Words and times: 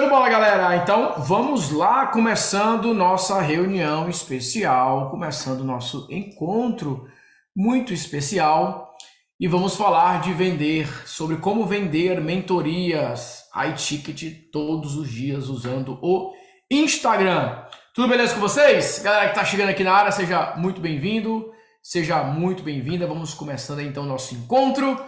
Show 0.00 0.08
de 0.08 0.14
bola, 0.14 0.30
galera! 0.30 0.76
Então 0.76 1.16
vamos 1.18 1.70
lá, 1.70 2.06
começando 2.06 2.94
nossa 2.94 3.38
reunião 3.42 4.08
especial, 4.08 5.10
começando 5.10 5.62
nosso 5.62 6.06
encontro 6.10 7.06
muito 7.54 7.92
especial 7.92 8.96
e 9.38 9.46
vamos 9.46 9.76
falar 9.76 10.22
de 10.22 10.32
vender, 10.32 10.88
sobre 11.06 11.36
como 11.36 11.66
vender 11.66 12.18
mentorias 12.18 13.44
iTicket 13.68 14.50
todos 14.50 14.96
os 14.96 15.10
dias 15.10 15.48
usando 15.48 15.98
o 16.00 16.32
Instagram. 16.70 17.62
Tudo 17.94 18.08
beleza 18.08 18.32
com 18.32 18.40
vocês? 18.40 19.00
Galera 19.00 19.26
que 19.26 19.32
está 19.32 19.44
chegando 19.44 19.68
aqui 19.68 19.84
na 19.84 19.92
área, 19.92 20.12
seja 20.12 20.54
muito 20.56 20.80
bem-vindo, 20.80 21.52
seja 21.82 22.22
muito 22.22 22.62
bem-vinda. 22.62 23.06
Vamos 23.06 23.34
começando 23.34 23.82
então 23.82 24.04
nosso 24.04 24.34
encontro. 24.34 24.98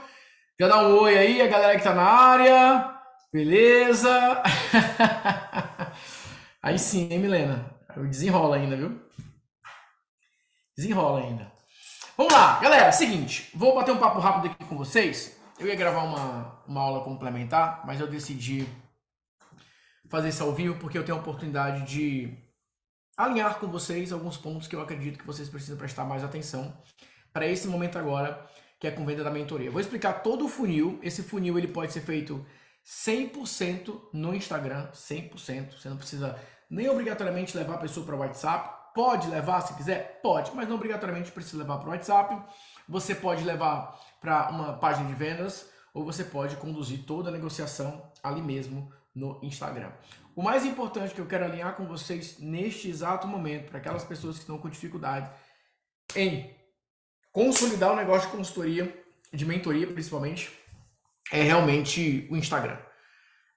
Já 0.60 0.68
dá 0.68 0.86
um 0.86 0.98
oi 0.98 1.16
aí, 1.16 1.40
a 1.40 1.46
galera 1.46 1.72
que 1.72 1.78
está 1.78 1.94
na 1.94 2.02
área. 2.02 3.01
Beleza? 3.32 4.42
Aí 6.62 6.78
sim, 6.78 7.08
hein, 7.10 7.18
Milena? 7.18 7.74
Desenrola 7.96 8.56
ainda, 8.56 8.76
viu? 8.76 9.00
Desenrola 10.76 11.20
ainda. 11.22 11.50
Vamos 12.14 12.30
lá, 12.30 12.60
galera. 12.60 12.92
Seguinte, 12.92 13.50
vou 13.54 13.74
bater 13.74 13.90
um 13.90 13.96
papo 13.96 14.20
rápido 14.20 14.52
aqui 14.52 14.62
com 14.66 14.76
vocês. 14.76 15.40
Eu 15.58 15.66
ia 15.66 15.74
gravar 15.74 16.02
uma, 16.02 16.62
uma 16.68 16.82
aula 16.82 17.02
complementar, 17.04 17.86
mas 17.86 17.98
eu 17.98 18.06
decidi 18.06 18.66
fazer 20.10 20.28
isso 20.28 20.42
ao 20.42 20.52
vivo 20.52 20.78
porque 20.78 20.98
eu 20.98 21.04
tenho 21.04 21.16
a 21.16 21.20
oportunidade 21.20 21.86
de 21.86 22.36
alinhar 23.16 23.58
com 23.58 23.66
vocês 23.66 24.12
alguns 24.12 24.36
pontos 24.36 24.68
que 24.68 24.76
eu 24.76 24.82
acredito 24.82 25.18
que 25.18 25.26
vocês 25.26 25.48
precisam 25.48 25.78
prestar 25.78 26.04
mais 26.04 26.22
atenção 26.22 26.76
para 27.32 27.46
esse 27.46 27.66
momento 27.66 27.98
agora, 27.98 28.46
que 28.78 28.86
é 28.86 28.90
com 28.90 29.06
venda 29.06 29.24
da 29.24 29.30
mentoria. 29.30 29.70
vou 29.70 29.80
explicar 29.80 30.22
todo 30.22 30.44
o 30.44 30.50
funil. 30.50 31.00
Esse 31.02 31.22
funil 31.22 31.56
ele 31.56 31.68
pode 31.68 31.94
ser 31.94 32.02
feito 32.02 32.44
100% 32.84 34.08
no 34.12 34.34
Instagram, 34.34 34.90
100%. 34.92 35.72
Você 35.78 35.88
não 35.88 35.96
precisa 35.96 36.38
nem 36.68 36.88
obrigatoriamente 36.88 37.56
levar 37.56 37.74
a 37.74 37.78
pessoa 37.78 38.04
para 38.04 38.14
o 38.14 38.18
WhatsApp. 38.18 38.94
Pode 38.94 39.28
levar 39.28 39.60
se 39.62 39.74
quiser? 39.74 40.20
Pode, 40.22 40.54
mas 40.54 40.68
não 40.68 40.76
obrigatoriamente 40.76 41.30
precisa 41.30 41.58
levar 41.58 41.78
para 41.78 41.88
o 41.88 41.92
WhatsApp. 41.92 42.42
Você 42.88 43.14
pode 43.14 43.44
levar 43.44 43.98
para 44.20 44.50
uma 44.50 44.74
página 44.74 45.06
de 45.08 45.14
vendas 45.14 45.70
ou 45.94 46.04
você 46.04 46.24
pode 46.24 46.56
conduzir 46.56 47.04
toda 47.04 47.28
a 47.28 47.32
negociação 47.32 48.10
ali 48.22 48.40
mesmo 48.40 48.92
no 49.14 49.38
Instagram. 49.42 49.92
O 50.34 50.42
mais 50.42 50.64
importante 50.64 51.14
que 51.14 51.20
eu 51.20 51.26
quero 51.26 51.44
alinhar 51.44 51.76
com 51.76 51.86
vocês 51.86 52.38
neste 52.38 52.88
exato 52.88 53.26
momento, 53.26 53.68
para 53.68 53.78
aquelas 53.78 54.04
pessoas 54.04 54.36
que 54.36 54.42
estão 54.42 54.56
com 54.56 54.68
dificuldade 54.68 55.30
em 56.16 56.54
consolidar 57.30 57.92
o 57.92 57.96
negócio 57.96 58.30
de 58.30 58.36
consultoria, 58.36 59.04
de 59.32 59.44
mentoria 59.44 59.86
principalmente, 59.86 60.50
é 61.32 61.42
realmente 61.42 62.28
o 62.30 62.36
Instagram. 62.36 62.76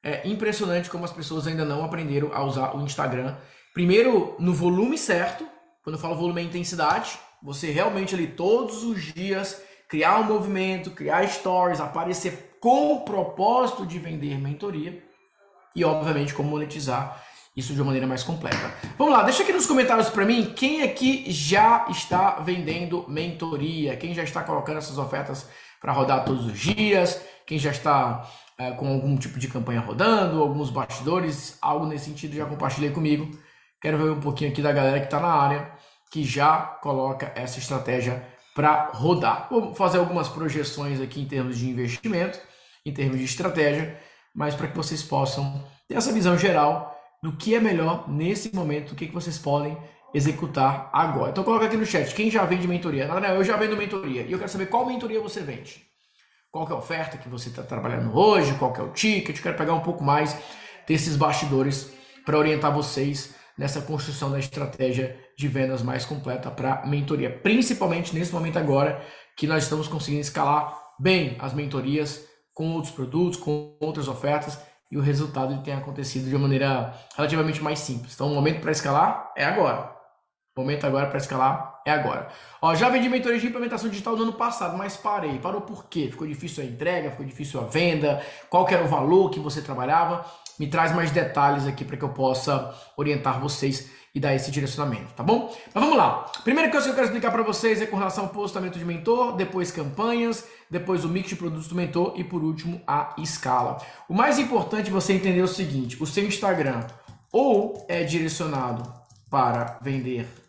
É 0.02 0.28
impressionante 0.28 0.90
como 0.90 1.04
as 1.04 1.12
pessoas 1.12 1.46
ainda 1.46 1.66
não 1.66 1.84
aprenderam 1.84 2.32
a 2.34 2.42
usar 2.44 2.76
o 2.76 2.82
Instagram. 2.82 3.36
Primeiro, 3.74 4.36
no 4.40 4.54
volume 4.54 4.98
certo. 4.98 5.46
Quando 5.84 5.98
eu 5.98 6.02
falo 6.02 6.16
volume 6.16 6.42
é 6.42 6.46
intensidade. 6.46 7.20
Você 7.44 7.70
realmente 7.72 8.16
ali 8.16 8.28
todos 8.28 8.84
os 8.84 9.04
dias 9.14 9.62
criar 9.90 10.20
um 10.20 10.24
movimento, 10.24 10.92
criar 10.92 11.28
stories, 11.28 11.82
aparecer 11.82 12.58
com 12.62 12.94
o 12.94 13.02
propósito 13.02 13.86
de 13.86 14.00
vender 14.00 14.40
mentoria 14.40 15.04
e, 15.76 15.84
obviamente, 15.84 16.34
como 16.34 16.50
monetizar 16.50 17.22
isso 17.56 17.74
de 17.74 17.80
uma 17.80 17.88
maneira 17.88 18.08
mais 18.08 18.24
completa. 18.24 18.74
Vamos 18.98 19.14
lá, 19.14 19.24
deixa 19.24 19.44
aqui 19.44 19.54
nos 19.54 19.66
comentários 19.66 20.10
para 20.10 20.26
mim 20.26 20.54
quem 20.56 20.82
aqui 20.82 21.26
já 21.32 21.86
está 21.90 22.40
vendendo 22.40 23.06
mentoria, 23.08 23.96
quem 23.96 24.14
já 24.14 24.24
está 24.24 24.44
colocando 24.44 24.78
essas 24.78 24.98
ofertas 24.98 25.48
para 25.80 25.94
rodar 25.94 26.26
todos 26.26 26.46
os 26.46 26.60
dias, 26.60 27.22
quem 27.46 27.60
já 27.60 27.72
está 27.72 28.30
é, 28.58 28.72
com 28.72 28.88
algum 28.88 29.18
tipo 29.18 29.38
de 29.40 29.48
campanha 29.48 29.80
rodando, 29.80 30.42
alguns 30.42 30.70
bastidores, 30.70 31.58
algo 31.62 31.86
nesse 31.86 32.06
sentido, 32.06 32.36
já 32.36 32.46
compartilhei 32.46 32.92
comigo. 32.92 33.30
Quero 33.82 33.98
ver 33.98 34.12
um 34.12 34.20
pouquinho 34.20 34.52
aqui 34.52 34.62
da 34.62 34.72
galera 34.72 35.00
que 35.00 35.06
está 35.06 35.20
na 35.20 35.28
área, 35.28 35.72
que 36.12 36.24
já 36.24 36.58
coloca 36.82 37.32
essa 37.36 37.60
estratégia 37.60 38.26
para 38.56 38.92
rodar. 38.94 39.48
Vou 39.50 39.76
fazer 39.76 39.98
algumas 39.98 40.30
projeções 40.30 41.02
aqui 41.02 41.22
em 41.22 41.28
termos 41.28 41.58
de 41.58 41.70
investimento, 41.70 42.40
em 42.86 42.94
termos 42.94 43.18
de 43.18 43.26
estratégia, 43.26 44.00
mas 44.34 44.56
para 44.56 44.68
que 44.68 44.78
vocês 44.78 45.04
possam 45.04 45.64
ter 45.88 45.96
essa 45.96 46.14
visão 46.14 46.38
geral 46.38 46.96
do 47.22 47.34
que 47.34 47.56
é 47.56 47.60
melhor 47.60 48.10
nesse 48.10 48.56
momento, 48.56 48.92
o 48.92 48.96
que, 48.96 49.08
que 49.08 49.14
vocês 49.14 49.38
podem 49.38 49.78
executar 50.14 50.90
agora. 50.94 51.32
Então 51.32 51.44
coloca 51.44 51.66
aqui 51.66 51.76
no 51.76 51.86
chat, 51.86 52.16
quem 52.16 52.32
já 52.32 52.46
vende 52.46 52.68
mentoria? 52.68 53.08
Não, 53.08 53.20
não, 53.20 53.30
eu 53.30 53.44
já 53.44 53.58
vendo 53.58 53.76
mentoria. 53.76 54.22
E 54.22 54.32
eu 54.32 54.38
quero 54.38 54.50
saber 54.50 54.68
qual 54.68 54.86
mentoria 54.86 55.20
você 55.20 55.42
vende. 55.42 55.86
Qual 56.56 56.66
é 56.70 56.72
a 56.72 56.78
oferta 56.78 57.18
que 57.18 57.28
você 57.28 57.50
está 57.50 57.64
trabalhando 57.64 58.18
hoje, 58.18 58.54
qual 58.54 58.74
é 58.78 58.82
o 58.82 58.94
ticket. 58.94 59.42
Quero 59.42 59.58
pegar 59.58 59.74
um 59.74 59.82
pouco 59.82 60.02
mais 60.02 60.38
desses 60.88 61.18
bastidores 61.18 61.92
para 62.26 62.38
orientar 62.38 62.74
vocês 62.74 63.36
nessa 63.58 63.82
construção 63.82 64.32
da 64.32 64.40
estratégia 64.40 65.20
de 65.38 65.50
vendas 65.50 65.84
mais 65.84 66.06
completa 66.06 66.50
para 66.50 66.86
mentoria. 66.86 67.30
Principalmente 67.30 68.16
nesse 68.16 68.32
momento 68.32 68.58
agora 68.58 69.04
que 69.36 69.46
nós 69.46 69.64
estamos 69.64 69.90
conseguindo 69.90 70.22
escalar 70.22 70.74
bem 70.98 71.36
as 71.40 71.54
mentorias 71.54 72.26
com 72.54 72.72
outros 72.72 72.94
produtos, 72.94 73.38
com 73.38 73.76
outras 73.82 74.08
ofertas 74.08 74.58
e 74.90 74.98
o 74.98 75.02
resultado 75.02 75.62
tem 75.62 75.74
acontecido 75.74 76.30
de 76.30 76.36
uma 76.38 76.44
maneira 76.44 76.94
relativamente 77.18 77.62
mais 77.62 77.80
simples. 77.80 78.14
Então, 78.14 78.32
o 78.32 78.34
momento 78.34 78.62
para 78.62 78.72
escalar 78.72 79.30
é 79.36 79.44
agora. 79.44 79.95
Momento 80.58 80.88
agora 80.88 81.08
para 81.08 81.18
escalar 81.18 81.82
é 81.86 81.92
agora. 81.92 82.30
Ó, 82.62 82.74
já 82.76 82.88
vendi 82.88 83.10
mentoria 83.10 83.38
de 83.38 83.46
implementação 83.46 83.90
digital 83.90 84.16
no 84.16 84.24
ano 84.24 84.32
passado, 84.32 84.78
mas 84.78 84.96
parei. 84.96 85.38
Parou 85.38 85.60
por 85.60 85.90
quê? 85.90 86.08
Ficou 86.10 86.26
difícil 86.26 86.64
a 86.64 86.66
entrega, 86.66 87.12
ficou 87.12 87.26
difícil 87.26 87.60
a 87.60 87.66
venda, 87.66 88.24
qual 88.50 88.66
era 88.70 88.82
o 88.82 88.88
valor 88.88 89.30
que 89.32 89.40
você 89.40 89.62
trabalhava? 89.62 90.26
Me 90.58 90.68
traz 90.68 90.96
mais 90.96 91.12
detalhes 91.12 91.68
aqui 91.68 91.84
para 91.84 91.98
que 91.98 92.04
eu 92.06 92.10
possa 92.10 92.74
orientar 92.96 93.38
vocês 93.42 93.92
e 94.16 94.20
dar 94.22 94.34
esse 94.34 94.50
direcionamento, 94.50 95.12
tá 95.14 95.22
bom? 95.22 95.54
Mas 95.74 95.84
vamos 95.84 95.98
lá. 95.98 96.32
Primeira 96.46 96.72
coisa 96.72 96.86
que 96.86 96.92
eu 96.92 96.96
quero 96.96 97.08
explicar 97.08 97.32
para 97.32 97.44
vocês 97.44 97.82
é 97.82 97.86
com 97.86 97.98
relação 97.98 98.24
ao 98.24 98.30
postamento 98.30 98.80
de 98.80 98.86
mentor, 98.86 99.36
depois 99.36 99.74
campanhas, 99.74 100.48
depois 100.72 101.04
o 101.04 101.10
mix 101.10 101.28
de 101.28 101.36
produtos 101.36 101.68
do 101.68 101.76
mentor 101.76 102.14
e 102.16 102.24
por 102.24 102.42
último 102.42 102.82
a 102.88 103.14
escala. 103.18 103.82
O 104.08 104.14
mais 104.14 104.40
importante 104.40 104.90
é 104.90 104.94
você 104.94 105.12
entender 105.12 105.42
o 105.42 105.50
seguinte, 105.50 106.02
o 106.02 106.08
seu 106.08 106.26
Instagram 106.26 106.88
ou 107.30 107.86
é 107.90 108.06
direcionado 108.06 108.90
para 109.30 109.80
vender 109.82 110.45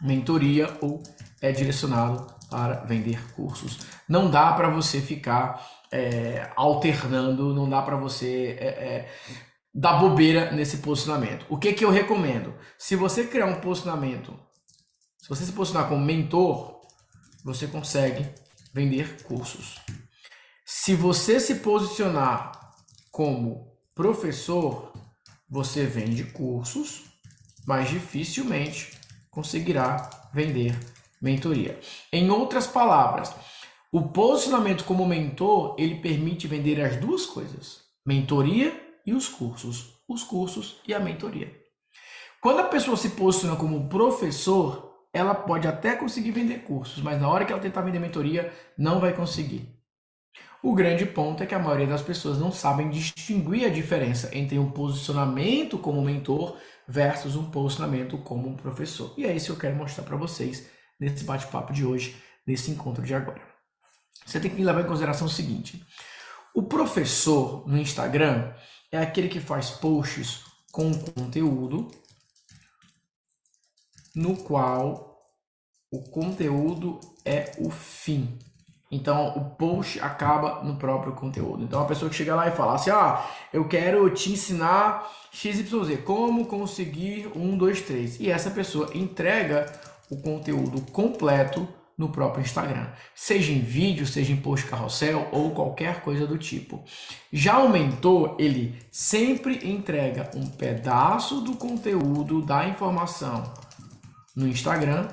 mentoria 0.00 0.76
ou 0.80 1.02
é 1.40 1.52
direcionado 1.52 2.26
para 2.50 2.84
vender 2.84 3.20
cursos. 3.34 3.78
Não 4.08 4.30
dá 4.30 4.52
para 4.52 4.70
você 4.70 5.00
ficar 5.00 5.66
é, 5.92 6.50
alternando, 6.56 7.54
não 7.54 7.68
dá 7.68 7.82
para 7.82 7.96
você 7.96 8.56
é, 8.58 8.66
é, 8.66 9.12
dar 9.74 9.98
bobeira 10.00 10.50
nesse 10.52 10.78
posicionamento. 10.78 11.46
O 11.48 11.58
que, 11.58 11.72
que 11.72 11.84
eu 11.84 11.90
recomendo? 11.90 12.54
Se 12.78 12.96
você 12.96 13.24
criar 13.26 13.46
um 13.46 13.60
posicionamento, 13.60 14.38
se 15.18 15.28
você 15.28 15.44
se 15.44 15.52
posicionar 15.52 15.88
como 15.88 16.04
mentor, 16.04 16.80
você 17.44 17.66
consegue 17.66 18.26
vender 18.72 19.22
cursos. 19.22 19.78
Se 20.64 20.94
você 20.94 21.40
se 21.40 21.56
posicionar 21.56 22.52
como 23.10 23.72
professor, 23.94 24.92
você 25.48 25.86
vende 25.86 26.24
cursos, 26.24 27.04
mas 27.66 27.88
dificilmente 27.88 28.97
conseguirá 29.38 30.10
vender 30.34 30.76
mentoria. 31.22 31.78
Em 32.12 32.28
outras 32.28 32.66
palavras, 32.66 33.32
o 33.92 34.02
posicionamento 34.08 34.82
como 34.82 35.06
mentor, 35.06 35.76
ele 35.78 36.00
permite 36.00 36.48
vender 36.48 36.80
as 36.80 36.96
duas 36.96 37.24
coisas: 37.24 37.82
mentoria 38.04 38.74
e 39.06 39.14
os 39.14 39.28
cursos, 39.28 39.94
os 40.08 40.24
cursos 40.24 40.80
e 40.88 40.92
a 40.92 40.98
mentoria. 40.98 41.56
Quando 42.40 42.58
a 42.58 42.64
pessoa 42.64 42.96
se 42.96 43.10
posiciona 43.10 43.54
como 43.54 43.88
professor, 43.88 45.06
ela 45.12 45.36
pode 45.36 45.68
até 45.68 45.94
conseguir 45.94 46.32
vender 46.32 46.64
cursos, 46.64 47.00
mas 47.00 47.20
na 47.20 47.28
hora 47.28 47.44
que 47.44 47.52
ela 47.52 47.62
tentar 47.62 47.82
vender 47.82 48.00
mentoria, 48.00 48.52
não 48.76 48.98
vai 48.98 49.12
conseguir. 49.12 49.72
O 50.60 50.74
grande 50.74 51.06
ponto 51.06 51.44
é 51.44 51.46
que 51.46 51.54
a 51.54 51.60
maioria 51.60 51.86
das 51.86 52.02
pessoas 52.02 52.38
não 52.40 52.50
sabem 52.50 52.90
distinguir 52.90 53.64
a 53.66 53.70
diferença 53.70 54.36
entre 54.36 54.58
um 54.58 54.72
posicionamento 54.72 55.78
como 55.78 56.02
mentor 56.02 56.56
versus 56.88 57.36
um 57.36 57.50
posicionamento 57.50 58.16
como 58.18 58.48
um 58.48 58.56
professor. 58.56 59.12
E 59.16 59.26
é 59.26 59.36
isso 59.36 59.46
que 59.46 59.52
eu 59.52 59.58
quero 59.58 59.76
mostrar 59.76 60.04
para 60.04 60.16
vocês 60.16 60.66
nesse 60.98 61.24
bate-papo 61.24 61.72
de 61.72 61.84
hoje, 61.84 62.16
nesse 62.46 62.70
encontro 62.70 63.04
de 63.04 63.14
agora. 63.14 63.42
Você 64.24 64.40
tem 64.40 64.50
que 64.50 64.62
levar 64.64 64.80
em 64.80 64.86
consideração 64.86 65.26
o 65.26 65.30
seguinte: 65.30 65.84
o 66.54 66.62
professor 66.62 67.68
no 67.68 67.78
Instagram 67.78 68.54
é 68.90 68.98
aquele 68.98 69.28
que 69.28 69.40
faz 69.40 69.70
posts 69.70 70.42
com 70.72 70.92
conteúdo 70.92 71.90
no 74.14 74.36
qual 74.36 75.08
o 75.90 76.02
conteúdo 76.10 76.98
é 77.24 77.52
o 77.58 77.70
fim. 77.70 78.38
Então, 78.90 79.28
o 79.36 79.44
post 79.50 80.00
acaba 80.00 80.62
no 80.64 80.76
próprio 80.76 81.12
conteúdo. 81.12 81.62
Então, 81.62 81.82
a 81.82 81.84
pessoa 81.84 82.08
que 82.08 82.16
chega 82.16 82.34
lá 82.34 82.48
e 82.48 82.52
fala 82.52 82.74
assim: 82.74 82.90
Ah, 82.90 83.24
eu 83.52 83.66
quero 83.68 84.08
te 84.10 84.32
ensinar 84.32 85.10
XYZ, 85.30 86.00
como 86.04 86.46
conseguir 86.46 87.30
um, 87.36 87.56
dois, 87.56 87.82
três. 87.82 88.18
E 88.18 88.30
essa 88.30 88.50
pessoa 88.50 88.90
entrega 88.94 89.70
o 90.10 90.16
conteúdo 90.16 90.80
completo 90.90 91.68
no 91.98 92.10
próprio 92.10 92.42
Instagram, 92.42 92.86
seja 93.12 93.50
em 93.50 93.58
vídeo, 93.58 94.06
seja 94.06 94.32
em 94.32 94.36
post 94.36 94.66
carrossel 94.66 95.28
ou 95.32 95.50
qualquer 95.50 96.00
coisa 96.02 96.28
do 96.28 96.38
tipo. 96.38 96.84
Já 97.32 97.58
o 97.58 97.68
mentor, 97.68 98.36
ele 98.38 98.78
sempre 98.90 99.68
entrega 99.68 100.30
um 100.36 100.46
pedaço 100.46 101.40
do 101.40 101.56
conteúdo 101.56 102.40
da 102.40 102.68
informação 102.68 103.52
no 104.34 104.46
Instagram 104.46 105.08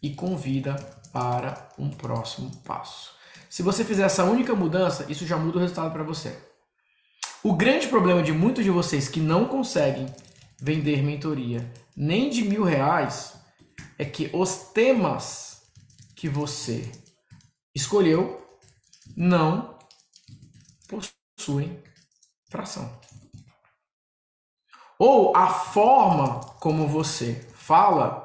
e 0.00 0.10
convida 0.10 0.76
para 1.14 1.68
um 1.78 1.88
próximo 1.88 2.50
passo. 2.64 3.12
Se 3.48 3.62
você 3.62 3.84
fizer 3.84 4.02
essa 4.02 4.24
única 4.24 4.52
mudança, 4.52 5.06
isso 5.08 5.24
já 5.24 5.36
muda 5.36 5.58
o 5.58 5.60
resultado 5.60 5.92
para 5.92 6.02
você. 6.02 6.36
O 7.40 7.54
grande 7.54 7.86
problema 7.86 8.20
de 8.20 8.32
muitos 8.32 8.64
de 8.64 8.70
vocês 8.70 9.08
que 9.08 9.20
não 9.20 9.46
conseguem 9.46 10.06
vender 10.60 11.04
mentoria 11.04 11.72
nem 11.96 12.28
de 12.28 12.42
mil 12.42 12.64
reais 12.64 13.34
é 13.96 14.04
que 14.04 14.28
os 14.34 14.56
temas 14.72 15.62
que 16.16 16.28
você 16.28 16.90
escolheu 17.72 18.44
não 19.16 19.78
possuem 20.88 21.80
tração. 22.50 22.90
Ou 24.98 25.36
a 25.36 25.48
forma 25.48 26.40
como 26.58 26.88
você 26.88 27.34
fala 27.54 28.23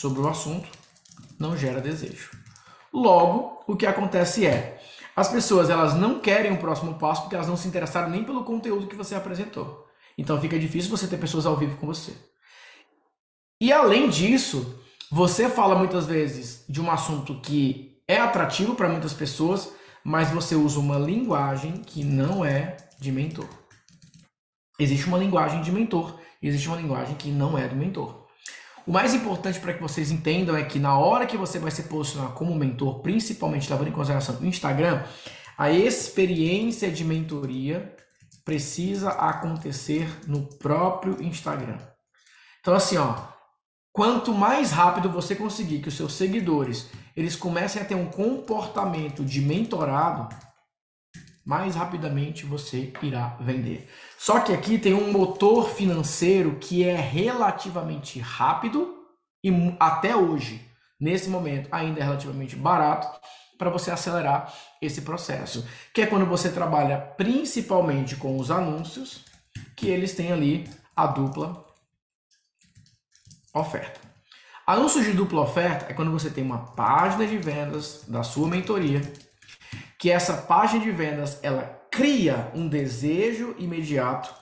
sobre 0.00 0.20
o 0.20 0.28
assunto 0.28 0.66
não 1.38 1.54
gera 1.54 1.78
desejo. 1.78 2.30
Logo, 2.90 3.62
o 3.66 3.76
que 3.76 3.84
acontece 3.84 4.46
é, 4.46 4.80
as 5.14 5.28
pessoas 5.28 5.68
elas 5.68 5.94
não 5.94 6.20
querem 6.20 6.52
o 6.52 6.58
próximo 6.58 6.94
passo 6.94 7.22
porque 7.22 7.34
elas 7.34 7.48
não 7.48 7.56
se 7.56 7.68
interessaram 7.68 8.08
nem 8.08 8.24
pelo 8.24 8.42
conteúdo 8.42 8.86
que 8.86 8.96
você 8.96 9.14
apresentou. 9.14 9.86
Então 10.16 10.40
fica 10.40 10.58
difícil 10.58 10.90
você 10.90 11.06
ter 11.06 11.18
pessoas 11.18 11.44
ao 11.44 11.56
vivo 11.56 11.76
com 11.76 11.86
você. 11.86 12.14
E 13.60 13.70
além 13.70 14.08
disso, 14.08 14.82
você 15.10 15.50
fala 15.50 15.74
muitas 15.74 16.06
vezes 16.06 16.64
de 16.66 16.80
um 16.80 16.90
assunto 16.90 17.38
que 17.40 18.02
é 18.08 18.16
atrativo 18.16 18.74
para 18.74 18.88
muitas 18.88 19.12
pessoas, 19.12 19.70
mas 20.02 20.30
você 20.30 20.54
usa 20.54 20.80
uma 20.80 20.98
linguagem 20.98 21.72
que 21.72 22.02
não 22.02 22.42
é 22.42 22.78
de 22.98 23.12
mentor. 23.12 23.48
Existe 24.78 25.06
uma 25.06 25.18
linguagem 25.18 25.60
de 25.60 25.70
mentor, 25.70 26.18
existe 26.42 26.68
uma 26.68 26.78
linguagem 26.78 27.14
que 27.16 27.30
não 27.30 27.58
é 27.58 27.68
do 27.68 27.76
mentor. 27.76 28.19
O 28.90 28.92
mais 28.92 29.14
importante 29.14 29.60
para 29.60 29.72
que 29.72 29.80
vocês 29.80 30.10
entendam 30.10 30.56
é 30.56 30.64
que 30.64 30.80
na 30.80 30.98
hora 30.98 31.24
que 31.24 31.36
você 31.36 31.60
vai 31.60 31.70
se 31.70 31.84
posicionar 31.84 32.32
como 32.32 32.56
mentor, 32.56 32.98
principalmente 33.02 33.70
levando 33.70 33.86
em 33.86 33.92
consideração 33.92 34.34
o 34.40 34.44
Instagram, 34.44 35.04
a 35.56 35.70
experiência 35.70 36.90
de 36.90 37.04
mentoria 37.04 37.94
precisa 38.44 39.10
acontecer 39.10 40.08
no 40.26 40.42
próprio 40.42 41.22
Instagram. 41.22 41.78
Então 42.60 42.74
assim, 42.74 42.96
ó, 42.96 43.14
quanto 43.92 44.34
mais 44.34 44.72
rápido 44.72 45.08
você 45.08 45.36
conseguir 45.36 45.78
que 45.78 45.88
os 45.88 45.96
seus 45.96 46.14
seguidores 46.14 46.90
eles 47.16 47.36
comecem 47.36 47.80
a 47.80 47.84
ter 47.84 47.94
um 47.94 48.06
comportamento 48.06 49.24
de 49.24 49.40
mentorado, 49.40 50.34
mais 51.44 51.74
rapidamente 51.74 52.44
você 52.44 52.92
irá 53.02 53.36
vender. 53.40 53.88
Só 54.18 54.40
que 54.40 54.52
aqui 54.52 54.78
tem 54.78 54.94
um 54.94 55.10
motor 55.10 55.68
financeiro 55.70 56.56
que 56.60 56.84
é 56.84 56.96
relativamente 56.96 58.18
rápido 58.20 58.96
e 59.42 59.50
até 59.80 60.14
hoje, 60.14 60.64
nesse 61.00 61.28
momento, 61.28 61.68
ainda 61.72 62.00
é 62.00 62.04
relativamente 62.04 62.54
barato 62.56 63.08
para 63.58 63.70
você 63.70 63.90
acelerar 63.90 64.54
esse 64.80 65.02
processo, 65.02 65.66
que 65.92 66.02
é 66.02 66.06
quando 66.06 66.26
você 66.26 66.50
trabalha 66.50 66.98
principalmente 66.98 68.16
com 68.16 68.38
os 68.38 68.50
anúncios, 68.50 69.24
que 69.76 69.88
eles 69.88 70.14
têm 70.14 70.32
ali 70.32 70.68
a 70.94 71.06
dupla 71.06 71.64
oferta. 73.54 74.00
Anúncios 74.66 75.04
de 75.04 75.12
dupla 75.12 75.40
oferta 75.40 75.86
é 75.88 75.94
quando 75.94 76.10
você 76.12 76.30
tem 76.30 76.44
uma 76.44 76.58
página 76.74 77.26
de 77.26 77.36
vendas 77.36 78.04
da 78.06 78.22
sua 78.22 78.46
mentoria 78.46 79.00
que 80.00 80.10
essa 80.10 80.32
página 80.32 80.82
de 80.82 80.90
vendas 80.90 81.38
ela 81.42 81.78
cria 81.90 82.50
um 82.54 82.66
desejo 82.66 83.54
imediato 83.58 84.34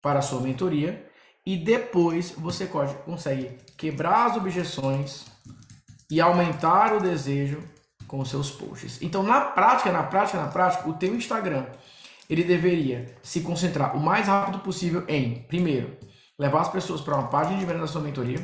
para 0.00 0.20
a 0.20 0.22
sua 0.22 0.40
mentoria 0.40 1.04
e 1.44 1.56
depois 1.56 2.30
você 2.30 2.66
consegue 3.04 3.58
quebrar 3.76 4.26
as 4.26 4.36
objeções 4.36 5.26
e 6.08 6.20
aumentar 6.20 6.94
o 6.94 7.00
desejo 7.00 7.60
com 8.06 8.20
os 8.20 8.30
seus 8.30 8.52
posts. 8.52 9.02
Então, 9.02 9.24
na 9.24 9.40
prática, 9.40 9.90
na 9.90 10.04
prática, 10.04 10.40
na 10.40 10.48
prática, 10.48 10.88
o 10.88 10.94
teu 10.94 11.12
Instagram 11.16 11.66
ele 12.30 12.44
deveria 12.44 13.16
se 13.20 13.40
concentrar 13.40 13.96
o 13.96 14.00
mais 14.00 14.28
rápido 14.28 14.60
possível 14.60 15.04
em, 15.08 15.42
primeiro, 15.42 15.96
levar 16.38 16.60
as 16.60 16.68
pessoas 16.68 17.00
para 17.00 17.16
uma 17.16 17.28
página 17.28 17.58
de 17.58 17.66
venda 17.66 17.80
da 17.80 17.86
sua 17.88 18.00
mentoria 18.00 18.38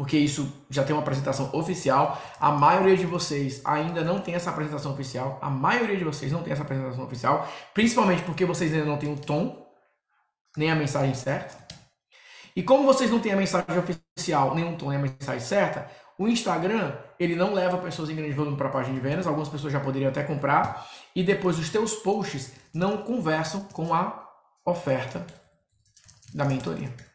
porque 0.00 0.16
isso 0.16 0.50
já 0.70 0.82
tem 0.82 0.96
uma 0.96 1.02
apresentação 1.02 1.50
oficial. 1.52 2.18
A 2.40 2.50
maioria 2.50 2.96
de 2.96 3.04
vocês 3.04 3.60
ainda 3.66 4.02
não 4.02 4.18
tem 4.18 4.34
essa 4.34 4.48
apresentação 4.48 4.94
oficial. 4.94 5.38
A 5.42 5.50
maioria 5.50 5.94
de 5.94 6.04
vocês 6.04 6.32
não 6.32 6.42
tem 6.42 6.54
essa 6.54 6.62
apresentação 6.62 7.04
oficial, 7.04 7.46
principalmente 7.74 8.22
porque 8.22 8.46
vocês 8.46 8.72
ainda 8.72 8.86
não 8.86 8.96
têm 8.96 9.12
o 9.12 9.18
tom, 9.18 9.70
nem 10.56 10.70
a 10.70 10.74
mensagem 10.74 11.12
certa. 11.12 11.54
E 12.56 12.62
como 12.62 12.84
vocês 12.84 13.10
não 13.10 13.20
têm 13.20 13.32
a 13.32 13.36
mensagem 13.36 13.78
oficial, 13.78 14.54
nem 14.54 14.72
o 14.72 14.78
tom, 14.78 14.88
nem 14.88 14.96
a 14.96 15.02
mensagem 15.02 15.46
certa, 15.46 15.90
o 16.18 16.26
Instagram, 16.26 16.96
ele 17.18 17.36
não 17.36 17.52
leva 17.52 17.76
pessoas 17.76 18.08
em 18.08 18.16
grande 18.16 18.32
volume 18.32 18.56
para 18.56 18.68
a 18.68 18.72
página 18.72 18.94
de 18.94 19.00
vendas, 19.00 19.26
algumas 19.26 19.50
pessoas 19.50 19.70
já 19.70 19.80
poderiam 19.80 20.08
até 20.08 20.22
comprar, 20.22 20.88
e 21.14 21.22
depois 21.22 21.58
os 21.58 21.68
teus 21.68 21.96
posts 21.96 22.52
não 22.72 23.02
conversam 23.02 23.64
com 23.64 23.92
a 23.92 24.26
oferta 24.64 25.26
da 26.32 26.46
mentoria. 26.46 27.09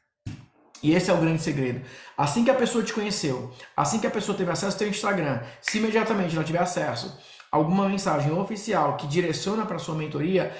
E 0.85 0.93
esse 0.93 1.09
é 1.09 1.13
o 1.15 1.17
grande 1.17 1.41
segredo. 1.41 1.83
Assim 2.15 2.43
que 2.43 2.51
a 2.51 2.53
pessoa 2.53 2.83
te 2.83 2.93
conheceu, 2.93 3.51
assim 3.75 3.99
que 3.99 4.05
a 4.05 4.11
pessoa 4.11 4.37
teve 4.37 4.51
acesso 4.51 4.75
ao 4.75 4.77
teu 4.77 4.87
Instagram, 4.87 5.41
se 5.59 5.79
imediatamente 5.79 6.35
ela 6.35 6.45
tiver 6.45 6.61
acesso 6.61 7.17
a 7.51 7.57
alguma 7.57 7.89
mensagem 7.89 8.31
oficial 8.31 8.95
que 8.95 9.07
direciona 9.07 9.65
para 9.65 9.79
sua 9.79 9.95
mentoria, 9.95 10.55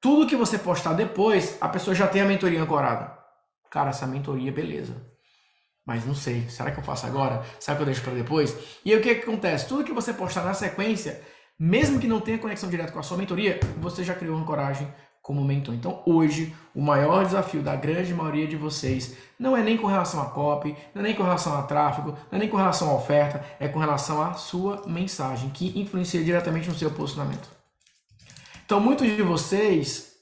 tudo 0.00 0.28
que 0.28 0.36
você 0.36 0.58
postar 0.58 0.92
depois, 0.92 1.58
a 1.60 1.68
pessoa 1.68 1.92
já 1.92 2.06
tem 2.06 2.22
a 2.22 2.24
mentoria 2.24 2.62
ancorada. 2.62 3.18
Cara, 3.68 3.90
essa 3.90 4.06
mentoria, 4.06 4.52
beleza. 4.52 4.94
Mas 5.84 6.06
não 6.06 6.14
sei, 6.14 6.48
será 6.48 6.70
que 6.70 6.78
eu 6.78 6.84
faço 6.84 7.06
agora? 7.06 7.42
Será 7.58 7.76
que 7.76 7.82
eu 7.82 7.86
deixo 7.86 8.02
para 8.02 8.14
depois? 8.14 8.56
E 8.84 8.92
aí 8.92 8.98
o 9.00 9.02
que, 9.02 9.12
que 9.12 9.22
acontece? 9.22 9.66
Tudo 9.66 9.82
que 9.82 9.92
você 9.92 10.12
postar 10.12 10.44
na 10.44 10.54
sequência, 10.54 11.20
mesmo 11.58 11.98
que 11.98 12.06
não 12.06 12.20
tenha 12.20 12.38
conexão 12.38 12.70
direta 12.70 12.92
com 12.92 13.00
a 13.00 13.02
sua 13.02 13.18
mentoria, 13.18 13.58
você 13.78 14.04
já 14.04 14.14
criou 14.14 14.36
uma 14.36 14.46
coragem 14.46 14.86
como 15.24 15.42
mentor. 15.42 15.74
Então, 15.74 16.02
hoje, 16.04 16.54
o 16.74 16.82
maior 16.82 17.24
desafio 17.24 17.62
da 17.62 17.74
grande 17.74 18.12
maioria 18.12 18.46
de 18.46 18.56
vocês 18.56 19.16
não 19.38 19.56
é 19.56 19.62
nem 19.62 19.78
com 19.78 19.86
relação 19.86 20.20
a 20.20 20.26
copy, 20.26 20.76
não 20.94 21.00
é 21.00 21.04
nem 21.06 21.14
com 21.14 21.22
relação 21.22 21.58
a 21.58 21.62
tráfego, 21.62 22.10
não 22.30 22.36
é 22.36 22.38
nem 22.38 22.48
com 22.48 22.58
relação 22.58 22.90
à 22.90 22.94
oferta, 22.94 23.42
é 23.58 23.66
com 23.66 23.78
relação 23.78 24.22
à 24.22 24.34
sua 24.34 24.82
mensagem, 24.86 25.48
que 25.48 25.80
influencia 25.80 26.22
diretamente 26.22 26.68
no 26.68 26.74
seu 26.74 26.90
posicionamento. 26.90 27.48
Então, 28.66 28.78
muitos 28.78 29.06
de 29.06 29.22
vocês 29.22 30.12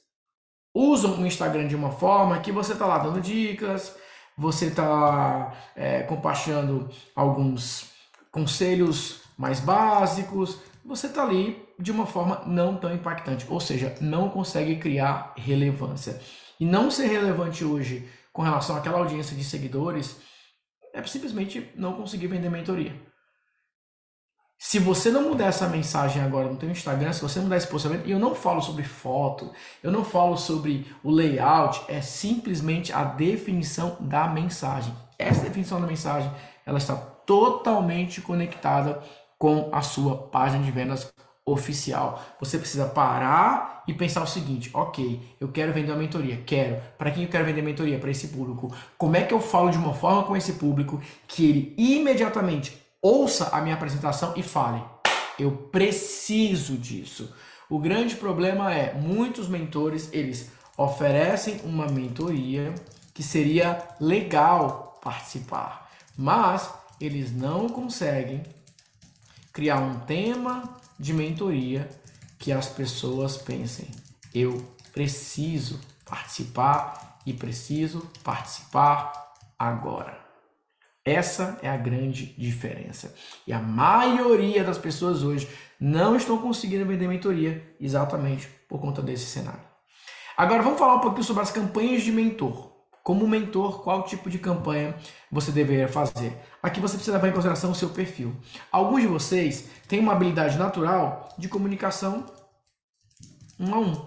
usam 0.73 1.21
o 1.21 1.27
Instagram 1.27 1.67
de 1.67 1.75
uma 1.75 1.91
forma 1.91 2.39
que 2.39 2.53
você 2.53 2.71
está 2.71 2.85
lá 2.85 2.97
dando 2.97 3.19
dicas, 3.19 3.93
você 4.37 4.67
está 4.67 5.53
é, 5.75 6.03
compartilhando 6.03 6.89
alguns 7.13 7.91
conselhos 8.31 9.21
mais 9.37 9.59
básicos, 9.59 10.59
você 10.85 11.07
está 11.07 11.23
ali 11.23 11.63
de 11.79 11.91
uma 11.91 12.05
forma 12.05 12.43
não 12.45 12.77
tão 12.77 12.93
impactante, 12.93 13.45
ou 13.49 13.59
seja, 13.59 13.95
não 14.01 14.29
consegue 14.29 14.75
criar 14.75 15.33
relevância. 15.37 16.19
E 16.59 16.65
não 16.65 16.91
ser 16.91 17.07
relevante 17.07 17.63
hoje 17.63 18.07
com 18.31 18.41
relação 18.41 18.75
àquela 18.75 18.99
audiência 18.99 19.35
de 19.35 19.43
seguidores 19.43 20.17
é 20.93 21.01
simplesmente 21.03 21.71
não 21.75 21.93
conseguir 21.93 22.27
vender 22.27 22.49
mentoria. 22.49 22.93
Se 24.65 24.79
você 24.79 25.11
não 25.11 25.29
mudar 25.29 25.47
essa 25.47 25.67
mensagem 25.67 26.21
agora 26.21 26.49
no 26.49 26.55
teu 26.55 26.69
Instagram, 26.69 27.11
se 27.11 27.21
você 27.21 27.39
mudar 27.39 27.57
esse 27.57 27.67
posicionamento, 27.67 28.07
e 28.07 28.11
eu 28.11 28.19
não 28.19 28.33
falo 28.33 28.61
sobre 28.61 28.83
foto, 28.83 29.51
eu 29.81 29.91
não 29.91 30.05
falo 30.05 30.37
sobre 30.37 30.87
o 31.03 31.11
layout, 31.11 31.83
é 31.89 32.01
simplesmente 32.01 32.93
a 32.93 33.03
definição 33.03 33.97
da 33.99 34.27
mensagem. 34.27 34.95
Essa 35.19 35.41
definição 35.43 35.81
da 35.81 35.87
mensagem, 35.87 36.31
ela 36.65 36.77
está 36.77 36.95
totalmente 36.95 38.21
conectada 38.21 39.03
com 39.43 39.67
a 39.73 39.81
sua 39.81 40.15
página 40.15 40.63
de 40.63 40.71
vendas 40.71 41.11
oficial. 41.45 42.23
Você 42.39 42.57
precisa 42.57 42.85
parar 42.85 43.83
e 43.85 43.93
pensar 43.93 44.23
o 44.23 44.25
seguinte: 44.25 44.69
ok, 44.73 45.19
eu 45.37 45.49
quero 45.49 45.73
vender 45.73 45.91
uma 45.91 45.97
mentoria, 45.97 46.41
quero. 46.45 46.81
Para 46.97 47.11
quem 47.11 47.23
eu 47.23 47.29
quero 47.29 47.43
vender 47.43 47.61
mentoria? 47.61 47.99
Para 47.99 48.09
esse 48.09 48.29
público. 48.29 48.73
Como 48.97 49.17
é 49.17 49.23
que 49.23 49.33
eu 49.33 49.41
falo 49.41 49.69
de 49.69 49.77
uma 49.77 49.93
forma 49.93 50.23
com 50.23 50.37
esse 50.37 50.53
público 50.53 51.01
que 51.27 51.43
ele 51.45 51.75
imediatamente 51.77 52.81
ouça 53.01 53.49
a 53.49 53.59
minha 53.59 53.75
apresentação 53.75 54.33
e 54.37 54.41
fale: 54.41 54.81
eu 55.37 55.51
preciso 55.51 56.77
disso. 56.77 57.35
O 57.69 57.79
grande 57.79 58.15
problema 58.15 58.73
é 58.73 58.93
muitos 58.93 59.49
mentores 59.49 60.09
eles 60.13 60.53
oferecem 60.77 61.59
uma 61.65 61.87
mentoria 61.87 62.73
que 63.13 63.21
seria 63.21 63.85
legal 63.99 65.01
participar, 65.03 65.91
mas 66.17 66.73
eles 66.97 67.35
não 67.35 67.67
conseguem 67.67 68.41
criar 69.53 69.79
um 69.79 69.99
tema 69.99 70.77
de 70.99 71.13
mentoria 71.13 71.87
que 72.39 72.51
as 72.51 72.67
pessoas 72.67 73.37
pensem: 73.37 73.87
eu 74.33 74.65
preciso 74.91 75.79
participar 76.03 77.21
e 77.25 77.31
preciso 77.31 78.09
participar 78.23 79.33
agora. 79.57 80.21
Essa 81.05 81.59
é 81.61 81.69
a 81.69 81.77
grande 81.77 82.27
diferença. 82.37 83.13
E 83.45 83.51
a 83.51 83.59
maioria 83.59 84.63
das 84.63 84.77
pessoas 84.77 85.21
hoje 85.21 85.49
não 85.79 86.15
estão 86.15 86.37
conseguindo 86.37 86.85
vender 86.85 87.07
mentoria 87.07 87.75
exatamente 87.79 88.47
por 88.69 88.79
conta 88.79 89.01
desse 89.01 89.25
cenário. 89.25 89.61
Agora 90.35 90.63
vamos 90.63 90.79
falar 90.79 90.95
um 90.95 91.01
pouquinho 91.01 91.25
sobre 91.25 91.43
as 91.43 91.51
campanhas 91.51 92.03
de 92.03 92.11
mentor. 92.11 92.72
Como 93.03 93.27
mentor, 93.27 93.83
qual 93.83 94.03
tipo 94.03 94.29
de 94.29 94.39
campanha 94.39 94.95
você 95.29 95.51
deveria 95.51 95.89
fazer? 95.89 96.35
Aqui 96.61 96.79
você 96.79 96.95
precisa 96.95 97.17
levar 97.17 97.27
em 97.27 97.33
consideração 97.33 97.71
o 97.71 97.75
seu 97.75 97.89
perfil. 97.89 98.33
Alguns 98.71 99.01
de 99.01 99.07
vocês 99.07 99.67
têm 99.87 99.99
uma 99.99 100.13
habilidade 100.13 100.57
natural 100.57 101.27
de 101.37 101.49
comunicação 101.49 102.25
um 103.59 103.75
a 103.75 103.79
um. 103.79 104.05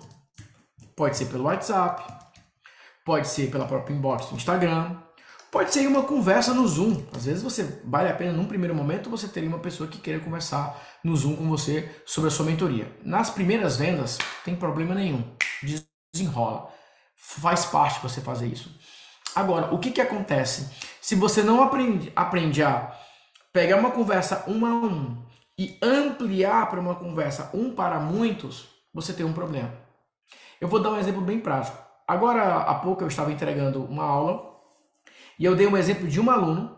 Pode 0.97 1.17
ser 1.17 1.27
pelo 1.27 1.45
WhatsApp, 1.45 2.03
pode 3.05 3.29
ser 3.29 3.51
pela 3.51 3.67
própria 3.67 3.95
inbox 3.95 4.27
do 4.31 4.37
Instagram, 4.37 4.97
Pode 5.57 5.73
ser 5.73 5.87
uma 5.87 6.03
conversa 6.03 6.53
no 6.53 6.69
Zoom. 6.69 7.03
Às 7.17 7.25
vezes 7.25 7.43
você 7.43 7.81
vale 7.83 8.11
a 8.11 8.15
pena, 8.15 8.31
num 8.31 8.45
primeiro 8.45 8.75
momento, 8.75 9.09
você 9.09 9.27
teria 9.27 9.49
uma 9.49 9.59
pessoa 9.59 9.89
que 9.89 9.99
queira 9.99 10.21
conversar 10.21 10.79
no 11.03 11.17
Zoom 11.17 11.35
com 11.37 11.49
você 11.49 11.89
sobre 12.05 12.29
a 12.29 12.31
sua 12.31 12.45
mentoria. 12.45 12.95
Nas 13.03 13.31
primeiras 13.31 13.77
vendas, 13.77 14.19
tem 14.45 14.55
problema 14.55 14.95
nenhum. 14.95 15.25
Desenrola. 16.13 16.71
Faz 17.17 17.65
parte 17.65 18.01
você 18.01 18.21
fazer 18.21 18.47
isso. 18.47 18.71
Agora, 19.35 19.75
o 19.75 19.79
que, 19.79 19.91
que 19.91 20.01
acontece? 20.01 20.71
Se 21.01 21.15
você 21.15 21.43
não 21.43 21.63
aprende, 21.63 22.13
aprende 22.15 22.63
a 22.63 22.95
pegar 23.53 23.77
uma 23.77 23.91
conversa 23.91 24.45
um 24.47 24.65
a 24.65 24.71
um 24.71 25.25
e 25.59 25.79
ampliar 25.83 26.69
para 26.69 26.81
uma 26.81 26.95
conversa 26.95 27.51
um 27.55 27.75
para 27.75 27.99
muitos, 27.99 28.69
você 28.93 29.13
tem 29.13 29.25
um 29.25 29.33
problema. 29.33 29.73
Eu 30.61 30.69
vou 30.69 30.81
dar 30.81 30.91
um 30.91 30.99
exemplo 30.99 31.21
bem 31.21 31.41
prático. 31.41 31.77
Agora, 32.07 32.59
há 32.59 32.75
pouco 32.77 33.03
eu 33.03 33.09
estava 33.09 33.33
entregando 33.33 33.85
uma 33.85 34.05
aula 34.05 34.55
e 35.39 35.45
eu 35.45 35.57
dei 35.57 35.67
um 35.67 35.77
exemplo 35.77 36.07
de 36.07 36.21
um 36.21 36.31
aluno 36.31 36.77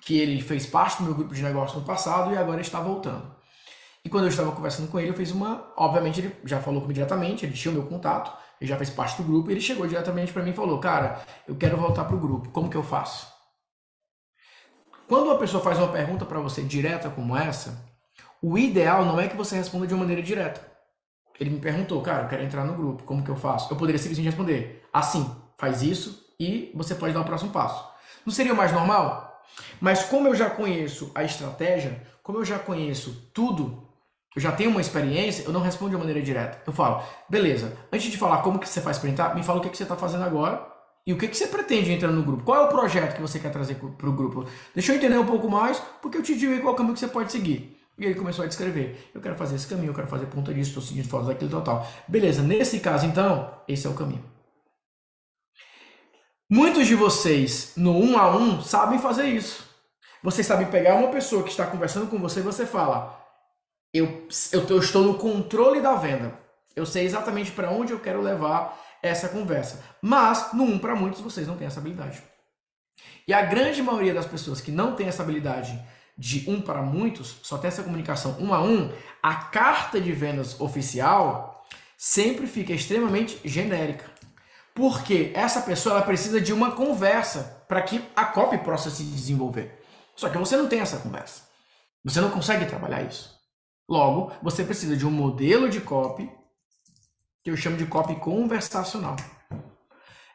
que 0.00 0.18
ele 0.18 0.40
fez 0.40 0.66
parte 0.66 0.98
do 0.98 1.04
meu 1.04 1.14
grupo 1.14 1.34
de 1.34 1.42
negócio 1.42 1.78
no 1.78 1.84
passado 1.84 2.32
e 2.32 2.36
agora 2.36 2.60
está 2.60 2.80
voltando. 2.80 3.34
E 4.04 4.08
quando 4.08 4.24
eu 4.24 4.30
estava 4.30 4.52
conversando 4.52 4.90
com 4.90 4.98
ele, 4.98 5.10
eu 5.10 5.14
fiz 5.14 5.30
uma. 5.30 5.72
Obviamente, 5.76 6.20
ele 6.20 6.36
já 6.44 6.60
falou 6.60 6.80
comigo 6.80 6.94
diretamente, 6.94 7.44
ele 7.44 7.54
tinha 7.54 7.70
o 7.70 7.74
meu 7.74 7.86
contato, 7.86 8.32
ele 8.60 8.68
já 8.68 8.76
fez 8.76 8.90
parte 8.90 9.20
do 9.20 9.28
grupo, 9.28 9.50
ele 9.50 9.60
chegou 9.60 9.86
diretamente 9.86 10.32
para 10.32 10.42
mim 10.42 10.50
e 10.50 10.54
falou: 10.54 10.78
Cara, 10.78 11.20
eu 11.46 11.56
quero 11.56 11.76
voltar 11.76 12.04
para 12.04 12.16
o 12.16 12.20
grupo, 12.20 12.48
como 12.50 12.68
que 12.68 12.76
eu 12.76 12.82
faço? 12.82 13.28
Quando 15.06 15.26
uma 15.26 15.38
pessoa 15.38 15.62
faz 15.62 15.78
uma 15.78 15.88
pergunta 15.88 16.26
para 16.26 16.38
você 16.38 16.62
direta 16.62 17.08
como 17.08 17.36
essa, 17.36 17.82
o 18.42 18.58
ideal 18.58 19.04
não 19.04 19.18
é 19.18 19.26
que 19.26 19.36
você 19.36 19.56
responda 19.56 19.86
de 19.86 19.94
uma 19.94 20.00
maneira 20.00 20.22
direta. 20.22 20.60
Ele 21.40 21.50
me 21.50 21.60
perguntou, 21.60 22.00
cara, 22.02 22.24
eu 22.24 22.28
quero 22.28 22.42
entrar 22.42 22.64
no 22.64 22.74
grupo, 22.74 23.04
como 23.04 23.24
que 23.24 23.30
eu 23.30 23.36
faço? 23.36 23.72
Eu 23.72 23.76
poderia 23.76 23.98
simplesmente 23.98 24.26
responder, 24.26 24.86
assim, 24.92 25.34
faz 25.56 25.82
isso, 25.82 26.26
e 26.38 26.70
você 26.74 26.94
pode 26.94 27.14
dar 27.14 27.20
o 27.20 27.24
próximo 27.24 27.50
passo. 27.50 27.88
Não 28.26 28.32
seria 28.32 28.52
o 28.52 28.56
mais 28.56 28.72
normal? 28.72 29.42
Mas 29.80 30.04
como 30.04 30.28
eu 30.28 30.34
já 30.34 30.50
conheço 30.50 31.10
a 31.14 31.24
estratégia, 31.24 32.02
como 32.22 32.38
eu 32.38 32.44
já 32.44 32.58
conheço 32.58 33.30
tudo, 33.32 33.87
eu 34.36 34.42
já 34.42 34.52
tenho 34.52 34.70
uma 34.70 34.80
experiência, 34.80 35.44
eu 35.44 35.52
não 35.52 35.60
respondo 35.60 35.92
de 35.92 35.96
maneira 35.96 36.20
direta. 36.22 36.62
Eu 36.66 36.72
falo, 36.72 37.02
beleza, 37.28 37.76
antes 37.92 38.10
de 38.10 38.16
falar 38.16 38.42
como 38.42 38.58
que 38.58 38.68
você 38.68 38.80
faz 38.80 38.98
para 38.98 39.10
entrar, 39.10 39.34
me 39.34 39.42
fala 39.42 39.58
o 39.58 39.62
que, 39.62 39.70
que 39.70 39.76
você 39.76 39.82
está 39.82 39.96
fazendo 39.96 40.24
agora 40.24 40.64
e 41.06 41.12
o 41.12 41.16
que, 41.16 41.26
que 41.26 41.36
você 41.36 41.46
pretende 41.46 41.90
entrar 41.90 42.10
no 42.10 42.22
grupo. 42.22 42.44
Qual 42.44 42.62
é 42.62 42.64
o 42.66 42.68
projeto 42.68 43.16
que 43.16 43.22
você 43.22 43.38
quer 43.38 43.50
trazer 43.50 43.76
para 43.76 44.08
o 44.08 44.12
grupo? 44.12 44.44
Deixa 44.74 44.92
eu 44.92 44.96
entender 44.96 45.18
um 45.18 45.26
pouco 45.26 45.48
mais, 45.48 45.80
porque 46.02 46.18
eu 46.18 46.22
te 46.22 46.36
digo 46.36 46.60
qual 46.60 46.74
caminho 46.74 46.94
que 46.94 47.00
você 47.00 47.08
pode 47.08 47.32
seguir. 47.32 47.76
E 47.98 48.04
ele 48.04 48.14
começou 48.14 48.44
a 48.44 48.48
descrever. 48.48 49.10
Eu 49.14 49.20
quero 49.20 49.34
fazer 49.34 49.56
esse 49.56 49.66
caminho, 49.66 49.90
eu 49.90 49.94
quero 49.94 50.06
fazer 50.06 50.26
ponta 50.26 50.54
disso, 50.54 50.70
estou 50.70 50.82
seguindo 50.82 51.08
fotos 51.08 51.26
daquilo, 51.26 51.50
tal, 51.50 51.62
tal. 51.62 51.88
Beleza, 52.06 52.42
nesse 52.42 52.78
caso 52.78 53.06
então, 53.06 53.50
esse 53.66 53.86
é 53.86 53.90
o 53.90 53.94
caminho. 53.94 54.22
Muitos 56.50 56.86
de 56.86 56.94
vocês, 56.94 57.72
no 57.76 57.92
um 57.92 58.16
a 58.16 58.36
um, 58.36 58.62
sabem 58.62 58.98
fazer 58.98 59.24
isso. 59.26 59.68
Vocês 60.22 60.46
sabem 60.46 60.66
pegar 60.68 60.94
uma 60.94 61.08
pessoa 61.08 61.42
que 61.42 61.50
está 61.50 61.66
conversando 61.66 62.06
com 62.06 62.18
você 62.18 62.40
e 62.40 62.42
você 62.42 62.64
fala: 62.64 63.18
eu, 63.92 64.26
eu, 64.52 64.66
eu 64.68 64.78
estou 64.78 65.02
no 65.02 65.14
controle 65.14 65.80
da 65.80 65.94
venda. 65.94 66.38
Eu 66.74 66.86
sei 66.86 67.04
exatamente 67.04 67.50
para 67.50 67.70
onde 67.70 67.92
eu 67.92 68.00
quero 68.00 68.20
levar 68.20 68.78
essa 69.02 69.28
conversa. 69.28 69.82
Mas, 70.02 70.52
no 70.52 70.64
um 70.64 70.78
para 70.78 70.94
muitos, 70.94 71.20
vocês 71.20 71.46
não 71.46 71.56
têm 71.56 71.66
essa 71.66 71.80
habilidade. 71.80 72.22
E 73.26 73.32
a 73.32 73.42
grande 73.42 73.82
maioria 73.82 74.14
das 74.14 74.26
pessoas 74.26 74.60
que 74.60 74.70
não 74.70 74.94
tem 74.94 75.06
essa 75.06 75.22
habilidade 75.22 75.78
de 76.16 76.48
um 76.50 76.60
para 76.60 76.82
muitos, 76.82 77.38
só 77.42 77.56
tem 77.58 77.68
essa 77.68 77.82
comunicação 77.82 78.36
um 78.40 78.52
a 78.52 78.60
um, 78.60 78.92
a 79.22 79.34
carta 79.34 80.00
de 80.00 80.10
vendas 80.12 80.60
oficial 80.60 81.64
sempre 81.96 82.46
fica 82.46 82.72
extremamente 82.72 83.40
genérica. 83.44 84.04
Porque 84.74 85.32
essa 85.34 85.60
pessoa 85.62 85.96
ela 85.96 86.04
precisa 86.04 86.40
de 86.40 86.52
uma 86.52 86.72
conversa 86.72 87.64
para 87.68 87.82
que 87.82 88.04
a 88.16 88.24
copy 88.24 88.58
possa 88.58 88.90
se 88.90 89.04
desenvolver. 89.04 89.80
Só 90.16 90.28
que 90.28 90.38
você 90.38 90.56
não 90.56 90.68
tem 90.68 90.80
essa 90.80 90.98
conversa. 90.98 91.42
Você 92.04 92.20
não 92.20 92.30
consegue 92.30 92.66
trabalhar 92.66 93.02
isso. 93.02 93.37
Logo, 93.88 94.32
você 94.42 94.64
precisa 94.64 94.96
de 94.96 95.06
um 95.06 95.10
modelo 95.10 95.68
de 95.68 95.80
copy 95.80 96.30
que 97.42 97.50
eu 97.50 97.56
chamo 97.56 97.76
de 97.76 97.86
copy 97.86 98.16
conversacional. 98.16 99.16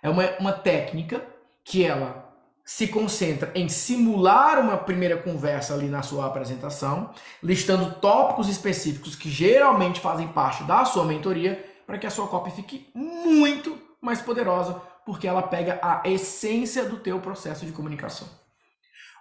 É 0.02 0.10
uma, 0.10 0.24
uma 0.40 0.52
técnica 0.52 1.24
que 1.64 1.84
ela 1.84 2.34
se 2.66 2.88
concentra 2.88 3.52
em 3.54 3.68
simular 3.68 4.60
uma 4.60 4.78
primeira 4.78 5.18
conversa 5.18 5.74
ali 5.74 5.88
na 5.88 6.02
sua 6.02 6.26
apresentação, 6.26 7.12
listando 7.42 7.94
tópicos 7.96 8.48
específicos 8.48 9.16
que 9.16 9.30
geralmente 9.30 10.00
fazem 10.00 10.28
parte 10.30 10.64
da 10.64 10.86
sua 10.86 11.06
mentoria, 11.06 11.64
para 11.86 11.98
que 11.98 12.08
a 12.08 12.10
sua 12.10 12.28
copy 12.28 12.52
fique 12.52 12.90
muito 12.96 13.78
mais 14.02 14.22
poderosa, 14.22 14.82
porque 15.06 15.28
ela 15.28 15.44
pega 15.44 15.80
a 15.82 16.02
essência 16.06 16.86
do 16.86 16.98
teu 16.98 17.20
processo 17.20 17.66
de 17.66 17.74
comunicação. 17.74 18.28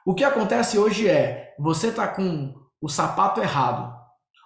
O 0.07 0.15
que 0.15 0.25
acontece 0.25 0.79
hoje 0.79 1.09
é, 1.09 1.55
você 1.59 1.89
está 1.89 2.07
com 2.09 2.55
o 2.81 2.89
sapato 2.89 3.41
errado, 3.41 4.02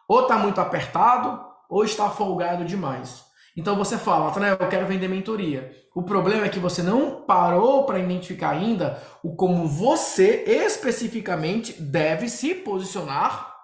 ou 0.08 0.22
está 0.22 0.38
muito 0.38 0.60
apertado, 0.60 1.44
ou 1.68 1.84
está 1.84 2.08
folgado 2.10 2.64
demais. 2.64 3.25
Então 3.56 3.75
você 3.75 3.96
fala, 3.96 4.26
Natanael, 4.26 4.58
eu 4.60 4.68
quero 4.68 4.86
vender 4.86 5.08
mentoria. 5.08 5.75
O 5.94 6.02
problema 6.02 6.44
é 6.44 6.48
que 6.48 6.58
você 6.58 6.82
não 6.82 7.22
parou 7.22 7.86
para 7.86 7.98
identificar 7.98 8.50
ainda 8.50 9.02
o 9.22 9.34
como 9.34 9.66
você 9.66 10.44
especificamente 10.46 11.72
deve 11.80 12.28
se 12.28 12.54
posicionar, 12.54 13.54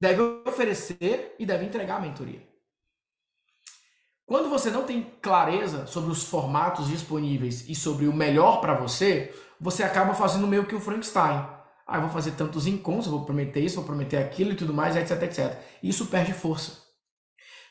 deve 0.00 0.22
oferecer 0.46 1.34
e 1.38 1.44
deve 1.44 1.64
entregar 1.64 1.96
a 1.96 2.00
mentoria. 2.00 2.40
Quando 4.24 4.48
você 4.48 4.70
não 4.70 4.84
tem 4.84 5.02
clareza 5.20 5.86
sobre 5.86 6.10
os 6.10 6.24
formatos 6.24 6.86
disponíveis 6.86 7.68
e 7.68 7.74
sobre 7.74 8.06
o 8.06 8.12
melhor 8.12 8.60
para 8.60 8.74
você, 8.74 9.34
você 9.60 9.82
acaba 9.82 10.14
fazendo 10.14 10.46
meio 10.46 10.66
que 10.66 10.74
o 10.74 10.80
Frankenstein. 10.80 11.46
Ah, 11.86 12.00
vou 12.00 12.08
fazer 12.08 12.32
tantos 12.32 12.66
encontros, 12.66 13.08
vou 13.08 13.24
prometer 13.24 13.60
isso, 13.60 13.76
vou 13.76 13.84
prometer 13.84 14.16
aquilo 14.16 14.52
e 14.52 14.56
tudo 14.56 14.72
mais, 14.72 14.96
etc, 14.96 15.22
etc. 15.22 15.58
Isso 15.82 16.06
perde 16.06 16.32
força. 16.32 16.82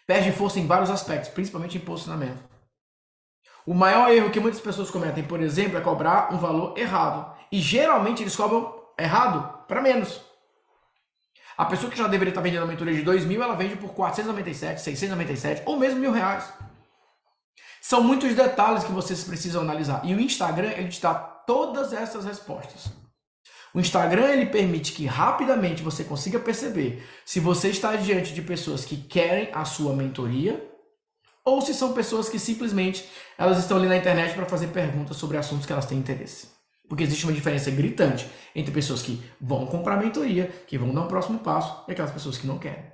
Perde 0.06 0.32
força 0.32 0.60
em 0.60 0.68
vários 0.68 0.90
aspectos, 0.90 1.30
principalmente 1.30 1.78
em 1.78 1.82
posicionamento. 1.82 2.44
O 3.66 3.74
maior 3.74 4.12
erro 4.12 4.30
que 4.30 4.40
muitas 4.40 4.60
pessoas 4.60 4.92
cometem, 4.92 5.24
por 5.24 5.42
exemplo, 5.42 5.78
é 5.78 5.82
cobrar 5.82 6.34
um 6.34 6.38
valor 6.38 6.78
errado. 6.78 7.34
E 7.52 7.60
geralmente 7.60 8.22
eles 8.22 8.36
cobram 8.36 8.74
errado 9.00 9.66
para 9.68 9.82
menos. 9.82 10.22
A 11.58 11.66
pessoa 11.66 11.90
que 11.90 11.98
já 11.98 12.08
deveria 12.08 12.32
estar 12.32 12.42
vendendo 12.42 12.64
uma 12.64 12.72
mentoria 12.72 12.96
de 12.96 13.04
2 13.04 13.26
mil, 13.26 13.42
ela 13.42 13.56
vende 13.56 13.76
por 13.76 13.94
497, 13.94 14.82
697 14.82 15.64
ou 15.66 15.78
mesmo 15.78 16.00
mil 16.00 16.12
reais. 16.12 16.52
São 17.82 18.04
muitos 18.04 18.34
detalhes 18.34 18.84
que 18.84 18.92
vocês 18.92 19.24
precisam 19.24 19.62
analisar. 19.62 20.02
E 20.04 20.14
o 20.14 20.20
Instagram, 20.20 20.72
ele 20.72 20.90
te 20.90 21.02
dá 21.02 21.14
todas 21.14 21.94
essas 21.94 22.26
respostas. 22.26 23.03
O 23.74 23.80
Instagram, 23.80 24.28
ele 24.30 24.46
permite 24.46 24.92
que 24.92 25.06
rapidamente 25.06 25.82
você 25.82 26.04
consiga 26.04 26.40
perceber 26.40 27.04
se 27.26 27.40
você 27.40 27.70
está 27.70 27.96
diante 27.96 28.34
de 28.34 28.42
pessoas 28.42 28.86
que 28.86 28.96
querem 28.96 29.50
a 29.52 29.66
sua 29.66 29.96
mentoria 29.96 30.64
ou 31.44 31.60
se 31.60 31.74
são 31.74 31.94
pessoas 31.94 32.30
que 32.30 32.38
simplesmente 32.38 33.10
elas 33.38 33.58
estão 33.58 33.78
ali 33.78 33.88
na 33.88 33.98
internet 33.98 34.36
para 34.36 34.46
fazer 34.46 34.68
perguntas 34.68 35.18
sobre 35.18 35.38
assuntos 35.38 35.66
que 35.66 35.74
elas 35.74 35.88
têm 35.88 35.98
interesse. 35.98 36.50
Porque 36.88 37.04
existe 37.04 37.26
uma 37.26 37.34
diferença 37.34 37.72
gritante 37.72 38.30
entre 38.56 38.72
pessoas 38.72 39.02
que 39.02 39.22
vão 39.42 39.66
comprar 39.66 39.98
mentoria, 39.98 40.48
que 40.68 40.78
vão 40.78 40.94
dar 40.94 41.02
um 41.02 41.08
próximo 41.08 41.40
passo, 41.40 41.84
e 41.88 41.92
aquelas 41.92 42.12
pessoas 42.12 42.38
que 42.38 42.46
não 42.46 42.60
querem. 42.60 42.86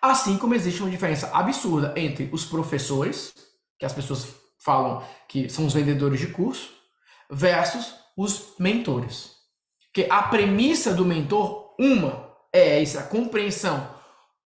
Assim 0.00 0.38
como 0.38 0.54
existe 0.54 0.80
uma 0.80 0.90
diferença 0.90 1.30
absurda 1.34 1.92
entre 1.96 2.30
os 2.32 2.44
professores, 2.44 3.34
que 3.78 3.84
as 3.84 3.92
pessoas 3.92 4.28
falam 4.58 5.02
que 5.28 5.48
são 5.48 5.66
os 5.66 5.74
vendedores 5.74 6.20
de 6.20 6.28
curso, 6.28 6.70
versus 7.30 7.94
os 8.16 8.54
mentores. 8.58 9.37
Que 9.98 10.06
a 10.08 10.22
premissa 10.22 10.94
do 10.94 11.04
mentor, 11.04 11.74
uma, 11.76 12.30
é 12.52 12.80
essa 12.80 13.02
compreensão 13.02 13.84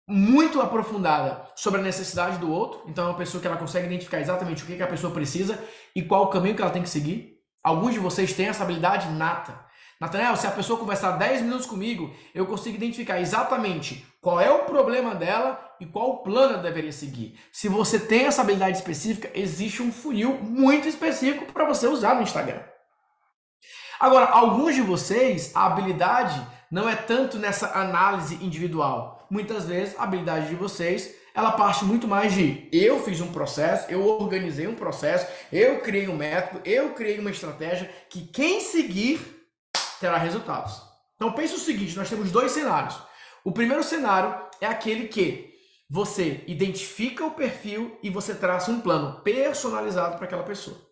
muito 0.07 0.61
aprofundada 0.61 1.51
sobre 1.53 1.81
a 1.81 1.83
necessidade 1.83 2.37
do 2.37 2.49
outro. 2.49 2.83
Então, 2.87 3.03
é 3.03 3.07
uma 3.09 3.17
pessoa 3.17 3.41
que 3.41 3.47
ela 3.47 3.57
consegue 3.57 3.87
identificar 3.87 4.21
exatamente 4.21 4.63
o 4.63 4.65
que 4.65 4.81
a 4.81 4.87
pessoa 4.87 5.13
precisa 5.13 5.61
e 5.93 6.01
qual 6.01 6.23
o 6.23 6.27
caminho 6.27 6.55
que 6.55 6.61
ela 6.61 6.71
tem 6.71 6.81
que 6.81 6.87
seguir. 6.87 7.41
Alguns 7.61 7.93
de 7.93 7.99
vocês 7.99 8.31
têm 8.31 8.47
essa 8.47 8.63
habilidade 8.63 9.09
nata. 9.09 9.65
Nathanael, 9.99 10.37
se 10.37 10.47
a 10.47 10.51
pessoa 10.51 10.79
conversar 10.79 11.17
10 11.17 11.41
minutos 11.41 11.65
comigo, 11.65 12.09
eu 12.33 12.45
consigo 12.45 12.77
identificar 12.77 13.19
exatamente 13.19 14.05
qual 14.21 14.39
é 14.39 14.49
o 14.49 14.63
problema 14.63 15.13
dela 15.13 15.59
e 15.77 15.85
qual 15.85 16.09
o 16.09 16.17
plano 16.23 16.53
ela 16.53 16.63
deveria 16.63 16.93
seguir. 16.93 17.37
Se 17.51 17.67
você 17.67 17.99
tem 17.99 18.27
essa 18.27 18.43
habilidade 18.43 18.77
específica, 18.77 19.29
existe 19.33 19.83
um 19.83 19.91
funil 19.91 20.39
muito 20.41 20.87
específico 20.87 21.51
para 21.51 21.65
você 21.65 21.85
usar 21.85 22.15
no 22.15 22.21
Instagram. 22.21 22.61
Agora, 24.03 24.25
alguns 24.25 24.75
de 24.75 24.81
vocês, 24.81 25.51
a 25.55 25.65
habilidade 25.65 26.45
não 26.69 26.89
é 26.89 26.93
tanto 26.93 27.39
nessa 27.39 27.71
análise 27.79 28.35
individual. 28.43 29.25
Muitas 29.29 29.63
vezes, 29.63 29.97
a 29.97 30.03
habilidade 30.03 30.49
de 30.49 30.55
vocês, 30.55 31.15
ela 31.33 31.53
parte 31.53 31.85
muito 31.85 32.05
mais 32.05 32.33
de 32.33 32.67
eu 32.73 33.01
fiz 33.01 33.21
um 33.21 33.31
processo, 33.31 33.89
eu 33.89 34.05
organizei 34.05 34.67
um 34.67 34.75
processo, 34.75 35.25
eu 35.53 35.79
criei 35.79 36.09
um 36.09 36.17
método, 36.17 36.59
eu 36.65 36.89
criei 36.89 37.17
uma 37.17 37.31
estratégia 37.31 37.89
que 38.09 38.27
quem 38.27 38.59
seguir 38.59 39.21
terá 40.01 40.17
resultados. 40.17 40.81
Então 41.15 41.31
pense 41.31 41.55
o 41.55 41.59
seguinte, 41.59 41.95
nós 41.95 42.09
temos 42.09 42.29
dois 42.29 42.51
cenários. 42.51 42.99
O 43.41 43.53
primeiro 43.53 43.85
cenário 43.85 44.35
é 44.59 44.67
aquele 44.67 45.07
que 45.07 45.53
você 45.89 46.43
identifica 46.45 47.23
o 47.23 47.31
perfil 47.31 47.97
e 48.03 48.09
você 48.09 48.35
traça 48.35 48.69
um 48.69 48.81
plano 48.81 49.21
personalizado 49.21 50.17
para 50.17 50.25
aquela 50.25 50.43
pessoa. 50.43 50.91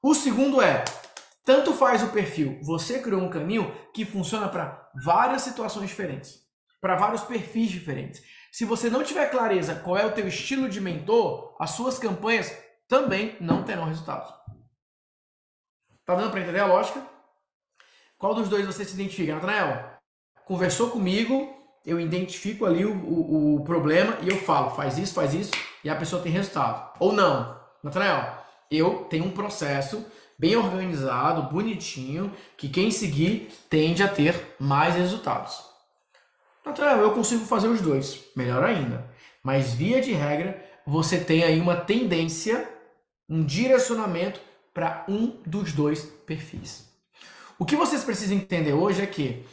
O 0.00 0.14
segundo 0.14 0.62
é, 0.62 0.84
tanto 1.48 1.72
faz 1.72 2.02
o 2.02 2.08
perfil, 2.08 2.58
você 2.60 2.98
criou 2.98 3.22
um 3.22 3.30
caminho 3.30 3.74
que 3.94 4.04
funciona 4.04 4.50
para 4.50 4.86
várias 5.02 5.40
situações 5.40 5.88
diferentes, 5.88 6.42
para 6.78 6.94
vários 6.94 7.22
perfis 7.22 7.70
diferentes. 7.70 8.22
Se 8.52 8.66
você 8.66 8.90
não 8.90 9.02
tiver 9.02 9.30
clareza 9.30 9.76
qual 9.76 9.96
é 9.96 10.04
o 10.04 10.12
teu 10.12 10.28
estilo 10.28 10.68
de 10.68 10.78
mentor, 10.78 11.56
as 11.58 11.70
suas 11.70 11.98
campanhas 11.98 12.54
também 12.86 13.34
não 13.40 13.64
terão 13.64 13.86
resultados. 13.86 14.30
Tá 16.04 16.14
dando 16.14 16.30
para 16.30 16.40
entender 16.40 16.60
a 16.60 16.66
lógica? 16.66 17.02
Qual 18.18 18.34
dos 18.34 18.50
dois 18.50 18.66
você 18.66 18.84
se 18.84 18.92
identifica, 18.92 19.34
Natanael? 19.34 19.90
Conversou 20.44 20.90
comigo, 20.90 21.50
eu 21.82 21.98
identifico 21.98 22.66
ali 22.66 22.84
o, 22.84 22.92
o, 22.92 23.54
o, 23.54 23.64
problema 23.64 24.18
e 24.20 24.28
eu 24.28 24.36
falo, 24.36 24.68
faz 24.68 24.98
isso, 24.98 25.14
faz 25.14 25.32
isso, 25.32 25.52
e 25.82 25.88
a 25.88 25.96
pessoa 25.96 26.20
tem 26.20 26.30
resultado. 26.30 26.92
Ou 27.00 27.10
não, 27.10 27.58
Natanael, 27.82 28.36
eu 28.70 29.06
tenho 29.08 29.24
um 29.24 29.30
processo 29.30 30.04
bem 30.38 30.56
organizado, 30.56 31.50
bonitinho, 31.52 32.32
que 32.56 32.68
quem 32.68 32.90
seguir 32.90 33.50
tende 33.68 34.02
a 34.02 34.08
ter 34.08 34.54
mais 34.58 34.94
resultados. 34.94 35.62
Natanael, 36.64 37.00
eu 37.00 37.12
consigo 37.12 37.44
fazer 37.44 37.68
os 37.68 37.80
dois, 37.80 38.24
melhor 38.36 38.62
ainda. 38.62 39.04
Mas 39.42 39.72
via 39.72 40.00
de 40.00 40.12
regra, 40.12 40.62
você 40.86 41.18
tem 41.18 41.42
aí 41.42 41.60
uma 41.60 41.76
tendência, 41.76 42.68
um 43.28 43.44
direcionamento 43.44 44.40
para 44.72 45.04
um 45.08 45.38
dos 45.44 45.72
dois 45.72 46.02
perfis. 46.26 46.88
O 47.58 47.64
que 47.64 47.74
vocês 47.74 48.04
precisam 48.04 48.36
entender 48.36 48.72
hoje 48.72 49.02
é 49.02 49.06
que 49.06 49.44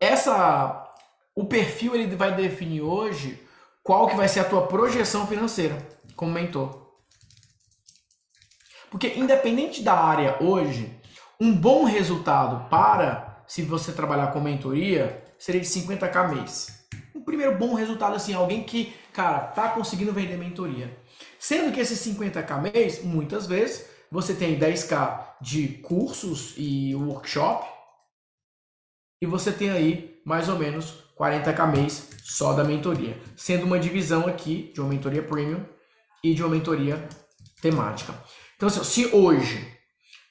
essa 0.00 0.82
o 1.34 1.44
perfil 1.44 1.94
ele 1.94 2.16
vai 2.16 2.34
definir 2.34 2.80
hoje 2.80 3.40
qual 3.82 4.08
que 4.08 4.16
vai 4.16 4.26
ser 4.26 4.40
a 4.40 4.44
tua 4.44 4.66
projeção 4.66 5.26
financeira 5.26 5.76
como 6.16 6.32
mentor. 6.32 6.85
Porque 8.90 9.14
independente 9.16 9.82
da 9.82 9.94
área 9.94 10.36
hoje, 10.40 10.94
um 11.40 11.54
bom 11.54 11.84
resultado 11.84 12.68
para 12.68 13.44
se 13.46 13.62
você 13.62 13.92
trabalhar 13.92 14.28
com 14.28 14.40
mentoria 14.40 15.22
seria 15.38 15.60
de 15.60 15.66
50k 15.66 16.34
mês. 16.34 16.86
Um 17.14 17.20
primeiro 17.20 17.56
bom 17.56 17.74
resultado 17.74 18.16
assim, 18.16 18.32
alguém 18.34 18.62
que, 18.62 18.94
cara, 19.12 19.40
tá 19.40 19.68
conseguindo 19.70 20.12
vender 20.12 20.36
mentoria. 20.36 20.96
Sendo 21.38 21.72
que 21.72 21.80
esses 21.80 21.98
50k 22.06 22.72
mês, 22.72 23.02
muitas 23.02 23.46
vezes, 23.46 23.86
você 24.10 24.34
tem 24.34 24.58
10k 24.58 25.36
de 25.40 25.68
cursos 25.82 26.54
e 26.56 26.94
workshop 26.94 27.66
e 29.20 29.26
você 29.26 29.52
tem 29.52 29.70
aí 29.70 30.20
mais 30.24 30.48
ou 30.48 30.58
menos 30.58 31.04
40k 31.18 31.70
mês 31.70 32.10
só 32.22 32.52
da 32.52 32.64
mentoria, 32.64 33.18
sendo 33.36 33.64
uma 33.64 33.78
divisão 33.78 34.26
aqui 34.26 34.70
de 34.74 34.80
uma 34.80 34.90
mentoria 34.90 35.22
premium 35.22 35.64
e 36.22 36.34
de 36.34 36.42
uma 36.42 36.50
mentoria 36.50 37.08
temática. 37.60 38.14
Então, 38.56 38.68
assim, 38.68 38.84
se 38.84 39.06
hoje 39.14 39.76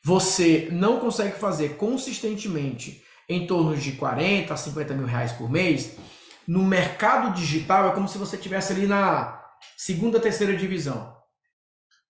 você 0.03 0.67
não 0.71 0.99
consegue 0.99 1.37
fazer 1.37 1.77
consistentemente 1.77 3.03
em 3.29 3.47
torno 3.47 3.75
de 3.75 3.93
40 3.93 4.53
a 4.53 4.57
50 4.57 4.93
mil 4.93 5.05
reais 5.05 5.31
por 5.31 5.49
mês, 5.49 5.95
no 6.47 6.63
mercado 6.63 7.33
digital 7.33 7.89
é 7.89 7.93
como 7.93 8.07
se 8.07 8.17
você 8.17 8.37
tivesse 8.37 8.73
ali 8.73 8.87
na 8.87 9.43
segunda, 9.77 10.19
terceira 10.19 10.55
divisão. 10.55 11.15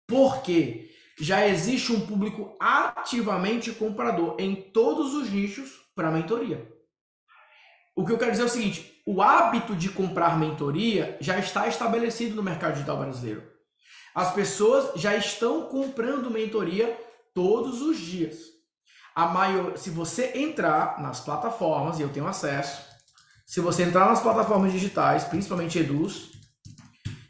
Porque 0.08 0.90
já 1.20 1.48
existe 1.48 1.92
um 1.92 2.06
público 2.06 2.56
ativamente 2.60 3.72
comprador 3.72 4.36
em 4.40 4.56
todos 4.56 5.14
os 5.14 5.30
nichos 5.30 5.72
para 5.96 6.12
mentoria. 6.12 6.70
O 7.96 8.06
que 8.06 8.12
eu 8.12 8.18
quero 8.18 8.32
dizer 8.32 8.44
é 8.44 8.46
o 8.46 8.50
seguinte: 8.50 9.02
o 9.06 9.22
hábito 9.22 9.76
de 9.76 9.90
comprar 9.90 10.38
mentoria 10.38 11.18
já 11.22 11.40
está 11.40 11.68
estabelecido 11.68 12.36
no 12.36 12.44
mercado 12.44 12.74
digital 12.74 12.98
brasileiro. 12.98 13.55
As 14.16 14.34
pessoas 14.34 15.00
já 15.00 15.14
estão 15.14 15.64
comprando 15.64 16.32
mentoria 16.32 16.98
todos 17.34 17.82
os 17.82 18.00
dias. 18.00 18.38
A 19.14 19.28
maior, 19.28 19.78
se 19.78 19.90
você 19.90 20.32
entrar 20.36 21.02
nas 21.02 21.20
plataformas, 21.20 22.00
e 22.00 22.02
eu 22.02 22.10
tenho 22.10 22.26
acesso, 22.26 22.82
se 23.46 23.60
você 23.60 23.84
entrar 23.84 24.06
nas 24.06 24.22
plataformas 24.22 24.72
digitais, 24.72 25.26
principalmente 25.26 25.78
Eduz, 25.78 26.32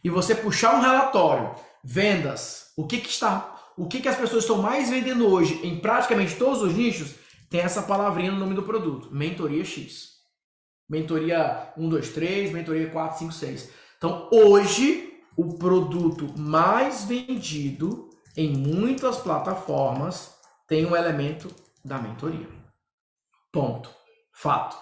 e 0.04 0.10
você 0.12 0.36
puxar 0.36 0.76
um 0.76 0.82
relatório, 0.82 1.56
vendas, 1.84 2.72
o 2.78 2.86
que, 2.86 3.00
que 3.00 3.10
está, 3.10 3.56
o 3.76 3.88
que, 3.88 4.00
que 4.00 4.08
as 4.08 4.16
pessoas 4.16 4.44
estão 4.44 4.62
mais 4.62 4.88
vendendo 4.88 5.28
hoje 5.28 5.60
em 5.66 5.80
praticamente 5.80 6.36
todos 6.36 6.62
os 6.62 6.76
nichos, 6.76 7.16
tem 7.50 7.62
essa 7.62 7.82
palavrinha 7.82 8.32
no 8.32 8.40
nome 8.40 8.54
do 8.54 8.62
produto, 8.62 9.10
mentoria 9.12 9.66
X. 9.66 10.16
Mentoria 10.88 11.74
1, 11.76 11.90
2, 11.90 12.10
3, 12.10 12.52
mentoria 12.52 12.90
4, 12.92 13.18
5, 13.18 13.32
6. 13.32 13.72
Então, 13.98 14.30
hoje, 14.32 15.15
o 15.36 15.58
produto 15.58 16.38
mais 16.38 17.04
vendido 17.06 18.10
em 18.36 18.56
muitas 18.56 19.18
plataformas 19.18 20.36
tem 20.68 20.86
um 20.86 20.96
elemento 20.96 21.54
da 21.84 21.98
mentoria. 21.98 22.48
Ponto. 23.52 23.90
Fato. 24.34 24.76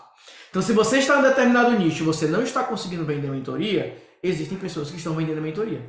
Então, 0.49 0.61
se 0.61 0.73
você 0.73 0.99
está 0.99 1.19
em 1.19 1.23
determinado 1.23 1.71
nicho 1.71 2.03
e 2.03 2.05
você 2.05 2.27
não 2.27 2.41
está 2.41 2.63
conseguindo 2.63 3.05
vender 3.05 3.29
mentoria, 3.29 4.01
existem 4.21 4.57
pessoas 4.57 4.89
que 4.89 4.97
estão 4.97 5.13
vendendo 5.13 5.41
mentoria. 5.41 5.87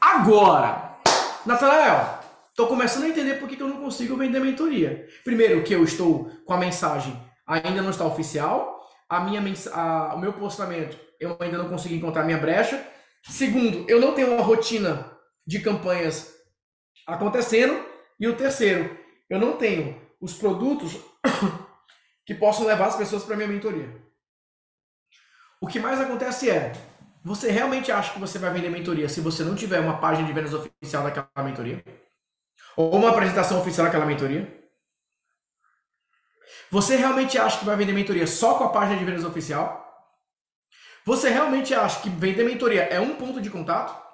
Agora, 0.00 0.96
Natanael, 1.44 2.20
estou 2.48 2.66
começando 2.66 3.04
a 3.04 3.08
entender 3.08 3.34
por 3.34 3.48
que 3.48 3.60
eu 3.60 3.68
não 3.68 3.78
consigo 3.78 4.16
vender 4.16 4.40
mentoria. 4.40 5.06
Primeiro, 5.24 5.62
que 5.62 5.74
eu 5.74 5.84
estou 5.84 6.30
com 6.44 6.52
a 6.54 6.58
mensagem 6.58 7.20
ainda 7.46 7.82
não 7.82 7.90
está 7.90 8.04
oficial 8.04 8.76
a 9.08 9.20
minha 9.20 9.42
a, 9.72 10.14
o 10.14 10.18
meu 10.18 10.32
postamento, 10.32 10.98
eu 11.20 11.36
ainda 11.40 11.58
não 11.58 11.68
consegui 11.68 11.96
encontrar 11.96 12.24
minha 12.24 12.38
brecha. 12.38 12.84
Segundo, 13.28 13.88
eu 13.88 14.00
não 14.00 14.14
tenho 14.14 14.32
uma 14.32 14.42
rotina 14.42 15.10
de 15.46 15.60
campanhas 15.60 16.34
acontecendo. 17.06 17.84
E 18.18 18.26
o 18.26 18.36
terceiro, 18.36 18.98
eu 19.28 19.38
não 19.38 19.56
tenho 19.56 20.00
os 20.20 20.34
produtos 20.34 20.96
que 22.24 22.34
possam 22.34 22.66
levar 22.66 22.86
as 22.86 22.96
pessoas 22.96 23.24
para 23.24 23.36
minha 23.36 23.48
mentoria. 23.48 24.04
O 25.60 25.66
que 25.66 25.78
mais 25.78 26.00
acontece 26.00 26.50
é, 26.50 26.72
você 27.24 27.50
realmente 27.50 27.90
acha 27.90 28.12
que 28.12 28.20
você 28.20 28.38
vai 28.38 28.52
vender 28.52 28.70
mentoria 28.70 29.08
se 29.08 29.20
você 29.20 29.42
não 29.42 29.54
tiver 29.54 29.80
uma 29.80 29.98
página 29.98 30.26
de 30.26 30.32
vendas 30.32 30.54
oficial 30.54 31.02
daquela 31.02 31.28
mentoria? 31.44 31.82
Ou 32.76 32.94
uma 32.94 33.10
apresentação 33.10 33.60
oficial 33.60 33.86
daquela 33.86 34.06
mentoria? 34.06 34.64
Você 36.70 36.96
realmente 36.96 37.38
acha 37.38 37.58
que 37.58 37.64
vai 37.64 37.76
vender 37.76 37.92
mentoria 37.92 38.26
só 38.26 38.58
com 38.58 38.64
a 38.64 38.68
página 38.68 38.98
de 38.98 39.04
vendas 39.04 39.24
oficial? 39.24 39.85
Você 41.06 41.28
realmente 41.28 41.72
acha 41.72 42.00
que 42.00 42.10
vender 42.10 42.44
mentoria 42.44 42.82
é 42.82 42.98
um 42.98 43.14
ponto 43.14 43.40
de 43.40 43.48
contato? 43.48 44.04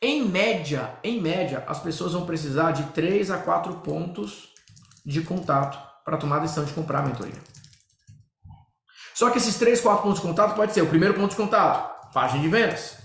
Em 0.00 0.24
média, 0.24 0.96
em 1.02 1.20
média, 1.20 1.64
as 1.66 1.80
pessoas 1.80 2.12
vão 2.12 2.24
precisar 2.24 2.70
de 2.70 2.84
3 2.92 3.28
a 3.32 3.38
4 3.38 3.74
pontos 3.80 4.54
de 5.04 5.20
contato 5.22 5.76
para 6.04 6.16
tomar 6.16 6.36
a 6.36 6.40
decisão 6.40 6.64
de 6.64 6.72
comprar 6.72 7.00
a 7.00 7.02
mentoria. 7.02 7.42
Só 9.14 9.30
que 9.30 9.38
esses 9.38 9.58
3, 9.58 9.80
4 9.80 10.02
pontos 10.04 10.20
de 10.20 10.26
contato 10.28 10.54
pode 10.54 10.72
ser 10.72 10.82
o 10.82 10.88
primeiro 10.88 11.14
ponto 11.14 11.30
de 11.30 11.36
contato, 11.36 12.12
página 12.12 12.40
de 12.40 12.48
vendas. 12.48 12.96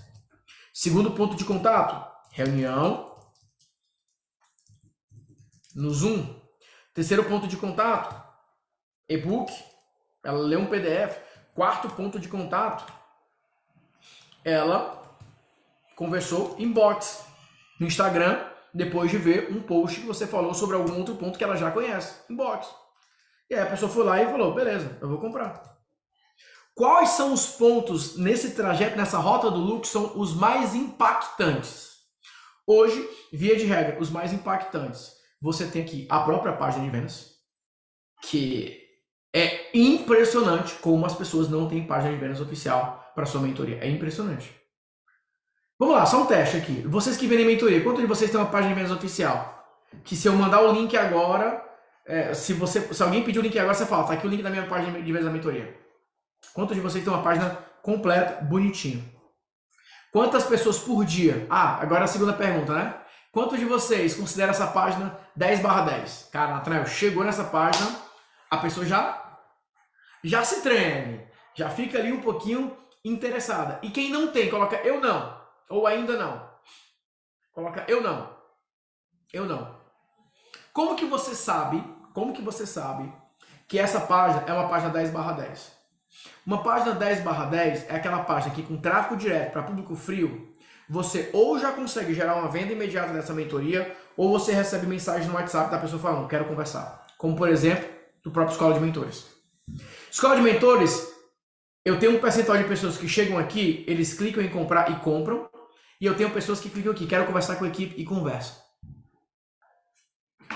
Segundo 0.72 1.10
ponto 1.10 1.34
de 1.34 1.44
contato, 1.44 2.08
reunião 2.30 3.16
no 5.74 5.90
Zoom. 5.92 6.40
Terceiro 6.94 7.24
ponto 7.24 7.48
de 7.48 7.56
contato, 7.56 8.14
e-book, 9.08 9.52
ela 10.22 10.38
lê 10.38 10.56
um 10.56 10.66
PDF. 10.66 11.25
Quarto 11.56 11.88
ponto 11.88 12.20
de 12.20 12.28
contato, 12.28 12.92
ela 14.44 15.02
conversou 15.96 16.54
inbox 16.58 17.24
no 17.80 17.86
Instagram 17.86 18.44
depois 18.74 19.10
de 19.10 19.16
ver 19.16 19.50
um 19.50 19.62
post 19.62 20.00
que 20.00 20.06
você 20.06 20.26
falou 20.26 20.52
sobre 20.52 20.76
algum 20.76 20.98
outro 20.98 21.16
ponto 21.16 21.38
que 21.38 21.42
ela 21.42 21.56
já 21.56 21.70
conhece, 21.70 22.30
inbox. 22.30 22.68
E 23.48 23.54
aí 23.54 23.62
a 23.62 23.70
pessoa 23.70 23.90
foi 23.90 24.04
lá 24.04 24.22
e 24.22 24.26
falou: 24.26 24.54
beleza, 24.54 24.98
eu 25.00 25.08
vou 25.08 25.18
comprar. 25.18 25.62
Quais 26.74 27.08
são 27.10 27.32
os 27.32 27.46
pontos 27.46 28.18
nesse 28.18 28.50
trajeto, 28.50 28.98
nessa 28.98 29.16
rota 29.16 29.50
do 29.50 29.58
look, 29.58 29.88
são 29.88 30.12
os 30.20 30.34
mais 30.34 30.74
impactantes? 30.74 31.92
Hoje, 32.66 33.08
via 33.32 33.56
de 33.56 33.64
regra, 33.64 33.98
os 33.98 34.10
mais 34.10 34.30
impactantes. 34.30 35.10
Você 35.40 35.66
tem 35.68 35.80
aqui 35.80 36.06
a 36.10 36.20
própria 36.20 36.52
página 36.52 36.84
de 36.84 36.90
vendas, 36.90 37.30
que 38.20 38.85
impressionante 39.76 40.74
como 40.76 41.04
as 41.06 41.14
pessoas 41.14 41.48
não 41.48 41.68
têm 41.68 41.86
página 41.86 42.12
de 42.12 42.18
vendas 42.18 42.40
oficial 42.40 43.12
para 43.14 43.26
sua 43.26 43.40
mentoria. 43.40 43.78
É 43.80 43.88
impressionante. 43.88 44.54
Vamos 45.78 45.94
lá, 45.96 46.06
só 46.06 46.22
um 46.22 46.26
teste 46.26 46.56
aqui. 46.56 46.82
Vocês 46.86 47.16
que 47.16 47.26
vendem 47.26 47.46
mentoria, 47.46 47.82
quantos 47.82 48.00
de 48.00 48.06
vocês 48.06 48.30
têm 48.30 48.40
uma 48.40 48.50
página 48.50 48.74
de 48.74 48.80
vendas 48.80 48.96
oficial? 48.96 49.66
Que 50.04 50.16
se 50.16 50.26
eu 50.28 50.32
mandar 50.34 50.62
o 50.62 50.72
link 50.72 50.96
agora, 50.96 51.64
É, 52.08 52.32
se, 52.34 52.52
você, 52.52 52.80
se 52.94 53.02
alguém 53.02 53.24
pedir 53.24 53.40
o 53.40 53.42
link 53.42 53.58
agora, 53.58 53.74
você 53.74 53.84
fala, 53.84 54.04
tá 54.06 54.12
aqui 54.12 54.24
o 54.28 54.30
link 54.30 54.40
da 54.40 54.48
minha 54.48 54.66
página 54.66 55.02
de 55.02 55.12
vez 55.12 55.24
da 55.24 55.30
mentoria. 55.30 55.76
Quantos 56.54 56.76
de 56.76 56.80
vocês 56.80 57.02
têm 57.02 57.12
uma 57.12 57.20
página 57.20 57.58
completa, 57.82 58.44
bonitinha? 58.44 59.02
Quantas 60.12 60.44
pessoas 60.44 60.78
por 60.78 61.04
dia? 61.04 61.48
Ah, 61.50 61.80
agora 61.82 62.04
a 62.04 62.06
segunda 62.06 62.32
pergunta, 62.32 62.72
né? 62.72 62.94
Quantos 63.32 63.58
de 63.58 63.64
vocês 63.64 64.14
consideram 64.14 64.52
essa 64.52 64.68
página 64.68 65.18
10 65.34 65.58
barra 65.60 65.82
10? 65.82 66.28
Cara, 66.32 66.54
Nathanael, 66.54 66.86
chegou 66.86 67.24
nessa 67.24 67.42
página, 67.42 67.90
a 68.48 68.56
pessoa 68.58 68.86
já 68.86 69.25
já 70.26 70.44
se 70.44 70.60
treme, 70.60 71.26
já 71.54 71.70
fica 71.70 71.98
ali 71.98 72.12
um 72.12 72.20
pouquinho 72.20 72.76
interessada. 73.04 73.78
E 73.82 73.90
quem 73.90 74.10
não 74.10 74.28
tem, 74.28 74.50
coloca 74.50 74.76
eu 74.76 75.00
não, 75.00 75.40
ou 75.70 75.86
ainda 75.86 76.16
não. 76.16 76.50
Coloca 77.52 77.84
eu 77.88 78.02
não. 78.02 78.36
Eu 79.32 79.46
não. 79.46 79.76
Como 80.72 80.96
que 80.96 81.06
você 81.06 81.34
sabe, 81.34 81.82
como 82.12 82.32
que 82.32 82.42
você 82.42 82.66
sabe 82.66 83.10
que 83.68 83.78
essa 83.78 84.00
página 84.00 84.44
é 84.46 84.52
uma 84.52 84.68
página 84.68 84.90
10 84.90 85.10
barra 85.10 85.32
10? 85.32 85.72
Uma 86.44 86.62
página 86.62 86.92
10 86.94 87.20
barra 87.22 87.46
10 87.46 87.88
é 87.88 87.96
aquela 87.96 88.24
página 88.24 88.54
que 88.54 88.62
com 88.62 88.76
tráfego 88.76 89.16
direto 89.16 89.52
para 89.52 89.62
público 89.62 89.96
frio, 89.96 90.52
você 90.88 91.30
ou 91.32 91.58
já 91.58 91.72
consegue 91.72 92.14
gerar 92.14 92.36
uma 92.36 92.48
venda 92.48 92.72
imediata 92.72 93.12
dessa 93.12 93.32
mentoria, 93.32 93.96
ou 94.16 94.30
você 94.30 94.52
recebe 94.52 94.86
mensagem 94.86 95.28
no 95.28 95.34
WhatsApp 95.34 95.70
da 95.70 95.78
pessoa 95.78 96.00
falando, 96.00 96.28
quero 96.28 96.44
conversar. 96.44 97.06
Como 97.16 97.36
por 97.36 97.48
exemplo, 97.48 97.88
do 98.22 98.30
próprio 98.30 98.52
Escola 98.52 98.74
de 98.74 98.80
Mentores. 98.80 99.26
Escola 100.10 100.36
de 100.36 100.42
Mentores, 100.42 101.12
eu 101.84 101.98
tenho 101.98 102.16
um 102.16 102.20
percentual 102.20 102.58
de 102.58 102.64
pessoas 102.64 102.96
que 102.96 103.08
chegam 103.08 103.38
aqui, 103.38 103.84
eles 103.86 104.14
clicam 104.14 104.42
em 104.42 104.48
comprar 104.48 104.90
e 104.90 104.96
compram, 105.00 105.48
e 106.00 106.06
eu 106.06 106.16
tenho 106.16 106.30
pessoas 106.30 106.60
que 106.60 106.70
clicam 106.70 106.92
aqui, 106.92 107.06
quero 107.06 107.26
conversar 107.26 107.56
com 107.56 107.64
a 107.64 107.68
equipe 107.68 108.00
e 108.00 108.04
conversam. 108.04 108.56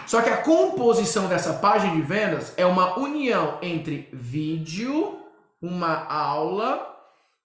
Só 0.07 0.23
que 0.23 0.29
a 0.29 0.43
composição 0.43 1.29
dessa 1.29 1.55
página 1.55 1.95
de 1.95 2.03
vendas 2.03 2.53
é 2.57 2.67
uma 2.67 2.99
união 2.99 3.59
entre 3.63 4.09
vídeo, 4.13 5.21
uma 5.61 6.05
aula 6.07 6.97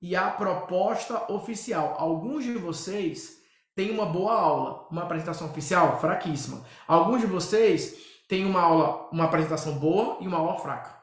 e 0.01 0.15
a 0.15 0.31
proposta 0.31 1.31
oficial. 1.31 1.95
Alguns 1.99 2.43
de 2.43 2.53
vocês 2.53 3.37
têm 3.75 3.91
uma 3.91 4.05
boa 4.05 4.33
aula, 4.33 4.87
uma 4.89 5.03
apresentação 5.03 5.47
oficial 5.47 5.99
fraquíssima. 5.99 6.65
Alguns 6.87 7.21
de 7.21 7.27
vocês 7.27 7.95
têm 8.27 8.45
uma 8.45 8.61
aula, 8.61 9.09
uma 9.11 9.25
apresentação 9.25 9.73
boa 9.77 10.17
e 10.21 10.27
uma 10.27 10.37
aula 10.37 10.57
fraca. 10.57 10.94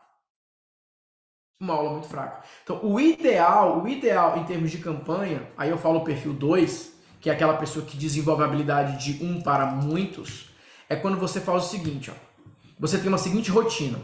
Uma 1.63 1.75
aula 1.75 1.93
muito 1.93 2.09
fraca. 2.09 2.43
Então, 2.65 2.81
o 2.83 2.99
ideal, 2.99 3.85
o 3.85 3.87
ideal 3.87 4.37
em 4.37 4.43
termos 4.43 4.69
de 4.69 4.79
campanha, 4.79 5.49
aí 5.57 5.71
eu 5.71 5.79
falo 5.79 6.01
o 6.01 6.05
perfil 6.05 6.33
2, 6.33 6.93
que 7.21 7.31
é 7.31 7.33
aquela 7.33 7.57
pessoa 7.57 7.87
que 7.87 7.97
desenvolve 7.97 8.43
a 8.43 8.47
habilidade 8.47 8.99
de 8.99 9.25
um 9.25 9.41
para 9.41 9.67
muitos, 9.67 10.51
é 10.89 10.97
quando 10.97 11.17
você 11.17 11.41
faz 11.41 11.67
o 11.67 11.69
seguinte, 11.69 12.11
ó. 12.11 12.15
Você 12.81 12.99
tem 12.99 13.07
uma 13.07 13.17
seguinte 13.17 13.49
rotina, 13.49 14.01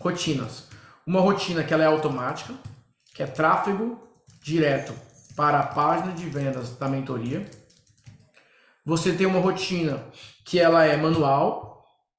rotinas. 0.00 0.68
Uma 1.04 1.20
rotina 1.20 1.64
que 1.64 1.74
ela 1.74 1.82
é 1.82 1.86
automática, 1.88 2.54
que 3.12 3.24
é 3.24 3.26
tráfego 3.26 4.00
direto 4.40 4.94
para 5.34 5.58
a 5.58 5.66
página 5.66 6.12
de 6.12 6.26
vendas 6.26 6.76
da 6.76 6.88
mentoria. 6.88 7.44
Você 8.86 9.12
tem 9.14 9.26
uma 9.26 9.40
rotina 9.40 10.00
que 10.44 10.60
ela 10.60 10.84
é 10.84 10.96
manual, 10.96 11.69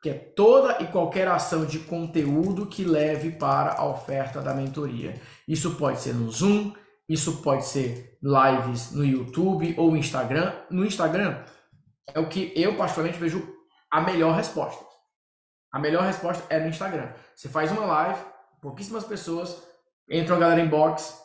que 0.02 0.10
é 0.10 0.14
toda 0.14 0.82
e 0.82 0.88
qualquer 0.88 1.28
ação 1.28 1.64
de 1.66 1.80
conteúdo 1.80 2.66
que 2.66 2.84
leve 2.84 3.32
para 3.32 3.74
a 3.74 3.86
oferta 3.86 4.42
da 4.42 4.54
mentoria. 4.54 5.22
Isso 5.48 5.76
pode 5.76 6.00
ser 6.00 6.14
no 6.16 6.32
Zoom, 6.32 6.74
isso 7.08 7.42
pode 7.42 7.66
ser 7.66 8.18
lives 8.22 8.92
no 8.94 9.06
YouTube 9.06 9.76
ou 9.78 9.96
Instagram. 9.96 10.54
No 10.72 10.86
Instagram 10.86 11.44
é 12.14 12.20
o 12.20 12.28
que 12.28 12.52
eu 12.56 12.76
particularmente 12.76 13.20
vejo 13.20 13.48
a 13.92 14.02
melhor 14.02 14.36
resposta. 14.36 14.84
A 15.72 15.78
melhor 15.78 16.04
resposta 16.04 16.44
é 16.50 16.60
no 16.60 16.68
Instagram. 16.68 17.14
Você 17.36 17.48
faz 17.48 17.72
uma 17.72 17.86
live, 17.86 18.20
pouquíssimas 18.60 19.04
pessoas, 19.04 19.62
entra 20.10 20.36
a 20.36 20.40
galera 20.40 20.62
em 20.62 20.68
box, 20.68 21.22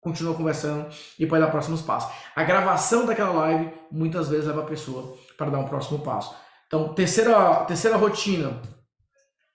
continua 0.00 0.34
conversando 0.34 0.88
e 1.18 1.26
pode 1.26 1.42
dar 1.44 1.50
próximos 1.50 1.82
passos. 1.82 2.14
A 2.36 2.44
gravação 2.44 3.04
daquela 3.04 3.32
live 3.32 3.72
muitas 3.90 4.28
vezes 4.28 4.46
leva 4.46 4.62
a 4.62 4.66
pessoa 4.66 5.16
para 5.36 5.50
dar 5.50 5.58
um 5.58 5.68
próximo 5.68 5.98
passo. 6.00 6.34
Então, 6.72 6.94
terceira, 6.94 7.66
terceira 7.66 7.98
rotina, 7.98 8.58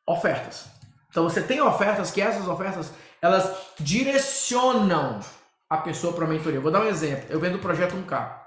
ofertas. 0.08 0.67
Então, 1.10 1.23
você 1.23 1.41
tem 1.41 1.60
ofertas 1.60 2.12
que 2.12 2.21
essas 2.21 2.47
ofertas, 2.47 2.93
elas 3.19 3.58
direcionam 3.80 5.19
a 5.67 5.77
pessoa 5.77 6.13
para 6.13 6.25
a 6.25 6.27
mentoria. 6.27 6.60
Vou 6.60 6.71
dar 6.71 6.82
um 6.82 6.88
exemplo. 6.88 7.25
Eu 7.27 7.39
vendo 7.39 7.56
o 7.56 7.60
projeto 7.60 7.95
1K. 7.95 8.39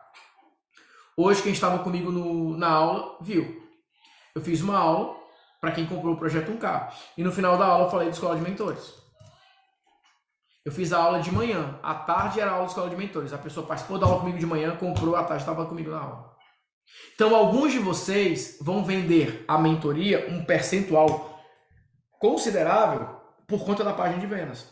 Hoje, 1.16 1.42
quem 1.42 1.50
estava 1.50 1.80
comigo 1.80 2.12
no, 2.12 2.56
na 2.56 2.68
aula, 2.68 3.16
viu. 3.20 3.60
Eu 4.36 4.40
fiz 4.40 4.60
uma 4.60 4.78
aula 4.78 5.16
para 5.60 5.72
quem 5.72 5.84
comprou 5.84 6.14
o 6.14 6.16
projeto 6.16 6.52
1K. 6.52 6.92
E 7.18 7.24
no 7.24 7.32
final 7.32 7.58
da 7.58 7.66
aula 7.66 7.86
eu 7.86 7.90
falei 7.90 8.08
de 8.08 8.14
escola 8.14 8.36
de 8.36 8.42
mentores. 8.42 8.94
Eu 10.64 10.70
fiz 10.70 10.92
a 10.92 10.98
aula 10.98 11.18
de 11.18 11.32
manhã, 11.32 11.76
à 11.82 11.92
tarde 11.94 12.38
era 12.38 12.52
a 12.52 12.54
aula 12.54 12.66
de 12.66 12.70
escola 12.70 12.88
de 12.88 12.94
mentores. 12.94 13.32
A 13.32 13.38
pessoa 13.38 13.66
participou 13.66 13.98
da 13.98 14.06
aula 14.06 14.20
comigo 14.20 14.38
de 14.38 14.46
manhã, 14.46 14.76
comprou, 14.76 15.16
à 15.16 15.24
tarde 15.24 15.42
estava 15.42 15.66
comigo 15.66 15.90
na 15.90 15.98
aula. 15.98 16.39
Então, 17.14 17.34
alguns 17.34 17.72
de 17.72 17.78
vocês 17.78 18.58
vão 18.60 18.84
vender 18.84 19.44
a 19.46 19.58
mentoria 19.58 20.28
um 20.30 20.44
percentual 20.44 21.40
considerável 22.18 23.08
por 23.46 23.64
conta 23.64 23.84
da 23.84 23.92
página 23.92 24.20
de 24.20 24.26
vendas. 24.26 24.66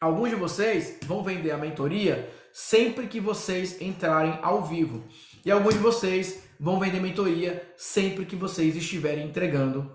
Alguns 0.00 0.30
de 0.30 0.36
vocês 0.36 0.98
vão 1.04 1.22
vender 1.22 1.50
a 1.50 1.56
mentoria 1.56 2.30
sempre 2.52 3.06
que 3.06 3.18
vocês 3.18 3.80
entrarem 3.80 4.38
ao 4.42 4.62
vivo. 4.62 5.02
E 5.44 5.50
alguns 5.50 5.74
de 5.74 5.80
vocês 5.80 6.44
vão 6.60 6.78
vender 6.78 7.00
mentoria 7.00 7.66
sempre 7.76 8.24
que 8.24 8.36
vocês 8.36 8.76
estiverem 8.76 9.26
entregando 9.26 9.90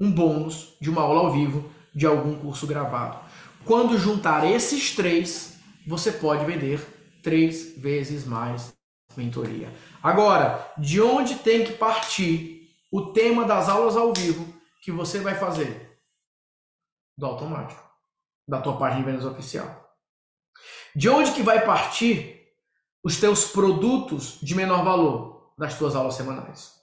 um 0.00 0.10
bônus 0.10 0.76
de 0.80 0.90
uma 0.90 1.02
aula 1.02 1.20
ao 1.20 1.32
vivo 1.32 1.70
de 1.94 2.06
algum 2.06 2.34
curso 2.36 2.66
gravado. 2.66 3.18
Quando 3.64 3.98
juntar 3.98 4.44
esses 4.50 4.94
três, 4.94 5.56
você 5.86 6.12
pode 6.12 6.44
vender 6.44 6.80
três 7.22 7.76
vezes 7.78 8.26
mais 8.26 8.72
mentoria. 9.16 9.72
Agora, 10.02 10.72
de 10.78 11.00
onde 11.00 11.36
tem 11.36 11.64
que 11.64 11.72
partir 11.72 12.70
o 12.90 13.12
tema 13.12 13.44
das 13.44 13.68
aulas 13.68 13.96
ao 13.96 14.12
vivo 14.12 14.52
que 14.82 14.92
você 14.92 15.20
vai 15.20 15.34
fazer? 15.34 15.98
Do 17.16 17.26
automático, 17.26 17.82
da 18.46 18.60
tua 18.60 18.76
página 18.76 19.00
de 19.00 19.10
vendas 19.10 19.24
oficial. 19.24 19.96
De 20.94 21.08
onde 21.08 21.32
que 21.32 21.42
vai 21.42 21.64
partir 21.64 22.48
os 23.02 23.18
teus 23.18 23.46
produtos 23.46 24.38
de 24.42 24.54
menor 24.54 24.84
valor? 24.84 25.54
Das 25.58 25.78
tuas 25.78 25.94
aulas 25.94 26.14
semanais. 26.14 26.80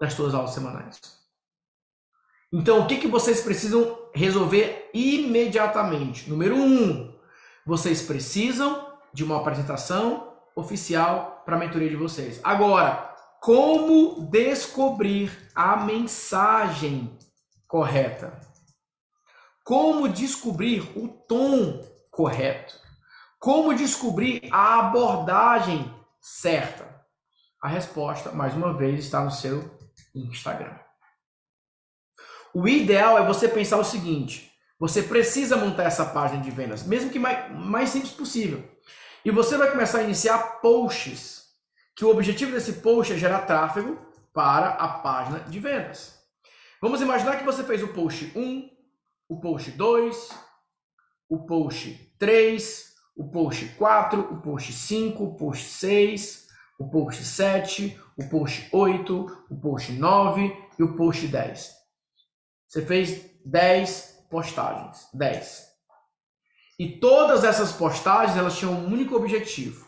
Das 0.00 0.14
tuas 0.14 0.34
aulas 0.34 0.52
semanais. 0.52 1.20
Então, 2.52 2.80
o 2.80 2.86
que, 2.86 2.98
que 2.98 3.06
vocês 3.06 3.40
precisam 3.40 4.10
resolver 4.14 4.90
imediatamente? 4.92 6.28
Número 6.28 6.56
um, 6.56 7.16
vocês 7.64 8.02
precisam 8.02 8.92
de 9.12 9.22
uma 9.22 9.36
apresentação 9.36 10.29
oficial 10.54 11.42
para 11.44 11.56
a 11.56 11.58
mentoria 11.58 11.88
de 11.88 11.96
vocês. 11.96 12.40
Agora, 12.42 13.14
como 13.40 14.28
descobrir 14.30 15.50
a 15.54 15.76
mensagem 15.76 17.16
correta? 17.66 18.38
Como 19.64 20.08
descobrir 20.08 20.80
o 20.96 21.08
tom 21.08 21.80
correto? 22.10 22.78
Como 23.38 23.74
descobrir 23.74 24.48
a 24.52 24.80
abordagem 24.80 25.94
certa? 26.20 26.90
A 27.62 27.68
resposta, 27.68 28.32
mais 28.32 28.54
uma 28.54 28.76
vez, 28.76 29.04
está 29.04 29.24
no 29.24 29.30
seu 29.30 29.78
Instagram. 30.14 30.78
O 32.52 32.66
ideal 32.66 33.18
é 33.18 33.26
você 33.26 33.48
pensar 33.48 33.78
o 33.78 33.84
seguinte: 33.84 34.50
você 34.78 35.02
precisa 35.02 35.56
montar 35.56 35.84
essa 35.84 36.04
página 36.04 36.42
de 36.42 36.50
vendas, 36.50 36.82
mesmo 36.82 37.10
que 37.10 37.18
mais, 37.18 37.50
mais 37.52 37.90
simples 37.90 38.12
possível. 38.12 38.68
E 39.22 39.30
você 39.30 39.58
vai 39.58 39.70
começar 39.70 39.98
a 39.98 40.02
iniciar 40.02 40.60
posts, 40.60 41.44
que 41.94 42.04
o 42.04 42.10
objetivo 42.10 42.52
desse 42.52 42.74
post 42.74 43.12
é 43.12 43.18
gerar 43.18 43.42
tráfego 43.42 43.98
para 44.32 44.70
a 44.70 44.88
página 44.88 45.40
de 45.40 45.58
vendas. 45.58 46.18
Vamos 46.80 47.02
imaginar 47.02 47.36
que 47.36 47.44
você 47.44 47.62
fez 47.62 47.82
o 47.82 47.88
post 47.88 48.32
1, 48.34 48.70
o 49.28 49.38
post 49.38 49.72
2, 49.72 50.30
o 51.28 51.44
post 51.44 52.14
3, 52.18 52.94
o 53.14 53.30
post 53.30 53.66
4, 53.76 54.20
o 54.20 54.40
post 54.40 54.72
5, 54.72 55.22
o 55.22 55.36
post 55.36 55.64
6, 55.64 56.48
o 56.78 56.88
post 56.88 57.22
7, 57.22 58.00
o 58.16 58.26
post 58.30 58.70
8, 58.72 59.46
o 59.50 59.60
post 59.60 59.92
9 59.92 60.56
e 60.78 60.82
o 60.82 60.96
post 60.96 61.26
10. 61.26 61.76
Você 62.66 62.86
fez 62.86 63.30
10 63.44 64.26
postagens, 64.30 65.08
10. 65.12 65.69
E 66.80 66.98
todas 66.98 67.44
essas 67.44 67.72
postagens, 67.72 68.38
elas 68.38 68.56
tinham 68.56 68.72
um 68.72 68.86
único 68.86 69.14
objetivo: 69.14 69.86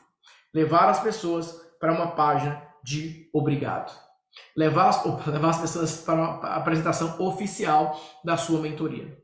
levar 0.53 0.91
as 0.91 1.01
pessoas 1.01 1.51
para 1.81 1.91
uma 1.91 2.09
página 2.09 2.63
de 2.85 3.31
obrigado. 3.33 3.99
Levar 4.55 4.91
as, 4.91 5.27
levar 5.27 5.49
as 5.49 5.61
pessoas 5.63 5.97
para 6.03 6.15
uma 6.15 6.57
apresentação 6.57 7.19
oficial 7.19 7.99
da 8.23 8.37
sua 8.37 8.61
mentoria. 8.61 9.19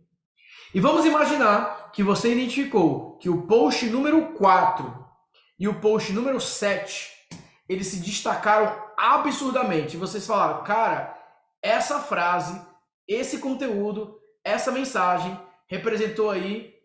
E 0.74 0.80
vamos 0.80 1.04
imaginar 1.04 1.92
que 1.92 2.02
você 2.02 2.32
identificou 2.32 3.18
que 3.18 3.28
o 3.28 3.46
post 3.46 3.84
número 3.86 4.32
4 4.32 5.06
e 5.60 5.68
o 5.68 5.78
post 5.78 6.10
número 6.12 6.40
7, 6.40 7.10
eles 7.68 7.88
se 7.88 8.00
destacaram 8.00 8.82
absurdamente. 8.96 9.94
E 9.94 10.00
vocês 10.00 10.26
falaram, 10.26 10.64
cara, 10.64 11.14
essa 11.62 12.00
frase 12.00 12.58
esse 13.06 13.38
conteúdo, 13.38 14.18
essa 14.44 14.70
mensagem 14.70 15.38
representou 15.66 16.30
aí 16.30 16.77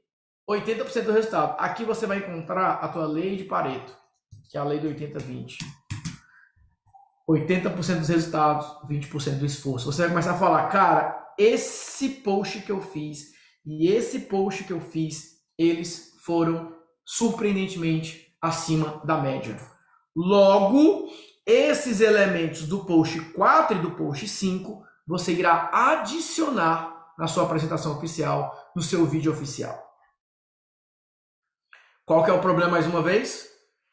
80% 0.49 1.03
do 1.03 1.11
resultado. 1.11 1.55
Aqui 1.59 1.85
você 1.85 2.05
vai 2.05 2.17
encontrar 2.17 2.73
a 2.75 2.87
tua 2.87 3.05
lei 3.05 3.35
de 3.37 3.45
Pareto, 3.45 3.95
que 4.49 4.57
é 4.57 4.59
a 4.59 4.63
lei 4.63 4.79
do 4.79 4.87
80-20. 4.89 5.57
80% 7.29 7.99
dos 7.99 8.09
resultados, 8.09 8.67
20% 8.89 9.39
do 9.39 9.45
esforço. 9.45 9.91
Você 9.91 10.01
vai 10.01 10.09
começar 10.09 10.31
a 10.31 10.37
falar, 10.37 10.67
cara, 10.67 11.33
esse 11.37 12.09
post 12.09 12.59
que 12.61 12.71
eu 12.71 12.81
fiz 12.81 13.31
e 13.65 13.87
esse 13.87 14.21
post 14.21 14.65
que 14.65 14.73
eu 14.73 14.81
fiz, 14.81 15.37
eles 15.57 16.13
foram 16.25 16.75
surpreendentemente 17.05 18.35
acima 18.41 19.01
da 19.05 19.17
média. 19.17 19.57
Logo, 20.15 21.07
esses 21.45 22.01
elementos 22.01 22.67
do 22.67 22.85
post 22.85 23.19
4 23.19 23.77
e 23.77 23.81
do 23.81 23.91
post 23.91 24.27
5, 24.27 24.83
você 25.07 25.33
irá 25.33 25.69
adicionar 25.71 27.13
na 27.17 27.27
sua 27.27 27.43
apresentação 27.43 27.97
oficial, 27.97 28.53
no 28.75 28.81
seu 28.81 29.05
vídeo 29.05 29.31
oficial. 29.31 29.82
Qual 32.05 32.23
que 32.23 32.29
é 32.29 32.33
o 32.33 32.41
problema 32.41 32.71
mais 32.71 32.85
uma 32.85 33.01
vez? 33.01 33.49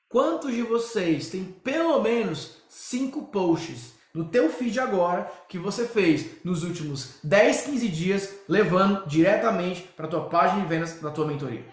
Quantos 0.08 0.52
de 0.52 0.62
vocês 0.62 1.30
têm 1.30 1.44
pelo 1.44 2.02
menos 2.02 2.60
5 2.68 3.28
posts 3.28 3.94
no 4.12 4.28
teu 4.28 4.50
feed 4.50 4.80
agora 4.80 5.30
que 5.48 5.56
você 5.56 5.86
fez 5.86 6.44
nos 6.44 6.64
últimos 6.64 7.20
10, 7.22 7.66
15 7.66 7.88
dias, 7.88 8.38
levando 8.48 9.06
diretamente 9.06 9.82
para 9.82 10.06
a 10.06 10.08
tua 10.08 10.28
página 10.28 10.62
de 10.62 10.66
vendas 10.66 11.00
da 11.00 11.12
tua 11.12 11.24
mentoria? 11.24 11.64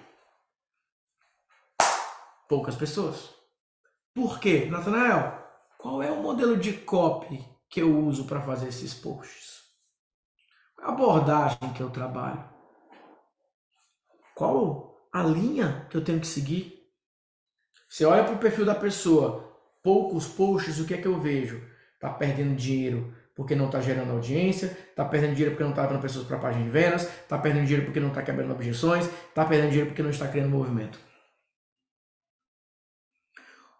Poucas 2.48 2.76
pessoas. 2.76 3.34
Por 4.14 4.40
quê? 4.40 4.68
Natanael, 4.70 5.44
qual 5.80 6.04
é 6.04 6.12
o 6.12 6.22
modelo 6.22 6.56
de 6.56 6.74
copy 6.74 7.44
que 7.68 7.82
eu 7.82 7.98
uso 8.06 8.26
para 8.26 8.42
fazer 8.42 8.68
esses 8.68 8.94
posts? 8.94 9.64
Qual 10.76 10.88
é 10.88 10.92
a 10.92 10.94
abordagem 10.94 11.74
que 11.74 11.82
eu 11.82 11.90
trabalho? 11.90 12.48
Qual 14.36 14.97
a 15.20 15.24
linha 15.24 15.88
que 15.90 15.98
eu 15.98 16.04
tenho 16.04 16.20
que 16.20 16.28
seguir? 16.28 16.78
Você 17.90 18.06
olha 18.06 18.24
para 18.24 18.34
o 18.34 18.40
perfil 18.40 18.66
da 18.66 18.76
pessoa, 18.76 19.58
poucos 19.82 20.28
posts, 20.28 20.80
o 20.80 20.86
que 20.86 20.94
é 20.94 20.98
que 20.98 21.08
eu 21.08 21.20
vejo? 21.20 21.62
Tá 22.00 22.10
perdendo 22.10 22.56
dinheiro 22.56 23.14
porque 23.36 23.56
não 23.56 23.68
está 23.68 23.80
gerando 23.80 24.12
audiência, 24.12 24.66
está 24.66 25.06
perdendo 25.06 25.34
dinheiro 25.34 25.52
porque 25.52 25.64
não 25.64 25.70
está 25.70 25.84
levando 25.84 26.02
pessoas 26.02 26.26
para 26.26 26.38
a 26.38 26.40
página 26.40 26.64
de 26.64 26.70
vendas, 26.72 27.04
está 27.04 27.38
perdendo 27.38 27.66
dinheiro 27.66 27.86
porque 27.86 28.00
não 28.00 28.10
está 28.10 28.22
quebrando 28.24 28.52
objeções, 28.52 29.06
está 29.06 29.46
perdendo 29.46 29.70
dinheiro 29.70 29.90
porque 29.90 30.04
não 30.04 30.10
está 30.10 30.28
criando 30.28 30.50
movimento. 30.50 31.00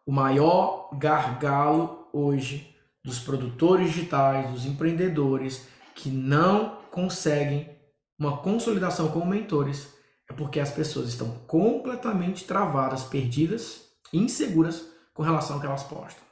O 0.06 0.12
maior 0.12 0.90
gargalo 0.98 2.08
hoje 2.14 2.76
dos 3.04 3.20
produtores 3.20 3.88
digitais, 3.88 4.50
dos 4.52 4.66
empreendedores 4.66 5.68
que 5.96 6.10
não 6.10 6.82
conseguem 6.92 7.76
uma 8.18 8.38
consolidação 8.38 9.10
como 9.12 9.26
mentores 9.26 9.97
é 10.30 10.34
porque 10.34 10.60
as 10.60 10.72
pessoas 10.72 11.08
estão 11.08 11.30
completamente 11.48 12.46
travadas, 12.46 13.04
perdidas, 13.04 13.88
inseguras 14.12 14.86
com 15.14 15.24
relação 15.24 15.56
ao 15.56 15.62
que 15.62 15.68
elas 15.68 15.84
postam. 15.84 16.24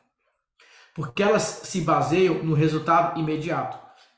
Porque 0.94 1.24
elas 1.24 1.44
se 1.44 1.82
baseiam 1.82 2.44
no 2.44 2.54
resultado 2.54 3.20
imediato. 3.20 3.78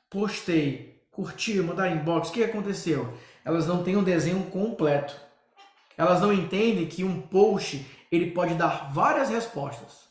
Postei, 0.09 1.01
curti, 1.11 1.59
mandar 1.61 1.89
inbox, 1.89 2.29
o 2.29 2.31
que 2.31 2.43
aconteceu? 2.43 3.13
Elas 3.43 3.65
não 3.65 3.83
têm 3.83 3.95
um 3.95 4.03
desenho 4.03 4.43
completo. 4.45 5.15
Elas 5.97 6.21
não 6.21 6.31
entendem 6.31 6.85
que 6.85 7.03
um 7.03 7.21
post 7.21 7.85
ele 8.11 8.31
pode 8.31 8.53
dar 8.53 8.91
várias 8.93 9.29
respostas. 9.29 10.06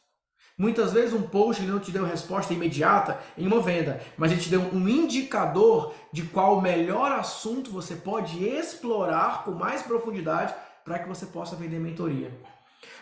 Muitas 0.58 0.94
vezes 0.94 1.12
um 1.12 1.20
post 1.20 1.62
ele 1.62 1.70
não 1.70 1.78
te 1.78 1.90
deu 1.90 2.06
resposta 2.06 2.54
imediata 2.54 3.20
em 3.36 3.46
uma 3.46 3.60
venda, 3.60 4.00
mas 4.16 4.32
ele 4.32 4.40
te 4.40 4.48
deu 4.48 4.62
um 4.72 4.88
indicador 4.88 5.92
de 6.10 6.22
qual 6.22 6.56
o 6.56 6.62
melhor 6.62 7.12
assunto 7.12 7.70
você 7.70 7.94
pode 7.94 8.42
explorar 8.42 9.44
com 9.44 9.50
mais 9.50 9.82
profundidade 9.82 10.54
para 10.82 10.98
que 10.98 11.08
você 11.08 11.26
possa 11.26 11.56
vender 11.56 11.78
mentoria. 11.78 12.30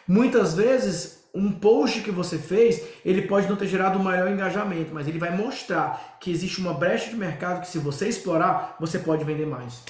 Muitas 0.07 0.55
vezes 0.55 1.25
um 1.33 1.53
post 1.53 2.01
que 2.01 2.11
você 2.11 2.39
fez, 2.39 2.83
ele 3.05 3.23
pode 3.23 3.49
não 3.49 3.57
ter 3.57 3.69
gerado 3.69 3.99
o 3.99 4.01
um 4.01 4.05
maior 4.05 4.29
engajamento, 4.29 4.93
mas 4.93 5.07
ele 5.07 5.19
vai 5.21 5.37
mostrar 5.37 6.17
que 6.21 6.33
existe 6.33 6.61
uma 6.61 6.75
brecha 6.75 7.11
de 7.11 7.17
mercado 7.17 7.61
que 7.61 7.69
se 7.69 7.79
você 7.79 8.09
explorar, 8.09 8.77
você 8.81 8.99
pode 8.99 9.25
vender 9.25 9.47
mais. 9.47 9.83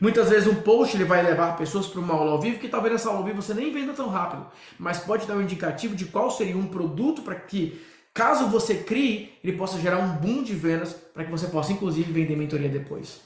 Muitas 0.00 0.28
vezes 0.28 0.48
um 0.48 0.56
post 0.56 0.96
ele 0.96 1.04
vai 1.04 1.22
levar 1.22 1.56
pessoas 1.56 1.86
para 1.86 2.00
uma 2.00 2.14
aula 2.14 2.32
ao 2.32 2.40
vivo 2.40 2.58
que 2.58 2.68
talvez 2.68 2.92
nessa 2.92 3.08
aula 3.08 3.20
ao 3.20 3.24
vivo 3.24 3.40
você 3.40 3.54
nem 3.54 3.72
venda 3.72 3.92
tão 3.92 4.08
rápido, 4.08 4.46
mas 4.78 4.98
pode 4.98 5.26
dar 5.26 5.34
um 5.34 5.42
indicativo 5.42 5.94
de 5.94 6.06
qual 6.06 6.30
seria 6.30 6.56
um 6.56 6.66
produto 6.66 7.22
para 7.22 7.36
que, 7.36 7.80
caso 8.12 8.48
você 8.48 8.74
crie, 8.74 9.32
ele 9.42 9.56
possa 9.56 9.78
gerar 9.78 9.98
um 9.98 10.16
boom 10.16 10.42
de 10.42 10.54
vendas 10.54 10.92
para 10.92 11.24
que 11.24 11.30
você 11.30 11.46
possa 11.46 11.72
inclusive 11.72 12.12
vender 12.12 12.36
mentoria 12.36 12.68
depois. 12.68 13.20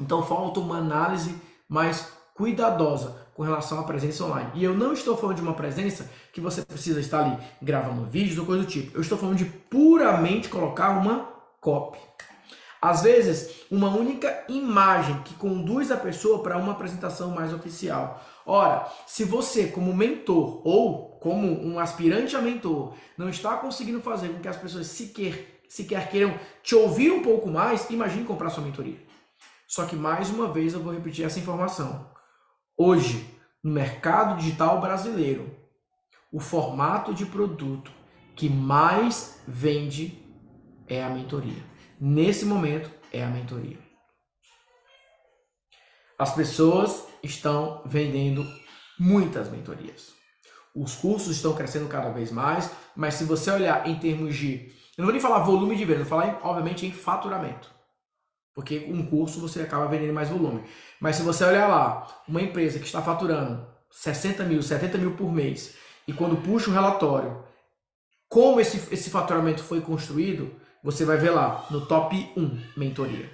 Então 0.00 0.22
falta 0.24 0.58
uma 0.58 0.78
análise 0.78 1.34
mais 1.68 2.12
cuidadosa 2.34 3.22
com 3.34 3.42
relação 3.42 3.80
à 3.80 3.84
presença 3.84 4.24
online. 4.24 4.50
E 4.54 4.64
eu 4.64 4.74
não 4.74 4.92
estou 4.92 5.16
falando 5.16 5.36
de 5.36 5.42
uma 5.42 5.54
presença 5.54 6.10
que 6.32 6.40
você 6.40 6.62
precisa 6.62 7.00
estar 7.00 7.24
ali 7.24 7.38
gravando 7.60 8.04
vídeos 8.04 8.38
ou 8.38 8.44
coisa 8.44 8.62
do 8.62 8.68
tipo. 8.68 8.96
Eu 8.96 9.00
estou 9.00 9.16
falando 9.16 9.36
de 9.36 9.44
puramente 9.44 10.48
colocar 10.48 10.90
uma 10.90 11.28
copy. 11.60 11.98
Às 12.82 13.02
vezes, 13.02 13.64
uma 13.70 13.94
única 13.94 14.44
imagem 14.48 15.22
que 15.22 15.34
conduz 15.34 15.92
a 15.92 15.96
pessoa 15.96 16.42
para 16.42 16.58
uma 16.58 16.72
apresentação 16.72 17.30
mais 17.30 17.54
oficial. 17.54 18.20
Ora, 18.44 18.92
se 19.06 19.22
você, 19.22 19.68
como 19.68 19.94
mentor 19.94 20.60
ou 20.66 21.10
como 21.20 21.46
um 21.64 21.78
aspirante 21.78 22.34
a 22.34 22.42
mentor, 22.42 22.94
não 23.16 23.28
está 23.28 23.56
conseguindo 23.56 24.00
fazer 24.00 24.30
com 24.30 24.40
que 24.40 24.48
as 24.48 24.56
pessoas 24.56 24.88
sequer, 24.88 25.62
sequer 25.68 26.10
queiram 26.10 26.34
te 26.60 26.74
ouvir 26.74 27.12
um 27.12 27.22
pouco 27.22 27.48
mais, 27.48 27.88
imagine 27.88 28.24
comprar 28.24 28.50
sua 28.50 28.64
mentoria. 28.64 28.98
Só 29.68 29.86
que, 29.86 29.94
mais 29.94 30.28
uma 30.28 30.52
vez, 30.52 30.74
eu 30.74 30.80
vou 30.80 30.92
repetir 30.92 31.24
essa 31.24 31.38
informação. 31.38 32.10
Hoje, 32.76 33.24
no 33.62 33.70
mercado 33.70 34.38
digital 34.40 34.80
brasileiro, 34.80 35.54
o 36.32 36.40
formato 36.40 37.14
de 37.14 37.26
produto 37.26 37.92
que 38.34 38.48
mais 38.48 39.40
vende 39.46 40.20
é 40.88 41.04
a 41.04 41.08
mentoria 41.08 41.71
nesse 42.04 42.44
momento 42.44 42.90
é 43.12 43.22
a 43.22 43.28
mentoria. 43.28 43.78
As 46.18 46.34
pessoas 46.34 47.06
estão 47.22 47.80
vendendo 47.86 48.44
muitas 48.98 49.48
mentorias. 49.48 50.12
Os 50.74 50.96
cursos 50.96 51.36
estão 51.36 51.54
crescendo 51.54 51.88
cada 51.88 52.10
vez 52.10 52.32
mais, 52.32 52.68
mas 52.96 53.14
se 53.14 53.24
você 53.24 53.52
olhar 53.52 53.88
em 53.88 54.00
termos 54.00 54.34
de. 54.34 54.72
Eu 54.96 55.02
não 55.02 55.04
vou 55.04 55.12
nem 55.12 55.20
falar 55.20 55.44
volume 55.44 55.76
de 55.76 55.84
venda, 55.84 56.00
vou 56.00 56.08
falar, 56.08 56.40
obviamente, 56.42 56.84
em 56.84 56.92
faturamento. 56.92 57.70
Porque 58.52 58.84
um 58.88 59.06
curso 59.06 59.40
você 59.40 59.62
acaba 59.62 59.86
vendendo 59.86 60.12
mais 60.12 60.28
volume. 60.28 60.64
Mas 61.00 61.16
se 61.16 61.22
você 61.22 61.44
olhar 61.44 61.68
lá, 61.68 62.22
uma 62.26 62.42
empresa 62.42 62.80
que 62.80 62.84
está 62.84 63.00
faturando 63.00 63.64
60 63.92 64.42
mil, 64.42 64.60
70 64.60 64.98
mil 64.98 65.14
por 65.14 65.32
mês, 65.32 65.76
e 66.06 66.12
quando 66.12 66.42
puxa 66.42 66.68
o 66.68 66.74
relatório, 66.74 67.44
como 68.28 68.60
esse, 68.60 68.92
esse 68.92 69.08
faturamento 69.08 69.62
foi 69.62 69.80
construído, 69.80 70.60
você 70.82 71.04
vai 71.04 71.16
ver 71.16 71.30
lá 71.30 71.66
no 71.70 71.86
top 71.86 72.32
1 72.36 72.60
mentoria. 72.76 73.30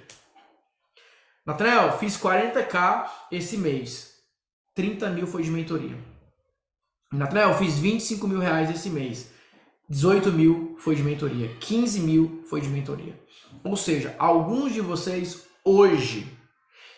Nathanael, 1.45 1.97
fiz 1.97 2.15
40k 2.17 3.09
esse 3.31 3.57
mês. 3.57 4.13
30 4.75 5.09
mil 5.09 5.25
foi 5.25 5.41
de 5.41 5.49
mentoria. 5.49 5.97
Nathanael, 7.11 7.55
fiz 7.55 7.79
25 7.79 8.27
mil 8.27 8.39
reais 8.39 8.69
esse 8.69 8.89
mês. 8.89 9.31
18 9.89 10.31
mil 10.31 10.75
foi 10.77 10.95
de 10.95 11.01
mentoria. 11.01 11.55
15 11.59 11.99
mil 12.01 12.43
foi 12.47 12.61
de 12.61 12.69
mentoria. 12.69 13.19
Ou 13.63 13.75
seja, 13.75 14.15
alguns 14.19 14.73
de 14.73 14.81
vocês 14.81 15.47
hoje, 15.65 16.31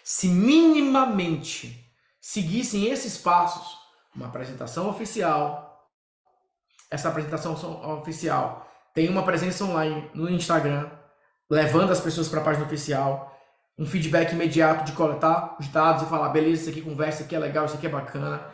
se 0.03 0.27
minimamente 0.27 1.89
seguissem 2.19 2.87
esses 2.87 3.17
passos, 3.17 3.79
uma 4.13 4.27
apresentação 4.27 4.89
oficial, 4.89 5.89
essa 6.89 7.07
apresentação 7.07 7.53
oficial 7.99 8.69
tem 8.93 9.09
uma 9.09 9.23
presença 9.23 9.63
online 9.63 10.09
no 10.13 10.29
Instagram, 10.29 10.89
levando 11.49 11.91
as 11.91 11.99
pessoas 11.99 12.27
para 12.27 12.41
a 12.41 12.43
página 12.43 12.65
oficial, 12.65 13.37
um 13.77 13.85
feedback 13.85 14.33
imediato 14.33 14.85
de 14.85 14.91
coletar 14.91 15.55
os 15.59 15.67
dados 15.67 16.03
e 16.03 16.09
falar, 16.09 16.29
beleza, 16.29 16.61
isso 16.61 16.69
aqui 16.69 16.81
conversa, 16.81 17.19
isso 17.19 17.23
aqui 17.23 17.35
é 17.35 17.39
legal, 17.39 17.65
isso 17.65 17.75
aqui 17.75 17.87
é 17.87 17.89
bacana. 17.89 18.45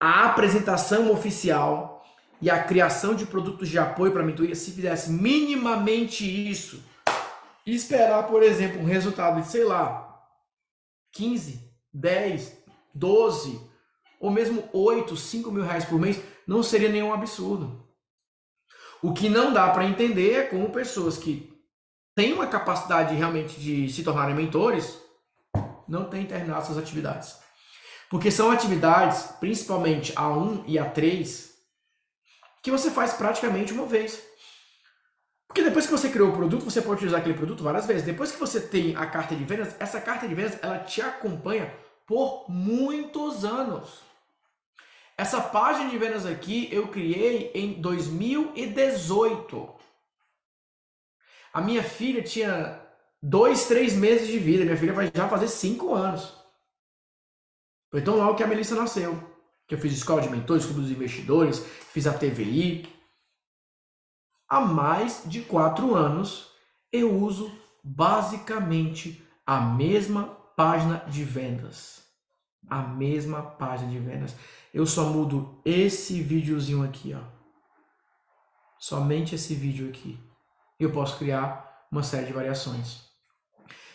A 0.00 0.26
apresentação 0.26 1.10
oficial 1.12 2.04
e 2.40 2.50
a 2.50 2.62
criação 2.62 3.14
de 3.14 3.26
produtos 3.26 3.68
de 3.68 3.78
apoio 3.78 4.12
para 4.12 4.22
a 4.22 4.26
mentoria, 4.26 4.54
se 4.54 4.70
fizesse 4.72 5.10
minimamente 5.10 6.24
isso, 6.24 6.82
esperar, 7.66 8.26
por 8.28 8.42
exemplo, 8.42 8.80
um 8.80 8.84
resultado 8.84 9.40
de, 9.40 9.48
sei 9.48 9.64
lá, 9.64 10.22
15, 11.12 11.68
10, 11.92 12.56
12, 12.94 13.60
ou 14.20 14.30
mesmo 14.30 14.68
8, 14.72 15.16
5 15.16 15.50
mil 15.50 15.64
reais 15.64 15.84
por 15.84 15.98
mês, 15.98 16.20
não 16.46 16.62
seria 16.62 16.88
nenhum 16.88 17.12
absurdo. 17.12 17.87
O 19.02 19.12
que 19.12 19.28
não 19.28 19.52
dá 19.52 19.68
para 19.70 19.84
entender 19.84 20.32
é 20.32 20.42
como 20.44 20.70
pessoas 20.70 21.16
que 21.16 21.52
têm 22.14 22.32
uma 22.32 22.46
capacidade 22.46 23.14
realmente 23.14 23.60
de 23.60 23.88
se 23.88 24.02
tornarem 24.02 24.34
mentores 24.34 24.98
não 25.86 26.10
têm 26.10 26.26
terminado 26.26 26.66
suas 26.66 26.78
atividades. 26.78 27.36
Porque 28.10 28.30
são 28.30 28.50
atividades, 28.50 29.22
principalmente 29.38 30.12
A1 30.14 30.64
e 30.66 30.74
A3, 30.74 31.48
que 32.62 32.70
você 32.70 32.90
faz 32.90 33.12
praticamente 33.12 33.72
uma 33.72 33.86
vez. 33.86 34.22
Porque 35.46 35.62
depois 35.62 35.86
que 35.86 35.92
você 35.92 36.08
criou 36.10 36.30
o 36.30 36.36
produto, 36.36 36.64
você 36.64 36.82
pode 36.82 36.96
utilizar 36.96 37.20
aquele 37.20 37.36
produto 37.36 37.62
várias 37.62 37.86
vezes. 37.86 38.02
Depois 38.02 38.32
que 38.32 38.38
você 38.38 38.60
tem 38.60 38.96
a 38.96 39.06
carta 39.06 39.34
de 39.34 39.44
vendas, 39.44 39.76
essa 39.78 40.00
carta 40.00 40.26
de 40.26 40.34
vendas 40.34 40.58
ela 40.62 40.78
te 40.80 41.00
acompanha 41.00 41.72
por 42.06 42.46
muitos 42.48 43.44
anos. 43.44 44.07
Essa 45.18 45.40
página 45.40 45.90
de 45.90 45.98
vendas 45.98 46.24
aqui 46.24 46.68
eu 46.70 46.86
criei 46.86 47.50
em 47.52 47.72
2018. 47.80 49.74
A 51.52 51.60
minha 51.60 51.82
filha 51.82 52.22
tinha 52.22 52.80
dois, 53.20 53.66
três 53.66 53.94
meses 53.94 54.28
de 54.28 54.38
vida. 54.38 54.64
Minha 54.64 54.76
filha 54.76 54.92
vai 54.92 55.10
já 55.12 55.28
fazer 55.28 55.48
cinco 55.48 55.92
anos. 55.92 56.32
Foi 57.90 58.00
tão 58.00 58.16
logo 58.16 58.36
que 58.36 58.44
a 58.44 58.46
Melissa 58.46 58.76
nasceu. 58.76 59.20
Que 59.66 59.74
eu 59.74 59.78
fiz 59.80 59.92
escola 59.92 60.22
de 60.22 60.30
mentores, 60.30 60.64
clube 60.66 60.82
dos 60.82 60.90
investidores, 60.92 61.58
fiz 61.92 62.06
a 62.06 62.16
TVI. 62.16 62.88
Há 64.48 64.60
mais 64.60 65.24
de 65.26 65.42
quatro 65.42 65.96
anos 65.96 66.52
eu 66.92 67.12
uso 67.12 67.50
basicamente 67.82 69.20
a 69.44 69.60
mesma 69.60 70.28
página 70.56 70.98
de 71.08 71.24
vendas. 71.24 72.06
A 72.70 72.82
mesma 72.82 73.42
página 73.42 73.90
de 73.90 73.98
vendas. 73.98 74.36
Eu 74.72 74.86
só 74.86 75.04
mudo 75.04 75.60
esse 75.64 76.20
videozinho 76.22 76.84
aqui, 76.84 77.14
ó. 77.14 77.22
Somente 78.78 79.34
esse 79.34 79.54
vídeo 79.54 79.88
aqui. 79.88 80.18
Eu 80.78 80.92
posso 80.92 81.18
criar 81.18 81.86
uma 81.90 82.02
série 82.02 82.26
de 82.26 82.32
variações. 82.32 83.02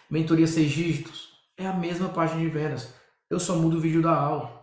Mentoria 0.09 0.47
seis 0.47 0.71
dígitos 0.71 1.29
é 1.57 1.65
a 1.65 1.73
mesma 1.73 2.09
página 2.09 2.41
de 2.41 2.49
vendas. 2.49 2.93
Eu 3.29 3.39
só 3.39 3.55
mudo 3.55 3.77
o 3.77 3.79
vídeo 3.79 4.01
da 4.01 4.15
aula. 4.15 4.61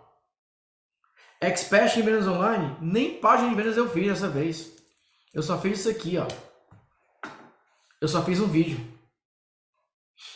Expert 1.40 1.96
em 1.96 2.02
vendas 2.02 2.26
online, 2.26 2.76
nem 2.82 3.18
página 3.18 3.48
de 3.48 3.54
vendas 3.54 3.76
eu 3.76 3.88
fiz 3.88 4.06
dessa 4.06 4.28
vez. 4.28 4.76
Eu 5.32 5.42
só 5.42 5.58
fiz 5.58 5.80
isso 5.80 5.88
aqui, 5.88 6.18
ó. 6.18 6.26
Eu 8.00 8.08
só 8.08 8.22
fiz 8.22 8.40
um 8.40 8.46
vídeo. 8.46 8.78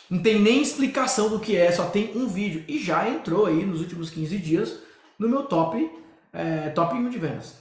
Não 0.09 0.21
tem 0.21 0.39
nem 0.39 0.61
explicação 0.61 1.29
do 1.29 1.39
que 1.39 1.55
é, 1.55 1.71
só 1.71 1.89
tem 1.89 2.17
um 2.17 2.27
vídeo. 2.27 2.63
E 2.67 2.79
já 2.79 3.07
entrou 3.07 3.45
aí 3.45 3.65
nos 3.65 3.81
últimos 3.81 4.09
15 4.09 4.37
dias 4.39 4.79
no 5.17 5.29
meu 5.29 5.43
top, 5.43 5.89
é, 6.33 6.69
top 6.69 6.95
1 6.95 7.09
de 7.09 7.17
vendas. 7.17 7.55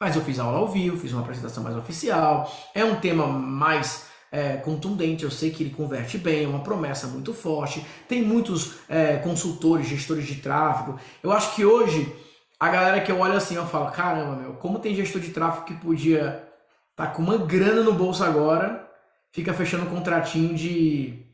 Mas 0.00 0.16
eu 0.16 0.22
fiz 0.22 0.38
aula 0.38 0.58
ao 0.58 0.68
vivo, 0.68 0.96
fiz 0.96 1.12
uma 1.12 1.20
apresentação 1.20 1.62
mais 1.62 1.76
oficial. 1.76 2.50
É 2.74 2.84
um 2.84 2.98
tema 3.00 3.26
mais 3.26 4.06
é, 4.32 4.56
contundente, 4.56 5.24
eu 5.24 5.30
sei 5.30 5.50
que 5.50 5.62
ele 5.62 5.74
converte 5.74 6.16
bem, 6.16 6.44
é 6.44 6.48
uma 6.48 6.62
promessa 6.62 7.06
muito 7.06 7.34
forte. 7.34 7.84
Tem 8.08 8.22
muitos 8.22 8.76
é, 8.88 9.16
consultores, 9.16 9.86
gestores 9.86 10.26
de 10.26 10.36
tráfego. 10.36 10.98
Eu 11.22 11.32
acho 11.32 11.54
que 11.54 11.64
hoje 11.64 12.10
a 12.58 12.68
galera 12.68 13.00
que 13.00 13.10
eu 13.10 13.18
olho 13.18 13.34
assim, 13.34 13.56
eu 13.56 13.66
falo, 13.66 13.90
caramba, 13.90 14.36
meu, 14.36 14.52
como 14.54 14.78
tem 14.78 14.94
gestor 14.94 15.20
de 15.20 15.30
tráfego 15.30 15.66
que 15.66 15.74
podia 15.74 16.46
tá 16.94 17.06
com 17.06 17.22
uma 17.22 17.38
grana 17.38 17.82
no 17.82 17.94
bolso 17.94 18.22
agora, 18.22 18.86
fica 19.32 19.54
fechando 19.54 19.84
um 19.84 19.94
contratinho 19.94 20.54
de 20.54 21.24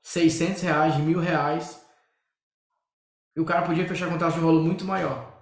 600 0.00 0.62
reais, 0.62 0.94
de 0.94 1.02
mil 1.02 1.18
reais, 1.18 1.80
e 3.36 3.40
o 3.40 3.44
cara 3.44 3.62
podia 3.62 3.86
fechar 3.86 4.08
contrato 4.08 4.34
de 4.34 4.40
um 4.40 4.46
valor 4.46 4.62
muito 4.62 4.84
maior. 4.84 5.32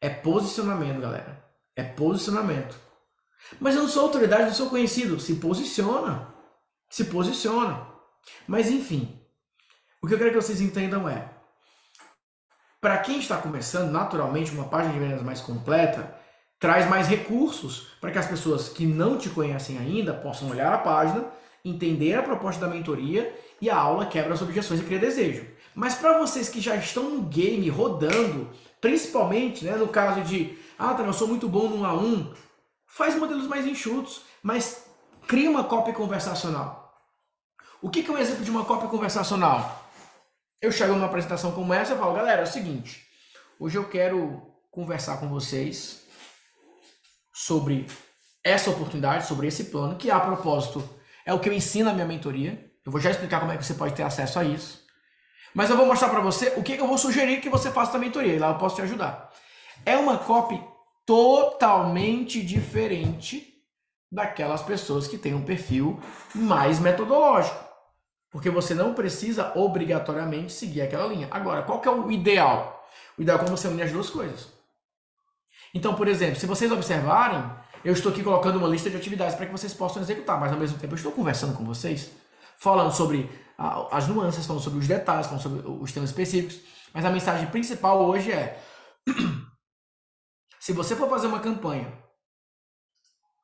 É 0.00 0.08
posicionamento, 0.08 1.00
galera. 1.00 1.44
É 1.74 1.82
posicionamento. 1.82 2.76
Mas 3.60 3.74
eu 3.74 3.82
não 3.82 3.88
sou 3.88 4.02
autoridade, 4.02 4.44
não 4.44 4.54
sou 4.54 4.70
conhecido. 4.70 5.18
Se 5.18 5.36
posiciona 5.36 6.36
se 6.88 7.04
posiciona. 7.04 7.86
Mas 8.46 8.70
enfim, 8.70 9.20
o 10.02 10.06
que 10.06 10.14
eu 10.14 10.18
quero 10.18 10.30
que 10.30 10.36
vocês 10.36 10.60
entendam 10.60 11.08
é, 11.08 11.28
para 12.80 12.98
quem 12.98 13.18
está 13.18 13.36
começando, 13.38 13.90
naturalmente, 13.90 14.52
uma 14.52 14.68
página 14.68 14.92
de 14.92 15.00
vendas 15.00 15.22
mais 15.22 15.40
completa 15.40 16.14
traz 16.58 16.88
mais 16.88 17.06
recursos 17.06 17.88
para 18.00 18.10
que 18.10 18.18
as 18.18 18.26
pessoas 18.26 18.68
que 18.68 18.86
não 18.86 19.18
te 19.18 19.28
conhecem 19.28 19.78
ainda 19.78 20.14
possam 20.14 20.48
olhar 20.48 20.72
a 20.72 20.78
página, 20.78 21.26
entender 21.68 22.14
a 22.14 22.22
proposta 22.22 22.66
da 22.66 22.72
mentoria 22.72 23.34
e 23.60 23.68
a 23.68 23.76
aula 23.76 24.06
quebra 24.06 24.34
as 24.34 24.42
objeções 24.42 24.80
e 24.80 24.84
cria 24.84 24.98
desejo. 24.98 25.46
Mas 25.74 25.94
para 25.94 26.18
vocês 26.18 26.48
que 26.48 26.60
já 26.60 26.76
estão 26.76 27.10
no 27.10 27.22
game 27.22 27.68
rodando, 27.68 28.50
principalmente 28.80 29.64
né, 29.64 29.76
no 29.76 29.88
caso 29.88 30.22
de, 30.22 30.56
ah, 30.78 30.94
tá, 30.94 31.02
eu 31.02 31.12
sou 31.12 31.28
muito 31.28 31.48
bom 31.48 31.68
no 31.68 31.84
A1, 31.84 32.34
faz 32.86 33.14
modelos 33.14 33.46
mais 33.46 33.66
enxutos, 33.66 34.22
mas 34.42 34.86
Cria 35.26 35.50
uma 35.50 35.64
cópia 35.64 35.92
conversacional. 35.92 36.96
O 37.82 37.90
que, 37.90 38.06
é 38.06 38.10
um 38.10 38.18
exemplo 38.18 38.44
de 38.44 38.50
uma 38.50 38.64
cópia 38.64 38.88
conversacional? 38.88 39.90
Eu 40.62 40.70
chego 40.70 40.94
numa 40.94 41.06
apresentação 41.06 41.50
como 41.50 41.74
essa 41.74 41.94
e 41.94 41.98
falo, 41.98 42.14
galera, 42.14 42.42
é 42.42 42.44
o 42.44 42.46
seguinte, 42.46 43.04
hoje 43.58 43.76
eu 43.76 43.88
quero 43.88 44.40
conversar 44.70 45.18
com 45.18 45.28
vocês 45.28 46.04
sobre 47.34 47.86
essa 48.42 48.70
oportunidade, 48.70 49.26
sobre 49.26 49.48
esse 49.48 49.64
plano, 49.64 49.96
que 49.96 50.10
a 50.10 50.20
propósito 50.20 50.88
é 51.26 51.34
o 51.34 51.40
que 51.40 51.48
eu 51.48 51.52
ensino 51.52 51.86
na 51.86 51.92
minha 51.92 52.06
mentoria. 52.06 52.70
Eu 52.84 52.92
vou 52.92 53.00
já 53.00 53.10
explicar 53.10 53.40
como 53.40 53.50
é 53.50 53.56
que 53.56 53.66
você 53.66 53.74
pode 53.74 53.94
ter 53.94 54.04
acesso 54.04 54.38
a 54.38 54.44
isso. 54.44 54.86
Mas 55.52 55.68
eu 55.68 55.76
vou 55.76 55.84
mostrar 55.84 56.08
para 56.08 56.20
você 56.20 56.54
o 56.56 56.62
que 56.62 56.74
eu 56.74 56.86
vou 56.86 56.96
sugerir 56.96 57.40
que 57.40 57.48
você 57.48 57.70
faça 57.70 57.94
na 57.94 57.98
mentoria, 57.98 58.34
e 58.34 58.38
lá 58.38 58.50
eu 58.50 58.58
posso 58.58 58.76
te 58.76 58.82
ajudar. 58.82 59.30
É 59.84 59.96
uma 59.96 60.18
copy 60.18 60.62
totalmente 61.04 62.40
diferente 62.42 63.54
daquelas 64.10 64.62
pessoas 64.62 65.08
que 65.08 65.18
têm 65.18 65.34
um 65.34 65.44
perfil 65.44 66.00
mais 66.34 66.78
metodológico. 66.78 67.64
Porque 68.30 68.50
você 68.50 68.74
não 68.74 68.94
precisa 68.94 69.52
obrigatoriamente 69.58 70.52
seguir 70.52 70.82
aquela 70.82 71.06
linha. 71.06 71.26
Agora, 71.30 71.62
qual 71.62 71.80
que 71.80 71.88
é 71.88 71.90
o 71.90 72.10
ideal? 72.10 72.86
O 73.18 73.22
ideal 73.22 73.38
é 73.38 73.40
quando 73.40 73.50
você 73.50 73.66
une 73.66 73.82
as 73.82 73.90
duas 73.90 74.10
coisas. 74.10 74.48
Então, 75.74 75.94
por 75.94 76.06
exemplo, 76.06 76.38
se 76.38 76.46
vocês 76.46 76.70
observarem, 76.70 77.42
eu 77.86 77.92
estou 77.92 78.12
aqui 78.12 78.22
colocando 78.22 78.58
uma 78.58 78.68
lista 78.68 78.90
de 78.90 78.96
atividades 78.96 79.34
para 79.34 79.46
que 79.46 79.52
vocês 79.52 79.72
possam 79.72 80.02
executar, 80.02 80.38
mas 80.40 80.52
ao 80.52 80.58
mesmo 80.58 80.78
tempo 80.78 80.94
eu 80.94 80.96
estou 80.96 81.12
conversando 81.12 81.56
com 81.56 81.64
vocês, 81.64 82.10
falando 82.58 82.92
sobre 82.92 83.30
as 83.58 84.08
nuances, 84.08 84.44
falando 84.44 84.62
sobre 84.62 84.78
os 84.78 84.88
detalhes, 84.88 85.26
falando 85.26 85.42
sobre 85.42 85.70
os 85.70 85.92
temas 85.92 86.10
específicos. 86.10 86.60
Mas 86.92 87.04
a 87.04 87.10
mensagem 87.10 87.46
principal 87.48 88.04
hoje 88.04 88.32
é: 88.32 88.62
se 90.58 90.72
você 90.72 90.96
for 90.96 91.08
fazer 91.08 91.26
uma 91.26 91.40
campanha 91.40 92.06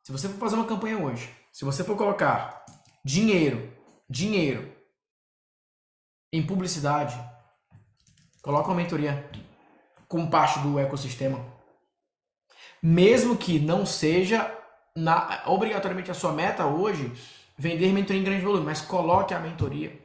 se 0.02 0.10
você 0.10 0.28
for 0.28 0.38
fazer 0.38 0.56
uma 0.56 0.66
campanha 0.66 0.98
hoje, 0.98 1.32
se 1.52 1.64
você 1.64 1.84
for 1.84 1.96
colocar 1.96 2.64
dinheiro, 3.04 3.72
dinheiro 4.10 4.76
em 6.32 6.44
publicidade, 6.44 7.16
coloca 8.42 8.68
uma 8.68 8.74
mentoria 8.74 9.30
como 10.08 10.28
parte 10.28 10.58
do 10.58 10.78
ecossistema. 10.78 11.51
Mesmo 12.82 13.36
que 13.36 13.60
não 13.60 13.86
seja 13.86 14.52
na, 14.96 15.42
obrigatoriamente 15.46 16.10
a 16.10 16.14
sua 16.14 16.32
meta 16.32 16.66
hoje 16.66 17.12
vender 17.56 17.92
mentoria 17.92 18.20
em 18.20 18.24
grande 18.24 18.44
volume, 18.44 18.64
mas 18.64 18.80
coloque 18.80 19.32
a 19.32 19.38
mentoria. 19.38 20.00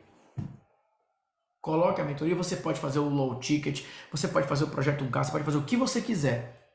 Coloque 1.60 2.00
a 2.00 2.06
mentoria, 2.06 2.36
você 2.36 2.56
pode 2.56 2.80
fazer 2.80 3.00
o 3.00 3.10
low 3.10 3.40
ticket, 3.40 3.84
você 4.12 4.28
pode 4.28 4.48
fazer 4.48 4.64
o 4.64 4.68
projeto 4.68 5.04
1K, 5.04 5.26
você 5.26 5.32
pode 5.32 5.44
fazer 5.44 5.58
o 5.58 5.64
que 5.64 5.76
você 5.76 6.02
quiser. 6.02 6.70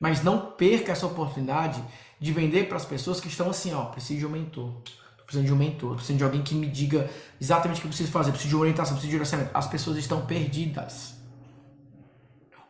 Mas 0.00 0.22
não 0.22 0.50
perca 0.50 0.92
essa 0.92 1.06
oportunidade 1.06 1.82
de 2.18 2.32
vender 2.32 2.68
para 2.68 2.76
as 2.76 2.84
pessoas 2.84 3.20
que 3.20 3.28
estão 3.28 3.48
assim, 3.48 3.72
ó, 3.72 3.84
preciso 3.86 4.18
de 4.18 4.26
um 4.26 4.30
mentor. 4.30 4.82
Tô 5.16 5.24
precisando 5.24 5.46
de 5.46 5.52
um 5.52 5.56
mentor, 5.56 5.90
tô 5.90 5.94
precisando 5.94 6.18
de 6.18 6.24
alguém 6.24 6.42
que 6.42 6.54
me 6.54 6.66
diga 6.66 7.08
exatamente 7.40 7.78
o 7.78 7.80
que 7.82 7.86
eu 7.86 7.90
preciso 7.90 8.12
fazer, 8.12 8.30
preciso 8.30 8.50
de 8.50 8.56
orientação, 8.56 8.94
preciso 8.94 9.10
de 9.10 9.16
direcionamento. 9.16 9.56
As 9.56 9.68
pessoas 9.68 9.96
estão 9.96 10.26
perdidas. 10.26 11.14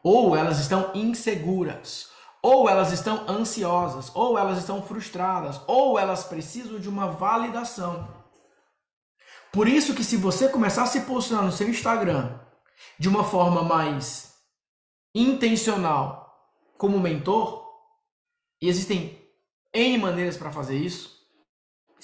Ou 0.03 0.37
elas 0.37 0.61
estão 0.61 0.93
inseguras, 0.95 2.11
ou 2.47 2.69
elas 2.69 2.93
estão 2.93 3.29
ansiosas, 3.29 4.09
ou 4.15 4.39
elas 4.39 4.59
estão 4.59 4.81
frustradas, 4.81 5.61
ou 5.67 5.99
elas 5.99 6.23
precisam 6.23 6.79
de 6.79 6.89
uma 6.89 7.09
validação. 7.09 8.09
Por 9.51 9.67
isso 9.67 9.97
que 9.97 10.05
se 10.05 10.17
você 10.17 10.49
começar 10.49 10.85
a 10.85 10.87
se 10.87 11.01
posicionar 11.01 11.45
no 11.45 11.51
seu 11.51 11.69
Instagram 11.69 12.39
de 13.01 13.09
uma 13.09 13.25
forma 13.25 13.65
mais 13.65 14.33
intencional 15.13 16.25
como 16.79 17.01
mentor, 17.01 17.67
e 18.63 18.69
existem 18.69 19.21
N 19.75 19.99
maneiras 19.99 20.37
para 20.37 20.53
fazer 20.53 20.77
isso. 20.77 21.19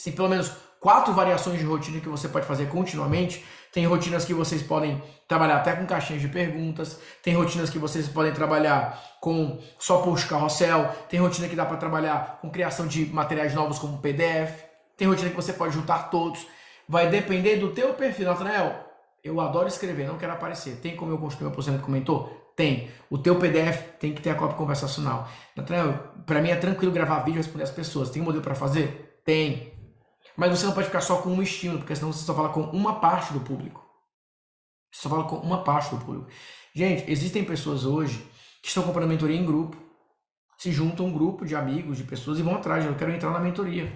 Tem 0.02 0.12
pelo 0.12 0.28
menos 0.28 0.50
quatro 0.80 1.14
variações 1.14 1.60
de 1.60 1.64
rotina 1.64 2.00
que 2.00 2.08
você 2.08 2.28
pode 2.28 2.46
fazer 2.46 2.68
continuamente. 2.68 3.46
Tem 3.72 3.86
rotinas 3.86 4.26
que 4.26 4.34
vocês 4.34 4.62
podem 4.62 5.02
trabalhar 5.26 5.56
até 5.56 5.72
com 5.72 5.86
caixinhas 5.86 6.20
de 6.20 6.28
perguntas. 6.28 6.98
Tem 7.22 7.34
rotinas 7.34 7.70
que 7.70 7.78
vocês 7.78 8.06
podem 8.06 8.32
trabalhar 8.32 9.02
com 9.18 9.58
só 9.78 10.02
push 10.02 10.24
carrossel. 10.24 10.94
Tem 11.08 11.18
rotina 11.18 11.48
que 11.48 11.56
dá 11.56 11.64
para 11.64 11.78
trabalhar 11.78 12.38
com 12.42 12.50
criação 12.50 12.86
de 12.86 13.06
materiais 13.06 13.54
novos 13.54 13.78
como 13.78 13.98
PDF. 13.98 14.62
Tem 14.94 15.08
rotina 15.08 15.30
que 15.30 15.36
você 15.36 15.54
pode 15.54 15.74
juntar 15.74 16.10
todos. 16.10 16.46
Vai 16.86 17.08
depender 17.08 17.56
do 17.56 17.70
teu 17.70 17.94
perfil, 17.94 18.26
Nathanael. 18.26 18.78
Eu 19.24 19.40
adoro 19.40 19.68
escrever, 19.68 20.06
não 20.06 20.18
quero 20.18 20.32
aparecer. 20.32 20.76
Tem 20.76 20.94
como 20.94 21.10
eu 21.10 21.16
construir 21.16 21.46
meu 21.46 21.54
posicionamento 21.54 21.84
como 21.84 21.96
mentor? 21.96 22.28
Tem. 22.54 22.90
O 23.08 23.16
teu 23.16 23.36
PDF 23.36 23.96
tem 23.98 24.12
que 24.12 24.20
ter 24.20 24.30
a 24.30 24.34
cópia 24.34 24.56
conversacional. 24.56 25.26
Nathanael, 25.56 25.94
para 26.26 26.42
mim 26.42 26.50
é 26.50 26.56
tranquilo 26.56 26.92
gravar 26.92 27.20
vídeo 27.20 27.38
e 27.38 27.42
responder 27.42 27.64
as 27.64 27.70
pessoas. 27.70 28.10
Tem 28.10 28.20
um 28.20 28.26
modelo 28.26 28.44
para 28.44 28.54
fazer? 28.54 29.20
Tem. 29.24 29.71
Mas 30.36 30.50
você 30.50 30.66
não 30.66 30.72
pode 30.72 30.86
ficar 30.86 31.00
só 31.00 31.20
com 31.20 31.30
um 31.30 31.42
estímulo, 31.42 31.80
porque 31.80 31.94
senão 31.94 32.12
você 32.12 32.24
só 32.24 32.34
fala 32.34 32.48
com 32.48 32.62
uma 32.62 33.00
parte 33.00 33.32
do 33.32 33.40
público. 33.40 33.86
Você 34.92 35.02
só 35.02 35.08
fala 35.08 35.24
com 35.24 35.36
uma 35.36 35.62
parte 35.62 35.94
do 35.94 36.04
público. 36.04 36.30
Gente, 36.74 37.10
existem 37.10 37.44
pessoas 37.44 37.84
hoje 37.84 38.26
que 38.62 38.68
estão 38.68 38.82
comprando 38.82 39.08
mentoria 39.08 39.36
em 39.36 39.44
grupo, 39.44 39.76
se 40.56 40.70
juntam 40.70 41.06
um 41.06 41.12
grupo 41.12 41.44
de 41.44 41.56
amigos, 41.56 41.96
de 41.96 42.04
pessoas 42.04 42.38
e 42.38 42.42
vão 42.42 42.54
atrás. 42.54 42.84
Eu 42.84 42.94
quero 42.94 43.12
entrar 43.12 43.30
na 43.30 43.40
mentoria. 43.40 43.92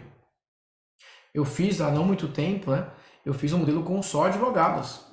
Eu 1.32 1.44
fiz 1.44 1.80
há 1.80 1.90
não 1.90 2.04
muito 2.04 2.28
tempo, 2.28 2.70
né? 2.70 2.90
Eu 3.24 3.34
fiz 3.34 3.52
um 3.52 3.58
modelo 3.58 3.82
com 3.82 4.02
só 4.02 4.24
advogadas. 4.26 5.04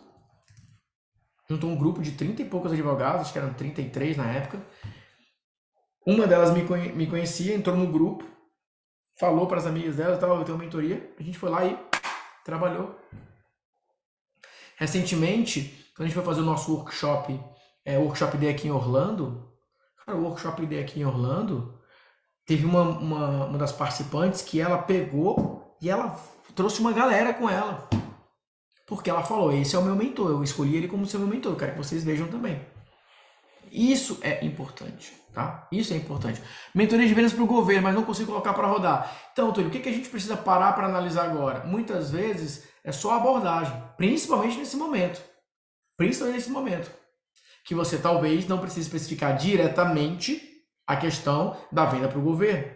Juntou 1.50 1.70
um 1.70 1.76
grupo 1.76 2.02
de 2.02 2.14
30 2.14 2.42
e 2.42 2.46
poucos 2.46 2.72
advogados, 2.72 3.22
acho 3.22 3.34
que 3.34 3.40
eram 3.40 3.54
33 3.54 4.18
na 4.18 4.32
época. 4.32 4.66
Uma 6.06 6.26
delas 6.26 6.52
me, 6.52 6.64
me 6.94 7.08
conhecia, 7.08 7.56
entrou 7.56 7.76
no 7.76 7.88
grupo, 7.88 8.26
falou 9.20 9.48
para 9.48 9.58
as 9.58 9.66
amigas 9.66 9.96
dela, 9.96 10.18
tal, 10.18 10.38
eu 10.38 10.44
tenho 10.44 10.58
mentoria. 10.58 11.14
A 11.20 11.24
gente 11.24 11.38
foi 11.38 11.50
lá 11.50 11.66
e 11.66 11.78
trabalhou. 12.44 12.98
Recentemente, 14.78 15.92
quando 15.96 16.06
a 16.06 16.10
gente 16.10 16.16
foi 16.16 16.26
fazer 16.26 16.42
o 16.42 16.46
nosso 16.46 16.74
workshop, 16.74 17.40
é, 17.86 17.98
workshop 17.98 18.38
Day 18.38 18.50
aqui 18.50 18.68
em 18.68 18.72
Orlando, 18.72 19.52
cara, 20.06 20.18
o 20.18 20.24
workshop 20.24 20.66
Day 20.66 20.82
aqui 20.82 21.00
em 21.02 21.06
Orlando, 21.06 21.80
teve 22.46 22.66
uma, 22.66 22.82
uma, 22.82 23.46
uma 23.46 23.58
das 23.58 23.72
participantes 23.72 24.42
que 24.42 24.60
ela 24.60 24.78
pegou 24.78 25.78
e 25.82 25.90
ela 25.90 26.20
trouxe 26.56 26.80
uma 26.80 26.92
galera 26.92 27.34
com 27.34 27.50
ela. 27.50 27.88
Porque 28.88 29.10
ela 29.10 29.24
falou, 29.24 29.52
esse 29.52 29.76
é 29.76 29.80
o 29.80 29.84
meu 29.84 29.96
mentor, 29.96 30.32
eu 30.32 30.44
escolhi 30.44 30.76
ele 30.76 30.88
como 30.88 31.06
seu 31.06 31.20
mentor, 31.22 31.54
eu 31.54 31.58
quero 31.58 31.72
que 31.74 31.78
vocês 31.78 32.04
vejam 32.04 32.28
também. 32.28 32.73
Isso 33.74 34.20
é 34.22 34.46
importante, 34.46 35.12
tá? 35.34 35.68
Isso 35.72 35.94
é 35.94 35.98
importante. 35.98 36.40
Mentoria 36.76 37.08
de 37.08 37.14
vendas 37.16 37.34
para 37.34 37.44
o 37.44 37.48
governo, 37.48 37.82
mas 37.82 37.96
não 37.96 38.04
consigo 38.04 38.32
colocar 38.32 38.54
para 38.54 38.68
rodar. 38.68 39.12
Então, 39.34 39.52
Túlio, 39.52 39.70
o 39.70 39.72
que, 39.72 39.80
que 39.80 39.90
a 39.90 39.92
gente 39.92 40.10
precisa 40.10 40.38
parar 40.38 40.74
para 40.74 40.86
analisar 40.86 41.26
agora? 41.26 41.66
Muitas 41.66 42.12
vezes 42.12 42.68
é 42.84 42.92
só 42.92 43.16
abordagem, 43.16 43.74
principalmente 43.98 44.60
nesse 44.60 44.78
momento. 44.78 45.20
Principalmente 45.98 46.36
nesse 46.36 46.52
momento. 46.52 46.92
Que 47.66 47.74
você 47.74 47.98
talvez 47.98 48.48
não 48.48 48.60
precise 48.60 48.82
especificar 48.82 49.36
diretamente 49.36 50.40
a 50.86 50.96
questão 50.96 51.58
da 51.72 51.86
venda 51.86 52.08
para 52.08 52.20
o 52.20 52.24
governo 52.24 52.70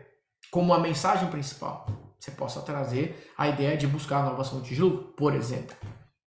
como 0.50 0.74
a 0.74 0.80
mensagem 0.80 1.30
principal. 1.30 1.86
Você 2.20 2.32
possa 2.32 2.62
trazer 2.62 3.32
a 3.38 3.48
ideia 3.48 3.78
de 3.78 3.86
buscar 3.86 4.24
novas 4.24 4.50
fontes 4.50 4.76
de 4.76 4.82
lucro, 4.82 5.14
por 5.16 5.36
exemplo. 5.36 5.76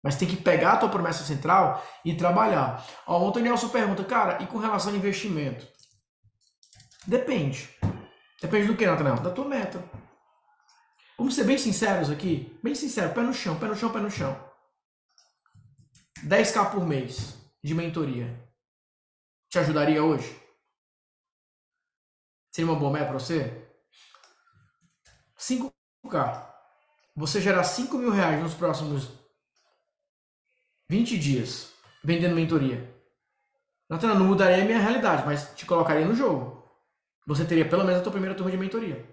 Mas 0.03 0.16
tem 0.16 0.26
que 0.26 0.36
pegar 0.36 0.72
a 0.72 0.76
tua 0.78 0.88
promessa 0.88 1.24
central 1.24 1.84
e 2.05 2.14
trabalhar. 2.14 2.84
Ó, 3.07 3.22
o 3.22 3.28
Antonielson 3.28 3.68
pergunta, 3.68 4.05
cara, 4.05 4.42
e 4.42 4.46
com 4.46 4.59
relação 4.59 4.90
ao 4.90 4.96
investimento? 4.96 5.66
Depende. 7.07 7.68
Depende 8.40 8.66
do 8.66 8.76
que, 8.76 8.86
Nathaniel? 8.86 9.16
Da 9.16 9.30
tua 9.30 9.44
meta. 9.44 9.82
Vamos 11.18 11.34
ser 11.34 11.44
bem 11.44 11.59
sinceros 11.59 12.11
aqui? 12.11 12.59
Bem 12.62 12.74
sincero, 12.74 13.12
pé 13.12 13.20
no 13.20 13.34
chão, 13.34 13.59
pé 13.59 13.66
no 13.66 13.76
chão, 13.76 13.92
pé 13.92 14.01
no 14.01 14.11
chão. 14.11 14.51
10k 16.24 16.70
por 16.70 16.86
mês 16.86 17.36
de 17.62 17.74
mentoria. 17.74 18.42
Te 19.51 19.59
ajudaria 19.59 20.03
hoje? 20.03 20.40
Seria 22.51 22.70
uma 22.70 22.78
boa 22.78 22.92
meta 22.92 23.07
para 23.07 23.18
você? 23.18 23.68
5k. 25.38 26.48
Você 27.16 27.40
gerar 27.40 27.64
5 27.64 27.98
mil 27.98 28.11
reais 28.11 28.42
nos 28.42 28.55
próximos 28.55 29.19
20 30.91 31.16
dias 31.16 31.72
vendendo 32.03 32.34
mentoria. 32.34 32.93
Natana, 33.88 34.12
não 34.12 34.26
mudaria 34.26 34.61
a 34.61 34.66
minha 34.66 34.80
realidade, 34.80 35.22
mas 35.24 35.53
te 35.55 35.64
colocaria 35.64 36.05
no 36.05 36.16
jogo. 36.16 36.68
Você 37.28 37.45
teria 37.45 37.64
pelo 37.64 37.84
menos 37.84 38.01
a 38.01 38.03
tua 38.03 38.11
primeira 38.11 38.34
turma 38.34 38.51
de 38.51 38.57
mentoria. 38.57 39.09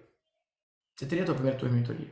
Você 0.95 1.05
teria 1.05 1.23
a 1.23 1.25
tua 1.27 1.35
primeira 1.35 1.55
turma 1.55 1.75
de 1.75 1.81
mentoria. 1.81 2.11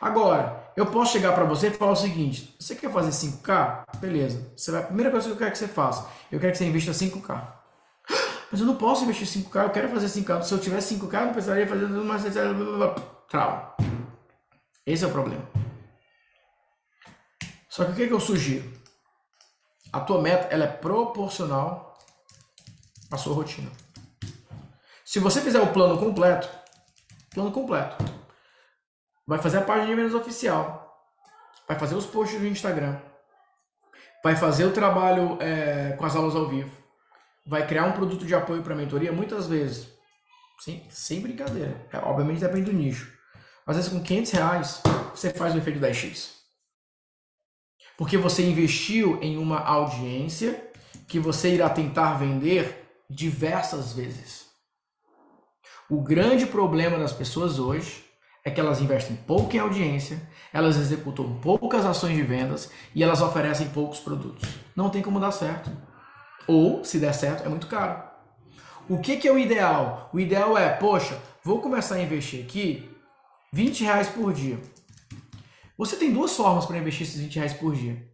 Agora, 0.00 0.72
eu 0.76 0.86
posso 0.86 1.14
chegar 1.14 1.32
para 1.32 1.42
você 1.42 1.66
e 1.66 1.72
falar 1.72 1.90
o 1.90 1.96
seguinte: 1.96 2.54
você 2.60 2.76
quer 2.76 2.92
fazer 2.92 3.10
5K? 3.10 3.98
Beleza. 3.98 4.52
Você 4.56 4.70
vai, 4.70 4.82
a 4.82 4.86
primeira 4.86 5.10
coisa 5.10 5.26
que 5.26 5.32
eu 5.32 5.38
quero 5.38 5.50
que 5.50 5.58
você 5.58 5.66
faça, 5.66 6.08
eu 6.30 6.38
quero 6.38 6.52
que 6.52 6.58
você 6.58 6.66
invista 6.66 6.92
5K. 6.92 7.54
Mas 8.52 8.60
eu 8.60 8.66
não 8.66 8.76
posso 8.76 9.02
investir 9.02 9.26
5K, 9.26 9.64
eu 9.64 9.70
quero 9.70 9.88
fazer 9.88 10.06
5K. 10.06 10.42
Se 10.42 10.54
eu 10.54 10.60
tivesse 10.60 10.94
5K, 10.94 11.14
eu 11.14 11.26
não 11.26 11.32
precisaria 11.32 11.66
fazer 11.66 11.88
mais. 11.88 12.22
Trava. 13.28 13.74
Esse 14.86 15.02
é 15.02 15.08
o 15.08 15.10
problema. 15.10 15.44
Só 17.68 17.84
que 17.84 17.90
o 17.90 17.94
que, 17.96 18.06
que 18.06 18.12
eu 18.12 18.20
sugiro? 18.20 18.81
A 19.92 20.00
tua 20.00 20.22
meta 20.22 20.48
ela 20.48 20.64
é 20.64 20.68
proporcional 20.68 21.98
à 23.10 23.18
sua 23.18 23.34
rotina. 23.34 23.70
Se 25.04 25.18
você 25.18 25.42
fizer 25.42 25.60
o 25.60 25.72
plano 25.72 25.98
completo, 25.98 26.48
plano 27.34 27.52
completo, 27.52 28.02
vai 29.26 29.38
fazer 29.38 29.58
a 29.58 29.62
página 29.62 29.88
de 29.88 29.94
vendas 29.94 30.14
oficial, 30.14 31.06
vai 31.68 31.78
fazer 31.78 31.94
os 31.94 32.06
posts 32.06 32.40
no 32.40 32.46
Instagram, 32.46 32.98
vai 34.24 34.34
fazer 34.34 34.64
o 34.64 34.72
trabalho 34.72 35.36
é, 35.42 35.92
com 35.98 36.06
as 36.06 36.16
aulas 36.16 36.34
ao 36.34 36.48
vivo, 36.48 36.74
vai 37.46 37.66
criar 37.66 37.84
um 37.84 37.92
produto 37.92 38.24
de 38.24 38.34
apoio 38.34 38.62
para 38.62 38.74
mentoria, 38.74 39.12
muitas 39.12 39.46
vezes, 39.46 39.88
sem, 40.58 40.86
sem 40.88 41.20
brincadeira, 41.20 41.86
é, 41.92 41.98
obviamente 41.98 42.40
depende 42.40 42.70
do 42.70 42.72
nicho. 42.72 43.12
Às 43.66 43.76
vezes 43.76 43.92
com 43.92 44.02
500 44.02 44.32
reais 44.32 44.82
você 45.14 45.30
faz 45.30 45.54
o 45.54 45.58
efeito 45.58 45.78
10x. 45.78 46.41
Porque 47.96 48.16
você 48.16 48.42
investiu 48.42 49.18
em 49.22 49.36
uma 49.36 49.60
audiência 49.60 50.70
que 51.06 51.18
você 51.18 51.54
irá 51.54 51.68
tentar 51.68 52.14
vender 52.14 53.02
diversas 53.08 53.92
vezes. 53.92 54.46
O 55.90 56.00
grande 56.00 56.46
problema 56.46 56.98
das 56.98 57.12
pessoas 57.12 57.58
hoje 57.58 58.04
é 58.44 58.50
que 58.50 58.58
elas 58.58 58.80
investem 58.80 59.14
pouco 59.14 59.54
em 59.54 59.58
audiência, 59.58 60.20
elas 60.52 60.76
executam 60.76 61.38
poucas 61.40 61.84
ações 61.84 62.16
de 62.16 62.22
vendas 62.22 62.70
e 62.94 63.02
elas 63.02 63.20
oferecem 63.20 63.68
poucos 63.68 64.00
produtos. 64.00 64.48
Não 64.74 64.90
tem 64.90 65.02
como 65.02 65.20
dar 65.20 65.32
certo. 65.32 65.70
Ou, 66.46 66.84
se 66.84 66.98
der 66.98 67.12
certo, 67.12 67.44
é 67.44 67.48
muito 67.48 67.66
caro. 67.66 68.02
O 68.88 68.98
que, 68.98 69.16
que 69.16 69.28
é 69.28 69.32
o 69.32 69.38
ideal? 69.38 70.10
O 70.12 70.18
ideal 70.18 70.58
é, 70.58 70.70
poxa, 70.70 71.20
vou 71.44 71.60
começar 71.60 71.96
a 71.96 72.02
investir 72.02 72.44
aqui 72.44 72.90
20 73.52 73.84
reais 73.84 74.08
por 74.08 74.32
dia. 74.32 74.58
Você 75.82 75.96
tem 75.96 76.12
duas 76.12 76.36
formas 76.36 76.64
para 76.64 76.78
investir 76.78 77.04
esses 77.04 77.20
20 77.20 77.34
reais 77.34 77.54
por 77.54 77.74
dia. 77.74 78.08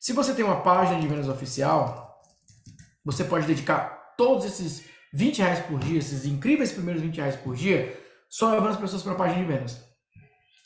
Se 0.00 0.12
você 0.12 0.34
tem 0.34 0.44
uma 0.44 0.62
página 0.62 1.00
de 1.00 1.06
vendas 1.06 1.28
oficial, 1.28 2.20
você 3.04 3.22
pode 3.22 3.46
dedicar 3.46 4.16
todos 4.16 4.44
esses 4.44 4.84
20 5.14 5.38
reais 5.38 5.64
por 5.64 5.78
dia, 5.78 6.00
esses 6.00 6.24
incríveis 6.24 6.72
primeiros 6.72 7.00
20 7.02 7.18
reais 7.18 7.36
por 7.36 7.54
dia, 7.54 7.96
só 8.28 8.50
levando 8.50 8.70
as 8.70 8.80
pessoas 8.80 9.04
para 9.04 9.12
a 9.12 9.16
página 9.16 9.42
de 9.42 9.46
vendas. 9.46 9.80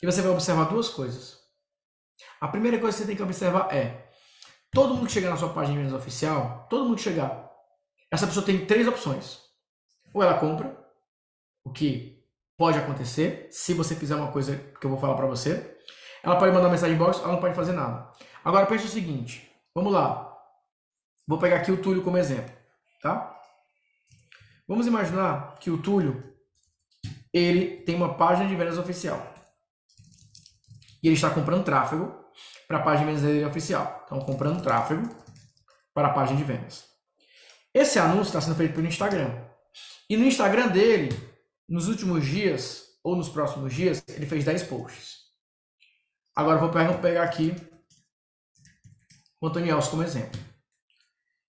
E 0.01 0.05
você 0.07 0.23
vai 0.23 0.31
observar 0.31 0.63
duas 0.63 0.89
coisas. 0.89 1.37
A 2.39 2.47
primeira 2.47 2.79
coisa 2.79 2.97
que 2.97 3.03
você 3.03 3.07
tem 3.07 3.15
que 3.15 3.21
observar 3.21 3.71
é: 3.71 4.09
todo 4.71 4.95
mundo 4.95 5.05
que 5.05 5.13
chegar 5.13 5.29
na 5.29 5.37
sua 5.37 5.53
página 5.53 5.77
de 5.77 5.83
vendas 5.83 6.01
oficial, 6.01 6.65
todo 6.67 6.85
mundo 6.85 6.95
que 6.95 7.03
chegar, 7.03 7.47
essa 8.09 8.25
pessoa 8.25 8.43
tem 8.43 8.65
três 8.65 8.87
opções. 8.87 9.39
Ou 10.15 10.23
ela 10.23 10.39
compra, 10.39 10.75
o 11.63 11.71
que 11.71 12.20
pode 12.61 12.77
acontecer 12.77 13.47
se 13.49 13.73
você 13.73 13.95
fizer 13.95 14.15
uma 14.15 14.31
coisa 14.31 14.55
que 14.79 14.85
eu 14.85 14.91
vou 14.91 14.99
falar 14.99 15.15
para 15.15 15.25
você. 15.25 15.75
Ela 16.21 16.35
pode 16.35 16.53
mandar 16.53 16.69
mensagem 16.69 16.95
box, 16.95 17.17
ela 17.17 17.31
não 17.31 17.39
pode 17.39 17.55
fazer 17.55 17.71
nada. 17.71 18.07
Agora 18.45 18.67
pense 18.67 18.85
o 18.85 18.87
seguinte, 18.87 19.51
vamos 19.73 19.91
lá. 19.91 20.31
Vou 21.27 21.39
pegar 21.39 21.55
aqui 21.55 21.71
o 21.71 21.81
Túlio 21.81 22.03
como 22.03 22.19
exemplo, 22.19 22.53
tá? 23.01 23.35
Vamos 24.67 24.85
imaginar 24.85 25.57
que 25.59 25.71
o 25.71 25.81
Túlio 25.81 26.23
ele 27.33 27.77
tem 27.77 27.95
uma 27.95 28.13
página 28.13 28.47
de 28.47 28.55
vendas 28.55 28.77
oficial. 28.77 29.33
E 31.01 31.07
ele 31.07 31.15
está 31.15 31.31
comprando 31.31 31.65
tráfego 31.65 32.15
para 32.67 32.77
a 32.77 32.83
página 32.83 33.07
de 33.07 33.15
vendas 33.15 33.23
dele 33.23 33.45
oficial. 33.45 34.03
Então, 34.05 34.19
comprando 34.19 34.61
tráfego 34.61 35.09
para 35.95 36.09
a 36.09 36.13
página 36.13 36.37
de 36.37 36.43
vendas. 36.43 36.85
Esse 37.73 37.97
anúncio 37.97 38.27
está 38.27 38.39
sendo 38.39 38.55
feito 38.55 38.75
pelo 38.75 38.85
Instagram. 38.85 39.31
E 40.07 40.15
no 40.15 40.25
Instagram 40.25 40.67
dele, 40.67 41.30
nos 41.71 41.87
últimos 41.87 42.25
dias, 42.25 42.99
ou 43.01 43.15
nos 43.15 43.29
próximos 43.29 43.73
dias, 43.73 44.03
ele 44.09 44.25
fez 44.25 44.43
10 44.43 44.63
posts. 44.63 45.21
Agora 46.35 46.59
vou 46.59 46.69
pegar 46.69 47.23
aqui 47.23 47.55
o 49.39 49.47
Antônio 49.47 49.73
Elcio 49.73 49.91
como 49.91 50.03
exemplo. 50.03 50.37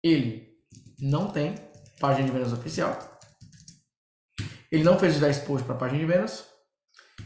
Ele 0.04 0.56
não 1.00 1.32
tem 1.32 1.56
página 2.00 2.28
de 2.28 2.32
vendas 2.32 2.54
oficial. 2.54 2.96
Ele 4.72 4.84
não 4.84 5.00
fez 5.00 5.16
os 5.16 5.20
10 5.20 5.40
posts 5.40 5.66
para 5.66 5.76
a 5.76 5.80
página 5.80 6.00
de 6.00 6.06
vendas. 6.06 6.48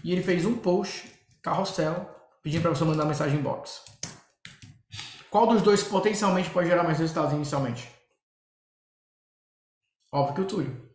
E 0.02 0.14
ele 0.14 0.24
fez 0.24 0.46
um 0.46 0.58
post 0.58 1.12
carrossel 1.42 2.10
pedindo 2.42 2.62
para 2.62 2.72
você 2.72 2.86
mandar 2.86 3.04
mensagem 3.04 3.38
inbox. 3.38 3.84
Qual 5.30 5.46
dos 5.46 5.62
dois 5.62 5.84
potencialmente 5.84 6.50
pode 6.52 6.70
gerar 6.70 6.84
mais 6.84 7.00
resultados 7.00 7.34
inicialmente? 7.34 7.92
Óbvio 10.10 10.36
que 10.36 10.42
o 10.42 10.48
Túlio. 10.48 10.87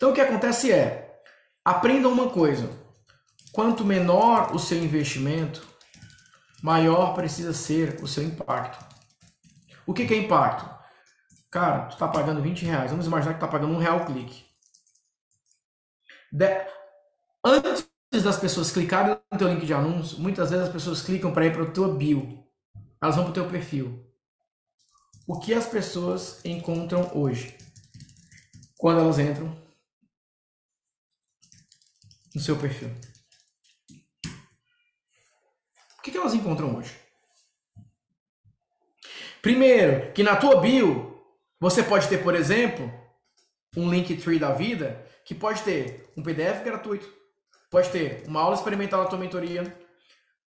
Então 0.00 0.12
o 0.12 0.14
que 0.14 0.20
acontece 0.22 0.72
é, 0.72 1.20
aprenda 1.62 2.08
uma 2.08 2.30
coisa. 2.30 2.70
Quanto 3.52 3.84
menor 3.84 4.54
o 4.54 4.58
seu 4.58 4.82
investimento, 4.82 5.62
maior 6.62 7.12
precisa 7.12 7.52
ser 7.52 8.02
o 8.02 8.08
seu 8.08 8.24
impacto. 8.24 8.82
O 9.86 9.92
que, 9.92 10.06
que 10.06 10.14
é 10.14 10.16
impacto? 10.16 10.74
Cara, 11.50 11.82
tu 11.82 11.92
está 11.92 12.08
pagando 12.08 12.40
20 12.40 12.64
reais. 12.64 12.90
Vamos 12.90 13.06
imaginar 13.06 13.34
que 13.34 13.40
tu 13.40 13.42
tá 13.42 13.52
pagando 13.52 13.74
um 13.74 13.78
real 13.78 14.06
clique. 14.06 14.46
De... 16.32 16.46
Antes 17.44 17.86
das 18.24 18.38
pessoas 18.38 18.72
clicarem 18.72 19.18
no 19.30 19.38
teu 19.38 19.48
link 19.48 19.66
de 19.66 19.74
anúncio, 19.74 20.18
muitas 20.18 20.48
vezes 20.48 20.68
as 20.68 20.72
pessoas 20.72 21.02
clicam 21.02 21.30
para 21.30 21.44
ir 21.44 21.52
para 21.52 21.64
o 21.64 21.72
teu 21.72 21.92
bio. 21.92 22.42
Elas 23.02 23.16
vão 23.16 23.24
para 23.24 23.32
o 23.32 23.34
teu 23.34 23.50
perfil. 23.50 24.02
O 25.26 25.38
que 25.38 25.52
as 25.52 25.66
pessoas 25.66 26.42
encontram 26.42 27.10
hoje? 27.14 27.54
Quando 28.78 29.00
elas 29.00 29.18
entram 29.18 29.60
no 32.34 32.40
seu 32.40 32.56
perfil. 32.56 32.90
O 35.98 36.02
que, 36.02 36.16
elas 36.16 36.34
encontram 36.34 36.76
hoje? 36.76 36.98
Primeiro, 39.42 40.12
que 40.12 40.22
na 40.22 40.36
tua 40.36 40.60
bio 40.60 41.22
você 41.58 41.82
pode 41.82 42.08
ter, 42.08 42.22
por 42.22 42.34
exemplo, 42.34 42.90
um 43.76 43.90
Linktree 43.90 44.38
da 44.38 44.52
vida 44.52 45.06
que 45.24 45.34
pode 45.34 45.62
ter 45.62 46.10
um 46.16 46.22
PDF 46.22 46.64
gratuito, 46.64 47.06
pode 47.70 47.90
ter 47.90 48.24
uma 48.26 48.40
aula 48.40 48.54
experimental 48.54 49.04
da 49.04 49.10
tua 49.10 49.18
mentoria, 49.18 49.62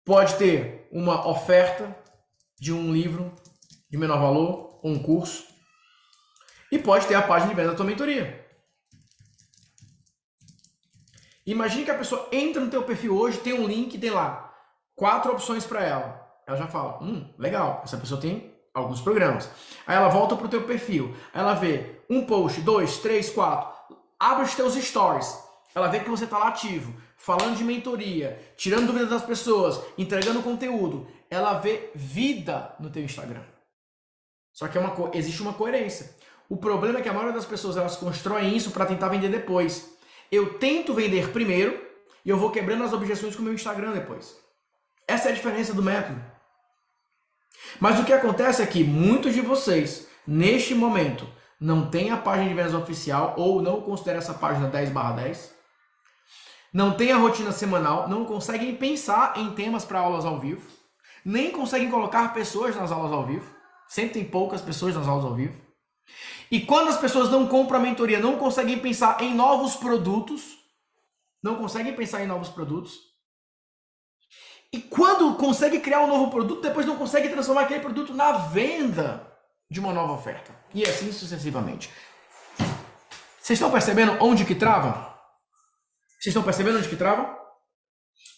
pode 0.05 0.37
ter 0.37 0.89
uma 0.91 1.27
oferta 1.29 1.97
de 2.59 2.73
um 2.73 2.93
livro 2.93 3.35
de 3.91 3.97
menor 3.97 4.21
valor 4.21 4.81
ou 4.83 4.91
um 4.91 5.03
curso 5.03 5.47
e 6.71 6.79
pode 6.79 7.07
ter 7.07 7.15
a 7.15 7.23
página 7.23 7.51
de 7.51 7.57
venda 7.57 7.71
da 7.71 7.77
tua 7.77 7.87
mentoria. 7.87 8.46
Imagine 11.47 11.85
que 11.85 11.91
a 11.91 11.99
pessoa 11.99 12.29
entra 12.33 12.61
no 12.61 12.71
teu 12.71 12.83
perfil 12.83 13.17
hoje, 13.17 13.39
tem 13.39 13.53
um 13.53 13.67
link, 13.67 13.97
tem 13.99 14.11
lá 14.11 14.53
quatro 14.97 15.33
opções 15.33 15.65
para 15.65 15.85
ela. 15.85 16.27
Ela 16.47 16.57
já 16.57 16.67
fala, 16.67 17.03
hum, 17.03 17.33
legal, 17.39 17.83
essa 17.85 17.97
pessoa 17.97 18.21
tem 18.21 18.53
alguns 18.75 19.01
programas. 19.01 19.49
Aí 19.87 19.97
ela 19.97 20.09
volta 20.09 20.37
pro 20.37 20.49
teu 20.49 20.65
perfil, 20.65 21.15
ela 21.33 21.55
vê 21.55 22.01
um 22.11 22.27
post, 22.27 22.61
dois, 22.61 22.99
três, 22.99 23.31
quatro, 23.31 23.97
abre 24.19 24.45
os 24.45 24.55
teus 24.55 24.75
stories, 24.75 25.39
ela 25.75 25.89
vê 25.89 26.01
que 26.01 26.11
você 26.11 26.25
está 26.25 26.39
lá 26.39 26.49
ativo, 26.49 26.95
falando 27.17 27.57
de 27.57 27.65
mentoria, 27.65 28.41
tirando 28.57 28.87
dúvidas 28.87 29.11
das 29.11 29.25
pessoas, 29.25 29.81
entregando 29.97 30.43
conteúdo, 30.43 31.07
ela 31.31 31.55
vê 31.55 31.91
vida 31.95 32.75
no 32.79 32.91
teu 32.91 33.03
Instagram. 33.03 33.43
Só 34.53 34.69
que 34.69 34.79
é 34.79 34.81
uma, 34.81 34.95
existe 35.15 35.43
uma 35.43 35.53
coerência. 35.53 36.15
O 36.49 36.57
problema 36.57 36.99
é 36.99 37.03
que 37.03 37.09
a 37.09 37.13
maioria 37.13 37.35
das 37.35 37.45
pessoas 37.45 37.77
elas 37.77 37.97
constroem 37.97 38.57
isso 38.57 38.71
para 38.71 38.87
tentar 38.87 39.09
vender 39.09 39.29
depois. 39.29 39.96
Eu 40.31 40.59
tento 40.59 40.95
vender 40.95 41.31
primeiro 41.31 41.81
e 42.25 42.31
eu 42.31 42.37
vou 42.37 42.51
quebrando 42.51 42.85
as 42.85 42.93
objeções 42.93 43.35
com 43.35 43.43
o 43.43 43.45
meu 43.45 43.55
Instagram 43.55 43.93
depois. 43.93 44.37
Essa 45.07 45.29
é 45.29 45.33
a 45.33 45.35
diferença 45.35 45.73
do 45.73 45.83
método. 45.83 46.21
Mas 47.79 48.01
o 48.01 48.05
que 48.05 48.13
acontece 48.13 48.63
é 48.63 48.67
que 48.67 48.83
muitos 48.83 49.35
de 49.35 49.41
vocês, 49.41 50.09
neste 50.27 50.75
momento, 50.75 51.27
não 51.61 51.89
têm 51.91 52.11
a 52.11 52.17
página 52.17 52.49
de 52.49 52.55
vendas 52.55 52.75
oficial 52.75 53.35
ou 53.37 53.63
não 53.63 53.81
consideram 53.81 54.19
essa 54.19 54.35
página 54.35 54.69
10 54.69 54.91
10, 54.91 55.55
não 56.73 56.95
tem 56.95 57.13
a 57.13 57.17
rotina 57.17 57.53
semanal, 57.53 58.09
não 58.09 58.25
conseguem 58.25 58.77
pensar 58.77 59.39
em 59.39 59.53
temas 59.53 59.85
para 59.85 60.01
aulas 60.01 60.25
ao 60.25 60.39
vivo, 60.39 60.69
nem 61.25 61.51
conseguem 61.51 61.91
colocar 61.91 62.35
pessoas 62.35 62.77
nas 62.77 62.93
aulas 62.93 63.13
ao 63.13 63.25
vivo, 63.25 63.51
sempre 63.89 64.15
tem 64.15 64.25
poucas 64.25 64.61
pessoas 64.61 64.95
nas 64.95 65.09
aulas 65.09 65.25
ao 65.25 65.35
vivo. 65.35 65.66
E 66.51 66.61
quando 66.61 66.89
as 66.89 66.97
pessoas 66.97 67.31
não 67.31 67.47
compram 67.47 67.79
a 67.79 67.83
mentoria, 67.83 68.21
não 68.21 68.39
conseguem 68.39 68.79
pensar 68.79 69.23
em 69.23 69.35
novos 69.35 69.77
produtos, 69.77 70.57
não 71.43 71.57
conseguem 71.57 71.95
pensar 71.95 72.23
em 72.23 72.27
novos 72.27 72.49
produtos, 72.49 72.99
e 74.73 74.81
quando 74.81 75.37
consegue 75.37 75.81
criar 75.81 76.01
um 76.01 76.09
novo 76.09 76.31
produto, 76.31 76.61
depois 76.61 76.87
não 76.87 76.97
consegue 76.97 77.29
transformar 77.29 77.63
aquele 77.63 77.81
produto 77.81 78.13
na 78.13 78.33
venda 78.33 79.33
de 79.71 79.81
uma 79.81 79.93
nova 79.93 80.13
oferta. 80.13 80.55
E 80.75 80.85
assim 80.85 81.13
sucessivamente. 81.13 81.91
Vocês 83.41 83.59
estão 83.59 83.71
percebendo 83.71 84.19
onde 84.21 84.45
que 84.45 84.55
trava? 84.55 85.15
Vocês 86.19 86.27
estão 86.27 86.43
percebendo 86.43 86.79
onde 86.79 86.89
que 86.89 86.97
trava? 86.97 87.37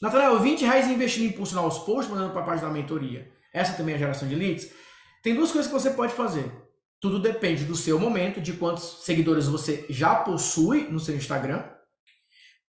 Natanael, 0.00 0.38
20 0.38 0.64
reais 0.64 0.86
investindo 0.88 1.24
em 1.24 1.28
impulsionar 1.28 1.66
os 1.66 1.78
posts, 1.78 2.08
mandando 2.08 2.32
para 2.32 2.42
a 2.42 2.46
página 2.46 2.68
da 2.68 2.74
mentoria. 2.74 3.32
Essa 3.52 3.72
também 3.72 3.94
é 3.94 3.96
a 3.96 3.98
geração 3.98 4.28
de 4.28 4.34
leads. 4.34 4.70
Tem 5.22 5.34
duas 5.34 5.50
coisas 5.50 5.70
que 5.70 5.76
você 5.76 5.90
pode 5.90 6.12
fazer. 6.12 6.52
Tudo 7.00 7.18
depende 7.18 7.64
do 7.64 7.76
seu 7.76 7.98
momento, 7.98 8.40
de 8.40 8.52
quantos 8.54 9.04
seguidores 9.04 9.46
você 9.46 9.86
já 9.88 10.14
possui 10.16 10.88
no 10.90 10.98
seu 10.98 11.16
Instagram 11.16 11.62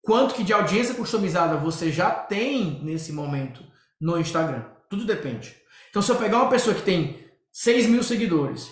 Quanto 0.05 0.35
que 0.35 0.43
de 0.43 0.53
audiência 0.53 0.93
customizada 0.93 1.57
você 1.57 1.91
já 1.91 2.11
tem 2.11 2.79
nesse 2.83 3.11
momento 3.11 3.63
no 3.99 4.19
Instagram? 4.19 4.63
Tudo 4.87 5.03
depende. 5.03 5.55
Então, 5.89 5.99
se 5.99 6.11
eu 6.11 6.15
pegar 6.15 6.37
uma 6.37 6.49
pessoa 6.49 6.75
que 6.75 6.83
tem 6.83 7.27
6 7.51 7.87
mil 7.87 8.03
seguidores 8.03 8.69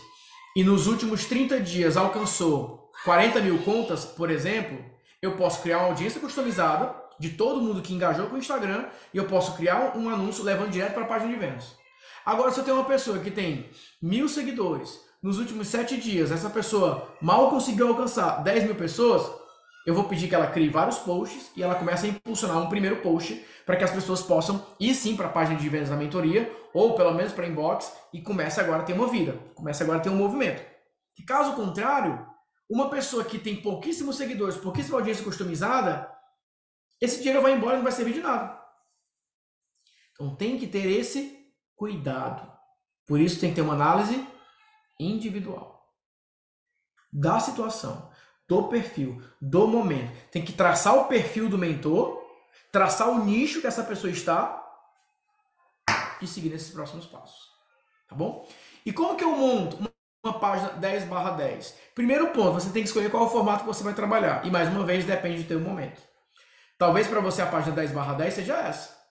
e 0.55 0.63
nos 0.63 0.85
últimos 0.85 1.25
30 1.25 1.59
dias 1.59 1.97
alcançou 1.97 2.91
40 3.03 3.41
mil 3.41 3.57
contas, 3.63 4.05
por 4.05 4.29
exemplo, 4.29 4.77
eu 5.23 5.35
posso 5.35 5.63
criar 5.63 5.79
uma 5.79 5.87
audiência 5.87 6.21
customizada 6.21 6.95
de 7.19 7.31
todo 7.31 7.61
mundo 7.61 7.81
que 7.81 7.95
engajou 7.95 8.27
com 8.27 8.35
o 8.35 8.39
Instagram 8.39 8.85
e 9.11 9.17
eu 9.17 9.25
posso 9.25 9.57
criar 9.57 9.97
um 9.97 10.09
anúncio 10.09 10.43
levando 10.43 10.69
direto 10.69 10.93
para 10.93 11.03
a 11.03 11.07
página 11.07 11.33
de 11.33 11.39
vendas. 11.39 11.75
Agora, 12.23 12.51
se 12.51 12.59
eu 12.59 12.63
tenho 12.63 12.77
uma 12.77 12.85
pessoa 12.85 13.17
que 13.17 13.31
tem 13.31 13.71
mil 13.99 14.29
seguidores, 14.29 14.99
nos 15.23 15.39
últimos 15.39 15.69
7 15.69 15.95
dias, 15.95 16.31
essa 16.31 16.49
pessoa 16.49 17.15
mal 17.21 17.49
conseguiu 17.49 17.87
alcançar 17.87 18.43
10 18.43 18.65
mil 18.65 18.75
pessoas, 18.75 19.31
eu 19.85 19.95
vou 19.95 20.03
pedir 20.03 20.27
que 20.27 20.35
ela 20.35 20.47
crie 20.47 20.67
vários 20.67 20.99
posts 20.99 21.49
e 21.55 21.63
ela 21.63 21.75
comece 21.75 22.05
a 22.05 22.09
impulsionar 22.09 22.57
um 22.57 22.67
primeiro 22.67 22.97
post 22.97 23.41
para 23.65 23.77
que 23.77 23.85
as 23.85 23.91
pessoas 23.91 24.21
possam 24.21 24.65
ir 24.77 24.93
sim 24.93 25.15
para 25.15 25.27
a 25.27 25.31
página 25.31 25.57
de 25.57 25.69
vendas 25.69 25.89
da 25.89 25.95
mentoria 25.95 26.53
ou 26.73 26.93
pelo 26.95 27.13
menos 27.13 27.31
para 27.31 27.47
inbox 27.47 27.89
e 28.11 28.21
comece 28.21 28.59
agora 28.59 28.81
a 28.81 28.85
ter 28.85 28.91
uma 28.91 29.07
vida, 29.07 29.39
comece 29.55 29.81
agora 29.81 29.99
a 29.99 30.01
ter 30.01 30.09
um 30.09 30.17
movimento. 30.17 30.61
Caso 31.25 31.53
contrário, 31.53 32.27
uma 32.69 32.89
pessoa 32.89 33.23
que 33.23 33.39
tem 33.39 33.61
pouquíssimos 33.61 34.17
seguidores, 34.17 34.57
pouquíssima 34.57 34.97
audiência 34.97 35.23
customizada, 35.23 36.09
esse 36.99 37.19
dinheiro 37.19 37.41
vai 37.41 37.53
embora 37.53 37.75
e 37.75 37.77
não 37.77 37.83
vai 37.83 37.93
servir 37.93 38.13
de 38.13 38.19
nada. 38.19 38.59
Então 40.11 40.35
tem 40.35 40.57
que 40.57 40.67
ter 40.67 40.85
esse 40.85 41.37
cuidado. 41.75 42.51
Por 43.07 43.21
isso 43.21 43.39
tem 43.39 43.49
que 43.49 43.55
ter 43.55 43.61
uma 43.61 43.73
análise 43.73 44.32
individual 44.99 45.73
da 47.11 47.39
situação 47.39 48.09
do 48.47 48.67
perfil, 48.67 49.21
do 49.41 49.67
momento. 49.67 50.11
Tem 50.31 50.43
que 50.43 50.53
traçar 50.53 50.95
o 50.95 51.05
perfil 51.05 51.47
do 51.47 51.57
mentor, 51.57 52.23
traçar 52.71 53.09
o 53.09 53.23
nicho 53.23 53.61
que 53.61 53.67
essa 53.67 53.83
pessoa 53.83 54.11
está 54.11 54.59
e 56.21 56.27
seguir 56.27 56.49
nesses 56.49 56.71
próximos 56.71 57.05
passos. 57.05 57.51
Tá 58.07 58.15
bom? 58.15 58.47
E 58.85 58.91
como 58.91 59.15
que 59.15 59.23
eu 59.23 59.35
monto 59.35 59.77
uma 60.23 60.39
página 60.39 60.69
10 60.69 61.05
barra 61.05 61.31
10? 61.31 61.77
Primeiro 61.95 62.29
ponto, 62.29 62.53
você 62.53 62.69
tem 62.69 62.81
que 62.81 62.87
escolher 62.87 63.09
qual 63.09 63.23
é 63.23 63.27
o 63.27 63.29
formato 63.29 63.61
que 63.61 63.67
você 63.67 63.83
vai 63.83 63.93
trabalhar. 63.93 64.45
E 64.45 64.51
mais 64.51 64.69
uma 64.69 64.85
vez, 64.85 65.05
depende 65.05 65.43
do 65.43 65.47
teu 65.47 65.59
momento. 65.59 66.01
Talvez 66.77 67.07
para 67.07 67.21
você 67.21 67.41
a 67.41 67.45
página 67.45 67.75
10 67.75 67.91
barra 67.91 68.13
10 68.13 68.33
seja 68.33 68.57
essa 68.57 69.02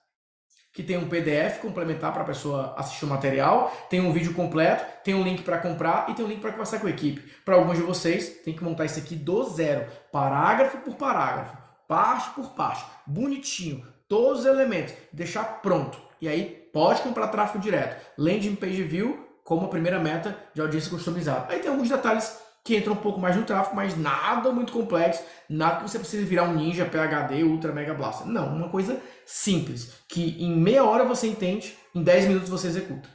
que 0.73 0.81
tem 0.81 0.97
um 0.97 1.07
PDF 1.07 1.61
complementar 1.61 2.11
para 2.11 2.23
a 2.23 2.25
pessoa 2.25 2.73
assistir 2.75 3.05
o 3.05 3.07
material, 3.07 3.71
tem 3.91 4.01
um 4.01 4.11
vídeo 4.11 4.33
completo, 4.33 4.83
tem 5.03 5.13
um 5.13 5.23
link 5.23 5.43
para 5.43 5.59
comprar 5.59 6.09
e 6.09 6.15
tem 6.15 6.25
um 6.25 6.27
link 6.27 6.41
para 6.41 6.51
conversar 6.51 6.79
com 6.79 6.87
a 6.87 6.89
equipe. 6.89 7.31
Para 7.45 7.55
alguns 7.55 7.77
de 7.77 7.83
vocês, 7.83 8.41
tem 8.43 8.55
que 8.55 8.63
montar 8.63 8.85
isso 8.85 8.97
aqui 8.97 9.15
do 9.15 9.43
zero, 9.43 9.85
parágrafo 10.11 10.79
por 10.79 10.95
parágrafo, 10.95 11.55
parte 11.87 12.31
por 12.31 12.55
parte, 12.55 12.83
bonitinho, 13.05 13.85
todos 14.09 14.39
os 14.39 14.45
elementos, 14.47 14.95
deixar 15.11 15.61
pronto. 15.61 16.01
E 16.19 16.27
aí 16.27 16.67
pode 16.73 17.01
comprar 17.03 17.27
tráfego 17.27 17.59
direto, 17.59 18.03
landing 18.17 18.55
page 18.55 18.81
view 18.81 19.29
como 19.43 19.65
a 19.65 19.69
primeira 19.69 19.99
meta 19.99 20.35
de 20.55 20.61
audiência 20.61 20.89
customizada. 20.89 21.53
Aí 21.53 21.59
tem 21.59 21.69
alguns 21.69 21.89
detalhes 21.89 22.42
que 22.63 22.75
entra 22.75 22.93
um 22.93 22.97
pouco 22.97 23.19
mais 23.19 23.35
no 23.35 23.43
tráfego, 23.43 23.75
mas 23.75 23.97
nada 23.97 24.51
muito 24.51 24.71
complexo, 24.71 25.21
nada 25.49 25.77
que 25.77 25.89
você 25.89 25.99
precisa 25.99 26.25
virar 26.25 26.43
um 26.43 26.55
ninja 26.55 26.85
PHD 26.85 27.43
Ultra 27.43 27.73
Mega 27.73 27.93
Blaster. 27.93 28.25
Não, 28.25 28.55
uma 28.55 28.69
coisa 28.69 29.01
simples, 29.25 29.93
que 30.07 30.41
em 30.41 30.55
meia 30.55 30.85
hora 30.85 31.03
você 31.03 31.27
entende, 31.27 31.75
em 31.93 32.01
10 32.01 32.27
minutos 32.27 32.49
você 32.49 32.67
executa. 32.67 33.09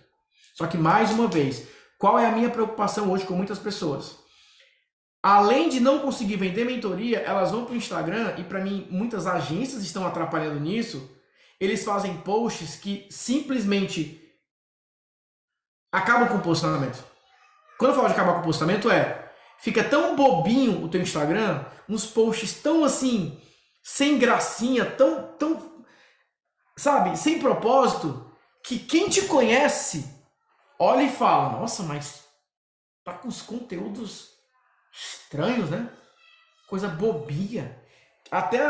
Só 0.54 0.66
que 0.66 0.76
mais 0.76 1.10
uma 1.12 1.28
vez, 1.28 1.66
qual 1.98 2.18
é 2.18 2.26
a 2.26 2.32
minha 2.32 2.50
preocupação 2.50 3.10
hoje 3.10 3.24
com 3.24 3.34
muitas 3.34 3.58
pessoas? 3.58 4.18
Além 5.22 5.68
de 5.68 5.80
não 5.80 6.00
conseguir 6.00 6.36
vender 6.36 6.64
mentoria, 6.64 7.18
elas 7.20 7.50
vão 7.50 7.64
para 7.64 7.74
o 7.74 7.76
Instagram 7.76 8.34
e 8.38 8.44
para 8.44 8.60
mim 8.60 8.86
muitas 8.90 9.26
agências 9.26 9.82
estão 9.82 10.06
atrapalhando 10.06 10.60
nisso. 10.60 11.10
Eles 11.58 11.84
fazem 11.84 12.18
posts 12.18 12.76
que 12.76 13.06
simplesmente 13.10 14.20
acabam 15.90 16.28
com 16.28 16.36
o 16.36 16.42
posicionamento. 16.42 17.02
Quando 17.78 17.92
eu 17.92 17.96
falo 17.96 18.08
de 18.08 18.14
acabar 18.14 18.34
com 18.34 18.40
o 18.40 18.44
posicionamento 18.44 18.90
é 18.90 19.17
Fica 19.58 19.82
tão 19.82 20.14
bobinho 20.14 20.84
o 20.84 20.88
teu 20.88 21.02
Instagram, 21.02 21.64
uns 21.88 22.06
posts 22.06 22.62
tão 22.62 22.84
assim, 22.84 23.40
sem 23.82 24.18
gracinha, 24.18 24.84
tão, 24.84 25.32
tão, 25.36 25.84
sabe, 26.76 27.16
sem 27.18 27.40
propósito, 27.40 28.30
que 28.62 28.78
quem 28.78 29.08
te 29.08 29.22
conhece 29.22 30.14
olha 30.78 31.02
e 31.02 31.10
fala: 31.10 31.58
Nossa, 31.58 31.82
mas 31.82 32.24
tá 33.04 33.12
com 33.12 33.28
os 33.28 33.42
conteúdos 33.42 34.30
estranhos, 34.92 35.70
né? 35.70 35.90
Coisa 36.68 36.88
bobinha. 36.88 37.82
Até 38.30 38.64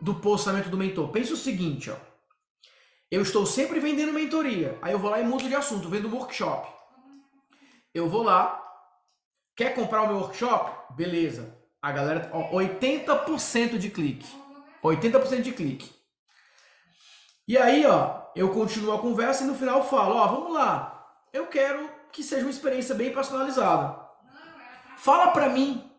do 0.00 0.14
posicionamento 0.14 0.70
do 0.70 0.78
mentor. 0.78 1.08
Pensa 1.10 1.34
o 1.34 1.36
seguinte, 1.36 1.90
ó. 1.90 1.96
Eu 3.10 3.20
estou 3.20 3.44
sempre 3.44 3.78
vendendo 3.78 4.12
mentoria. 4.12 4.78
Aí 4.80 4.92
eu 4.92 4.98
vou 4.98 5.10
lá 5.10 5.20
e 5.20 5.24
mudo 5.24 5.46
de 5.46 5.54
assunto, 5.54 5.88
vendo 5.88 6.14
workshop. 6.14 6.77
Eu 7.98 8.08
vou 8.08 8.22
lá, 8.22 8.62
quer 9.56 9.74
comprar 9.74 10.02
o 10.02 10.06
meu 10.06 10.18
workshop? 10.18 10.94
Beleza. 10.94 11.52
A 11.82 11.90
galera, 11.90 12.30
ó, 12.32 12.52
80% 12.52 13.76
de 13.76 13.90
clique. 13.90 14.24
80% 14.84 15.42
de 15.42 15.52
clique. 15.52 15.92
E 17.46 17.58
aí, 17.58 17.84
ó, 17.84 18.22
eu 18.36 18.50
continuo 18.50 18.94
a 18.94 19.00
conversa 19.00 19.42
e 19.42 19.48
no 19.48 19.56
final 19.56 19.78
eu 19.78 19.84
falo, 19.84 20.14
ó, 20.14 20.28
vamos 20.28 20.52
lá. 20.52 21.04
Eu 21.32 21.48
quero 21.48 21.90
que 22.12 22.22
seja 22.22 22.42
uma 22.42 22.50
experiência 22.50 22.94
bem 22.94 23.12
personalizada. 23.12 23.98
Fala 24.96 25.32
para 25.32 25.48
mim 25.48 25.90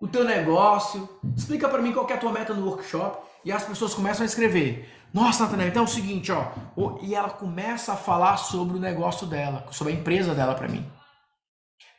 o 0.00 0.08
teu 0.08 0.24
negócio, 0.24 1.08
explica 1.36 1.68
para 1.68 1.80
mim 1.80 1.92
qual 1.92 2.08
é 2.10 2.14
a 2.14 2.18
tua 2.18 2.32
meta 2.32 2.52
no 2.52 2.66
workshop 2.66 3.24
e 3.44 3.52
as 3.52 3.62
pessoas 3.62 3.94
começam 3.94 4.24
a 4.24 4.26
escrever. 4.26 4.90
Nossa, 5.14 5.44
Nathanael, 5.44 5.68
então 5.68 5.82
é 5.82 5.86
o 5.86 5.88
seguinte, 5.88 6.32
ó, 6.32 6.98
e 7.00 7.14
ela 7.14 7.30
começa 7.30 7.92
a 7.92 7.96
falar 7.96 8.38
sobre 8.38 8.76
o 8.76 8.80
negócio 8.80 9.24
dela, 9.24 9.66
sobre 9.70 9.92
a 9.92 9.96
empresa 9.96 10.34
dela 10.34 10.56
para 10.56 10.66
mim. 10.66 10.84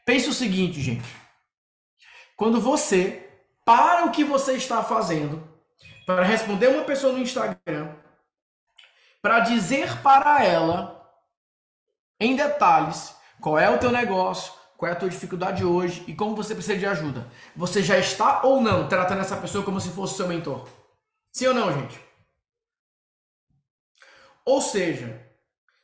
Pense 0.06 0.30
o 0.30 0.34
seguinte, 0.34 0.82
gente. 0.82 1.08
Quando 2.36 2.60
você 2.60 3.30
para 3.66 4.06
o 4.06 4.12
que 4.12 4.24
você 4.24 4.54
está 4.54 4.84
fazendo 4.84 5.42
para 6.06 6.24
responder 6.24 6.68
uma 6.68 6.84
pessoa 6.84 7.14
no 7.14 7.20
Instagram, 7.20 7.96
para 9.22 9.40
dizer 9.40 10.02
para 10.02 10.44
ela 10.44 11.00
em 12.20 12.36
detalhes 12.36 13.16
qual 13.40 13.58
é 13.58 13.70
o 13.70 13.80
teu 13.80 13.92
negócio? 13.92 14.54
Qual 14.78 14.90
é 14.90 14.94
a 14.94 14.98
tua 14.98 15.10
dificuldade 15.10 15.64
hoje 15.64 16.04
e 16.08 16.14
como 16.14 16.36
você 16.36 16.54
precisa 16.54 16.78
de 16.78 16.86
ajuda? 16.86 17.26
Você 17.56 17.82
já 17.82 17.98
está 17.98 18.42
ou 18.44 18.60
não 18.60 18.88
tratando 18.90 19.22
essa 19.22 19.38
pessoa 19.38 19.64
como 19.64 19.80
se 19.80 19.90
fosse 19.90 20.18
seu 20.18 20.28
mentor? 20.28 20.68
Sim 21.32 21.48
ou 21.48 21.54
não, 21.54 21.72
gente? 21.72 22.00
Ou 24.44 24.60
seja, 24.60 25.26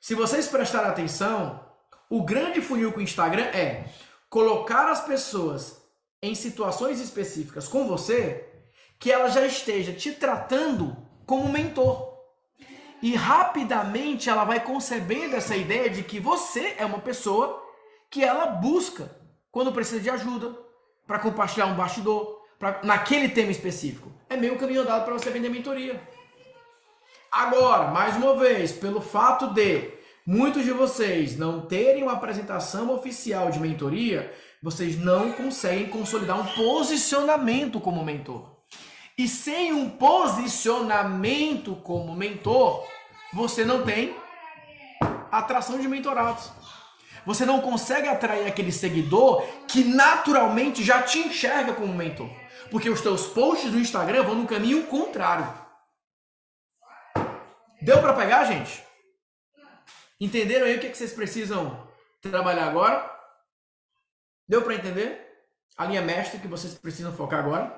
se 0.01 0.13
vocês 0.15 0.47
prestarem 0.47 0.89
atenção, 0.89 1.65
o 2.09 2.23
grande 2.23 2.61
funil 2.61 2.91
com 2.91 2.99
o 2.99 3.03
Instagram 3.03 3.45
é 3.45 3.85
colocar 4.29 4.89
as 4.89 5.03
pessoas 5.03 5.81
em 6.21 6.35
situações 6.35 6.99
específicas 6.99 7.67
com 7.67 7.87
você 7.87 8.45
que 8.99 9.11
ela 9.11 9.29
já 9.29 9.45
esteja 9.45 9.93
te 9.93 10.11
tratando 10.11 10.95
como 11.25 11.51
mentor. 11.51 12.09
E 13.01 13.15
rapidamente 13.15 14.29
ela 14.29 14.43
vai 14.43 14.59
concebendo 14.59 15.35
essa 15.35 15.55
ideia 15.55 15.89
de 15.89 16.03
que 16.03 16.19
você 16.19 16.75
é 16.77 16.85
uma 16.85 16.99
pessoa 16.99 17.63
que 18.09 18.23
ela 18.23 18.45
busca 18.47 19.09
quando 19.51 19.71
precisa 19.71 20.01
de 20.01 20.09
ajuda, 20.09 20.55
para 21.07 21.19
compartilhar 21.19 21.65
um 21.65 21.75
bastidor, 21.75 22.41
pra, 22.59 22.81
naquele 22.83 23.29
tema 23.29 23.51
específico. 23.51 24.11
É 24.29 24.37
meio 24.37 24.59
caminho 24.59 24.85
dado 24.85 25.05
para 25.05 25.13
você 25.13 25.31
vender 25.31 25.49
mentoria. 25.49 25.99
Agora, 27.31 27.87
mais 27.87 28.15
uma 28.17 28.35
vez, 28.35 28.71
pelo 28.71 29.01
fato 29.01 29.47
de 29.47 29.98
muitos 30.29 30.63
de 30.63 30.71
vocês 30.71 31.35
não 31.35 31.61
terem 31.61 32.03
uma 32.03 32.13
apresentação 32.13 32.93
oficial 32.93 33.49
de 33.49 33.59
mentoria, 33.59 34.31
vocês 34.61 34.95
não 34.95 35.31
conseguem 35.31 35.89
consolidar 35.89 36.39
um 36.39 36.45
posicionamento 36.53 37.79
como 37.79 38.05
mentor. 38.05 38.47
E 39.17 39.27
sem 39.27 39.73
um 39.73 39.89
posicionamento 39.89 41.75
como 41.77 42.15
mentor, 42.15 42.85
você 43.33 43.65
não 43.65 43.83
tem 43.83 44.15
atração 45.31 45.79
de 45.79 45.87
mentorados. 45.87 46.51
Você 47.25 47.43
não 47.43 47.59
consegue 47.59 48.07
atrair 48.07 48.45
aquele 48.45 48.71
seguidor 48.71 49.41
que 49.67 49.83
naturalmente 49.83 50.83
já 50.83 51.01
te 51.01 51.17
enxerga 51.17 51.73
como 51.73 51.91
mentor. 51.91 52.29
Porque 52.69 52.87
os 52.87 53.01
teus 53.01 53.25
posts 53.25 53.71
do 53.71 53.79
Instagram 53.79 54.21
vão 54.21 54.35
no 54.35 54.45
caminho 54.45 54.83
contrário. 54.83 55.51
Deu 57.81 57.99
para 57.99 58.13
pegar, 58.13 58.45
gente? 58.45 58.88
Entenderam 60.19 60.65
aí 60.65 60.75
o 60.75 60.79
que, 60.79 60.87
é 60.87 60.89
que 60.89 60.97
vocês 60.97 61.13
precisam 61.13 61.87
trabalhar 62.21 62.67
agora? 62.67 63.09
Deu 64.47 64.61
para 64.61 64.75
entender? 64.75 65.27
A 65.77 65.85
linha 65.85 66.01
mestre 66.01 66.39
que 66.39 66.47
vocês 66.47 66.73
precisam 66.73 67.15
focar 67.15 67.39
agora? 67.39 67.73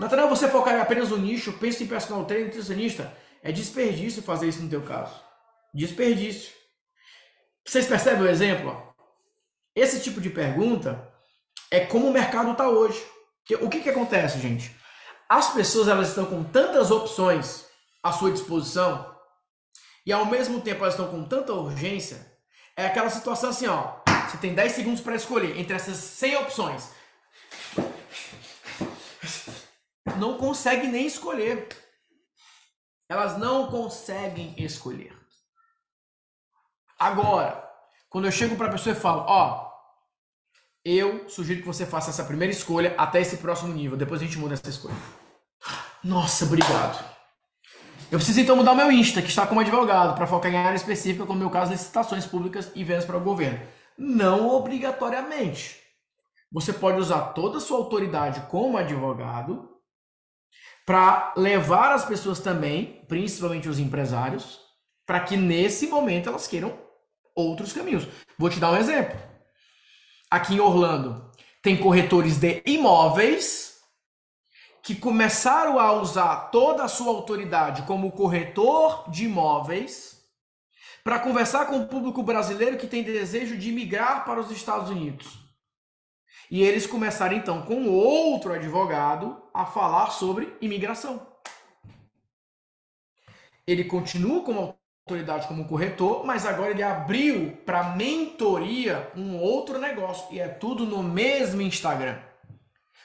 Natanael, 0.00 0.28
você 0.28 0.48
focar 0.48 0.74
em 0.74 0.80
apenas 0.80 1.10
no 1.10 1.16
nicho, 1.16 1.52
pensa 1.58 1.84
em 1.84 1.86
personal 1.86 2.24
trainer, 2.24 2.46
nutricionista, 2.46 3.16
é 3.42 3.52
desperdício 3.52 4.22
fazer 4.22 4.48
isso 4.48 4.62
no 4.62 4.70
teu 4.70 4.82
caso. 4.82 5.14
Desperdício. 5.72 6.52
Vocês 7.64 7.86
percebem 7.86 8.22
o 8.22 8.28
exemplo? 8.28 8.94
Esse 9.74 10.00
tipo 10.02 10.20
de 10.20 10.30
pergunta 10.30 11.12
é 11.70 11.80
como 11.80 12.08
o 12.08 12.12
mercado 12.12 12.50
está 12.52 12.68
hoje. 12.68 13.00
O 13.60 13.68
que, 13.68 13.80
que 13.80 13.90
acontece, 13.90 14.40
gente? 14.40 14.74
As 15.28 15.52
pessoas 15.52 15.86
elas 15.86 16.08
estão 16.08 16.26
com 16.26 16.42
tantas 16.42 16.90
opções 16.90 17.66
à 18.02 18.10
sua 18.10 18.32
disposição 18.32 19.17
e 20.08 20.12
ao 20.12 20.26
mesmo 20.26 20.60
tempo 20.60 20.80
elas 20.80 20.94
estão 20.94 21.08
com 21.08 21.22
tanta 21.22 21.52
urgência. 21.52 22.26
É 22.76 22.86
aquela 22.86 23.10
situação 23.10 23.50
assim, 23.50 23.68
ó. 23.68 24.00
Você 24.28 24.38
tem 24.38 24.54
10 24.54 24.72
segundos 24.72 25.00
para 25.00 25.14
escolher 25.14 25.56
entre 25.56 25.76
essas 25.76 25.96
100 25.96 26.36
opções 26.38 26.98
não 30.18 30.36
conseguem 30.36 30.90
nem 30.90 31.06
escolher. 31.06 31.68
Elas 33.08 33.38
não 33.38 33.68
conseguem 33.68 34.54
escolher. 34.58 35.16
Agora, 36.98 37.64
quando 38.10 38.26
eu 38.26 38.32
chego 38.32 38.56
para 38.56 38.66
a 38.66 38.72
pessoa 38.72 38.94
e 38.94 38.98
falo, 38.98 39.24
ó, 39.26 39.70
eu 40.84 41.28
sugiro 41.28 41.60
que 41.60 41.66
você 41.66 41.86
faça 41.86 42.10
essa 42.10 42.24
primeira 42.24 42.52
escolha 42.52 42.94
até 42.98 43.20
esse 43.20 43.38
próximo 43.38 43.72
nível, 43.72 43.96
depois 43.96 44.20
a 44.20 44.24
gente 44.24 44.38
muda 44.38 44.54
essa 44.54 44.68
escolha. 44.68 44.96
Nossa, 46.02 46.44
obrigado. 46.44 47.17
Eu 48.10 48.18
preciso 48.18 48.40
então 48.40 48.56
mudar 48.56 48.74
meu 48.74 48.90
Insta, 48.90 49.20
que 49.20 49.28
está 49.28 49.46
como 49.46 49.60
advogado, 49.60 50.14
para 50.14 50.26
focar 50.26 50.50
em 50.50 50.56
área 50.56 50.76
específica, 50.76 51.26
como 51.26 51.38
no 51.38 51.44
meu 51.44 51.50
caso, 51.50 51.72
licitações 51.72 52.24
públicas 52.24 52.72
e 52.74 52.82
vendas 52.82 53.04
para 53.04 53.18
o 53.18 53.20
governo. 53.20 53.60
Não 53.98 54.48
obrigatoriamente. 54.48 55.76
Você 56.50 56.72
pode 56.72 56.98
usar 56.98 57.20
toda 57.34 57.58
a 57.58 57.60
sua 57.60 57.76
autoridade 57.76 58.40
como 58.48 58.78
advogado 58.78 59.68
para 60.86 61.34
levar 61.36 61.92
as 61.92 62.06
pessoas 62.06 62.40
também, 62.40 63.04
principalmente 63.06 63.68
os 63.68 63.78
empresários, 63.78 64.58
para 65.06 65.20
que 65.20 65.36
nesse 65.36 65.86
momento 65.86 66.30
elas 66.30 66.46
queiram 66.46 66.78
outros 67.36 67.74
caminhos. 67.74 68.08
Vou 68.38 68.48
te 68.48 68.58
dar 68.58 68.72
um 68.72 68.76
exemplo. 68.78 69.18
Aqui 70.30 70.54
em 70.54 70.60
Orlando, 70.60 71.30
tem 71.62 71.76
corretores 71.76 72.38
de 72.38 72.62
imóveis 72.64 73.67
que 74.88 74.94
começaram 74.94 75.78
a 75.78 75.92
usar 75.92 76.48
toda 76.50 76.82
a 76.82 76.88
sua 76.88 77.08
autoridade 77.08 77.82
como 77.82 78.10
corretor 78.10 79.10
de 79.10 79.26
imóveis 79.26 80.24
para 81.04 81.18
conversar 81.18 81.66
com 81.66 81.82
o 81.82 81.86
público 81.86 82.22
brasileiro 82.22 82.78
que 82.78 82.86
tem 82.86 83.02
desejo 83.02 83.58
de 83.58 83.70
migrar 83.70 84.24
para 84.24 84.40
os 84.40 84.50
Estados 84.50 84.88
Unidos. 84.88 85.40
E 86.50 86.62
eles 86.62 86.86
começaram 86.86 87.36
então 87.36 87.60
com 87.60 87.86
outro 87.86 88.54
advogado 88.54 89.38
a 89.52 89.66
falar 89.66 90.10
sobre 90.12 90.56
imigração. 90.58 91.20
Ele 93.66 93.84
continua 93.84 94.42
como 94.42 94.74
autoridade 95.06 95.46
como 95.48 95.68
corretor, 95.68 96.24
mas 96.24 96.46
agora 96.46 96.70
ele 96.70 96.82
abriu 96.82 97.58
para 97.66 97.94
mentoria 97.94 99.12
um 99.14 99.38
outro 99.38 99.78
negócio 99.78 100.34
e 100.34 100.40
é 100.40 100.48
tudo 100.48 100.86
no 100.86 101.02
mesmo 101.02 101.60
Instagram. 101.60 102.27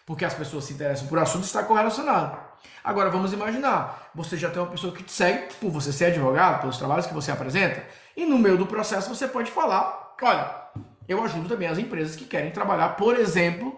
Porque 0.06 0.26
as 0.26 0.34
pessoas 0.34 0.66
se 0.66 0.74
interessam 0.74 1.08
por 1.08 1.18
assunto 1.20 1.44
está 1.44 1.64
correlacionado. 1.64 2.38
Agora 2.84 3.10
vamos 3.10 3.32
imaginar, 3.32 4.12
você 4.14 4.36
já 4.38 4.50
tem 4.50 4.62
uma 4.62 4.72
pessoa 4.72 4.94
que 4.94 5.04
te 5.04 5.12
segue 5.12 5.54
por 5.56 5.70
você 5.70 5.94
ser 5.94 6.06
advogado, 6.06 6.62
pelos 6.62 6.78
trabalhos 6.78 7.06
que 7.06 7.14
você 7.14 7.32
apresenta, 7.32 7.86
e 8.16 8.26
no 8.26 8.38
meio 8.38 8.58
do 8.58 8.66
processo 8.66 9.14
você 9.14 9.28
pode 9.28 9.52
falar, 9.52 10.16
olha, 10.22 10.64
eu 11.08 11.24
ajudo 11.24 11.48
também 11.48 11.68
as 11.68 11.78
empresas 11.78 12.16
que 12.16 12.26
querem 12.26 12.52
trabalhar, 12.52 12.90
por 12.96 13.18
exemplo, 13.18 13.78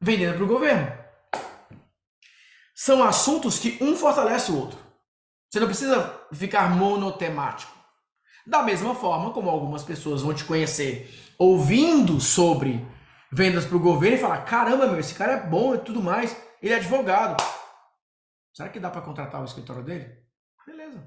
vendendo 0.00 0.36
para 0.36 0.44
o 0.44 0.48
governo. 0.48 0.92
São 2.74 3.02
assuntos 3.02 3.58
que 3.58 3.78
um 3.82 3.96
fortalece 3.96 4.52
o 4.52 4.58
outro. 4.58 4.78
Você 5.50 5.58
não 5.58 5.66
precisa 5.66 6.14
ficar 6.32 6.70
monotemático. 6.70 7.72
Da 8.46 8.62
mesma 8.62 8.94
forma 8.94 9.30
como 9.30 9.50
algumas 9.50 9.82
pessoas 9.82 10.22
vão 10.22 10.34
te 10.34 10.44
conhecer 10.44 11.32
ouvindo 11.38 12.20
sobre 12.20 12.86
vendas 13.30 13.64
para 13.64 13.76
o 13.76 13.80
governo 13.80 14.16
e 14.16 14.20
falar: 14.20 14.44
caramba, 14.44 14.86
meu, 14.86 14.98
esse 14.98 15.14
cara 15.14 15.32
é 15.32 15.46
bom 15.46 15.74
e 15.74 15.78
tudo 15.78 16.02
mais, 16.02 16.36
ele 16.62 16.72
é 16.72 16.76
advogado. 16.76 17.42
Será 18.52 18.68
que 18.68 18.80
dá 18.80 18.90
para 18.90 19.02
contratar 19.02 19.40
o 19.40 19.44
escritório 19.44 19.82
dele? 19.82 20.16
Beleza. 20.66 21.06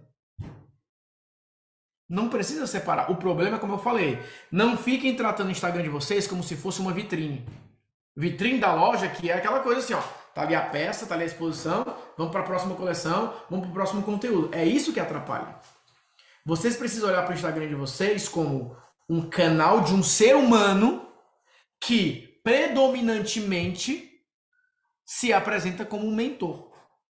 Não 2.07 2.29
precisa 2.29 2.67
separar. 2.67 3.11
O 3.11 3.15
problema 3.15 3.57
é 3.57 3.59
como 3.59 3.73
eu 3.73 3.79
falei, 3.79 4.21
não 4.51 4.77
fiquem 4.77 5.15
tratando 5.15 5.47
o 5.47 5.51
Instagram 5.51 5.83
de 5.83 5.89
vocês 5.89 6.27
como 6.27 6.43
se 6.43 6.55
fosse 6.55 6.81
uma 6.81 6.93
vitrine. 6.93 7.47
Vitrine 8.15 8.59
da 8.59 8.73
loja 8.73 9.07
que 9.07 9.29
é 9.29 9.33
aquela 9.33 9.61
coisa 9.61 9.79
assim, 9.79 9.93
ó, 9.93 10.01
tá 10.33 10.41
ali 10.41 10.53
a 10.53 10.61
peça, 10.61 11.05
tá 11.05 11.15
ali 11.15 11.23
a 11.23 11.27
exposição, 11.27 11.85
vamos 12.17 12.31
para 12.31 12.41
a 12.41 12.45
próxima 12.45 12.75
coleção, 12.75 13.33
vamos 13.49 13.65
para 13.65 13.71
o 13.71 13.73
próximo 13.73 14.03
conteúdo. 14.03 14.49
É 14.53 14.65
isso 14.65 14.91
que 14.91 14.99
atrapalha. 14.99 15.55
Vocês 16.45 16.75
precisam 16.75 17.09
olhar 17.09 17.23
para 17.23 17.31
o 17.31 17.35
Instagram 17.35 17.67
de 17.67 17.75
vocês 17.75 18.27
como 18.27 18.75
um 19.09 19.29
canal 19.29 19.81
de 19.81 19.93
um 19.93 20.01
ser 20.03 20.35
humano 20.35 21.10
que 21.83 22.39
predominantemente 22.43 24.09
se 25.05 25.33
apresenta 25.33 25.85
como 25.85 26.05
um 26.05 26.15
mentor. 26.15 26.71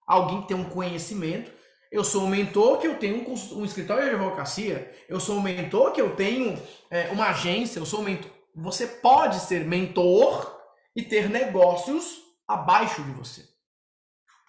Alguém 0.08 0.42
que 0.42 0.50
tem 0.50 0.58
um 0.58 0.70
conhecimento 0.70 1.52
eu 1.96 2.04
sou 2.04 2.24
um 2.24 2.28
mentor 2.28 2.80
que 2.80 2.88
eu 2.88 3.00
tenho 3.00 3.26
um, 3.26 3.60
um 3.60 3.64
escritório 3.64 4.04
de 4.04 4.10
advocacia. 4.10 4.94
Eu 5.08 5.18
sou 5.18 5.38
um 5.38 5.42
mentor 5.42 5.94
que 5.94 6.02
eu 6.02 6.14
tenho 6.14 6.62
é, 6.90 7.10
uma 7.10 7.28
agência. 7.28 7.80
Eu 7.80 7.86
sou 7.86 8.02
um 8.02 8.04
mentor. 8.04 8.30
Você 8.54 8.86
pode 8.86 9.40
ser 9.40 9.64
mentor 9.64 10.62
e 10.94 11.02
ter 11.02 11.30
negócios 11.30 12.22
abaixo 12.46 13.02
de 13.02 13.12
você. 13.12 13.48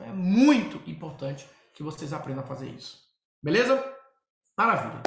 É 0.01 0.13
muito 0.13 0.83
importante 0.91 1.49
que 1.73 1.85
vocês 1.85 2.13
aprendam 2.13 2.43
a 2.43 2.47
fazer 2.49 2.69
isso. 2.69 2.99
Beleza? 3.41 3.95
Maravilha. 4.59 5.01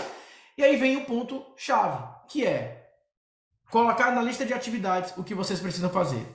E 0.57 0.63
aí 0.63 0.77
vem 0.77 0.95
o 0.95 1.05
ponto 1.05 1.45
chave, 1.57 2.01
que 2.29 2.45
é 2.45 2.78
colocar 3.69 4.11
na 4.11 4.21
lista 4.21 4.45
de 4.45 4.53
atividades 4.53 5.13
o 5.17 5.23
que 5.23 5.35
vocês 5.35 5.59
precisam 5.59 5.89
fazer. 5.89 6.25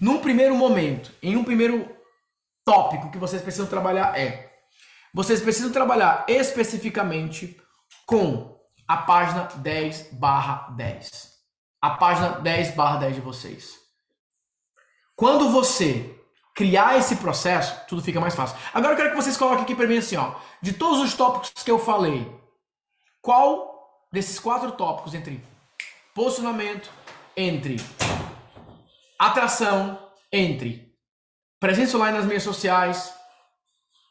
Num 0.00 0.20
primeiro 0.20 0.54
momento, 0.54 1.12
em 1.22 1.36
um 1.36 1.44
primeiro 1.44 1.88
tópico 2.64 3.10
que 3.10 3.18
vocês 3.18 3.42
precisam 3.42 3.66
trabalhar 3.66 4.18
é 4.18 4.48
vocês 5.12 5.40
precisam 5.40 5.72
trabalhar 5.72 6.26
especificamente 6.28 7.58
com 8.06 8.58
a 8.86 8.96
página 8.98 9.44
10 9.44 10.12
barra 10.12 10.68
10. 10.76 11.38
A 11.80 11.90
página 11.90 12.40
10 12.40 12.74
barra 12.74 12.98
10 12.98 13.14
de 13.16 13.20
vocês. 13.20 13.74
Quando 15.16 15.50
você 15.50 16.14
criar 16.54 16.98
esse 16.98 17.16
processo, 17.16 17.86
tudo 17.86 18.02
fica 18.02 18.20
mais 18.20 18.34
fácil. 18.34 18.56
Agora 18.74 18.92
eu 18.92 18.96
quero 18.96 19.10
que 19.10 19.16
vocês 19.16 19.36
coloquem 19.36 19.62
aqui 19.62 19.74
para 19.74 19.86
mim 19.86 19.98
assim, 19.98 20.16
ó, 20.16 20.34
de 20.60 20.72
todos 20.72 21.00
os 21.00 21.14
tópicos 21.14 21.62
que 21.62 21.70
eu 21.70 21.78
falei, 21.78 22.30
qual 23.22 24.06
desses 24.12 24.38
quatro 24.38 24.72
tópicos 24.72 25.14
entre 25.14 25.42
posicionamento, 26.18 26.90
entre 27.36 27.76
atração, 29.16 30.10
entre 30.32 30.92
presença 31.60 31.96
online 31.96 32.16
nas 32.16 32.26
mídias 32.26 32.42
sociais, 32.42 33.14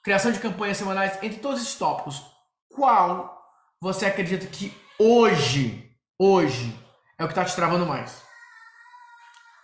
criação 0.05 0.31
de 0.31 0.39
campanhas 0.39 0.77
semanais, 0.77 1.21
entre 1.21 1.39
todos 1.39 1.61
esses 1.61 1.75
tópicos, 1.75 2.23
qual 2.69 3.37
você 3.81 4.05
acredita 4.05 4.47
que 4.47 4.73
hoje, 4.97 5.91
hoje, 6.17 6.73
é 7.19 7.25
o 7.25 7.27
que 7.27 7.33
está 7.33 7.43
te 7.43 7.53
travando 7.53 7.85
mais? 7.85 8.23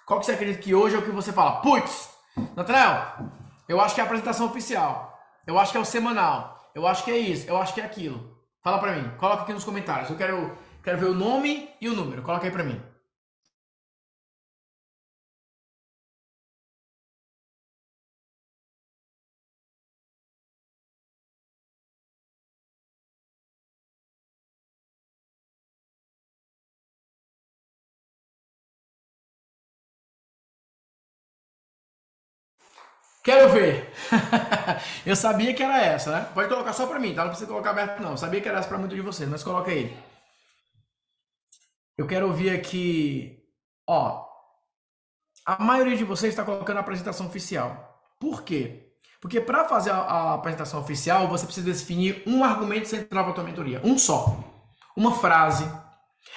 Qual 0.06 0.20
que 0.20 0.26
você 0.26 0.34
acredita 0.34 0.62
que 0.62 0.76
hoje 0.76 0.98
é 0.98 1.00
o 1.00 1.06
que 1.06 1.12
você 1.12 1.32
fala? 1.32 1.62
Putz, 1.62 2.10
Natanael, 2.58 3.30
eu 3.70 3.80
acho 3.80 3.96
que 3.96 4.02
é 4.02 4.04
a 4.04 4.06
apresentação 4.06 4.48
oficial. 4.48 5.18
Eu 5.48 5.58
acho 5.58 5.72
que 5.72 5.78
é 5.78 5.82
o 5.82 5.86
semanal. 5.86 6.70
Eu 6.76 6.86
acho 6.86 7.06
que 7.06 7.12
é 7.12 7.18
isso. 7.18 7.48
Eu 7.48 7.56
acho 7.56 7.74
que 7.74 7.80
é 7.80 7.86
aquilo. 7.86 8.38
Fala 8.62 8.80
pra 8.80 8.96
mim. 8.98 9.10
Coloca 9.18 9.44
aqui 9.44 9.54
nos 9.54 9.64
comentários. 9.64 10.10
Eu 10.10 10.18
quero, 10.18 10.58
quero 10.84 11.00
ver 11.00 11.08
o 11.08 11.16
nome 11.16 11.70
e 11.82 11.90
o 11.90 11.96
número. 11.96 12.22
Coloca 12.22 12.46
aí 12.46 12.52
pra 12.52 12.64
mim. 12.64 12.80
Quero 33.24 33.50
ver. 33.54 33.90
eu 35.06 35.16
sabia 35.16 35.54
que 35.54 35.64
era 35.64 35.82
essa, 35.82 36.12
né? 36.12 36.28
Pode 36.34 36.50
colocar 36.50 36.74
só 36.74 36.86
para 36.88 37.00
mim, 37.00 37.14
tá? 37.16 37.22
Não 37.22 37.30
precisa 37.30 37.50
colocar 37.50 37.70
aberto 37.70 38.02
não. 38.02 38.12
Eu 38.12 38.18
sabia 38.18 38.42
que 38.42 38.50
era 38.50 38.60
essa 38.60 38.68
para 38.68 38.78
muito 38.78 38.96
de 38.96 39.02
vocês, 39.02 39.30
mas 39.30 39.44
coloca 39.44 39.72
aí. 39.72 39.96
Eu 41.98 42.08
quero 42.08 42.28
ouvir 42.28 42.50
aqui, 42.50 43.40
ó. 43.88 44.26
A 45.46 45.64
maioria 45.64 45.96
de 45.96 46.04
vocês 46.04 46.34
está 46.34 46.44
colocando 46.44 46.78
a 46.78 46.80
apresentação 46.80 47.28
oficial. 47.28 48.02
Por 48.20 48.44
quê? 48.44 48.94
Porque 49.22 49.40
para 49.40 49.66
fazer 49.66 49.92
a, 49.92 49.98
a, 49.98 50.34
apresentação 50.34 50.80
oficial, 50.80 51.28
você 51.28 51.46
precisa 51.46 51.72
definir 51.72 52.24
um 52.26 52.44
argumento 52.44 52.88
central 52.88 53.24
para 53.24 53.32
a 53.32 53.36
tua 53.36 53.44
mentoria, 53.44 53.82
um 53.84 53.98
só. 53.98 54.38
Uma 54.96 55.14
frase. 55.16 55.70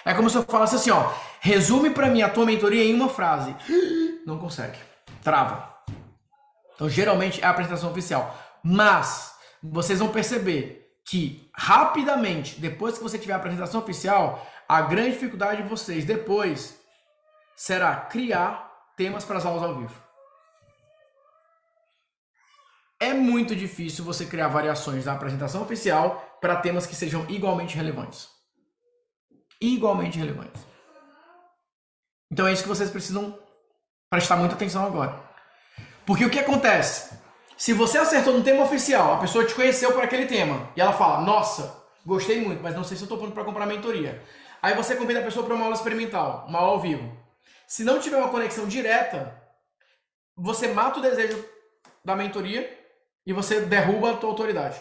É 0.04 0.12
como 0.12 0.28
se 0.28 0.36
eu 0.36 0.42
falasse 0.42 0.76
assim, 0.76 0.90
ó, 0.90 1.10
resume 1.40 1.90
para 1.90 2.08
mim 2.08 2.22
a 2.22 2.28
tua 2.28 2.44
mentoria 2.44 2.84
em 2.84 2.94
uma 2.94 3.08
frase. 3.08 3.54
Não 4.26 4.38
consegue. 4.38 4.78
Trava. 5.22 5.74
Então, 6.74 6.88
geralmente 6.88 7.40
é 7.40 7.46
a 7.46 7.50
apresentação 7.50 7.90
oficial. 7.90 8.36
Mas 8.62 9.32
vocês 9.62 9.98
vão 9.98 10.08
perceber 10.08 10.86
que 11.06 11.48
rapidamente, 11.54 12.60
depois 12.60 12.98
que 12.98 13.02
você 13.02 13.18
tiver 13.18 13.32
a 13.32 13.36
apresentação 13.36 13.80
oficial, 13.80 14.44
a 14.68 14.82
grande 14.82 15.12
dificuldade 15.12 15.62
de 15.62 15.68
vocês 15.68 16.04
depois 16.04 16.78
será 17.54 17.96
criar 17.96 18.66
temas 18.96 19.24
para 19.24 19.38
as 19.38 19.46
aulas 19.46 19.62
ao 19.62 19.76
vivo. 19.76 20.06
É 22.98 23.12
muito 23.12 23.54
difícil 23.54 24.04
você 24.04 24.24
criar 24.24 24.48
variações 24.48 25.04
da 25.04 25.12
apresentação 25.12 25.62
oficial 25.62 26.38
para 26.40 26.56
temas 26.56 26.86
que 26.86 26.94
sejam 26.94 27.26
igualmente 27.28 27.76
relevantes. 27.76 28.28
Igualmente 29.60 30.18
relevantes. 30.18 30.62
Então 32.30 32.46
é 32.46 32.52
isso 32.52 32.62
que 32.62 32.68
vocês 32.68 32.90
precisam 32.90 33.38
prestar 34.10 34.36
muita 34.36 34.54
atenção 34.54 34.84
agora. 34.84 35.22
Porque 36.04 36.24
o 36.24 36.30
que 36.30 36.38
acontece? 36.38 37.16
Se 37.56 37.72
você 37.72 37.98
acertou 37.98 38.34
no 38.34 38.44
tema 38.44 38.64
oficial, 38.64 39.14
a 39.14 39.18
pessoa 39.18 39.44
te 39.44 39.54
conheceu 39.54 39.92
por 39.92 40.02
aquele 40.02 40.26
tema 40.26 40.70
e 40.76 40.80
ela 40.80 40.92
fala: 40.92 41.20
Nossa, 41.22 41.82
gostei 42.04 42.40
muito, 42.40 42.62
mas 42.62 42.74
não 42.74 42.84
sei 42.84 42.96
se 42.96 43.02
eu 43.02 43.06
estou 43.06 43.18
pronto 43.18 43.32
para 43.32 43.44
comprar 43.44 43.66
mentoria. 43.66 44.22
Aí 44.62 44.74
você 44.74 44.96
convida 44.96 45.20
a 45.20 45.24
pessoa 45.24 45.44
para 45.44 45.54
uma 45.54 45.64
aula 45.64 45.76
experimental, 45.76 46.44
uma 46.48 46.58
aula 46.58 46.72
ao 46.72 46.80
vivo. 46.80 47.16
Se 47.66 47.84
não 47.84 48.00
tiver 48.00 48.16
uma 48.16 48.30
conexão 48.30 48.66
direta, 48.66 49.40
você 50.36 50.68
mata 50.68 50.98
o 50.98 51.02
desejo 51.02 51.44
da 52.04 52.14
mentoria 52.14 52.78
e 53.24 53.32
você 53.32 53.60
derruba 53.60 54.12
a 54.12 54.16
tua 54.16 54.30
autoridade. 54.30 54.80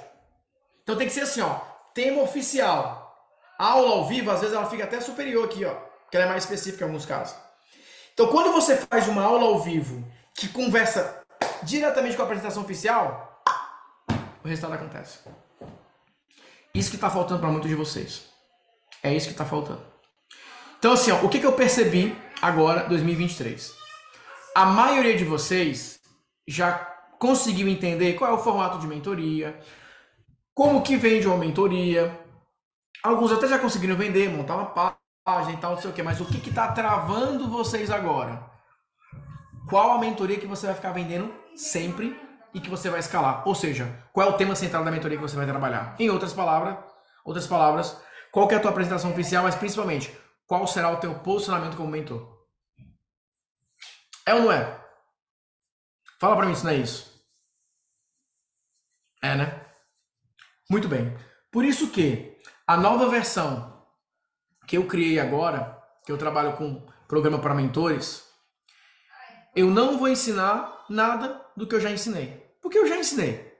Então 0.84 0.96
tem 0.96 1.08
que 1.08 1.14
ser 1.14 1.22
assim, 1.22 1.42
ó, 1.42 1.60
tema 1.94 2.22
oficial. 2.22 3.04
Aula 3.58 3.96
ao 3.96 4.06
vivo, 4.06 4.30
às 4.30 4.42
vezes 4.42 4.56
ela 4.56 4.70
fica 4.70 4.84
até 4.84 5.00
superior 5.02 5.46
aqui, 5.46 5.66
ó, 5.66 5.76
que 6.12 6.18
ela 6.18 6.26
é 6.26 6.30
mais 6.30 6.44
específica 6.44 6.84
em 6.84 6.88
alguns 6.88 7.06
casos. 7.06 7.36
Então 8.14 8.28
quando 8.28 8.52
você 8.52 8.76
faz 8.78 9.08
uma 9.08 9.24
aula 9.24 9.46
ao 9.46 9.60
vivo 9.60 10.06
que 10.34 10.48
conversa 10.50 11.24
diretamente 11.64 12.16
com 12.16 12.22
a 12.22 12.26
apresentação 12.26 12.64
oficial, 12.64 13.42
o 14.44 14.48
resultado 14.48 14.76
acontece. 14.76 15.20
Isso 16.74 16.90
que 16.90 16.98
está 16.98 17.10
faltando 17.10 17.40
para 17.40 17.50
muitos 17.50 17.70
de 17.70 17.76
vocês. 17.76 18.35
É 19.06 19.14
isso 19.14 19.28
que 19.28 19.34
está 19.34 19.46
faltando. 19.46 19.82
Então, 20.80 20.94
assim, 20.94 21.12
ó, 21.12 21.24
o 21.24 21.30
que, 21.30 21.40
que 21.40 21.46
eu 21.46 21.54
percebi 21.54 22.16
agora, 22.42 22.88
2023? 22.90 23.74
A 24.56 24.66
maioria 24.66 25.16
de 25.16 25.24
vocês 25.24 26.00
já 26.48 26.74
conseguiu 27.20 27.68
entender 27.68 28.14
qual 28.14 28.32
é 28.32 28.34
o 28.34 28.44
formato 28.44 28.80
de 28.80 28.88
mentoria, 28.88 29.60
como 30.54 30.82
que 30.82 30.98
vende 30.98 31.28
uma 31.28 31.38
mentoria. 31.38 32.20
Alguns 33.04 33.32
até 33.32 33.48
já 33.48 33.60
conseguiram 33.60 33.96
vender, 33.96 34.30
montar 34.30 34.56
uma 34.56 34.96
página 35.26 35.54
e 35.54 35.58
tal, 35.58 35.76
não 35.76 35.82
sei 35.82 35.90
o 35.90 35.94
que, 35.94 36.04
mas 36.04 36.20
o 36.20 36.26
que 36.26 36.50
está 36.50 36.72
travando 36.72 37.50
vocês 37.50 37.90
agora? 37.90 38.56
qual 39.68 39.92
a 39.92 39.98
mentoria 39.98 40.40
que 40.40 40.46
você 40.46 40.68
vai 40.68 40.76
ficar 40.76 40.92
vendendo 40.92 41.34
sempre 41.56 42.20
e 42.54 42.60
que 42.60 42.70
você 42.70 42.90
vai 42.90 43.00
escalar. 43.00 43.44
Ou 43.48 43.56
seja, 43.56 43.92
qual 44.14 44.28
é 44.28 44.30
o 44.30 44.38
tema 44.38 44.56
central 44.56 44.84
da 44.84 44.92
mentoria 44.92 45.18
que 45.18 45.24
você 45.24 45.36
vai 45.36 45.46
trabalhar. 45.46 45.96
Em 46.00 46.10
outras 46.10 46.34
palavras, 46.34 46.78
outras 47.24 47.48
palavras, 47.48 48.00
qual 48.36 48.52
é 48.52 48.56
a 48.56 48.60
tua 48.60 48.72
apresentação 48.72 49.12
oficial, 49.12 49.44
mas 49.46 49.56
principalmente, 49.56 50.14
qual 50.46 50.68
será 50.68 50.92
o 50.92 51.00
teu 51.00 51.18
posicionamento 51.20 51.78
como 51.78 51.88
mentor? 51.88 52.46
É 54.26 54.36
ou 54.36 54.42
não 54.42 54.52
é? 54.52 54.86
Fala 56.20 56.36
para 56.36 56.46
mim 56.46 56.54
se 56.54 56.66
não 56.66 56.72
é 56.72 56.76
isso. 56.76 57.26
É, 59.24 59.36
né? 59.36 59.66
Muito 60.70 60.90
bem. 60.90 61.18
Por 61.50 61.64
isso 61.64 61.92
que 61.92 62.38
a 62.68 62.76
nova 62.76 63.08
versão 63.08 63.88
que 64.68 64.76
eu 64.76 64.86
criei 64.86 65.18
agora, 65.18 65.82
que 66.06 66.12
eu 66.12 66.18
trabalho 66.18 66.58
com 66.58 66.86
programa 67.08 67.40
para 67.40 67.56
mentores, 67.56 68.30
eu 69.56 69.72
não 69.72 69.98
vou 69.98 70.10
ensinar 70.10 70.84
nada 70.90 71.42
do 71.56 71.66
que 71.66 71.74
eu 71.74 71.80
já 71.80 71.90
ensinei. 71.90 72.54
Porque 72.62 72.78
eu 72.78 72.86
já 72.86 72.98
ensinei. 72.98 73.55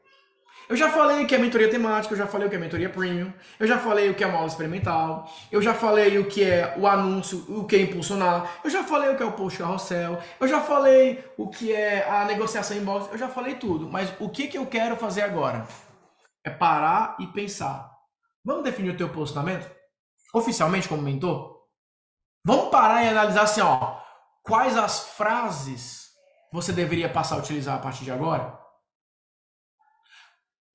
Eu 0.68 0.76
já 0.76 0.90
falei 0.90 1.24
o 1.24 1.28
que 1.28 1.36
é 1.36 1.38
mentoria 1.38 1.70
temática, 1.70 2.14
eu 2.14 2.18
já 2.18 2.26
falei 2.26 2.48
o 2.48 2.50
que 2.50 2.56
é 2.56 2.60
mentoria 2.60 2.90
premium, 2.90 3.32
eu 3.60 3.68
já 3.68 3.78
falei 3.78 4.10
o 4.10 4.16
que 4.16 4.24
é 4.24 4.28
uma 4.28 4.38
aula 4.38 4.48
experimental, 4.48 5.32
eu 5.52 5.62
já 5.62 5.76
falei 5.76 6.18
o 6.18 6.26
que 6.26 6.44
é 6.44 6.74
o 6.78 6.88
anúncio, 6.88 7.46
o 7.48 7.66
que 7.66 7.76
é 7.76 7.82
impulsionar, 7.82 8.60
eu 8.64 8.70
já 8.70 8.84
falei 8.84 9.10
o 9.12 9.18
que 9.18 9.22
é 9.22 9.26
o 9.26 9.34
post 9.34 9.60
carrossel, 9.60 10.18
eu 10.40 10.48
já 10.48 10.62
falei 10.62 11.24
o 11.38 11.50
que 11.50 11.72
é 11.72 12.10
a 12.10 12.26
negociação 12.26 12.76
inbox, 12.76 13.12
eu 13.12 13.18
já 13.18 13.28
falei 13.28 13.56
tudo. 13.56 13.88
Mas 13.88 14.12
o 14.20 14.28
que, 14.28 14.48
que 14.48 14.58
eu 14.58 14.66
quero 14.66 14.96
fazer 14.96 15.22
agora? 15.22 15.68
É 16.44 16.50
parar 16.50 17.16
e 17.20 17.28
pensar. 17.28 17.92
Vamos 18.44 18.64
definir 18.64 18.90
o 18.90 18.98
teu 18.98 19.10
posicionamento? 19.10 19.70
Oficialmente 20.34 20.90
como 20.90 21.02
mentor? 21.02 21.56
Vamos 22.44 22.70
parar 22.70 23.04
e 23.04 23.10
analisar 23.10 23.44
assim, 23.44 23.62
ó, 23.62 23.98
quais 24.44 24.76
as 24.78 25.10
frases 25.10 26.10
você 26.52 26.72
deveria 26.72 27.10
passar 27.10 27.36
a 27.36 27.40
utilizar 27.40 27.76
a 27.76 27.80
partir 27.80 28.04
de 28.04 28.12
agora? 28.12 28.65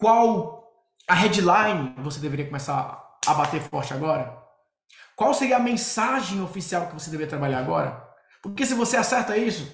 Qual 0.01 0.73
a 1.07 1.15
headline 1.15 1.95
você 1.99 2.21
deveria 2.21 2.47
começar 2.47 3.19
a 3.27 3.35
bater 3.35 3.61
forte 3.61 3.93
agora? 3.93 4.35
Qual 5.15 5.35
seria 5.35 5.57
a 5.57 5.61
mensagem 5.61 6.43
oficial 6.43 6.87
que 6.87 6.95
você 6.95 7.11
deveria 7.11 7.29
trabalhar 7.29 7.59
agora? 7.59 8.03
Porque 8.43 8.65
se 8.65 8.73
você 8.73 8.97
acerta 8.97 9.37
isso, 9.37 9.71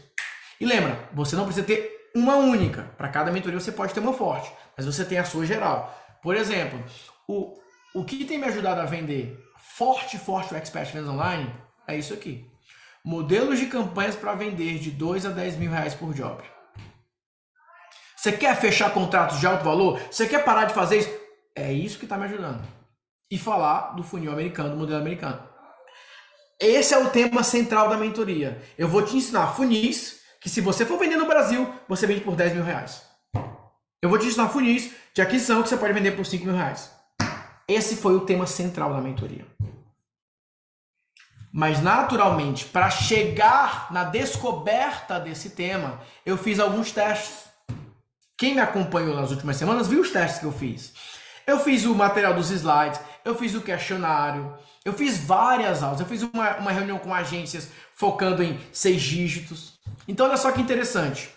e 0.61 0.67
lembra, 0.67 1.09
você 1.15 1.37
não 1.37 1.45
precisa 1.45 1.65
ter 1.65 2.11
uma 2.13 2.35
única. 2.35 2.83
Para 2.99 3.09
cada 3.09 3.31
mentoria 3.31 3.61
você 3.61 3.71
pode 3.71 3.95
ter 3.95 4.01
uma 4.01 4.13
forte, 4.13 4.53
mas 4.77 4.85
você 4.85 5.05
tem 5.05 5.17
a 5.17 5.25
sua 5.25 5.47
geral. 5.47 5.97
Por 6.21 6.35
exemplo, 6.35 6.83
o, 7.29 7.55
o 7.95 8.05
que 8.05 8.25
tem 8.25 8.37
me 8.37 8.47
ajudado 8.47 8.81
a 8.81 8.85
vender 8.85 9.39
forte, 9.57 10.19
forte 10.19 10.55
o 10.55 10.57
Expert 10.57 10.93
Vendas 10.93 11.09
Online 11.09 11.55
é 11.87 11.97
isso 11.97 12.13
aqui. 12.13 12.51
Modelos 13.05 13.61
de 13.61 13.67
campanhas 13.67 14.17
para 14.17 14.35
vender 14.35 14.81
de 14.81 14.91
2 14.91 15.25
a 15.25 15.31
10 15.31 15.57
mil 15.57 15.71
reais 15.71 15.95
por 15.95 16.13
job. 16.13 16.43
Você 18.27 18.33
quer 18.33 18.57
fechar 18.57 18.93
contratos 18.93 19.39
de 19.39 19.47
alto 19.47 19.63
valor? 19.63 20.01
Você 20.11 20.27
quer 20.27 20.43
parar 20.43 20.65
de 20.65 20.75
fazer 20.75 20.99
isso? 20.99 21.17
É 21.55 21.73
isso 21.73 21.97
que 21.97 22.07
está 22.07 22.19
me 22.19 22.25
ajudando. 22.25 22.61
E 23.31 23.39
falar 23.39 23.95
do 23.95 24.03
funil 24.03 24.33
americano, 24.33 24.71
do 24.71 24.77
modelo 24.77 24.99
americano. 24.99 25.41
Esse 26.61 26.93
é 26.93 26.99
o 26.99 27.09
tema 27.11 27.45
central 27.45 27.89
da 27.89 27.97
mentoria. 27.97 28.61
Eu 28.77 28.89
vou 28.89 29.03
te 29.03 29.17
ensinar 29.17 29.55
funis, 29.55 30.23
que 30.41 30.49
se 30.49 30.61
você 30.61 30.85
for 30.85 30.99
vender 30.99 31.17
no 31.17 31.27
Brasil, 31.27 31.73
você 31.89 32.05
vende 32.05 32.23
por 32.23 32.35
10 32.35 32.55
mil 32.55 32.65
reais. 32.65 33.01
Eu 34.03 34.11
vou 34.11 34.19
te 34.19 34.27
ensinar 34.27 34.49
funis 34.49 34.91
de 35.15 35.23
aquisição 35.23 35.63
que 35.63 35.69
você 35.69 35.77
pode 35.77 35.93
vender 35.93 36.11
por 36.17 36.27
5 36.27 36.45
mil 36.45 36.55
reais. 36.57 36.91
Esse 37.69 37.95
foi 37.95 38.17
o 38.17 38.27
tema 38.27 38.49
central 38.49 38.93
da 38.93 39.01
mentoria. 39.01 39.47
Mas 41.53 41.81
naturalmente, 41.81 42.65
para 42.65 42.91
chegar 42.91 43.87
na 43.93 44.03
descoberta 44.03 45.21
desse 45.21 45.51
tema, 45.51 46.01
eu 46.25 46.37
fiz 46.37 46.59
alguns 46.59 46.91
testes. 46.91 47.46
Quem 48.37 48.55
me 48.55 48.61
acompanhou 48.61 49.15
nas 49.15 49.31
últimas 49.31 49.57
semanas 49.57 49.89
viu 49.89 50.01
os 50.01 50.11
testes 50.11 50.41
que 50.41 50.47
eu 50.47 50.53
fiz. 50.53 50.93
Eu 51.47 51.59
fiz 51.61 51.85
o 51.85 51.95
material 51.95 52.35
dos 52.35 52.51
slides, 52.51 53.01
eu 53.25 53.35
fiz 53.35 53.55
o 53.55 53.63
questionário, 53.63 54.55
eu 54.85 54.93
fiz 54.93 55.19
várias 55.19 55.83
aulas, 55.83 56.01
eu 56.01 56.07
fiz 56.07 56.23
uma, 56.23 56.57
uma 56.57 56.73
reunião 56.73 56.99
com 56.99 57.15
agências 57.15 57.71
focando 57.95 58.43
em 58.43 58.61
seis 58.73 59.01
dígitos. 59.01 59.79
Então, 60.07 60.27
olha 60.27 60.37
só 60.37 60.53
que 60.53 60.61
interessante. 60.61 61.31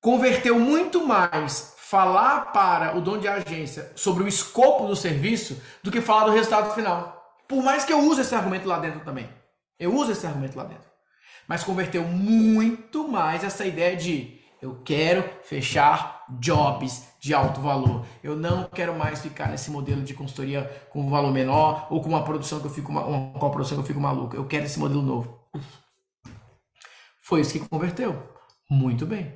Converteu 0.00 0.58
muito 0.58 1.06
mais 1.06 1.74
falar 1.76 2.52
para 2.52 2.96
o 2.96 3.00
dono 3.00 3.20
de 3.20 3.28
agência 3.28 3.92
sobre 3.94 4.22
o 4.22 4.28
escopo 4.28 4.86
do 4.86 4.96
serviço 4.96 5.60
do 5.82 5.90
que 5.90 6.00
falar 6.00 6.24
do 6.24 6.32
resultado 6.32 6.74
final. 6.74 7.36
Por 7.46 7.62
mais 7.62 7.84
que 7.84 7.92
eu 7.92 7.98
use 7.98 8.22
esse 8.22 8.34
argumento 8.34 8.66
lá 8.66 8.78
dentro 8.78 9.00
também. 9.00 9.28
Eu 9.78 9.94
uso 9.94 10.12
esse 10.12 10.26
argumento 10.26 10.56
lá 10.56 10.64
dentro. 10.64 10.88
Mas 11.46 11.64
converteu 11.64 12.04
muito 12.04 13.06
mais 13.08 13.44
essa 13.44 13.66
ideia 13.66 13.96
de 13.96 14.39
eu 14.60 14.82
quero 14.84 15.22
fechar 15.42 16.24
jobs 16.38 17.08
de 17.18 17.32
alto 17.32 17.60
valor. 17.60 18.04
Eu 18.22 18.36
não 18.36 18.64
quero 18.64 18.94
mais 18.94 19.20
ficar 19.20 19.48
nesse 19.48 19.70
modelo 19.70 20.02
de 20.02 20.12
consultoria 20.12 20.64
com 20.90 21.00
um 21.00 21.10
valor 21.10 21.32
menor 21.32 21.86
ou 21.90 22.02
com 22.02 22.08
uma 22.08 22.24
produção 22.24 22.60
que 22.60 22.66
eu 22.66 22.70
fico 22.70 22.90
uma, 22.90 23.04
uma 23.04 23.50
produção 23.50 23.78
que 23.78 23.82
eu 23.82 23.86
fico 23.86 24.00
maluco. 24.00 24.36
Eu 24.36 24.46
quero 24.46 24.64
esse 24.66 24.78
modelo 24.78 25.02
novo. 25.02 25.40
Foi 27.22 27.40
isso 27.40 27.52
que 27.52 27.68
converteu. 27.68 28.22
Muito 28.68 29.06
bem. 29.06 29.34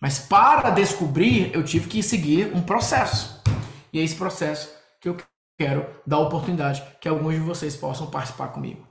Mas 0.00 0.18
para 0.18 0.70
descobrir, 0.70 1.54
eu 1.54 1.64
tive 1.64 1.88
que 1.88 2.02
seguir 2.02 2.54
um 2.54 2.62
processo. 2.62 3.42
E 3.92 3.98
é 3.98 4.02
esse 4.02 4.16
processo 4.16 4.74
que 5.00 5.08
eu 5.08 5.16
quero 5.58 5.86
dar 6.06 6.18
oportunidade 6.18 6.82
que 7.00 7.08
alguns 7.08 7.34
de 7.34 7.40
vocês 7.40 7.76
possam 7.76 8.10
participar 8.10 8.48
comigo. 8.48 8.86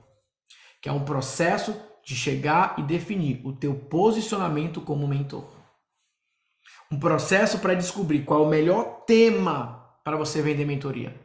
Que 0.80 0.88
é 0.88 0.92
um 0.92 1.04
processo 1.04 1.74
de 2.06 2.14
chegar 2.14 2.76
e 2.78 2.82
definir 2.84 3.40
o 3.44 3.52
teu 3.52 3.74
posicionamento 3.74 4.80
como 4.80 5.08
mentor. 5.08 5.44
Um 6.90 7.00
processo 7.00 7.58
para 7.58 7.74
descobrir 7.74 8.24
qual 8.24 8.44
é 8.44 8.46
o 8.46 8.48
melhor 8.48 9.02
tema 9.04 9.84
para 10.04 10.16
você 10.16 10.40
vender 10.40 10.64
mentoria. 10.64 11.20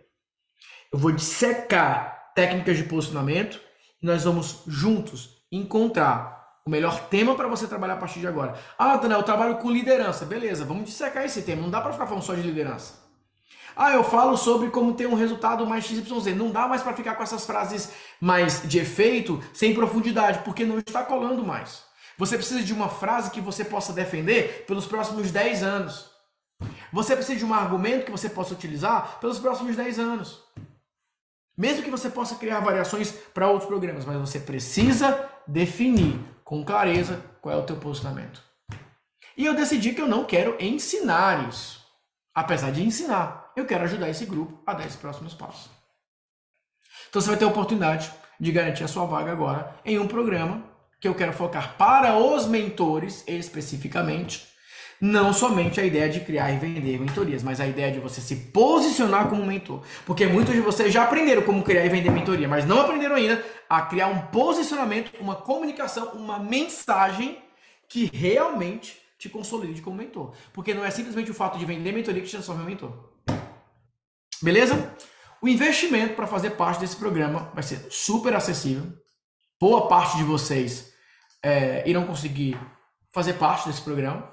Eu 0.91 0.97
vou 0.97 1.11
dissecar 1.11 2.31
técnicas 2.33 2.77
de 2.77 2.83
posicionamento 2.83 3.61
e 4.01 4.05
nós 4.07 4.23
vamos 4.23 4.63
juntos 4.65 5.45
encontrar 5.51 6.41
o 6.65 6.69
melhor 6.69 7.09
tema 7.09 7.35
para 7.35 7.47
você 7.47 7.67
trabalhar 7.67 7.93
a 7.93 7.97
partir 7.97 8.19
de 8.19 8.27
agora. 8.27 8.55
Ah, 8.77 8.97
Daniel, 8.97 9.19
eu 9.19 9.25
trabalho 9.25 9.57
com 9.59 9.69
liderança. 9.69 10.25
Beleza, 10.25 10.65
vamos 10.65 10.85
dissecar 10.85 11.23
esse 11.23 11.43
tema. 11.43 11.61
Não 11.61 11.69
dá 11.69 11.79
para 11.79 11.93
ficar 11.93 12.07
falando 12.07 12.23
só 12.23 12.33
de 12.33 12.41
liderança. 12.41 13.00
Ah, 13.75 13.93
eu 13.93 14.03
falo 14.03 14.37
sobre 14.37 14.69
como 14.69 14.93
ter 14.93 15.07
um 15.07 15.15
resultado 15.15 15.65
mais 15.65 15.85
XYZ. 15.85 16.35
Não 16.35 16.51
dá 16.51 16.67
mais 16.67 16.81
para 16.81 16.93
ficar 16.93 17.15
com 17.15 17.23
essas 17.23 17.45
frases 17.45 17.91
mais 18.19 18.61
de 18.67 18.79
efeito, 18.79 19.41
sem 19.53 19.73
profundidade, 19.73 20.39
porque 20.39 20.65
não 20.65 20.79
está 20.79 21.03
colando 21.03 21.43
mais. 21.43 21.83
Você 22.17 22.37
precisa 22.37 22.61
de 22.61 22.73
uma 22.73 22.89
frase 22.89 23.31
que 23.31 23.41
você 23.41 23.65
possa 23.65 23.93
defender 23.93 24.65
pelos 24.67 24.85
próximos 24.85 25.31
10 25.31 25.63
anos. 25.63 26.11
Você 26.93 27.15
precisa 27.15 27.39
de 27.39 27.45
um 27.45 27.53
argumento 27.53 28.05
que 28.05 28.11
você 28.11 28.29
possa 28.29 28.53
utilizar 28.53 29.19
pelos 29.19 29.39
próximos 29.39 29.75
10 29.75 29.99
anos. 29.99 30.43
Mesmo 31.57 31.83
que 31.83 31.89
você 31.89 32.09
possa 32.09 32.35
criar 32.35 32.59
variações 32.59 33.11
para 33.33 33.47
outros 33.47 33.67
programas, 33.67 34.05
mas 34.05 34.17
você 34.17 34.39
precisa 34.39 35.29
definir 35.47 36.19
com 36.43 36.63
clareza 36.63 37.23
qual 37.41 37.55
é 37.55 37.57
o 37.57 37.65
teu 37.65 37.77
posicionamento. 37.77 38.43
E 39.37 39.45
eu 39.45 39.55
decidi 39.55 39.93
que 39.93 40.01
eu 40.01 40.07
não 40.07 40.25
quero 40.25 40.55
ensinar 40.59 41.47
isso. 41.47 41.81
Apesar 42.33 42.71
de 42.71 42.83
ensinar, 42.83 43.40
eu 43.55 43.65
quero 43.65 43.83
ajudar 43.83 44.09
esse 44.09 44.25
grupo 44.25 44.61
a 44.65 44.73
dar 44.73 44.85
esses 44.85 44.95
próximos 44.95 45.33
passos. 45.33 45.69
Então 47.09 47.21
você 47.21 47.29
vai 47.29 47.37
ter 47.37 47.45
a 47.45 47.49
oportunidade 47.49 48.11
de 48.39 48.51
garantir 48.51 48.83
a 48.83 48.87
sua 48.87 49.05
vaga 49.05 49.31
agora 49.31 49.75
em 49.83 49.99
um 49.99 50.07
programa 50.07 50.63
que 50.99 51.07
eu 51.07 51.15
quero 51.15 51.33
focar 51.33 51.75
para 51.77 52.17
os 52.17 52.45
mentores 52.45 53.23
especificamente, 53.27 54.47
não 54.99 55.33
somente 55.33 55.81
a 55.81 55.85
ideia 55.85 56.07
de 56.07 56.19
criar 56.19 56.51
e 56.51 56.57
vender 56.57 56.99
mentorias, 56.99 57.41
mas 57.41 57.59
a 57.59 57.67
ideia 57.67 57.91
de 57.91 57.99
você 57.99 58.21
se 58.21 58.35
posicionar 58.35 59.27
como 59.27 59.43
mentor. 59.43 59.83
Porque 60.05 60.27
muitos 60.27 60.53
de 60.53 60.61
vocês 60.61 60.93
já 60.93 61.03
aprenderam 61.03 61.41
como 61.41 61.63
criar 61.63 61.85
e 61.85 61.89
vender 61.89 62.11
mentoria, 62.11 62.47
mas 62.47 62.65
não 62.65 62.79
aprenderam 62.79 63.15
ainda 63.15 63.43
a 63.67 63.81
criar 63.81 64.07
um 64.07 64.21
posicionamento, 64.27 65.11
uma 65.19 65.35
comunicação, 65.35 66.13
uma 66.13 66.37
mensagem 66.37 67.39
que 67.89 68.05
realmente 68.13 69.01
te 69.17 69.27
consolide 69.27 69.81
como 69.81 69.97
mentor. 69.97 70.33
Porque 70.53 70.73
não 70.73 70.85
é 70.85 70.91
simplesmente 70.91 71.31
o 71.31 71.33
fato 71.33 71.57
de 71.57 71.65
vender 71.65 71.91
mentoria 71.91 72.21
que 72.21 72.27
te 72.27 72.33
transforma 72.33 72.61
em 72.61 72.67
mentor. 72.67 73.10
Beleza? 74.41 74.95
O 75.41 75.47
investimento 75.47 76.15
para 76.15 76.27
fazer 76.27 76.51
parte 76.51 76.79
desse 76.79 76.95
programa 76.95 77.51
vai 77.53 77.63
ser 77.63 77.87
super 77.89 78.35
acessível. 78.35 78.91
Boa 79.59 79.87
parte 79.87 80.17
de 80.17 80.23
vocês 80.23 80.91
é, 81.43 81.87
irão 81.87 82.05
conseguir 82.05 82.59
fazer 83.11 83.33
parte 83.33 83.67
desse 83.67 83.81
programa. 83.81 84.31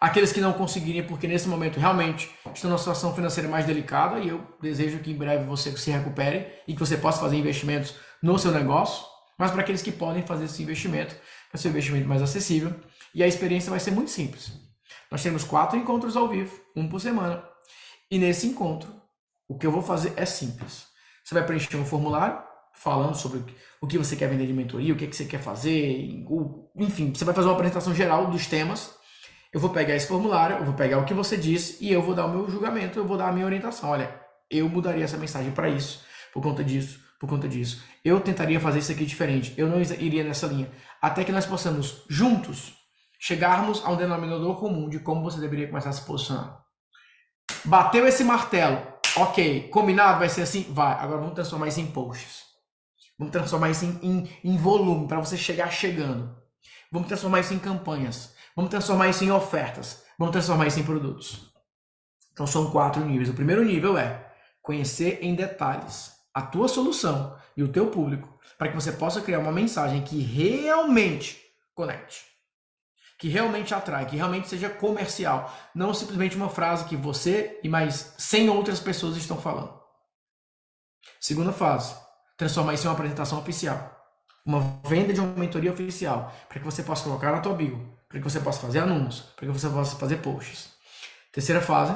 Aqueles 0.00 0.32
que 0.32 0.40
não 0.40 0.54
conseguirem, 0.54 1.06
porque 1.06 1.28
nesse 1.28 1.46
momento 1.48 1.78
realmente 1.78 2.30
estão 2.54 2.70
numa 2.70 2.78
situação 2.78 3.14
financeira 3.14 3.48
mais 3.48 3.66
delicada, 3.66 4.18
e 4.18 4.28
eu 4.28 4.56
desejo 4.60 5.00
que 5.00 5.10
em 5.10 5.16
breve 5.16 5.44
você 5.44 5.76
se 5.76 5.90
recupere 5.90 6.46
e 6.66 6.72
que 6.72 6.80
você 6.80 6.96
possa 6.96 7.20
fazer 7.20 7.36
investimentos 7.36 7.94
no 8.22 8.38
seu 8.38 8.50
negócio. 8.50 9.04
Mas 9.38 9.50
para 9.50 9.60
aqueles 9.60 9.82
que 9.82 9.92
podem 9.92 10.22
fazer 10.22 10.44
esse 10.44 10.62
investimento, 10.62 11.14
vai 11.52 11.60
ser 11.60 11.68
um 11.68 11.72
investimento 11.72 12.08
mais 12.08 12.22
acessível. 12.22 12.74
E 13.14 13.22
a 13.22 13.26
experiência 13.26 13.70
vai 13.70 13.80
ser 13.80 13.90
muito 13.90 14.10
simples. 14.10 14.52
Nós 15.10 15.22
temos 15.22 15.44
quatro 15.44 15.78
encontros 15.78 16.16
ao 16.16 16.28
vivo, 16.28 16.58
um 16.74 16.88
por 16.88 17.00
semana. 17.00 17.49
E 18.10 18.18
nesse 18.18 18.46
encontro, 18.46 18.92
o 19.48 19.56
que 19.56 19.66
eu 19.66 19.70
vou 19.70 19.82
fazer 19.82 20.12
é 20.16 20.24
simples. 20.24 20.86
Você 21.24 21.34
vai 21.34 21.46
preencher 21.46 21.76
um 21.76 21.84
formulário, 21.84 22.42
falando 22.74 23.14
sobre 23.14 23.44
o 23.80 23.86
que 23.86 23.98
você 23.98 24.16
quer 24.16 24.28
vender 24.28 24.46
de 24.46 24.52
mentoria, 24.52 24.92
o 24.92 24.96
que, 24.96 25.06
que 25.06 25.14
você 25.14 25.24
quer 25.24 25.40
fazer, 25.40 26.24
enfim, 26.76 27.12
você 27.14 27.24
vai 27.24 27.34
fazer 27.34 27.48
uma 27.48 27.54
apresentação 27.54 27.94
geral 27.94 28.28
dos 28.28 28.46
temas. 28.46 28.94
Eu 29.52 29.60
vou 29.60 29.70
pegar 29.70 29.94
esse 29.94 30.06
formulário, 30.06 30.56
eu 30.56 30.64
vou 30.64 30.74
pegar 30.74 30.98
o 30.98 31.04
que 31.04 31.14
você 31.14 31.36
disse 31.36 31.84
e 31.84 31.92
eu 31.92 32.02
vou 32.02 32.14
dar 32.14 32.26
o 32.26 32.30
meu 32.30 32.48
julgamento, 32.48 32.98
eu 32.98 33.06
vou 33.06 33.16
dar 33.16 33.28
a 33.28 33.32
minha 33.32 33.46
orientação. 33.46 33.90
Olha, 33.90 34.20
eu 34.50 34.68
mudaria 34.68 35.04
essa 35.04 35.16
mensagem 35.16 35.52
para 35.52 35.68
isso, 35.68 36.04
por 36.32 36.42
conta 36.42 36.64
disso, 36.64 37.00
por 37.20 37.28
conta 37.28 37.48
disso. 37.48 37.82
Eu 38.04 38.20
tentaria 38.20 38.58
fazer 38.58 38.78
isso 38.80 38.92
aqui 38.92 39.04
diferente, 39.04 39.54
eu 39.56 39.68
não 39.68 39.80
iria 39.80 40.24
nessa 40.24 40.46
linha. 40.46 40.70
Até 41.00 41.22
que 41.24 41.32
nós 41.32 41.46
possamos, 41.46 42.04
juntos, 42.08 42.74
chegarmos 43.18 43.84
a 43.84 43.90
um 43.90 43.96
denominador 43.96 44.58
comum 44.58 44.88
de 44.88 44.98
como 45.00 45.22
você 45.22 45.40
deveria 45.40 45.68
começar 45.68 45.90
a 45.90 45.92
se 45.92 46.02
posicionar. 46.02 46.69
Bateu 47.64 48.06
esse 48.06 48.24
martelo, 48.24 48.80
ok, 49.16 49.68
combinado, 49.68 50.18
vai 50.18 50.28
ser 50.28 50.42
assim? 50.42 50.66
Vai. 50.70 50.94
Agora 50.94 51.18
vamos 51.20 51.34
transformar 51.34 51.68
isso 51.68 51.80
em 51.80 51.86
posts. 51.86 52.44
Vamos 53.18 53.32
transformar 53.32 53.70
isso 53.70 53.84
em, 53.84 53.98
em, 54.02 54.30
em 54.44 54.56
volume, 54.56 55.06
para 55.06 55.20
você 55.20 55.36
chegar 55.36 55.70
chegando. 55.70 56.34
Vamos 56.90 57.08
transformar 57.08 57.40
isso 57.40 57.52
em 57.52 57.58
campanhas. 57.58 58.34
Vamos 58.56 58.70
transformar 58.70 59.08
isso 59.08 59.24
em 59.24 59.30
ofertas. 59.30 60.02
Vamos 60.18 60.32
transformar 60.32 60.66
isso 60.66 60.80
em 60.80 60.84
produtos. 60.84 61.50
Então 62.32 62.46
são 62.46 62.70
quatro 62.70 63.04
níveis. 63.04 63.28
O 63.28 63.34
primeiro 63.34 63.64
nível 63.64 63.98
é 63.98 64.32
conhecer 64.62 65.18
em 65.22 65.34
detalhes 65.34 66.12
a 66.32 66.42
tua 66.42 66.68
solução 66.68 67.36
e 67.56 67.62
o 67.62 67.68
teu 67.68 67.88
público, 67.88 68.38
para 68.56 68.68
que 68.68 68.74
você 68.74 68.92
possa 68.92 69.20
criar 69.20 69.40
uma 69.40 69.52
mensagem 69.52 70.02
que 70.02 70.20
realmente 70.20 71.40
conecte 71.74 72.30
que 73.20 73.28
realmente 73.28 73.74
atrai, 73.74 74.06
que 74.06 74.16
realmente 74.16 74.48
seja 74.48 74.70
comercial, 74.70 75.54
não 75.74 75.92
simplesmente 75.92 76.36
uma 76.36 76.48
frase 76.48 76.86
que 76.86 76.96
você 76.96 77.60
e 77.62 77.68
mais 77.68 78.14
100 78.16 78.48
outras 78.48 78.80
pessoas 78.80 79.14
estão 79.14 79.36
falando. 79.36 79.78
Segunda 81.20 81.52
fase, 81.52 81.94
transformar 82.38 82.72
isso 82.72 82.86
em 82.86 82.88
uma 82.88 82.94
apresentação 82.94 83.38
oficial, 83.38 83.94
uma 84.44 84.80
venda 84.86 85.12
de 85.12 85.20
uma 85.20 85.34
mentoria 85.34 85.70
oficial, 85.70 86.34
para 86.48 86.60
que 86.60 86.64
você 86.64 86.82
possa 86.82 87.04
colocar 87.04 87.30
na 87.30 87.40
tua 87.40 87.52
bio, 87.52 87.94
para 88.08 88.18
que 88.18 88.24
você 88.24 88.40
possa 88.40 88.58
fazer 88.58 88.78
anúncios, 88.78 89.28
para 89.36 89.46
que 89.46 89.52
você 89.52 89.68
possa 89.68 89.96
fazer 89.96 90.16
posts. 90.16 90.70
Terceira 91.30 91.60
fase, 91.60 91.94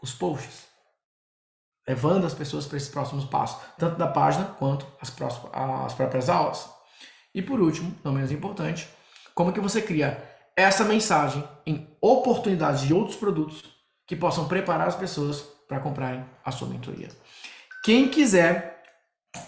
os 0.00 0.14
posts. 0.14 0.68
Levando 1.88 2.24
as 2.24 2.34
pessoas 2.34 2.66
para 2.66 2.76
esses 2.76 2.88
próximos 2.88 3.24
passos, 3.24 3.60
tanto 3.76 3.96
da 3.96 4.06
página 4.06 4.44
quanto 4.44 4.86
as, 5.00 5.10
próximas, 5.10 5.50
as 5.52 5.92
próprias 5.92 6.28
aulas. 6.28 6.70
E 7.34 7.42
por 7.42 7.60
último, 7.60 7.98
não 8.04 8.12
menos 8.12 8.30
importante, 8.30 8.88
como 9.34 9.52
que 9.52 9.60
você 9.60 9.82
cria 9.82 10.22
essa 10.56 10.84
mensagem 10.84 11.42
em 11.66 11.88
oportunidades 12.00 12.82
de 12.82 12.94
outros 12.94 13.16
produtos 13.16 13.64
que 14.06 14.14
possam 14.14 14.46
preparar 14.46 14.86
as 14.86 14.96
pessoas 14.96 15.40
para 15.68 15.80
comprarem 15.80 16.24
a 16.44 16.50
sua 16.50 16.68
mentoria. 16.68 17.08
Quem 17.82 18.08
quiser 18.08 18.82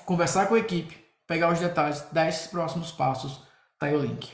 conversar 0.04 0.46
com 0.46 0.54
a 0.54 0.58
equipe, 0.58 0.96
pegar 1.26 1.52
os 1.52 1.60
detalhes 1.60 2.00
desses 2.12 2.48
próximos 2.48 2.90
passos, 2.90 3.40
tá 3.78 3.86
aí 3.86 3.94
o 3.94 4.00
link. 4.00 4.32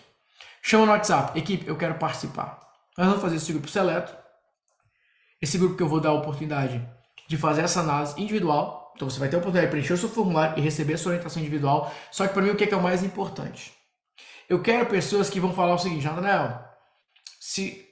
Chama 0.62 0.86
no 0.86 0.92
WhatsApp, 0.92 1.38
equipe, 1.38 1.66
eu 1.66 1.76
quero 1.76 1.94
participar. 1.94 2.60
Nós 2.96 3.06
vamos 3.06 3.22
fazer 3.22 3.36
esse 3.36 3.52
grupo 3.52 3.68
seleto. 3.68 4.14
Esse 5.40 5.58
grupo 5.58 5.76
que 5.76 5.82
eu 5.82 5.88
vou 5.88 6.00
dar 6.00 6.10
a 6.10 6.14
oportunidade 6.14 6.86
de 7.28 7.36
fazer 7.36 7.62
essa 7.62 7.80
análise 7.80 8.20
individual. 8.20 8.92
Então 8.94 9.10
você 9.10 9.18
vai 9.18 9.28
ter 9.28 9.36
a 9.36 9.38
oportunidade 9.40 9.66
de 9.66 9.70
preencher 9.72 9.94
o 9.94 9.98
seu 9.98 10.08
formulário 10.08 10.56
e 10.58 10.60
receber 10.60 10.94
a 10.94 10.98
sua 10.98 11.10
orientação 11.10 11.42
individual. 11.42 11.92
Só 12.10 12.26
que 12.26 12.32
para 12.32 12.42
mim 12.42 12.50
o 12.50 12.56
que 12.56 12.64
é, 12.64 12.76
o 12.76 12.82
mais 12.82 13.02
importante? 13.02 13.72
Eu 14.52 14.60
quero 14.60 14.84
pessoas 14.84 15.30
que 15.30 15.40
vão 15.40 15.54
falar 15.54 15.72
o 15.72 15.78
seguinte, 15.78 16.04
Nathanael, 16.04 16.62
se 17.40 17.88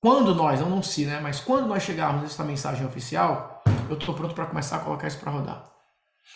quando 0.00 0.34
nós, 0.34 0.58
não 0.58 0.68
não 0.68 0.82
se, 0.82 1.06
né, 1.06 1.20
mas 1.20 1.38
quando 1.38 1.68
nós 1.68 1.84
chegarmos 1.84 2.22
nessa 2.22 2.42
mensagem 2.42 2.84
oficial, 2.84 3.62
eu 3.88 3.96
estou 3.96 4.12
pronto 4.12 4.34
para 4.34 4.46
começar 4.46 4.78
a 4.78 4.80
colocar 4.80 5.06
isso 5.06 5.20
para 5.20 5.30
rodar. 5.30 5.72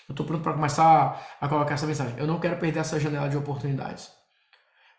Eu 0.08 0.12
estou 0.12 0.24
pronto 0.24 0.44
para 0.44 0.52
começar 0.52 1.36
a 1.40 1.48
colocar 1.48 1.74
essa 1.74 1.84
mensagem. 1.84 2.16
Eu 2.16 2.28
não 2.28 2.38
quero 2.38 2.60
perder 2.60 2.78
essa 2.78 3.00
janela 3.00 3.28
de 3.28 3.36
oportunidades. 3.36 4.08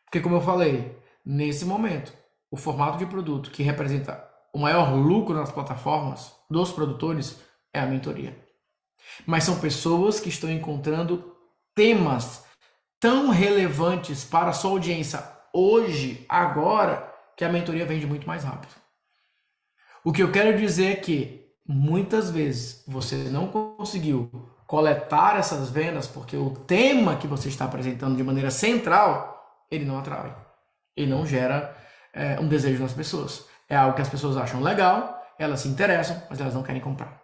Porque 0.03 0.20
como 0.20 0.36
eu 0.36 0.41
falei, 0.41 1.01
nesse 1.26 1.63
momento, 1.63 2.11
o 2.51 2.57
formato 2.57 2.97
de 2.97 3.05
produto 3.05 3.51
que 3.51 3.63
representa 3.63 4.22
o 4.53 4.59
maior 4.59 4.93
lucro 4.93 5.34
nas 5.34 5.49
plataformas 5.49 6.36
dos 6.49 6.74
produtores 6.74 7.41
é 7.74 7.80
a 7.80 7.86
mentoria. 7.86 8.38
Mas 9.26 9.45
são 9.45 9.61
pessoas 9.61 10.20
que 10.20 10.28
estão 10.28 10.51
encontrando 10.51 11.38
temas 11.74 12.45
tão 13.00 13.30
relevantes 13.30 14.24
para 14.24 14.50
a 14.50 14.54
sua 14.54 14.72
audiência 14.72 15.24
hoje, 15.54 16.26
agora, 16.28 17.14
que 17.36 17.43
a 17.45 17.50
mentoria 17.50 17.86
vende 17.86 18.06
muito 18.06 18.28
mais 18.28 18.43
rápido. 18.43 18.74
O 20.04 20.12
que 20.12 20.24
eu 20.24 20.32
quero 20.32 20.58
dizer 20.58 20.91
é 20.93 20.95
que 20.95 21.45
muitas 21.68 22.30
vezes 22.30 22.84
você 22.88 23.16
não 23.30 23.48
conseguiu 23.48 24.32
coletar 24.66 25.38
essas 25.38 25.70
vendas 25.70 26.08
porque 26.08 26.36
o 26.38 26.52
tema 26.52 27.18
que 27.18 27.28
você 27.28 27.50
está 27.50 27.66
apresentando 27.66 28.16
de 28.16 28.24
maneira 28.24 28.52
central 28.52 29.38
ele 29.70 29.86
não 29.86 30.00
atrai, 30.00 30.36
ele 30.95 31.12
não 31.12 31.26
gera 31.26 31.76
é, 32.14 32.39
um 32.39 32.48
desejo 32.48 32.82
nas 32.82 32.93
pessoas. 32.93 33.45
É 33.70 33.76
algo 33.76 33.95
que 33.95 34.02
as 34.02 34.10
pessoas 34.10 34.38
acham 34.38 34.62
legal, 34.62 35.22
elas 35.38 35.62
se 35.62 35.68
interessam, 35.68 36.22
mas 36.30 36.39
elas 36.39 36.54
não 36.54 36.64
querem 36.64 36.82
comprar. 36.82 37.22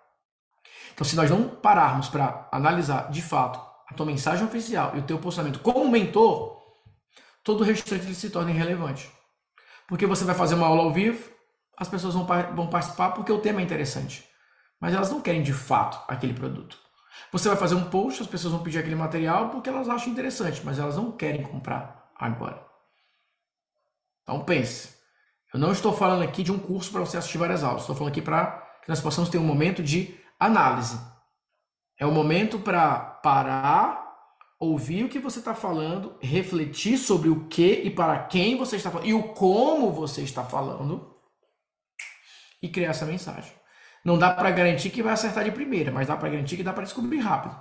Então, 0.94 1.06
se 1.06 1.16
nós 1.16 1.30
não 1.30 1.48
pararmos 1.48 2.10
para 2.10 2.48
analisar 2.52 3.10
de 3.10 3.22
fato 3.22 3.60
a 3.90 3.94
tua 3.94 4.06
mensagem 4.06 4.46
oficial 4.46 4.96
e 4.96 5.00
o 5.00 5.04
teu 5.04 5.20
posicionamento 5.20 5.62
como 5.62 5.90
mentor, 5.90 6.62
todo 7.44 7.62
o 7.62 7.64
restante 7.64 8.14
se 8.16 8.30
torna 8.30 8.52
irrelevante. 8.52 9.12
Porque 9.88 10.06
você 10.06 10.24
vai 10.24 10.36
fazer 10.36 10.56
uma 10.56 10.68
aula 10.68 10.84
ao 10.84 10.94
vivo, 10.94 11.30
as 11.78 11.88
pessoas 11.88 12.14
vão, 12.14 12.26
vão 12.56 12.68
participar 12.68 13.12
porque 13.12 13.32
o 13.32 13.40
tema 13.40 13.62
é 13.62 13.64
interessante. 13.64 14.28
Mas 14.80 14.94
elas 14.94 15.12
não 15.12 15.22
querem 15.22 15.42
de 15.42 15.54
fato 15.54 16.04
aquele 16.08 16.34
produto. 16.34 16.78
Você 17.32 17.48
vai 17.48 17.58
fazer 17.58 17.76
um 17.76 17.90
post, 17.90 18.22
as 18.22 18.28
pessoas 18.28 18.54
vão 18.54 18.64
pedir 18.64 18.80
aquele 18.80 18.96
material 18.96 19.50
porque 19.50 19.70
elas 19.70 19.90
acham 19.90 20.12
interessante, 20.12 20.62
mas 20.64 20.80
elas 20.80 20.96
não 20.96 21.12
querem 21.12 21.44
comprar 21.44 22.12
agora. 22.18 22.66
Então 24.24 24.44
pense. 24.44 24.94
Eu 25.54 25.60
não 25.60 25.72
estou 25.72 25.94
falando 25.94 26.24
aqui 26.24 26.42
de 26.42 26.52
um 26.52 26.58
curso 26.58 26.92
para 26.92 27.02
você 27.02 27.18
assistir 27.18 27.38
várias 27.38 27.64
aulas. 27.64 27.82
Estou 27.82 27.96
falando 27.96 28.12
aqui 28.12 28.22
para 28.22 28.64
que 28.82 28.90
nós 28.90 29.00
possamos 29.00 29.30
ter 29.30 29.38
um 29.38 29.44
momento 29.44 29.84
de 29.84 30.20
análise. 30.40 31.00
É 32.00 32.06
o 32.06 32.12
momento 32.12 32.60
para 32.60 33.00
parar, 33.00 34.04
ouvir 34.60 35.04
o 35.04 35.10
que 35.10 35.20
você 35.20 35.40
está 35.40 35.54
falando, 35.54 36.16
refletir 36.22 36.98
sobre 36.98 37.30
o 37.30 37.48
que 37.48 37.82
e 37.84 37.90
para 37.90 38.20
quem 38.20 38.58
você 38.58 38.76
está 38.76 38.90
falando 38.90 39.08
e 39.08 39.14
o 39.14 39.24
como 39.34 39.92
você 39.92 40.22
está 40.22 40.44
falando 40.44 41.14
e 42.62 42.70
criar 42.70 42.92
essa 42.92 43.06
mensagem. 43.06 43.52
Não 44.04 44.18
dá 44.18 44.32
para 44.32 44.52
garantir 44.52 44.90
que 44.90 45.04
vai 45.04 45.14
acertar 45.14 45.44
de 45.44 45.52
primeira, 45.52 45.92
mas 45.92 46.08
dá 46.08 46.18
para 46.18 46.30
garantir 46.30 46.58
que 46.58 46.64
dá 46.64 46.74
para 46.74 46.84
descobrir 46.84 47.20
rápido. 47.20 47.56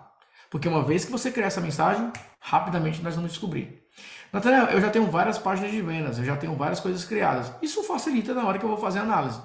Porque 0.51 0.69
uma 0.69 0.83
vez 0.83 1.05
que 1.05 1.13
você 1.13 1.31
criar 1.31 1.47
essa 1.47 1.61
mensagem, 1.61 2.13
rapidamente 2.41 3.03
nós 3.03 3.15
vamos 3.15 3.31
descobrir. 3.31 3.83
Nathanael, 4.33 4.67
eu 4.67 4.81
já 4.81 4.91
tenho 4.91 5.11
várias 5.11 5.39
páginas 5.39 5.71
de 5.71 5.81
vendas, 5.83 6.19
eu 6.19 6.25
já 6.25 6.37
tenho 6.37 6.55
várias 6.55 6.81
coisas 6.81 7.05
criadas. 7.05 7.53
Isso 7.63 7.83
facilita 7.85 8.35
na 8.35 8.47
hora 8.47 8.59
que 8.59 8.65
eu 8.65 8.69
vou 8.69 8.79
fazer 8.79 8.99
a 8.99 9.03
análise. 9.03 9.41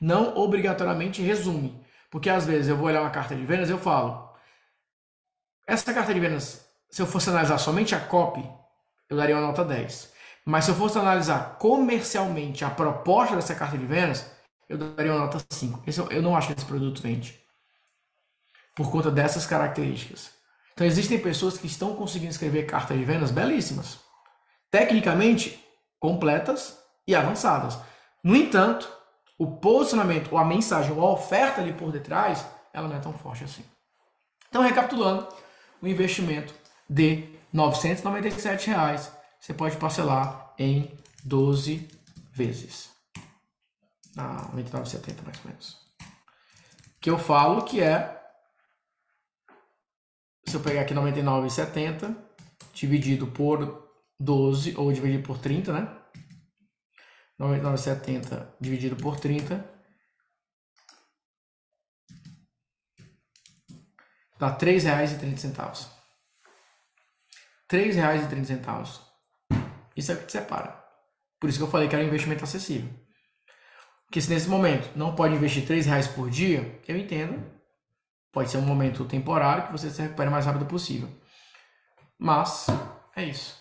Não 0.00 0.36
obrigatoriamente 0.36 1.22
resume. 1.22 1.84
Porque 2.10 2.30
às 2.30 2.46
vezes 2.46 2.68
eu 2.68 2.76
vou 2.76 2.86
olhar 2.86 3.02
uma 3.02 3.10
carta 3.10 3.34
de 3.34 3.44
vendas 3.44 3.68
e 3.68 3.72
eu 3.72 3.78
falo, 3.78 4.28
essa 5.66 5.92
carta 5.92 6.14
de 6.14 6.20
vendas, 6.20 6.66
se 6.90 7.02
eu 7.02 7.06
fosse 7.06 7.28
analisar 7.28 7.58
somente 7.58 7.94
a 7.94 8.00
copy, 8.00 8.42
eu 9.08 9.16
daria 9.16 9.36
uma 9.36 9.46
nota 9.46 9.64
10. 9.64 10.12
Mas 10.44 10.64
se 10.64 10.70
eu 10.70 10.74
fosse 10.74 10.98
analisar 10.98 11.58
comercialmente 11.58 12.64
a 12.64 12.70
proposta 12.70 13.36
dessa 13.36 13.54
carta 13.54 13.76
de 13.76 13.84
vendas, 13.84 14.30
eu 14.66 14.78
daria 14.78 15.12
uma 15.12 15.26
nota 15.26 15.44
5. 15.50 15.82
Esse, 15.86 16.00
eu 16.00 16.22
não 16.22 16.34
acho 16.34 16.48
que 16.48 16.54
esse 16.54 16.64
produto 16.64 17.02
vende. 17.02 17.38
Por 18.74 18.90
conta 18.90 19.10
dessas 19.10 19.44
características. 19.44 20.30
Então 20.72 20.86
existem 20.86 21.18
pessoas 21.18 21.58
que 21.58 21.66
estão 21.66 21.94
conseguindo 21.94 22.30
escrever 22.30 22.64
cartas 22.64 22.96
de 22.96 23.04
vendas 23.04 23.30
belíssimas. 23.30 23.98
Tecnicamente 24.70 25.62
completas 25.98 26.78
e 27.06 27.14
avançadas. 27.14 27.78
No 28.24 28.34
entanto, 28.34 28.90
o 29.38 29.46
posicionamento, 29.46 30.32
ou 30.32 30.38
a 30.38 30.44
mensagem, 30.44 30.92
ou 30.92 31.06
a 31.06 31.12
oferta 31.12 31.60
ali 31.60 31.72
por 31.72 31.92
detrás, 31.92 32.44
ela 32.72 32.88
não 32.88 32.96
é 32.96 33.00
tão 33.00 33.12
forte 33.12 33.44
assim. 33.44 33.64
Então, 34.48 34.62
recapitulando, 34.62 35.28
o 35.80 35.86
investimento 35.86 36.52
de 36.90 37.38
997 37.52 38.68
reais, 38.68 39.12
você 39.38 39.54
pode 39.54 39.76
parcelar 39.76 40.52
em 40.58 40.90
12 41.24 41.88
vezes. 42.32 42.90
Ah, 44.16 44.50
99,70 44.54 45.22
mais 45.24 45.38
ou 45.38 45.50
menos. 45.50 45.76
Que 47.00 47.08
eu 47.08 47.18
falo 47.18 47.62
que 47.62 47.80
é 47.80 48.18
se 50.44 50.56
eu 50.56 50.60
pegar 50.60 50.80
aqui 50.80 50.94
99,70 50.94 52.16
dividido 52.72 53.26
por 53.28 53.86
12 54.18 54.74
ou 54.76 54.92
dividido 54.92 55.22
por 55.22 55.38
30, 55.38 55.72
né? 55.72 55.88
99,70 57.38 58.54
dividido 58.60 58.96
por 58.96 59.18
30 59.18 59.64
dá 64.38 64.48
R$ 64.48 64.56
3,30. 64.56 65.88
R$ 67.70 67.90
3,30. 67.92 69.00
Isso 69.96 70.12
é 70.12 70.14
o 70.14 70.18
que 70.18 70.26
te 70.26 70.32
separa. 70.32 70.84
Por 71.40 71.48
isso 71.48 71.58
que 71.58 71.64
eu 71.64 71.70
falei 71.70 71.88
que 71.88 71.94
era 71.94 72.04
um 72.04 72.08
investimento 72.08 72.44
acessível. 72.44 72.88
Porque 74.06 74.20
se 74.20 74.30
nesse 74.30 74.48
momento 74.48 74.96
não 74.96 75.14
pode 75.14 75.34
investir 75.34 75.68
R$ 75.68 75.80
reais 75.82 76.08
por 76.08 76.30
dia, 76.30 76.80
eu 76.88 76.96
entendo 76.96 77.58
Pode 78.32 78.50
ser 78.50 78.58
um 78.58 78.62
momento 78.62 79.04
temporário 79.04 79.66
que 79.66 79.72
você 79.72 79.90
se 79.90 80.02
recupere 80.02 80.28
o 80.28 80.32
mais 80.32 80.46
rápido 80.46 80.66
possível. 80.66 81.08
Mas 82.18 82.66
é 83.16 83.24
isso. 83.24 83.57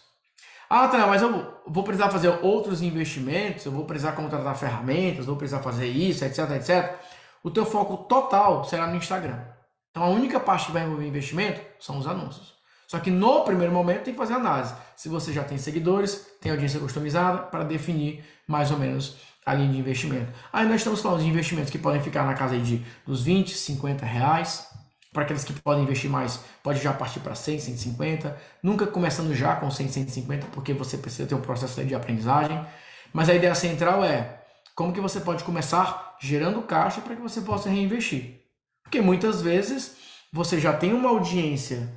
Ah, 0.70 0.88
tá, 0.88 1.07
mas 1.07 1.22
eu 1.22 1.61
vou 1.65 1.84
precisar 1.84 2.09
fazer 2.09 2.28
outros 2.41 2.82
investimentos, 2.82 3.65
eu 3.65 3.72
vou 3.72 3.86
precisar 3.86 4.11
contratar 4.11 4.55
ferramentas, 4.55 5.26
vou 5.26 5.38
precisar 5.38 5.61
fazer 5.61 5.88
isso, 5.88 6.26
etc, 6.26 6.51
etc. 6.51 6.95
O 7.41 7.49
teu 7.49 7.65
foco 7.65 7.97
total 8.05 8.65
será 8.65 8.88
no 8.88 8.97
Instagram. 8.97 9.39
Então 9.91 10.03
a 10.03 10.09
única 10.09 10.39
parte 10.39 10.68
que 10.68 10.72
vai 10.72 10.84
envolver 10.84 11.07
investimento 11.07 11.61
são 11.80 11.97
os 11.97 12.05
anúncios. 12.05 12.53
Só 12.88 12.99
que 12.99 13.09
no 13.09 13.43
primeiro 13.43 13.74
momento 13.74 14.03
tem 14.03 14.13
que 14.13 14.20
fazer 14.20 14.34
análise. 14.34 14.74
Se 14.95 15.09
você 15.09 15.34
já 15.34 15.43
tem 15.43 15.57
seguidores, 15.57 16.26
tem 16.41 16.51
audiência 16.51 16.80
customizada 16.80 17.39
para 17.39 17.63
definir 17.63 18.24
mais 18.47 18.72
ou 18.72 18.78
menos 18.78 19.18
a 19.45 19.53
linha 19.53 19.72
de 19.72 19.78
investimento. 19.78 20.32
Aí 20.51 20.65
nós 20.65 20.78
estamos 20.78 21.01
falando 21.01 21.22
de 21.22 21.28
investimentos 21.28 21.72
que 21.72 21.78
podem 21.78 22.01
ficar 22.01 22.26
na 22.26 22.34
casa 22.34 22.57
de 22.57 22.86
dos 23.05 23.24
20, 23.24 23.55
50 23.55 24.05
reais. 24.05 24.68
Para 25.18 25.24
aqueles 25.24 25.43
que 25.43 25.51
podem 25.51 25.84
investir 25.84 26.11
mais, 26.11 26.41
pode 26.61 26.80
já 26.80 26.93
partir 26.93 27.22
para 27.22 27.34
100, 27.34 27.57
150. 27.57 28.38
Nunca 28.61 28.86
começando 28.86 29.34
já 29.34 29.55
com 29.55 29.72
100, 29.72 29.88
150, 29.88 30.45
porque 30.53 30.74
você 30.74 30.95
precisa 30.95 31.28
ter 31.28 31.34
um 31.34 31.41
processo 31.41 31.84
de 31.84 31.95
aprendizagem. 31.95 32.63
Mas 33.11 33.28
a 33.28 33.34
ideia 33.34 33.55
central 33.55 34.05
é 34.05 34.43
como 34.76 34.93
que 34.93 35.01
você 35.01 35.20
pode 35.20 35.43
começar 35.43 36.15
gerando 36.22 36.61
caixa 36.61 37.01
para 37.01 37.15
que 37.15 37.22
você 37.24 37.41
possa 37.41 37.68
reinvestir. 37.68 38.43
Porque 38.84 39.01
muitas 39.01 39.41
vezes 39.41 39.97
você 40.32 40.59
já 40.59 40.72
tem 40.72 40.93
uma 40.93 41.09
audiência 41.09 41.91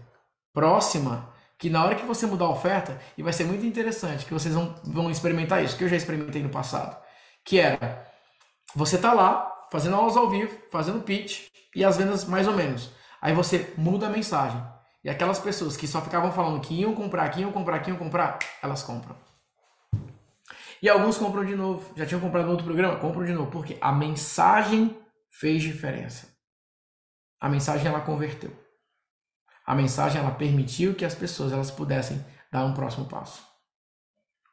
próxima 0.50 1.30
que 1.58 1.68
na 1.68 1.84
hora 1.84 1.96
que 1.96 2.06
você 2.06 2.24
mudar 2.26 2.46
a 2.46 2.52
oferta, 2.52 2.98
e 3.18 3.22
vai 3.22 3.34
ser 3.34 3.44
muito 3.44 3.66
interessante 3.66 4.24
que 4.24 4.32
vocês 4.32 4.54
vão, 4.54 4.74
vão 4.82 5.10
experimentar 5.10 5.62
isso, 5.62 5.76
que 5.76 5.84
eu 5.84 5.90
já 5.90 5.96
experimentei 5.96 6.42
no 6.42 6.48
passado, 6.48 6.96
que 7.44 7.60
era 7.60 8.02
você 8.74 8.96
tá 8.96 9.12
lá 9.12 9.66
fazendo 9.70 9.96
aulas 9.96 10.16
ao 10.16 10.30
vivo, 10.30 10.56
fazendo 10.72 11.02
pitch 11.02 11.48
e 11.76 11.84
as 11.84 11.98
vendas 11.98 12.24
mais 12.24 12.48
ou 12.48 12.54
menos. 12.54 12.98
Aí 13.20 13.34
você 13.34 13.74
muda 13.76 14.06
a 14.06 14.10
mensagem. 14.10 14.62
E 15.02 15.10
aquelas 15.10 15.38
pessoas 15.38 15.76
que 15.76 15.86
só 15.86 16.00
ficavam 16.00 16.32
falando 16.32 16.60
que 16.60 16.74
iam 16.74 16.94
comprar, 16.94 17.28
que 17.30 17.40
iam 17.40 17.52
comprar, 17.52 17.80
que 17.80 17.90
iam 17.90 17.98
comprar, 17.98 18.38
elas 18.62 18.82
compram. 18.82 19.16
E 20.82 20.88
alguns 20.88 21.18
compram 21.18 21.44
de 21.44 21.54
novo. 21.54 21.92
Já 21.96 22.06
tinham 22.06 22.20
comprado 22.20 22.46
no 22.46 22.52
outro 22.52 22.64
programa? 22.64 22.98
Compram 22.98 23.24
de 23.24 23.32
novo. 23.32 23.50
Porque 23.50 23.76
a 23.80 23.92
mensagem 23.92 24.98
fez 25.30 25.62
diferença. 25.62 26.28
A 27.38 27.48
mensagem 27.48 27.86
ela 27.86 28.00
converteu. 28.00 28.52
A 29.66 29.74
mensagem 29.74 30.20
ela 30.20 30.32
permitiu 30.32 30.94
que 30.94 31.04
as 31.04 31.14
pessoas 31.14 31.52
elas 31.52 31.70
pudessem 31.70 32.24
dar 32.50 32.64
um 32.64 32.74
próximo 32.74 33.06
passo. 33.06 33.46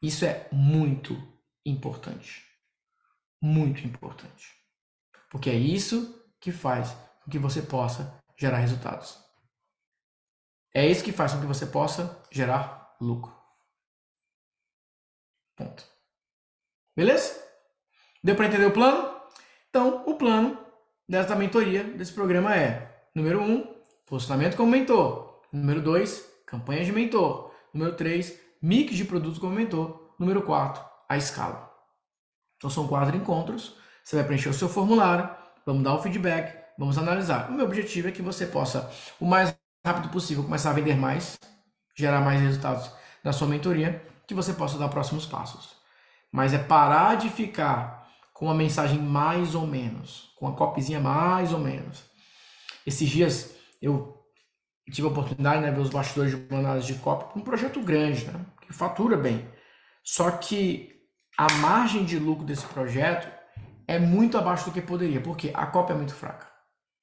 Isso 0.02 0.26
é 0.26 0.48
muito 0.52 1.18
importante. 1.66 2.46
Muito 3.42 3.86
importante. 3.86 4.56
Porque 5.30 5.50
é 5.50 5.56
isso 5.56 6.24
que 6.40 6.52
faz 6.52 6.96
com 7.24 7.32
que 7.32 7.40
você 7.40 7.62
possa 7.62 8.17
gerar 8.38 8.58
resultados. 8.58 9.18
É 10.74 10.86
isso 10.86 11.04
que 11.04 11.12
faz 11.12 11.34
com 11.34 11.42
que 11.42 11.48
você 11.48 11.66
possa 11.66 12.24
gerar 12.32 12.96
lucro. 13.02 13.36
Ponto. 15.56 15.84
Beleza? 16.96 17.44
Deu 18.24 18.36
para 18.36 18.46
entender 18.46 18.66
o 18.66 18.74
plano? 18.74 19.20
Então, 19.70 20.04
o 20.06 20.16
plano 20.16 20.58
dessa 21.10 21.36
mentoria, 21.36 21.84
desse 21.84 22.14
programa 22.14 22.56
é: 22.56 23.08
número 23.16 23.42
1, 23.42 23.52
um, 23.52 23.82
posicionamento 24.06 24.56
como 24.56 24.72
mentor. 24.72 25.42
Número 25.52 25.82
2, 25.82 26.44
campanha 26.46 26.86
de 26.86 26.92
mentor. 26.92 27.52
Número 27.74 27.96
3, 27.96 28.40
mix 28.62 28.96
de 28.96 29.06
produtos 29.06 29.40
como 29.40 29.54
mentor. 29.54 30.14
Número 30.20 30.44
4, 30.44 30.84
a 31.10 31.18
escala. 31.18 31.72
Então, 32.58 32.70
são 32.70 32.88
quatro 32.88 33.16
encontros. 33.16 33.78
Você 34.04 34.16
vai 34.16 34.26
preencher 34.26 34.50
o 34.50 34.54
seu 34.54 34.70
formulário, 34.70 35.30
vamos 35.66 35.84
dar 35.84 35.94
o 35.94 36.02
feedback, 36.02 36.67
Vamos 36.78 36.98
analisar. 36.98 37.50
O 37.50 37.54
meu 37.54 37.66
objetivo 37.66 38.08
é 38.08 38.12
que 38.12 38.22
você 38.22 38.46
possa, 38.46 38.90
o 39.20 39.26
mais 39.26 39.56
rápido 39.86 40.10
possível, 40.10 40.44
começar 40.44 40.70
a 40.70 40.74
vender 40.74 40.96
mais, 40.96 41.40
gerar 41.96 42.22
mais 42.22 42.40
resultados 42.40 42.92
na 43.24 43.34
sua 43.34 43.48
mentoria, 43.48 44.06
que 44.28 44.34
você 44.34 44.54
possa 44.54 44.78
dar 44.78 44.90
próximos 44.90 45.26
passos. 45.26 45.76
Mas 46.32 46.54
é 46.54 46.58
parar 46.58 47.16
de 47.16 47.30
ficar 47.30 48.08
com 48.34 48.52
a 48.52 48.54
mensagem 48.54 49.00
mais 49.00 49.56
ou 49.56 49.66
menos, 49.66 50.34
com 50.38 50.48
a 50.48 50.54
copizinha 50.54 51.00
mais 51.00 51.52
ou 51.52 51.60
menos. 51.60 52.04
Esses 52.86 53.10
dias 53.10 53.56
eu 53.82 54.24
tive 54.92 55.08
a 55.08 55.12
oportunidade 55.12 55.62
de 55.62 55.66
né, 55.66 55.72
ver 55.72 55.82
os 55.82 55.90
bastidores 55.90 56.32
de 56.32 56.48
uma 56.50 56.60
análise 56.60 56.88
de 56.88 57.00
copy 57.00 57.38
um 57.38 57.44
projeto 57.44 57.82
grande, 57.82 58.26
né, 58.26 58.46
que 58.62 58.72
fatura 58.72 59.18
bem. 59.18 59.48
Só 60.04 60.30
que 60.32 60.96
a 61.38 61.52
margem 61.54 62.06
de 62.06 62.20
lucro 62.20 62.46
desse 62.46 62.66
projeto 62.66 63.28
é 63.88 63.98
muito 63.98 64.38
abaixo 64.38 64.66
do 64.66 64.72
que 64.72 64.82
poderia, 64.82 65.22
porque 65.22 65.52
a 65.54 65.66
cópia 65.66 65.94
é 65.94 65.98
muito 65.98 66.14
fraca. 66.14 66.57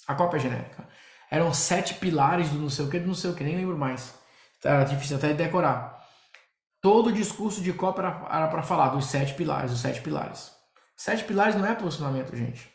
A 0.07 0.15
cópia 0.15 0.39
genérica. 0.39 0.87
Eram 1.31 1.53
sete 1.53 1.95
pilares 1.95 2.51
do 2.51 2.59
não 2.59 2.71
sei 2.71 2.85
o 2.85 2.91
que, 2.91 2.99
do 2.99 3.07
não 3.07 3.15
sei 3.15 3.31
o 3.31 3.35
que, 3.35 3.45
nem 3.45 3.57
lembro 3.57 3.77
mais. 3.77 4.15
Era 4.63 4.85
difícil 4.85 5.17
até 5.17 5.29
de 5.29 5.35
decorar. 5.35 6.05
Todo 6.81 7.09
o 7.09 7.13
discurso 7.13 7.63
de 7.63 7.73
cópia 7.73 8.03
era 8.31 8.49
para 8.49 8.63
falar 8.63 8.89
dos 8.89 9.07
sete 9.07 9.35
pilares, 9.35 9.73
os 9.73 9.81
sete 9.81 10.01
pilares. 10.01 10.53
Sete 10.97 11.25
pilares 11.25 11.57
não 11.57 11.67
é 11.67 11.75
posicionamento, 11.75 12.37
gente. 12.37 12.71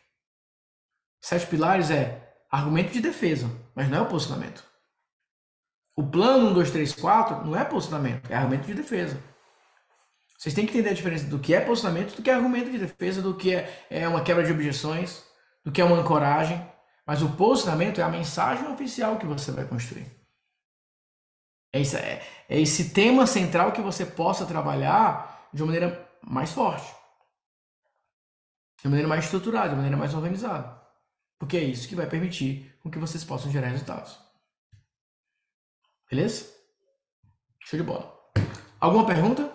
Sete 1.22 1.48
pilares 1.48 1.92
é 1.92 2.34
argumento 2.52 2.92
de 2.92 3.02
defesa, 3.02 3.50
mas 3.76 3.90
não 3.90 4.00
é 4.00 4.02
o 4.02 4.08
posicionamento. 4.08 4.64
O 5.96 6.04
plano 6.04 6.50
1, 6.52 6.54
2, 6.54 6.72
3, 6.72 6.94
4 6.94 7.46
não 7.46 7.56
é 7.58 7.66
posicionamento, 7.66 8.32
é 8.32 8.36
argumento 8.36 8.66
de 8.66 8.74
defesa. 8.74 9.22
Vocês 10.38 10.56
têm 10.56 10.66
que 10.66 10.72
entender 10.72 10.92
a 10.92 10.94
diferença 10.94 11.26
do 11.26 11.38
que 11.38 11.54
é 11.54 11.60
posicionamento, 11.60 12.16
do 12.16 12.22
que 12.22 12.30
é 12.30 12.34
argumento 12.34 12.72
de 12.72 12.78
defesa, 12.78 13.22
do 13.22 13.36
que 13.36 13.54
é, 13.54 13.86
é 13.90 14.08
uma 14.08 14.22
quebra 14.22 14.44
de 14.44 14.52
objeções, 14.52 15.22
do 15.64 15.72
que 15.72 15.82
é 15.82 15.84
uma 15.84 15.98
ancoragem. 15.98 16.66
Mas 17.10 17.24
o 17.24 17.36
posicionamento 17.36 18.00
é 18.00 18.04
a 18.04 18.08
mensagem 18.08 18.68
oficial 18.68 19.18
que 19.18 19.26
você 19.26 19.52
vai 19.52 19.68
construir. 19.68 20.06
É 21.74 21.82
esse, 21.82 21.98
é, 21.98 22.24
é 22.48 22.62
esse 22.62 22.94
tema 22.94 23.26
central 23.26 23.72
que 23.72 23.82
você 23.82 24.06
possa 24.06 24.46
trabalhar 24.46 25.50
de 25.52 25.64
uma 25.64 25.72
maneira 25.74 26.08
mais 26.22 26.52
forte. 26.52 26.86
De 28.78 28.86
uma 28.86 28.92
maneira 28.92 29.08
mais 29.08 29.26
estruturada, 29.26 29.70
de 29.70 29.74
uma 29.74 29.78
maneira 29.78 29.98
mais 29.98 30.14
organizada. 30.14 30.80
Porque 31.40 31.58
é 31.58 31.64
isso 31.64 31.90
que 31.90 31.96
vai 31.96 32.06
permitir 32.06 32.78
com 32.80 32.92
que 32.92 33.00
vocês 33.00 33.24
possam 33.24 33.52
gerar 33.52 33.70
resultados. 33.70 34.16
Beleza? 36.12 36.46
Show 37.62 37.80
de 37.80 37.86
bola. 37.88 38.16
Alguma 38.80 39.08
pergunta? 39.08 39.52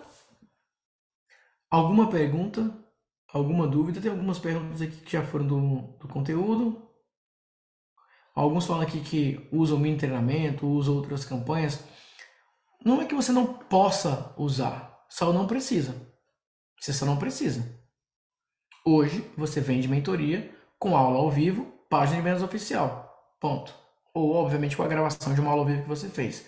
Alguma 1.69 2.09
pergunta? 2.09 2.85
Alguma 3.29 3.65
dúvida? 3.65 4.01
Tem 4.01 4.11
algumas 4.11 4.39
perguntas 4.39 4.81
aqui 4.81 4.97
que 4.97 5.13
já 5.13 5.25
foram 5.25 5.47
do, 5.47 5.81
do 5.99 6.07
conteúdo. 6.09 6.84
Alguns 8.35 8.65
falam 8.65 8.81
aqui 8.83 8.99
que 8.99 9.47
usam 9.49 9.79
mini 9.79 9.97
treinamento, 9.97 10.67
usam 10.67 10.95
outras 10.95 11.23
campanhas. 11.23 11.81
Não 12.83 13.01
é 13.01 13.05
que 13.05 13.15
você 13.15 13.31
não 13.31 13.45
possa 13.45 14.35
usar, 14.37 15.05
só 15.09 15.31
não 15.31 15.47
precisa. 15.47 15.95
Você 16.77 16.91
só 16.91 17.05
não 17.05 17.15
precisa. 17.15 17.65
Hoje 18.85 19.25
você 19.37 19.61
vende 19.61 19.87
mentoria 19.87 20.53
com 20.77 20.97
aula 20.97 21.17
ao 21.17 21.31
vivo, 21.31 21.65
página 21.89 22.17
de 22.17 22.23
vendas 22.23 22.43
oficial. 22.43 23.09
Ponto. 23.39 23.73
Ou, 24.13 24.33
obviamente, 24.33 24.75
com 24.75 24.83
a 24.83 24.87
gravação 24.87 25.33
de 25.33 25.39
uma 25.41 25.51
aula 25.51 25.63
ao 25.63 25.67
vivo 25.67 25.83
que 25.83 25.89
você 25.89 26.09
fez. 26.09 26.45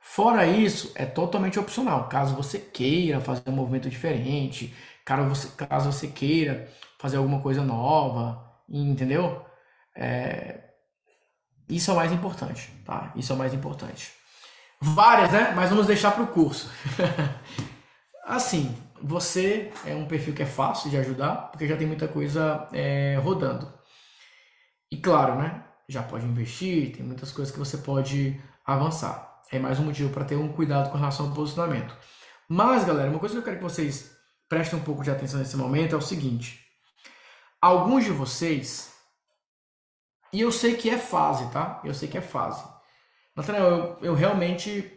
Fora 0.00 0.46
isso, 0.46 0.92
é 0.94 1.04
totalmente 1.04 1.58
opcional. 1.58 2.08
Caso 2.08 2.34
você 2.34 2.58
queira 2.58 3.20
fazer 3.20 3.42
um 3.46 3.52
movimento 3.52 3.90
diferente, 3.90 4.74
caso 5.04 5.28
você, 5.28 5.48
caso 5.66 5.92
você 5.92 6.08
queira 6.08 6.68
fazer 6.98 7.18
alguma 7.18 7.40
coisa 7.40 7.62
nova, 7.62 8.42
entendeu? 8.68 9.44
É, 9.94 10.65
isso 11.68 11.90
é 11.90 11.94
o 11.94 11.96
mais 11.96 12.12
importante, 12.12 12.70
tá? 12.84 13.12
Isso 13.16 13.32
é 13.32 13.34
o 13.34 13.38
mais 13.38 13.52
importante. 13.52 14.12
Várias, 14.80 15.32
né? 15.32 15.52
Mas 15.54 15.70
vamos 15.70 15.86
deixar 15.86 16.12
para 16.12 16.22
o 16.22 16.28
curso. 16.28 16.70
assim, 18.24 18.76
você 19.02 19.72
é 19.84 19.94
um 19.94 20.06
perfil 20.06 20.34
que 20.34 20.42
é 20.42 20.46
fácil 20.46 20.90
de 20.90 20.96
ajudar, 20.96 21.50
porque 21.50 21.66
já 21.66 21.76
tem 21.76 21.86
muita 21.86 22.06
coisa 22.06 22.68
é, 22.72 23.18
rodando. 23.22 23.72
E 24.90 24.96
claro, 24.96 25.36
né? 25.36 25.64
Já 25.88 26.02
pode 26.02 26.26
investir, 26.26 26.96
tem 26.96 27.04
muitas 27.04 27.32
coisas 27.32 27.52
que 27.52 27.58
você 27.58 27.78
pode 27.78 28.40
avançar. 28.64 29.40
É 29.50 29.58
mais 29.58 29.78
um 29.78 29.84
motivo 29.84 30.12
para 30.12 30.24
ter 30.24 30.36
um 30.36 30.52
cuidado 30.52 30.90
com 30.90 30.98
relação 30.98 31.26
ao 31.26 31.32
posicionamento. 31.32 31.96
Mas, 32.48 32.84
galera, 32.84 33.10
uma 33.10 33.18
coisa 33.18 33.34
que 33.34 33.38
eu 33.38 33.44
quero 33.44 33.56
que 33.56 33.62
vocês 33.62 34.16
prestem 34.48 34.78
um 34.78 34.82
pouco 34.82 35.02
de 35.02 35.10
atenção 35.10 35.38
nesse 35.38 35.56
momento 35.56 35.94
é 35.94 35.98
o 35.98 36.02
seguinte: 36.02 36.60
alguns 37.60 38.04
de 38.04 38.10
vocês 38.10 38.92
e 40.32 40.40
eu 40.40 40.52
sei 40.52 40.76
que 40.76 40.90
é 40.90 40.98
fase, 40.98 41.50
tá? 41.52 41.80
Eu 41.84 41.94
sei 41.94 42.08
que 42.08 42.18
é 42.18 42.20
fase. 42.20 42.64
Nathanael, 43.34 43.70
eu, 43.70 43.98
eu 44.02 44.14
realmente 44.14 44.92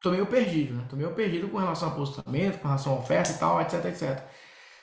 tô 0.00 0.10
meio 0.10 0.26
perdido, 0.26 0.74
né? 0.74 0.86
Tô 0.88 0.96
meio 0.96 1.14
perdido 1.14 1.48
com 1.48 1.58
relação 1.58 1.90
ao 1.90 1.94
posicionamento, 1.94 2.58
com 2.60 2.68
relação 2.68 2.94
à 2.94 2.98
oferta 2.98 3.32
e 3.32 3.38
tal, 3.38 3.60
etc, 3.60 3.84
etc. 3.86 4.22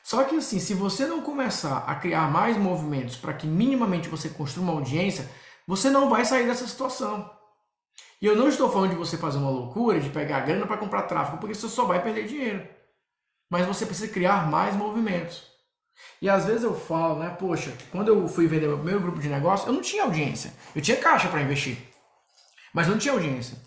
Só 0.04 0.24
que 0.24 0.36
assim, 0.36 0.60
se 0.60 0.74
você 0.74 1.06
não 1.06 1.22
começar 1.22 1.80
a 1.80 1.96
criar 1.96 2.32
mais 2.32 2.58
movimentos 2.58 3.18
para 3.18 3.34
que 3.34 3.46
minimamente 3.46 4.10
você 4.10 4.30
construa 4.30 4.64
uma 4.64 4.74
audiência, 4.74 5.30
você 5.68 5.90
não 5.90 6.10
vai 6.10 6.26
sair 6.26 6.48
dessa 6.48 6.68
situação. 6.68 7.30
E 8.22 8.26
eu 8.26 8.36
não 8.36 8.50
estou 8.50 8.72
falando 8.72 8.92
de 8.92 8.96
você 8.96 9.18
fazer 9.18 9.38
uma 9.38 9.50
loucura, 9.50 10.00
de 10.00 10.10
pegar 10.10 10.42
grana 10.42 10.66
para 10.66 10.78
comprar 10.78 11.04
tráfego, 11.04 11.38
porque 11.38 11.56
você 11.56 11.70
só 11.70 11.86
vai 11.86 12.02
perder 12.02 12.28
dinheiro. 12.28 12.68
Mas 13.50 13.66
você 13.66 13.86
precisa 13.86 14.12
criar 14.12 14.50
mais 14.50 14.76
movimentos. 14.76 15.44
E 16.22 16.30
às 16.30 16.46
vezes 16.46 16.64
eu 16.64 16.78
falo, 16.78 17.20
né, 17.20 17.30
poxa, 17.40 17.74
quando 17.92 18.10
eu 18.10 18.28
fui 18.28 18.48
vender 18.48 18.68
meu 18.68 18.78
primeiro 18.78 19.02
grupo 19.02 19.20
de 19.20 19.30
negócio, 19.30 19.68
eu 19.68 19.74
não 19.74 19.82
tinha 19.82 20.04
audiência. 20.04 20.54
Eu 20.76 20.82
tinha 20.82 20.98
caixa 20.98 21.30
para 21.30 21.42
investir, 21.42 21.78
mas 22.74 22.88
não 22.88 22.98
tinha 22.98 23.14
audiência. 23.14 23.58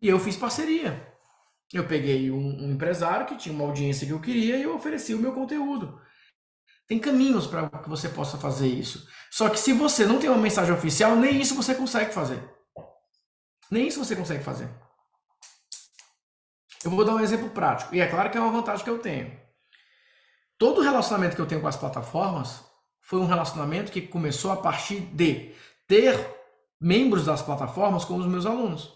E 0.00 0.08
eu 0.08 0.18
fiz 0.18 0.36
parceria. 0.36 1.08
Eu 1.72 1.86
peguei 1.86 2.30
um, 2.30 2.64
um 2.64 2.72
empresário 2.72 3.26
que 3.26 3.36
tinha 3.36 3.54
uma 3.54 3.64
audiência 3.64 4.06
que 4.06 4.12
eu 4.12 4.20
queria 4.20 4.56
e 4.56 4.62
eu 4.62 4.74
ofereci 4.74 5.14
o 5.14 5.18
meu 5.18 5.32
conteúdo. 5.32 6.00
Tem 6.86 6.98
caminhos 6.98 7.46
para 7.46 7.68
que 7.68 7.88
você 7.88 8.08
possa 8.08 8.36
fazer 8.36 8.66
isso. 8.66 9.06
Só 9.30 9.48
que 9.48 9.60
se 9.60 9.72
você 9.72 10.04
não 10.04 10.18
tem 10.18 10.28
uma 10.28 10.38
mensagem 10.38 10.74
oficial, 10.74 11.14
nem 11.14 11.40
isso 11.40 11.54
você 11.54 11.72
consegue 11.74 12.12
fazer. 12.12 12.42
Nem 13.70 13.86
isso 13.86 14.04
você 14.04 14.16
consegue 14.16 14.42
fazer. 14.42 14.68
Eu 16.82 16.90
vou 16.90 17.04
dar 17.04 17.14
um 17.14 17.20
exemplo 17.20 17.48
prático. 17.50 17.94
E 17.94 18.00
é 18.00 18.06
claro 18.08 18.30
que 18.30 18.36
é 18.36 18.40
uma 18.40 18.50
vantagem 18.50 18.82
que 18.82 18.90
eu 18.90 18.98
tenho. 18.98 19.38
Todo 20.60 20.82
relacionamento 20.82 21.34
que 21.34 21.40
eu 21.40 21.46
tenho 21.46 21.62
com 21.62 21.68
as 21.68 21.76
plataformas 21.78 22.62
foi 23.00 23.18
um 23.18 23.24
relacionamento 23.24 23.90
que 23.90 24.02
começou 24.02 24.52
a 24.52 24.56
partir 24.58 25.00
de 25.00 25.54
ter 25.88 26.14
membros 26.78 27.24
das 27.24 27.40
plataformas 27.40 28.04
como 28.04 28.20
os 28.20 28.26
meus 28.26 28.44
alunos. 28.44 28.92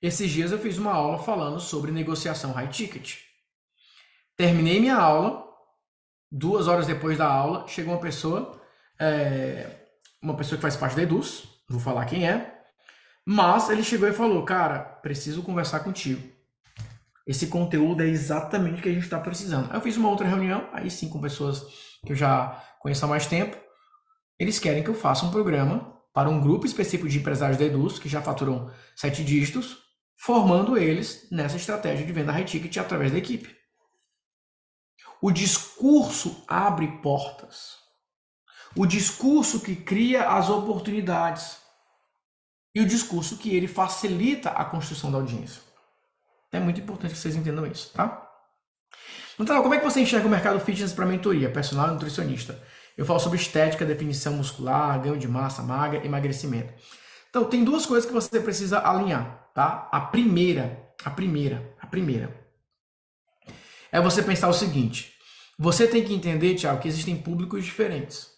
Esses 0.00 0.30
dias 0.30 0.50
eu 0.50 0.58
fiz 0.58 0.78
uma 0.78 0.94
aula 0.94 1.18
falando 1.18 1.60
sobre 1.60 1.92
negociação 1.92 2.52
high 2.52 2.68
ticket. 2.68 3.18
Terminei 4.34 4.80
minha 4.80 4.96
aula, 4.96 5.46
duas 6.32 6.68
horas 6.68 6.86
depois 6.86 7.18
da 7.18 7.30
aula, 7.30 7.68
chegou 7.68 7.92
uma 7.92 8.00
pessoa, 8.00 8.58
é, 8.98 9.88
uma 10.22 10.34
pessoa 10.34 10.56
que 10.56 10.62
faz 10.62 10.74
parte 10.74 10.96
da 10.96 11.02
Eduz, 11.02 11.48
vou 11.68 11.78
falar 11.78 12.06
quem 12.06 12.26
é, 12.26 12.64
mas 13.26 13.68
ele 13.68 13.84
chegou 13.84 14.08
e 14.08 14.14
falou, 14.14 14.42
cara, 14.46 14.78
preciso 14.78 15.42
conversar 15.42 15.80
contigo. 15.80 16.39
Esse 17.30 17.46
conteúdo 17.46 18.02
é 18.02 18.08
exatamente 18.08 18.80
o 18.80 18.82
que 18.82 18.88
a 18.88 18.92
gente 18.92 19.04
está 19.04 19.20
precisando. 19.20 19.70
Aí 19.70 19.76
eu 19.76 19.80
fiz 19.80 19.96
uma 19.96 20.08
outra 20.08 20.26
reunião, 20.26 20.68
aí 20.72 20.90
sim 20.90 21.08
com 21.08 21.20
pessoas 21.20 21.60
que 22.04 22.10
eu 22.10 22.16
já 22.16 22.60
conheço 22.80 23.04
há 23.04 23.08
mais 23.08 23.24
tempo. 23.24 23.56
Eles 24.36 24.58
querem 24.58 24.82
que 24.82 24.90
eu 24.90 24.96
faça 24.96 25.24
um 25.24 25.30
programa 25.30 25.96
para 26.12 26.28
um 26.28 26.40
grupo 26.40 26.66
específico 26.66 27.08
de 27.08 27.18
empresários 27.18 27.56
da 27.56 27.64
Eduz, 27.64 28.00
que 28.00 28.08
já 28.08 28.20
faturam 28.20 28.68
sete 28.96 29.22
dígitos, 29.22 29.78
formando 30.18 30.76
eles 30.76 31.28
nessa 31.30 31.56
estratégia 31.56 32.04
de 32.04 32.12
venda 32.12 32.32
high 32.32 32.44
ticket 32.44 32.76
através 32.78 33.12
da 33.12 33.18
equipe. 33.18 33.56
O 35.22 35.30
discurso 35.30 36.42
abre 36.48 36.98
portas. 37.00 37.76
O 38.74 38.84
discurso 38.84 39.60
que 39.60 39.76
cria 39.76 40.30
as 40.30 40.50
oportunidades. 40.50 41.58
E 42.74 42.80
o 42.80 42.86
discurso 42.88 43.38
que 43.38 43.54
ele 43.54 43.68
facilita 43.68 44.50
a 44.50 44.64
construção 44.64 45.12
da 45.12 45.18
audiência. 45.18 45.69
É 46.52 46.58
muito 46.58 46.80
importante 46.80 47.12
que 47.12 47.18
vocês 47.18 47.36
entendam 47.36 47.66
isso, 47.66 47.92
tá? 47.92 48.26
Então, 49.38 49.62
como 49.62 49.74
é 49.74 49.78
que 49.78 49.84
você 49.84 50.00
enxerga 50.00 50.26
o 50.26 50.30
mercado 50.30 50.60
fitness 50.60 50.92
para 50.92 51.06
mentoria, 51.06 51.50
personal 51.50 51.88
e 51.88 51.92
nutricionista? 51.92 52.62
Eu 52.96 53.06
falo 53.06 53.20
sobre 53.20 53.38
estética, 53.38 53.86
definição 53.86 54.34
muscular, 54.34 55.00
ganho 55.00 55.16
de 55.16 55.28
massa 55.28 55.62
magra, 55.62 56.04
emagrecimento. 56.04 56.72
Então, 57.30 57.44
tem 57.44 57.64
duas 57.64 57.86
coisas 57.86 58.04
que 58.04 58.12
você 58.12 58.40
precisa 58.40 58.80
alinhar, 58.80 59.48
tá? 59.54 59.88
A 59.90 60.00
primeira, 60.00 60.92
a 61.04 61.10
primeira, 61.10 61.74
a 61.80 61.86
primeira 61.86 62.40
é 63.92 64.00
você 64.00 64.22
pensar 64.22 64.48
o 64.48 64.52
seguinte: 64.52 65.14
você 65.58 65.86
tem 65.86 66.04
que 66.04 66.14
entender, 66.14 66.54
Tiago, 66.54 66.80
que 66.80 66.88
existem 66.88 67.16
públicos 67.16 67.64
diferentes. 67.64 68.28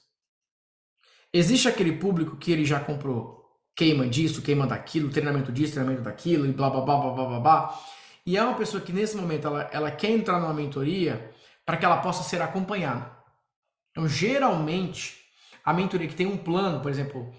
Existe 1.33 1.69
aquele 1.69 1.93
público 1.93 2.37
que 2.37 2.53
ele 2.53 2.65
já 2.65 2.79
comprou 2.79 3.43
queima 3.75 4.07
disso, 4.07 4.43
queima 4.43 4.67
daquilo, 4.67 5.11
treinamento 5.11 5.51
disso, 5.51 5.73
treinamento 5.73 6.03
daquilo, 6.03 6.47
e 6.47 6.53
blá 6.53 6.69
blá 6.69 6.83
blá 6.83 6.97
blá 6.99 7.13
blá 7.13 7.25
blá 7.27 7.41
blá. 7.41 7.81
E 8.25 8.37
é 8.37 8.43
uma 8.43 8.55
pessoa 8.55 8.83
que 8.83 8.93
nesse 8.93 9.17
momento 9.17 9.47
ela, 9.47 9.69
ela 9.73 9.91
quer 9.91 10.11
entrar 10.11 10.39
numa 10.39 10.55
mentoria 10.55 11.33
para 11.65 11.77
que 11.77 11.85
ela 11.85 11.99
possa 11.99 12.23
ser 12.23 12.41
acompanhada. 12.41 13.11
Então, 13.91 14.09
geralmente, 14.09 15.23
a 15.65 15.73
mentoria 15.73 16.09
que 16.09 16.15
tem 16.15 16.27
um 16.27 16.37
plano, 16.37 16.81
por 16.81 16.91
exemplo, 16.91 17.33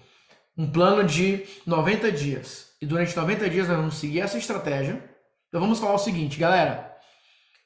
um 0.56 0.70
plano 0.70 1.04
de 1.04 1.46
90 1.66 2.12
dias. 2.12 2.72
E 2.80 2.86
durante 2.86 3.16
90 3.16 3.50
dias 3.50 3.68
nós 3.68 3.76
vamos 3.76 3.96
seguir 3.96 4.20
essa 4.20 4.38
estratégia. 4.38 5.02
Então 5.48 5.60
vamos 5.60 5.78
falar 5.78 5.94
o 5.94 5.98
seguinte, 5.98 6.38
galera. 6.38 6.94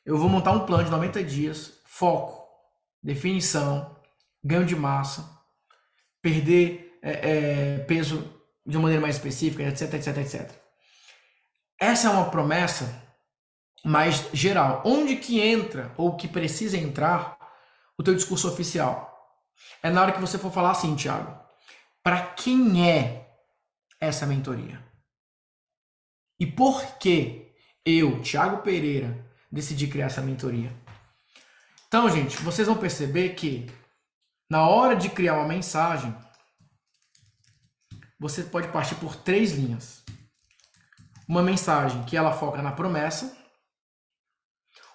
Eu 0.05 0.17
vou 0.17 0.29
montar 0.29 0.53
um 0.53 0.65
plano 0.65 0.85
de 0.85 0.91
90 0.91 1.23
dias, 1.23 1.81
foco, 1.85 2.47
definição, 3.03 3.97
ganho 4.43 4.65
de 4.65 4.75
massa, 4.75 5.29
perder 6.23 6.99
é, 7.03 7.11
é, 7.11 7.79
peso 7.81 8.35
de 8.65 8.77
uma 8.77 8.85
maneira 8.85 9.03
mais 9.03 9.17
específica, 9.17 9.63
etc, 9.65 9.95
etc, 9.95 10.17
etc. 10.19 10.51
Essa 11.81 12.09
é 12.09 12.11
uma 12.11 12.31
promessa 12.31 13.08
mais 13.85 14.29
geral. 14.33 14.83
Onde 14.85 15.17
que 15.17 15.41
entra 15.41 15.93
ou 15.97 16.17
que 16.17 16.29
precisa 16.29 16.77
entrar 16.77 17.37
o 17.97 18.03
teu 18.03 18.15
discurso 18.15 18.49
oficial? 18.49 19.07
É 19.83 19.91
na 19.91 20.03
hora 20.03 20.13
que 20.13 20.21
você 20.21 20.39
for 20.39 20.53
falar 20.53 20.73
assim, 20.73 20.95
Thiago 20.97 21.49
para 22.09 22.23
quem 22.23 22.91
é 22.91 23.29
essa 24.01 24.25
mentoria? 24.25 24.83
E 26.41 26.47
por 26.47 26.97
que 26.97 27.53
eu, 27.85 28.23
Thiago 28.23 28.63
Pereira, 28.63 29.29
decidi 29.53 29.87
criar 29.89 30.07
essa 30.07 30.23
mentoria? 30.23 30.75
Então, 31.87 32.09
gente, 32.09 32.39
vocês 32.39 32.67
vão 32.67 32.79
perceber 32.79 33.35
que 33.35 33.71
na 34.51 34.67
hora 34.67 34.97
de 34.97 35.11
criar 35.11 35.35
uma 35.35 35.47
mensagem, 35.47 36.17
você 38.19 38.43
pode 38.43 38.69
partir 38.69 38.95
por 38.95 39.17
três 39.17 39.53
linhas. 39.53 40.03
Uma 41.29 41.43
mensagem 41.43 42.05
que 42.05 42.17
ela 42.17 42.33
foca 42.33 42.63
na 42.63 42.73
promessa, 42.73 43.37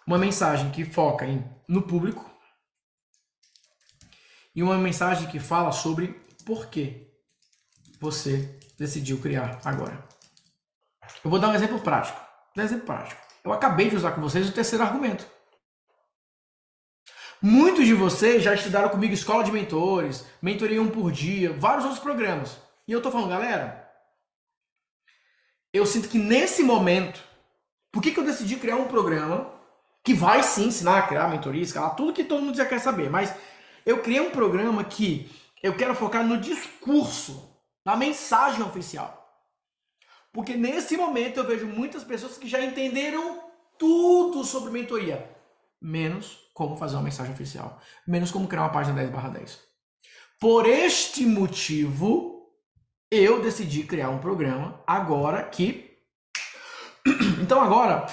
uma 0.05 0.17
mensagem 0.17 0.71
que 0.71 0.85
foca 0.85 1.25
em, 1.25 1.43
no 1.67 1.81
público 1.83 2.29
e 4.55 4.61
uma 4.61 4.77
mensagem 4.77 5.27
que 5.29 5.39
fala 5.39 5.71
sobre 5.71 6.21
por 6.45 6.67
que 6.67 7.07
você 7.99 8.59
decidiu 8.77 9.19
criar 9.19 9.59
agora. 9.63 10.07
Eu 11.23 11.29
vou 11.29 11.39
dar 11.39 11.49
um 11.49 11.55
exemplo 11.55 11.79
prático. 11.79 12.19
Um 12.55 12.61
exemplo 12.61 12.85
prático. 12.85 13.21
Eu 13.43 13.51
acabei 13.51 13.89
de 13.89 13.95
usar 13.95 14.11
com 14.11 14.21
vocês 14.21 14.47
o 14.47 14.53
terceiro 14.53 14.83
argumento. 14.83 15.25
Muitos 17.41 17.85
de 17.85 17.93
vocês 17.93 18.41
já 18.41 18.53
estudaram 18.53 18.89
comigo 18.89 19.13
escola 19.13 19.43
de 19.43 19.51
mentores, 19.51 20.25
mentoria 20.41 20.81
um 20.81 20.89
por 20.89 21.11
dia, 21.11 21.51
vários 21.51 21.83
outros 21.83 22.01
programas. 22.01 22.57
E 22.87 22.91
eu 22.91 23.01
tô 23.01 23.11
falando, 23.11 23.29
galera, 23.29 23.91
eu 25.73 25.85
sinto 25.85 26.07
que 26.07 26.17
nesse 26.17 26.63
momento, 26.63 27.21
por 27.91 28.01
que, 28.01 28.11
que 28.11 28.19
eu 28.19 28.23
decidi 28.23 28.55
criar 28.55 28.77
um 28.77 28.87
programa 28.87 29.52
que 30.03 30.13
vai 30.13 30.43
sim 30.43 30.65
ensinar 30.65 30.99
a 30.99 31.07
criar 31.07 31.27
mentoria, 31.29 31.61
escalar 31.61 31.95
tudo 31.95 32.13
que 32.13 32.23
todo 32.23 32.41
mundo 32.41 32.57
já 32.57 32.65
quer 32.65 32.79
saber, 32.79 33.09
mas 33.09 33.33
eu 33.85 34.01
criei 34.01 34.19
um 34.19 34.31
programa 34.31 34.83
que 34.83 35.31
eu 35.61 35.75
quero 35.75 35.95
focar 35.95 36.25
no 36.25 36.37
discurso, 36.37 37.57
na 37.85 37.95
mensagem 37.95 38.61
oficial. 38.61 39.19
Porque 40.33 40.55
nesse 40.55 40.97
momento 40.97 41.37
eu 41.37 41.47
vejo 41.47 41.65
muitas 41.67 42.03
pessoas 42.03 42.37
que 42.37 42.47
já 42.47 42.61
entenderam 42.61 43.41
tudo 43.77 44.43
sobre 44.43 44.71
mentoria, 44.71 45.29
menos 45.81 46.39
como 46.53 46.75
fazer 46.75 46.95
uma 46.95 47.03
mensagem 47.03 47.33
oficial, 47.33 47.79
menos 48.05 48.31
como 48.31 48.47
criar 48.47 48.63
uma 48.63 48.71
página 48.71 49.01
10/10. 49.01 49.59
Por 50.39 50.67
este 50.67 51.25
motivo, 51.25 52.51
eu 53.09 53.41
decidi 53.41 53.83
criar 53.83 54.09
um 54.09 54.19
programa 54.19 54.83
agora 54.85 55.43
que 55.43 55.93
Então 57.41 57.61
agora, 57.61 58.07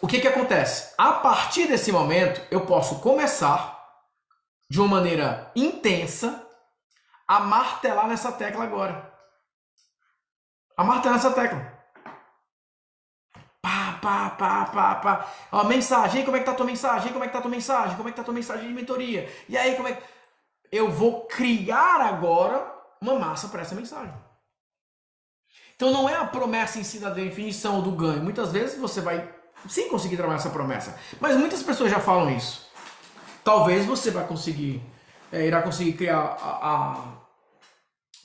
o 0.00 0.06
que 0.06 0.20
que 0.20 0.28
acontece? 0.28 0.94
A 0.96 1.14
partir 1.14 1.66
desse 1.66 1.90
momento, 1.90 2.40
eu 2.50 2.64
posso 2.64 3.00
começar 3.00 3.78
de 4.70 4.80
uma 4.80 4.88
maneira 4.88 5.50
intensa 5.56 6.46
a 7.26 7.40
martelar 7.40 8.06
nessa 8.06 8.30
tecla 8.30 8.64
agora. 8.64 9.12
A 10.76 10.84
martelar 10.84 11.16
nessa 11.16 11.32
tecla. 11.32 11.76
Pá, 13.60 13.98
pá, 14.00 14.30
pá, 14.30 14.64
pá, 14.66 14.94
pá. 14.94 15.32
Ó, 15.50 15.64
mensagem, 15.64 16.24
como 16.24 16.36
é 16.36 16.40
que 16.40 16.46
tá 16.46 16.54
tua 16.54 16.66
mensagem? 16.66 17.12
Como 17.12 17.24
é 17.24 17.26
que 17.26 17.32
tá 17.32 17.40
tua 17.40 17.50
mensagem? 17.50 17.96
Como 17.96 18.08
é 18.08 18.12
que 18.12 18.16
tá 18.16 18.24
tua 18.24 18.34
mensagem 18.34 18.68
de 18.68 18.74
mentoria? 18.74 19.28
E 19.48 19.58
aí, 19.58 19.74
como 19.74 19.88
é 19.88 19.94
que... 19.94 20.02
Eu 20.70 20.90
vou 20.90 21.26
criar 21.26 22.00
agora 22.00 22.72
uma 23.00 23.18
massa 23.18 23.48
para 23.48 23.62
essa 23.62 23.74
mensagem. 23.74 24.14
Então 25.74 25.90
não 25.90 26.08
é 26.08 26.14
a 26.14 26.26
promessa 26.26 26.78
em 26.78 26.84
si 26.84 26.98
da 26.98 27.10
definição 27.10 27.80
do 27.80 27.92
ganho. 27.92 28.22
Muitas 28.22 28.52
vezes 28.52 28.78
você 28.78 29.00
vai 29.00 29.37
sim 29.68 29.88
conseguir 29.88 30.16
trabalhar 30.16 30.38
essa 30.38 30.50
promessa. 30.50 30.98
Mas 31.20 31.36
muitas 31.36 31.62
pessoas 31.62 31.90
já 31.90 32.00
falam 32.00 32.36
isso. 32.36 32.68
Talvez 33.42 33.86
você 33.86 34.10
vai 34.10 34.26
conseguir 34.26 34.82
é, 35.32 35.46
irá 35.46 35.62
conseguir 35.62 35.92
criar 35.92 36.18
a, 36.18 36.68
a, 36.68 37.18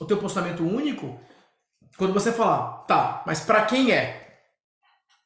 o 0.00 0.04
teu 0.04 0.18
postamento 0.18 0.62
único 0.62 1.20
quando 1.96 2.14
você 2.14 2.32
falar, 2.32 2.84
tá, 2.86 3.22
mas 3.26 3.40
para 3.40 3.64
quem 3.66 3.92
é? 3.92 4.22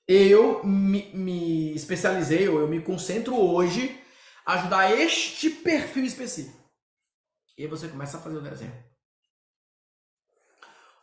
Eu 0.07 0.65
me, 0.65 1.11
me 1.15 1.75
especializei, 1.75 2.49
ou 2.49 2.61
eu 2.61 2.69
me 2.69 2.81
concentro 2.81 3.39
hoje 3.39 4.03
a 4.45 4.55
ajudar 4.55 4.91
este 4.99 5.51
perfil 5.51 6.05
específico. 6.05 6.59
E 7.57 7.63
aí 7.63 7.69
você 7.69 7.89
começa 7.89 8.17
a 8.17 8.21
fazer 8.21 8.39
o 8.39 8.43
desenho. 8.43 8.73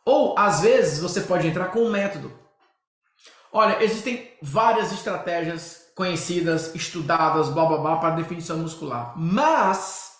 Ou, 0.04 0.38
às 0.38 0.60
vezes, 0.60 1.00
você 1.00 1.20
pode 1.20 1.46
entrar 1.46 1.66
com 1.66 1.80
um 1.80 1.90
método. 1.90 2.32
Olha, 3.58 3.82
existem 3.82 4.32
várias 4.42 4.92
estratégias 4.92 5.90
conhecidas, 5.94 6.74
estudadas, 6.74 7.48
blá 7.48 7.64
blá 7.64 7.78
blá, 7.78 7.96
para 7.96 8.14
definição 8.14 8.58
muscular. 8.58 9.14
Mas, 9.16 10.12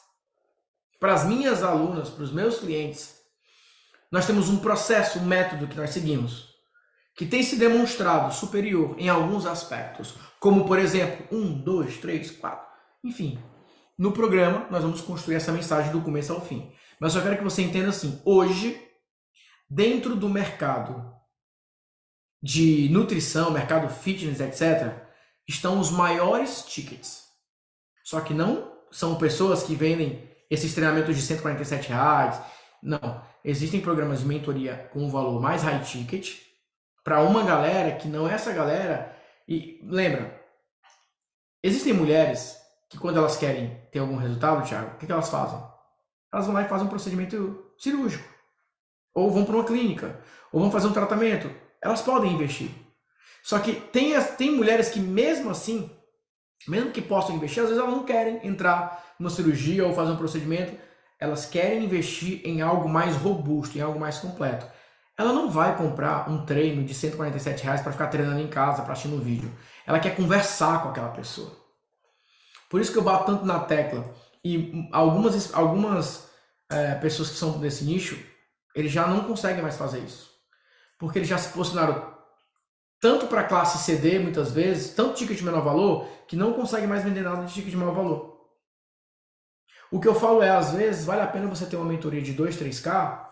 para 0.98 1.12
as 1.12 1.26
minhas 1.26 1.62
alunas, 1.62 2.08
para 2.08 2.24
os 2.24 2.32
meus 2.32 2.60
clientes, 2.60 3.14
nós 4.10 4.26
temos 4.26 4.48
um 4.48 4.56
processo, 4.56 5.18
um 5.18 5.26
método 5.26 5.68
que 5.68 5.76
nós 5.76 5.90
seguimos, 5.90 6.48
que 7.14 7.26
tem 7.26 7.42
se 7.42 7.56
demonstrado 7.56 8.32
superior 8.32 8.94
em 8.96 9.10
alguns 9.10 9.44
aspectos, 9.44 10.14
como 10.40 10.64
por 10.64 10.78
exemplo, 10.78 11.26
um, 11.30 11.52
dois, 11.62 11.98
três, 11.98 12.30
quatro, 12.30 12.66
enfim. 13.04 13.38
No 13.98 14.12
programa, 14.12 14.66
nós 14.70 14.82
vamos 14.82 15.02
construir 15.02 15.34
essa 15.34 15.52
mensagem 15.52 15.92
do 15.92 16.00
começo 16.00 16.32
ao 16.32 16.40
fim. 16.40 16.72
Mas 16.98 17.14
eu 17.14 17.20
quero 17.20 17.36
que 17.36 17.44
você 17.44 17.60
entenda 17.60 17.90
assim: 17.90 18.18
hoje, 18.24 18.82
dentro 19.68 20.16
do 20.16 20.26
mercado 20.26 21.15
de 22.46 22.88
nutrição, 22.90 23.50
mercado 23.50 23.88
fitness, 23.88 24.38
etc., 24.38 24.92
estão 25.48 25.80
os 25.80 25.90
maiores 25.90 26.64
tickets. 26.64 27.24
Só 28.04 28.20
que 28.20 28.32
não 28.32 28.72
são 28.88 29.16
pessoas 29.16 29.64
que 29.64 29.74
vendem 29.74 30.30
esses 30.48 30.72
treinamentos 30.72 31.16
de 31.16 31.22
147 31.22 31.88
reais. 31.88 32.40
Não. 32.80 33.20
Existem 33.44 33.80
programas 33.80 34.20
de 34.20 34.26
mentoria 34.26 34.88
com 34.92 35.00
um 35.00 35.10
valor 35.10 35.40
mais 35.40 35.64
high 35.64 35.82
ticket 35.82 36.36
para 37.02 37.20
uma 37.20 37.42
galera 37.42 37.96
que 37.96 38.06
não 38.06 38.28
é 38.28 38.34
essa 38.34 38.52
galera. 38.52 39.12
E 39.48 39.80
lembra, 39.82 40.40
existem 41.64 41.92
mulheres 41.92 42.56
que 42.88 42.96
quando 42.96 43.18
elas 43.18 43.36
querem 43.36 43.76
ter 43.90 43.98
algum 43.98 44.16
resultado, 44.16 44.64
Thiago, 44.64 44.94
o 44.94 44.98
que, 44.98 45.06
que 45.06 45.12
elas 45.12 45.28
fazem? 45.28 45.60
Elas 46.32 46.46
vão 46.46 46.54
lá 46.54 46.62
e 46.62 46.68
fazem 46.68 46.86
um 46.86 46.90
procedimento 46.90 47.72
cirúrgico. 47.76 48.28
Ou 49.12 49.32
vão 49.32 49.44
para 49.44 49.56
uma 49.56 49.64
clínica. 49.64 50.20
Ou 50.52 50.60
vão 50.60 50.70
fazer 50.70 50.86
um 50.86 50.92
tratamento. 50.92 51.65
Elas 51.82 52.02
podem 52.02 52.32
investir. 52.32 52.70
Só 53.42 53.58
que 53.58 53.72
tem, 53.72 54.14
as, 54.16 54.36
tem 54.36 54.50
mulheres 54.50 54.88
que 54.88 54.98
mesmo 54.98 55.50
assim, 55.50 55.90
mesmo 56.66 56.90
que 56.90 57.00
possam 57.00 57.36
investir, 57.36 57.62
às 57.62 57.68
vezes 57.68 57.82
elas 57.82 57.94
não 57.94 58.04
querem 58.04 58.46
entrar 58.46 59.14
numa 59.18 59.30
cirurgia 59.30 59.86
ou 59.86 59.94
fazer 59.94 60.12
um 60.12 60.16
procedimento. 60.16 60.76
Elas 61.18 61.46
querem 61.46 61.84
investir 61.84 62.40
em 62.44 62.60
algo 62.60 62.88
mais 62.88 63.16
robusto, 63.16 63.78
em 63.78 63.80
algo 63.80 63.98
mais 63.98 64.18
completo. 64.18 64.66
Ela 65.18 65.32
não 65.32 65.50
vai 65.50 65.76
comprar 65.76 66.30
um 66.30 66.44
treino 66.44 66.84
de 66.84 66.92
147 66.92 67.64
reais 67.64 67.80
para 67.80 67.92
ficar 67.92 68.08
treinando 68.08 68.40
em 68.40 68.48
casa, 68.48 68.82
para 68.82 68.92
assistir 68.92 69.08
no 69.08 69.22
vídeo. 69.22 69.50
Ela 69.86 69.98
quer 69.98 70.14
conversar 70.14 70.82
com 70.82 70.90
aquela 70.90 71.08
pessoa. 71.08 71.56
Por 72.68 72.80
isso 72.80 72.92
que 72.92 72.98
eu 72.98 73.02
bato 73.02 73.24
tanto 73.24 73.46
na 73.46 73.60
tecla. 73.60 74.12
E 74.44 74.88
algumas, 74.92 75.54
algumas 75.54 76.28
é, 76.70 76.94
pessoas 76.96 77.30
que 77.30 77.36
são 77.36 77.58
desse 77.58 77.84
nicho, 77.84 78.18
eles 78.74 78.92
já 78.92 79.06
não 79.06 79.24
conseguem 79.24 79.62
mais 79.62 79.76
fazer 79.76 80.00
isso. 80.00 80.35
Porque 80.98 81.18
eles 81.18 81.28
já 81.28 81.38
se 81.38 81.50
posicionaram 81.50 82.14
tanto 83.00 83.26
para 83.26 83.42
a 83.42 83.44
classe 83.44 83.84
CD, 83.84 84.18
muitas 84.18 84.52
vezes, 84.52 84.94
tanto 84.94 85.14
ticket 85.14 85.36
de 85.36 85.44
menor 85.44 85.62
valor, 85.62 86.08
que 86.26 86.36
não 86.36 86.52
conseguem 86.52 86.88
mais 86.88 87.04
vender 87.04 87.22
nada 87.22 87.44
de 87.44 87.52
ticket 87.52 87.70
de 87.70 87.76
menor 87.76 87.94
valor. 87.94 88.36
O 89.90 90.00
que 90.00 90.08
eu 90.08 90.14
falo 90.14 90.42
é, 90.42 90.50
às 90.50 90.72
vezes, 90.72 91.04
vale 91.04 91.20
a 91.20 91.26
pena 91.26 91.46
você 91.46 91.66
ter 91.66 91.76
uma 91.76 91.84
mentoria 91.84 92.22
de 92.22 92.32
2, 92.32 92.56
3K, 92.56 93.26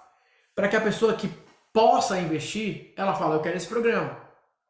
para 0.54 0.68
que 0.68 0.76
a 0.76 0.80
pessoa 0.80 1.14
que 1.14 1.28
possa 1.72 2.20
investir, 2.20 2.92
ela 2.96 3.14
fala, 3.14 3.34
eu 3.34 3.40
quero 3.40 3.56
esse 3.56 3.66
programa. 3.66 4.16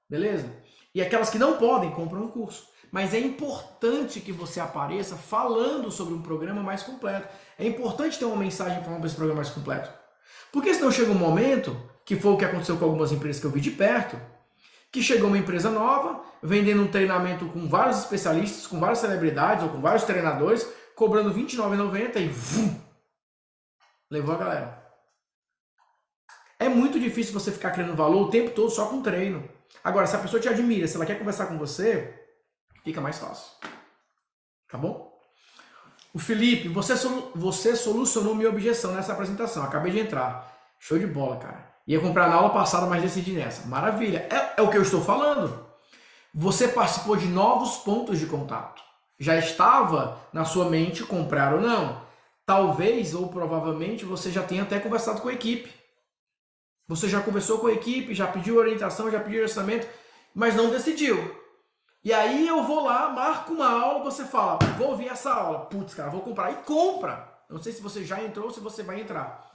Beleza? 0.09 0.51
E 0.95 1.03
aquelas 1.03 1.29
que 1.29 1.39
não 1.39 1.59
podem, 1.59 1.91
compram 1.91 2.23
um 2.23 2.29
curso. 2.29 2.66
Mas 2.91 3.12
é 3.12 3.19
importante 3.19 4.21
que 4.21 4.33
você 4.33 4.61
apareça 4.61 5.16
falando 5.16 5.91
sobre 5.91 6.15
um 6.15 6.23
programa 6.23 6.62
mais 6.62 6.83
completo. 6.83 7.29
É 7.59 7.66
importante 7.66 8.19
ter 8.19 8.25
uma 8.25 8.37
mensagem 8.37 8.83
falando 8.83 9.01
para 9.01 9.07
esse 9.09 9.16
programa 9.16 9.43
mais 9.43 9.51
completo. 9.51 9.93
Porque 10.53 10.73
senão 10.73 10.93
chega 10.93 11.11
um 11.11 11.19
momento, 11.19 11.77
que 12.05 12.16
foi 12.16 12.32
o 12.32 12.36
que 12.36 12.44
aconteceu 12.44 12.76
com 12.76 12.85
algumas 12.85 13.12
empresas 13.12 13.40
que 13.40 13.47
eu 13.47 13.51
vi 13.51 13.60
de 13.60 13.70
perto, 13.70 14.20
que 14.93 15.02
chegou 15.02 15.28
uma 15.28 15.39
empresa 15.39 15.70
nova, 15.70 16.22
vendendo 16.43 16.82
um 16.82 16.89
treinamento 16.89 17.47
com 17.47 17.68
vários 17.68 17.98
especialistas, 17.98 18.66
com 18.66 18.78
várias 18.78 18.98
celebridades 18.98 19.64
ou 19.64 19.70
com 19.70 19.81
vários 19.81 20.05
treinadores, 20.05 20.68
cobrando 20.94 21.32
R$29,90 21.32 22.16
e 22.20 22.28
vum, 22.28 22.81
levou 24.10 24.35
a 24.35 24.39
galera. 24.39 24.85
É 26.59 26.68
muito 26.68 27.01
difícil 27.01 27.32
você 27.32 27.51
ficar 27.51 27.72
criando 27.72 27.97
valor 27.97 28.28
o 28.28 28.31
tempo 28.31 28.51
todo 28.51 28.70
só 28.70 28.86
com 28.86 29.02
treino. 29.02 29.48
Agora, 29.82 30.06
se 30.06 30.14
a 30.14 30.20
pessoa 30.20 30.40
te 30.40 30.48
admira, 30.48 30.86
se 30.86 30.94
ela 30.97 31.05
quer 31.05 31.18
conversar 31.18 31.47
com 31.47 31.59
você, 31.59 32.22
fica 32.85 33.01
mais 33.01 33.18
fácil. 33.18 33.51
Tá 34.68 34.78
bom? 34.78 35.12
O 36.12 36.18
Felipe, 36.18 36.68
você, 36.68 36.97
solu 36.97 37.32
você 37.35 37.74
solucionou 37.74 38.36
minha 38.36 38.48
objeção 38.48 38.94
nessa 38.94 39.12
apresentação. 39.12 39.64
Acabei 39.64 39.90
de 39.90 39.98
entrar. 39.98 40.56
Show 40.78 40.98
de 40.98 41.06
bola, 41.06 41.39
cara. 41.39 41.73
Ia 41.86 42.01
comprar 42.01 42.28
na 42.28 42.36
aula 42.36 42.51
passada, 42.51 42.86
mas 42.86 43.02
decidi 43.02 43.32
nessa. 43.32 43.66
Maravilha. 43.66 44.27
É, 44.31 44.61
é 44.61 44.62
o 44.62 44.70
que 44.70 44.77
eu 44.77 44.82
estou 44.82 45.02
falando. 45.02 45.65
Você 46.35 46.69
participou 46.69 47.16
de 47.16 47.27
novos 47.27 47.77
pontos 47.78 48.19
de 48.19 48.27
contato. 48.27 48.82
Já 49.19 49.36
estava 49.36 50.19
na 50.32 50.44
sua 50.44 50.69
mente 50.69 51.05
comprar 51.05 51.55
ou 51.55 51.61
não. 51.61 52.02
Talvez 52.47 53.15
ou 53.15 53.28
provavelmente 53.28 54.05
você 54.05 54.31
já 54.31 54.43
tenha 54.43 54.62
até 54.62 54.81
conversado 54.81 55.20
com 55.20 55.28
a 55.28 55.32
equipe. 55.32 55.73
Você 56.89 57.09
já 57.09 57.20
conversou 57.20 57.59
com 57.59 57.69
a 57.69 57.73
equipe, 57.73 58.15
já 58.15 58.27
pediu 58.27 58.56
orientação, 58.56 59.11
já 59.11 59.20
pediu 59.20 59.43
orçamento, 59.43 59.86
mas 60.35 60.55
não 60.55 60.70
decidiu. 60.70 61.35
E 62.02 62.12
aí 62.12 62.47
eu 62.47 62.62
vou 62.65 62.85
lá, 62.85 63.09
marco 63.09 63.55
uma 63.55 63.70
aula, 63.70 64.05
você 64.05 64.27
fala, 64.27 64.59
vou 64.77 64.89
ouvir 64.89 65.09
essa 65.09 65.32
aula. 65.32 65.61
Putz, 65.61 65.94
cara, 65.94 66.11
vou 66.11 66.20
comprar. 66.20 66.51
E 66.51 66.56
compra. 66.56 67.32
Não 67.48 67.62
sei 67.62 67.73
se 67.73 67.81
você 67.81 68.05
já 68.05 68.23
entrou 68.23 68.47
ou 68.47 68.52
se 68.52 68.61
você 68.61 68.82
vai 68.82 69.01
entrar. 69.01 69.51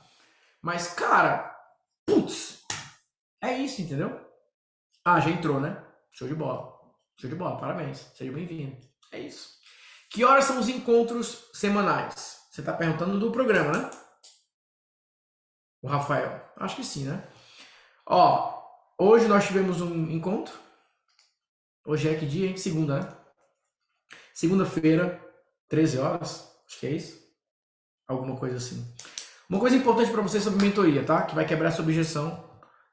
Mas, 0.60 0.94
cara, 0.94 1.59
putz, 2.10 2.64
é 3.42 3.58
isso, 3.58 3.82
entendeu? 3.82 4.20
Ah, 5.06 5.20
já 5.20 5.30
entrou, 5.30 5.60
né? 5.60 5.84
Show 6.12 6.28
de 6.28 6.34
bola. 6.34 6.78
Show 7.20 7.30
de 7.30 7.36
bola, 7.36 7.60
parabéns. 7.60 8.00
Seja 8.16 8.32
bem-vindo. 8.32 8.76
É 9.12 9.20
isso. 9.20 9.60
Que 10.10 10.26
horas 10.26 10.46
são 10.46 10.60
os 10.60 10.68
encontros 10.68 11.50
semanais? 11.54 12.40
Você 12.50 12.62
está 12.62 12.74
perguntando 12.74 13.20
do 13.20 13.32
programa, 13.32 13.72
né? 13.72 13.92
O 15.82 15.88
Rafael. 15.88 16.52
Acho 16.58 16.76
que 16.76 16.84
sim, 16.84 17.06
né? 17.06 17.28
Ó, 18.06 18.60
hoje 18.98 19.28
nós 19.28 19.46
tivemos 19.46 19.80
um 19.80 20.10
encontro. 20.10 20.58
Hoje 21.86 22.10
é 22.10 22.18
que 22.18 22.26
dia, 22.26 22.48
hein? 22.48 22.58
Segunda, 22.58 23.00
né? 23.00 23.18
Segunda-feira, 24.34 25.24
13 25.68 26.00
horas. 26.00 26.52
Acho 26.66 26.80
que 26.80 26.88
é 26.88 26.92
isso. 26.92 27.20
Alguma 28.08 28.36
coisa 28.36 28.58
assim. 28.58 28.84
Uma 29.50 29.60
coisa 29.60 29.76
importante 29.76 30.12
para 30.12 30.22
você 30.22 30.40
sobre 30.40 30.64
mentoria, 30.64 31.04
tá? 31.04 31.24
Que 31.24 31.34
vai 31.34 31.44
quebrar 31.44 31.70
essa 31.70 31.82
objeção, 31.82 32.48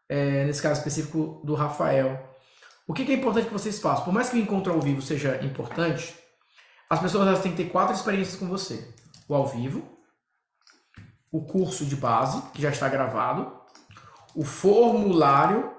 é, 0.08 0.46
nesse 0.46 0.62
caso 0.62 0.78
específico 0.78 1.42
do 1.44 1.54
Rafael. 1.54 2.34
O 2.88 2.94
que, 2.94 3.04
que, 3.04 3.12
é 3.12 3.16
importante 3.16 3.48
que 3.48 3.52
vocês 3.52 3.78
façam? 3.78 4.06
Por 4.06 4.14
mais 4.14 4.30
que 4.30 4.36
o 4.36 4.40
encontro 4.40 4.72
ao 4.72 4.80
vivo 4.80 5.02
seja 5.02 5.44
importante, 5.44 6.14
as 6.88 6.98
pessoas 6.98 7.28
elas 7.28 7.42
têm 7.42 7.52
que 7.52 7.62
ter 7.62 7.70
quatro 7.70 7.94
experiências 7.94 8.36
com 8.36 8.48
você: 8.48 8.88
o 9.28 9.34
ao 9.34 9.46
vivo, 9.46 9.86
o 11.30 11.44
curso 11.44 11.84
de 11.84 11.94
base, 11.94 12.40
que 12.54 12.62
já 12.62 12.70
está 12.70 12.88
gravado, 12.88 13.52
o 14.34 14.42
formulário, 14.42 15.74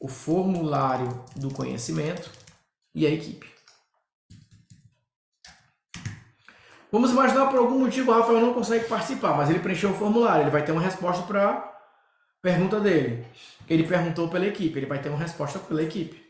o 0.00 0.08
formulário 0.08 1.24
do 1.36 1.52
conhecimento 1.52 2.30
e 2.94 3.06
a 3.06 3.10
equipe. 3.10 3.59
Vamos 6.92 7.12
imaginar 7.12 7.46
por 7.46 7.58
algum 7.58 7.78
motivo 7.78 8.10
o 8.10 8.14
Rafael 8.14 8.40
não 8.40 8.52
consegue 8.52 8.86
participar, 8.86 9.36
mas 9.36 9.48
ele 9.48 9.60
preencheu 9.60 9.90
o 9.90 9.94
formulário, 9.94 10.42
ele 10.42 10.50
vai 10.50 10.64
ter 10.64 10.72
uma 10.72 10.80
resposta 10.80 11.22
para 11.22 11.50
a 11.50 11.72
pergunta 12.42 12.80
dele. 12.80 13.24
Ele 13.68 13.86
perguntou 13.86 14.28
pela 14.28 14.46
equipe, 14.46 14.76
ele 14.76 14.86
vai 14.86 15.00
ter 15.00 15.08
uma 15.08 15.18
resposta 15.18 15.58
pela 15.60 15.82
equipe. 15.82 16.20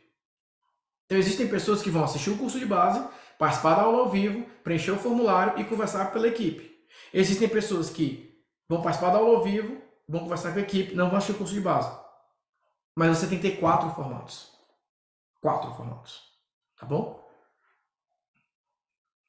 Então 1.07 1.17
existem 1.17 1.49
pessoas 1.49 1.81
que 1.81 1.91
vão 1.91 2.05
assistir 2.05 2.31
o 2.31 2.37
curso 2.37 2.59
de 2.59 2.67
base, 2.67 3.03
participar 3.39 3.75
da 3.77 3.83
aula 3.83 4.01
ao 4.01 4.11
vivo, 4.11 4.45
preencher 4.63 4.91
o 4.91 4.99
formulário 4.99 5.59
e 5.59 5.65
conversar 5.65 6.13
pela 6.13 6.29
equipe. 6.29 6.71
Existem 7.13 7.49
pessoas 7.49 7.89
que 7.89 8.39
vão 8.69 8.83
participar 8.83 9.13
da 9.13 9.19
aula 9.19 9.39
ao 9.39 9.43
vivo, 9.43 9.81
vão 10.07 10.21
conversar 10.21 10.53
com 10.53 10.59
a 10.59 10.63
equipe, 10.63 10.95
não 10.95 11.09
vão 11.09 11.17
assistir 11.17 11.33
o 11.33 11.39
curso 11.39 11.55
de 11.55 11.61
base. 11.61 11.91
Mas 12.95 13.17
você 13.17 13.27
tem 13.27 13.41
que 13.41 13.51
ter 13.51 13.57
quatro 13.57 13.91
formatos. 13.91 14.53
Quatro 15.41 15.73
formatos. 15.73 16.23
Tá 16.79 16.85
bom? 16.85 17.27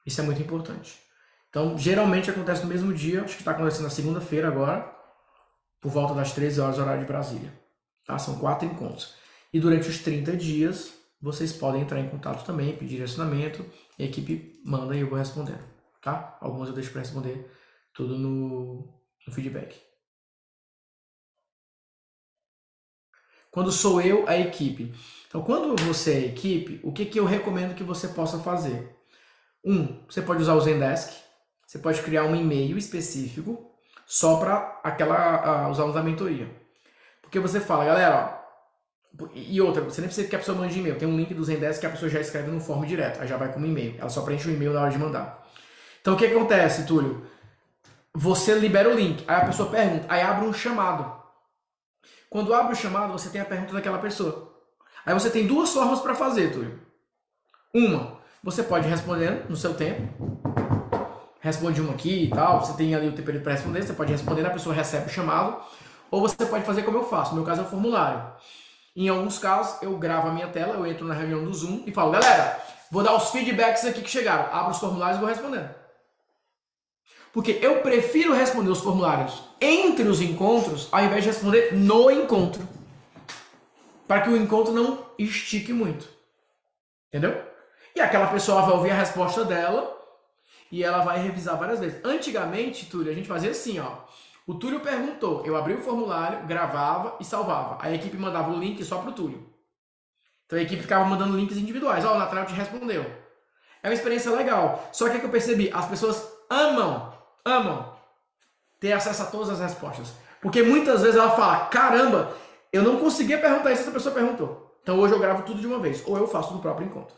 Isso 0.06 0.20
é 0.20 0.24
muito 0.24 0.42
importante. 0.42 1.11
Então, 1.52 1.78
geralmente 1.78 2.32
acontece 2.32 2.64
no 2.64 2.70
mesmo 2.70 2.94
dia, 2.94 3.24
acho 3.24 3.36
que 3.36 3.42
está 3.42 3.52
acontecendo 3.52 3.84
na 3.84 3.90
segunda-feira 3.90 4.48
agora, 4.48 4.90
por 5.82 5.92
volta 5.92 6.14
das 6.14 6.32
13 6.32 6.62
horas, 6.62 6.80
horário 6.80 7.02
de 7.02 7.08
Brasília. 7.08 7.54
Tá? 8.08 8.18
São 8.18 8.40
quatro 8.40 8.66
encontros. 8.66 9.16
E 9.54 9.60
durante 9.60 9.90
os 9.90 10.00
30 10.00 10.38
dias, 10.38 10.94
vocês 11.22 11.52
podem 11.52 11.82
entrar 11.82 12.00
em 12.00 12.10
contato 12.10 12.46
também, 12.46 12.78
pedir 12.78 12.96
direcionamento, 12.96 13.66
a 14.00 14.04
equipe 14.04 14.62
manda 14.66 14.96
e 14.96 15.02
eu 15.02 15.10
vou 15.10 15.18
respondendo. 15.18 15.62
Tá? 16.02 16.38
Algumas 16.40 16.70
eu 16.70 16.74
deixo 16.74 16.92
para 16.92 17.02
responder 17.02 17.52
tudo 17.94 18.18
no, 18.18 18.88
no 19.28 19.34
feedback. 19.34 19.78
Quando 23.52 23.74
sou 23.74 24.02
eu 24.02 24.26
a 24.30 24.38
equipe. 24.38 24.96
Então, 25.28 25.44
quando 25.44 25.76
você 25.84 26.14
é 26.14 26.18
a 26.18 26.26
equipe, 26.28 26.80
o 26.82 26.94
que, 26.94 27.06
que 27.06 27.20
eu 27.20 27.26
recomendo 27.26 27.76
que 27.76 27.84
você 27.84 28.08
possa 28.08 28.40
fazer? 28.40 28.96
Um, 29.64 30.06
você 30.10 30.22
pode 30.22 30.42
usar 30.42 30.56
o 30.56 30.62
Zendesk. 30.62 31.31
Você 31.72 31.80
pode 31.80 32.02
criar 32.02 32.26
um 32.26 32.36
e-mail 32.36 32.78
específico 32.78 33.72
só 34.06 34.36
para 34.36 34.82
aquela 34.84 35.68
uh, 35.68 35.72
os 35.72 35.80
alunos 35.80 35.96
da 35.96 36.04
mentoria. 36.04 36.54
Porque 37.22 37.40
você 37.40 37.62
fala, 37.62 37.86
galera, 37.86 38.44
E 39.34 39.62
outra, 39.62 39.82
você 39.82 40.02
nem 40.02 40.10
precisa 40.10 40.28
que 40.28 40.36
a 40.36 40.40
pessoa 40.40 40.58
mande 40.58 40.78
e-mail. 40.78 40.98
Tem 40.98 41.08
um 41.08 41.16
link 41.16 41.34
do 41.34 41.42
Zendesk 41.46 41.80
que 41.80 41.86
a 41.86 41.92
pessoa 41.92 42.10
já 42.10 42.20
escreve 42.20 42.52
no 42.52 42.60
form 42.60 42.84
direto. 42.84 43.22
Aí 43.22 43.28
já 43.28 43.38
vai 43.38 43.54
como 43.54 43.66
e-mail. 43.66 43.96
Ela 43.98 44.10
só 44.10 44.22
preenche 44.22 44.50
o 44.50 44.54
e-mail 44.54 44.74
na 44.74 44.82
hora 44.82 44.92
de 44.92 44.98
mandar. 44.98 45.48
Então 46.02 46.16
o 46.16 46.18
que 46.18 46.26
acontece, 46.26 46.86
Túlio? 46.86 47.26
Você 48.14 48.54
libera 48.56 48.90
o 48.90 48.94
link, 48.94 49.24
aí 49.26 49.38
a 49.38 49.46
pessoa 49.46 49.70
pergunta, 49.70 50.06
aí 50.10 50.22
abre 50.22 50.46
um 50.46 50.52
chamado. 50.52 51.24
Quando 52.30 52.54
abre 52.54 52.74
o 52.74 52.76
chamado, 52.76 53.14
você 53.14 53.30
tem 53.30 53.40
a 53.40 53.46
pergunta 53.46 53.72
daquela 53.72 54.00
pessoa. 54.00 54.60
Aí 55.06 55.14
você 55.14 55.30
tem 55.30 55.48
duas 55.48 55.72
formas 55.72 56.02
para 56.02 56.16
fazer, 56.16 56.52
Túlio. 56.52 56.82
Uma, 57.74 58.20
você 58.44 58.62
pode 58.62 58.90
responder 58.90 59.46
no 59.50 59.56
seu 59.56 59.74
tempo. 59.74 60.51
Responde 61.42 61.82
uma 61.82 61.94
aqui 61.94 62.26
e 62.26 62.30
tal. 62.30 62.64
Você 62.64 62.74
tem 62.74 62.94
ali 62.94 63.10
o 63.10 63.12
tempo 63.12 63.32
para 63.42 63.52
responder. 63.52 63.82
Você 63.82 63.94
pode 63.94 64.12
responder, 64.12 64.46
a 64.46 64.52
pessoa 64.52 64.74
recebe 64.74 65.08
o 65.08 65.10
chamado. 65.10 65.60
Ou 66.12 66.22
você 66.22 66.46
pode 66.46 66.64
fazer 66.64 66.84
como 66.84 67.00
eu 67.00 67.04
faço. 67.04 67.32
No 67.32 67.38
meu 67.38 67.46
caso 67.46 67.62
é 67.62 67.64
o 67.64 67.68
formulário. 67.68 68.24
Em 68.96 69.10
alguns 69.10 69.40
casos, 69.40 69.82
eu 69.82 69.98
gravo 69.98 70.28
a 70.28 70.32
minha 70.32 70.48
tela, 70.48 70.76
eu 70.76 70.86
entro 70.86 71.06
na 71.06 71.14
reunião 71.14 71.44
do 71.44 71.54
Zoom 71.54 71.84
e 71.88 71.92
falo, 71.92 72.12
galera, 72.12 72.62
vou 72.92 73.02
dar 73.02 73.16
os 73.16 73.30
feedbacks 73.32 73.86
aqui 73.86 74.02
que 74.02 74.10
chegaram. 74.10 74.54
Abro 74.54 74.72
os 74.72 74.80
formulários 74.80 75.18
e 75.18 75.20
vou 75.22 75.30
respondendo. 75.30 75.70
Porque 77.34 77.58
eu 77.62 77.82
prefiro 77.82 78.34
responder 78.34 78.70
os 78.70 78.82
formulários 78.82 79.42
entre 79.60 80.08
os 80.08 80.22
encontros 80.22 80.90
ao 80.92 81.04
invés 81.04 81.24
de 81.24 81.30
responder 81.30 81.74
no 81.74 82.12
encontro. 82.12 82.68
Para 84.08 84.22
que 84.22 84.30
o 84.30 84.36
encontro 84.36 84.74
não 84.74 85.06
estique 85.18 85.72
muito. 85.72 86.08
Entendeu? 87.08 87.42
E 87.96 88.02
aquela 88.02 88.28
pessoa 88.28 88.62
vai 88.62 88.72
ouvir 88.76 88.92
a 88.92 88.96
resposta 88.96 89.46
dela 89.46 90.01
e 90.72 90.84
ela 90.84 91.04
vai 91.04 91.20
revisar 91.20 91.58
várias 91.58 91.80
vezes. 91.80 92.04
Antigamente, 92.04 92.86
Túlio, 92.86 93.12
a 93.12 93.16
gente 93.16 93.28
fazia 93.28 93.52
assim, 93.52 93.80
ó. 93.80 93.98
O 94.48 94.56
Túlio 94.56 94.80
perguntou, 94.80 95.46
eu 95.46 95.56
abri 95.56 95.74
o 95.74 95.82
formulário, 95.82 96.46
gravava 96.48 97.18
e 97.20 97.26
salvava. 97.26 97.78
A 97.80 97.92
equipe 97.92 98.18
mandava 98.18 98.52
o 98.52 98.60
link 98.60 98.84
só 98.84 99.00
pro 99.00 99.12
Túlio. 99.12 99.50
Então 100.46 100.58
a 100.58 100.62
equipe 100.62 100.82
ficava 100.82 101.06
mandando 101.06 101.38
links 101.38 101.58
individuais. 101.58 102.04
Ó, 102.04 102.16
o 102.16 102.20
Natal 102.20 102.46
te 102.46 102.54
respondeu. 102.54 103.04
É 103.84 103.88
uma 103.88 103.94
experiência 103.94 104.32
legal. 104.32 104.90
Só 104.92 105.10
que 105.10 105.18
é 105.18 105.20
que 105.20 105.26
eu 105.26 105.30
percebi, 105.30 105.70
as 105.72 105.86
pessoas 105.86 106.28
amam 106.50 107.12
amam 107.46 107.98
ter 108.80 108.94
acesso 108.94 109.24
a 109.24 109.26
todas 109.26 109.50
as 109.50 109.60
respostas. 109.60 110.14
Porque 110.42 110.64
muitas 110.64 111.02
vezes 111.02 111.16
ela 111.16 111.32
fala: 111.32 111.66
caramba, 111.66 112.36
eu 112.72 112.84
não 112.84 112.98
conseguia 113.00 113.40
perguntar 113.40 113.72
isso, 113.72 113.84
essa 113.84 113.92
pessoa 113.92 114.14
perguntou. 114.14 114.80
Então 114.82 115.00
hoje 115.00 115.14
eu 115.14 115.20
gravo 115.20 115.44
tudo 115.44 115.60
de 115.60 115.68
uma 115.68 115.80
vez, 115.80 116.04
ou 116.08 116.18
eu 116.18 116.28
faço 116.28 116.54
no 116.54 116.62
próprio 116.62 116.88
encontro. 116.88 117.16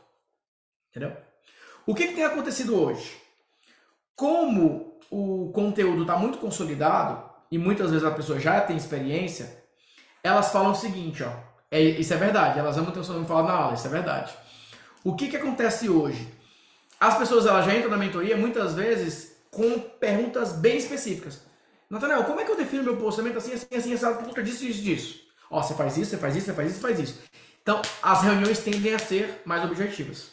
Entendeu? 0.89 1.15
O 1.85 1.95
que, 1.95 2.07
que 2.07 2.15
tem 2.15 2.25
acontecido 2.25 2.79
hoje? 2.79 3.22
Como 4.15 4.99
o 5.09 5.51
conteúdo 5.53 6.01
está 6.01 6.17
muito 6.17 6.37
consolidado, 6.37 7.29
e 7.51 7.57
muitas 7.57 7.91
vezes 7.91 8.05
a 8.05 8.11
pessoa 8.11 8.39
já 8.39 8.61
tem 8.61 8.75
experiência, 8.75 9.63
elas 10.23 10.51
falam 10.51 10.71
o 10.71 10.75
seguinte, 10.75 11.23
ó. 11.23 11.31
É, 11.69 11.81
isso 11.81 12.13
é 12.13 12.17
verdade, 12.17 12.59
elas 12.59 12.77
amam 12.77 12.91
ter 12.91 12.99
o 12.99 13.03
seu 13.03 13.15
nome 13.15 13.27
falado 13.27 13.47
na 13.47 13.53
aula, 13.53 13.73
isso 13.73 13.87
é 13.87 13.89
verdade. 13.89 14.33
O 15.03 15.15
que, 15.15 15.27
que 15.27 15.37
acontece 15.37 15.89
hoje? 15.89 16.27
As 16.99 17.17
pessoas 17.17 17.45
elas 17.45 17.65
já 17.65 17.75
entram 17.75 17.89
na 17.91 17.97
mentoria 17.97 18.37
muitas 18.37 18.73
vezes 18.73 19.35
com 19.51 19.79
perguntas 19.79 20.53
bem 20.53 20.77
específicas. 20.77 21.41
Nathaniel, 21.89 22.23
como 22.23 22.39
é 22.39 22.45
que 22.45 22.51
eu 22.51 22.57
defino 22.57 22.83
meu 22.83 22.97
posicionamento 22.97 23.37
assim, 23.37 23.53
assim, 23.53 23.67
assim, 23.75 23.93
assim, 23.93 24.13
por 24.15 24.25
conta 24.25 24.41
disso, 24.41 24.65
disso, 24.65 24.81
disso? 24.81 25.19
Ó, 25.49 25.61
você 25.61 25.75
faz 25.75 25.97
isso, 25.97 26.11
você 26.11 26.17
faz 26.17 26.35
isso, 26.35 26.45
você 26.45 26.53
faz 26.53 26.71
isso, 26.71 26.79
faz 26.79 26.99
isso. 26.99 27.21
Então, 27.61 27.81
as 28.01 28.21
reuniões 28.23 28.59
tendem 28.59 28.95
a 28.95 28.99
ser 28.99 29.41
mais 29.45 29.63
objetivas 29.63 30.31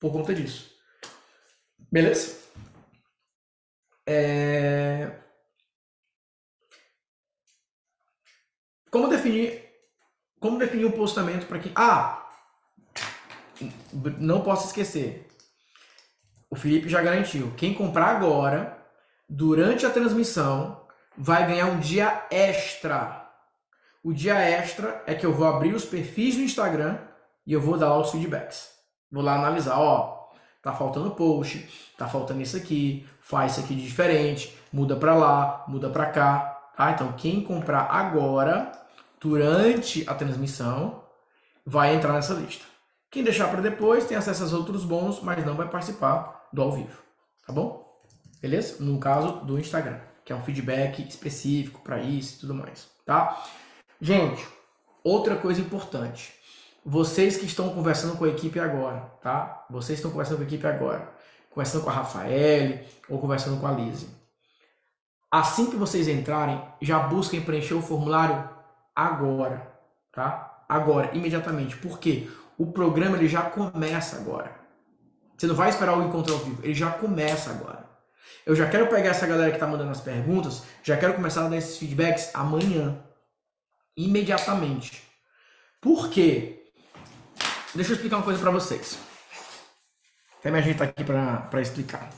por 0.00 0.12
conta 0.12 0.34
disso. 0.34 0.72
Beleza? 1.90 2.36
É... 4.10 5.20
Como 8.90 9.08
definir 9.08 9.68
como 10.40 10.56
definir 10.56 10.86
o 10.86 10.92
posicionamento 10.92 11.46
para 11.46 11.58
que 11.58 11.70
ah 11.74 12.26
não 14.18 14.40
posso 14.40 14.68
esquecer 14.68 15.28
o 16.50 16.56
Felipe 16.56 16.88
já 16.88 17.02
garantiu. 17.02 17.52
Quem 17.56 17.74
comprar 17.74 18.16
agora, 18.16 18.78
durante 19.28 19.84
a 19.84 19.90
transmissão, 19.90 20.86
vai 21.16 21.46
ganhar 21.46 21.66
um 21.66 21.78
dia 21.78 22.26
extra. 22.30 23.28
O 24.02 24.12
dia 24.12 24.38
extra 24.38 25.02
é 25.06 25.14
que 25.14 25.26
eu 25.26 25.32
vou 25.32 25.46
abrir 25.46 25.74
os 25.74 25.84
perfis 25.84 26.36
do 26.36 26.42
Instagram 26.42 26.98
e 27.46 27.52
eu 27.52 27.60
vou 27.60 27.76
dar 27.76 27.90
lá 27.90 27.98
os 27.98 28.10
feedbacks. 28.10 28.70
Vou 29.10 29.22
lá 29.22 29.34
analisar, 29.34 29.78
ó, 29.78 30.17
tá 30.70 30.76
faltando 30.76 31.10
post, 31.12 31.66
tá 31.96 32.06
faltando 32.06 32.42
isso 32.42 32.56
aqui, 32.56 33.06
faz 33.20 33.52
isso 33.52 33.60
aqui 33.60 33.74
de 33.74 33.82
diferente, 33.82 34.56
muda 34.70 34.96
para 34.96 35.14
lá, 35.14 35.64
muda 35.66 35.88
para 35.88 36.06
cá, 36.06 36.38
tá? 36.76 36.90
Então 36.90 37.12
quem 37.12 37.42
comprar 37.42 37.84
agora, 37.90 38.70
durante 39.18 40.08
a 40.08 40.14
transmissão, 40.14 41.02
vai 41.64 41.94
entrar 41.94 42.12
nessa 42.12 42.34
lista. 42.34 42.66
Quem 43.10 43.24
deixar 43.24 43.48
para 43.48 43.62
depois 43.62 44.04
tem 44.04 44.16
acesso 44.16 44.42
aos 44.42 44.52
outros 44.52 44.84
bônus, 44.84 45.20
mas 45.22 45.44
não 45.44 45.54
vai 45.54 45.68
participar 45.68 46.48
do 46.52 46.60
ao 46.60 46.72
vivo, 46.72 46.98
tá 47.46 47.52
bom? 47.52 47.88
Beleza? 48.42 48.82
No 48.84 49.00
caso 49.00 49.40
do 49.46 49.58
Instagram, 49.58 49.98
que 50.24 50.32
é 50.32 50.36
um 50.36 50.42
feedback 50.42 51.00
específico 51.08 51.80
para 51.80 51.98
isso 51.98 52.36
e 52.36 52.40
tudo 52.40 52.54
mais, 52.54 52.88
tá? 53.06 53.42
Gente, 53.98 54.46
outra 55.02 55.36
coisa 55.36 55.62
importante. 55.62 56.37
Vocês 56.90 57.36
que 57.36 57.44
estão 57.44 57.68
conversando 57.68 58.16
com 58.16 58.24
a 58.24 58.28
equipe 58.28 58.58
agora, 58.58 59.00
tá? 59.20 59.66
Vocês 59.68 59.98
estão 59.98 60.10
conversando 60.10 60.38
com 60.38 60.44
a 60.44 60.46
equipe 60.46 60.66
agora, 60.66 61.12
conversando 61.50 61.84
com 61.84 61.90
a 61.90 61.92
Rafaele 61.92 62.82
ou 63.10 63.18
conversando 63.18 63.60
com 63.60 63.66
a 63.66 63.72
Lise. 63.72 64.08
Assim 65.30 65.68
que 65.68 65.76
vocês 65.76 66.08
entrarem, 66.08 66.58
já 66.80 66.98
busquem 67.00 67.42
preencher 67.42 67.74
o 67.74 67.82
formulário 67.82 68.48
agora, 68.96 69.70
tá? 70.10 70.64
Agora, 70.66 71.14
imediatamente. 71.14 71.76
Por 71.76 71.98
quê? 71.98 72.26
O 72.56 72.72
programa 72.72 73.18
ele 73.18 73.28
já 73.28 73.42
começa 73.42 74.16
agora. 74.16 74.50
Você 75.36 75.46
não 75.46 75.54
vai 75.54 75.68
esperar 75.68 75.94
o 75.94 76.02
encontro 76.02 76.32
ao 76.32 76.40
vivo, 76.40 76.64
ele 76.64 76.72
já 76.72 76.90
começa 76.90 77.50
agora. 77.50 77.86
Eu 78.46 78.56
já 78.56 78.66
quero 78.66 78.86
pegar 78.86 79.10
essa 79.10 79.26
galera 79.26 79.50
que 79.50 79.56
está 79.56 79.66
mandando 79.66 79.90
as 79.90 80.00
perguntas, 80.00 80.62
já 80.82 80.96
quero 80.96 81.12
começar 81.12 81.44
a 81.44 81.48
dar 81.50 81.56
esses 81.58 81.76
feedbacks 81.76 82.34
amanhã. 82.34 82.98
Imediatamente. 83.94 85.02
Por 85.82 86.08
quê? 86.08 86.57
Deixa 87.74 87.92
eu 87.92 87.94
explicar 87.96 88.16
uma 88.16 88.24
coisa 88.24 88.40
para 88.40 88.50
vocês. 88.50 88.98
Até 90.38 90.50
me 90.50 90.58
ajeitar 90.58 90.88
aqui 90.88 91.04
para 91.04 91.60
explicar. 91.60 92.10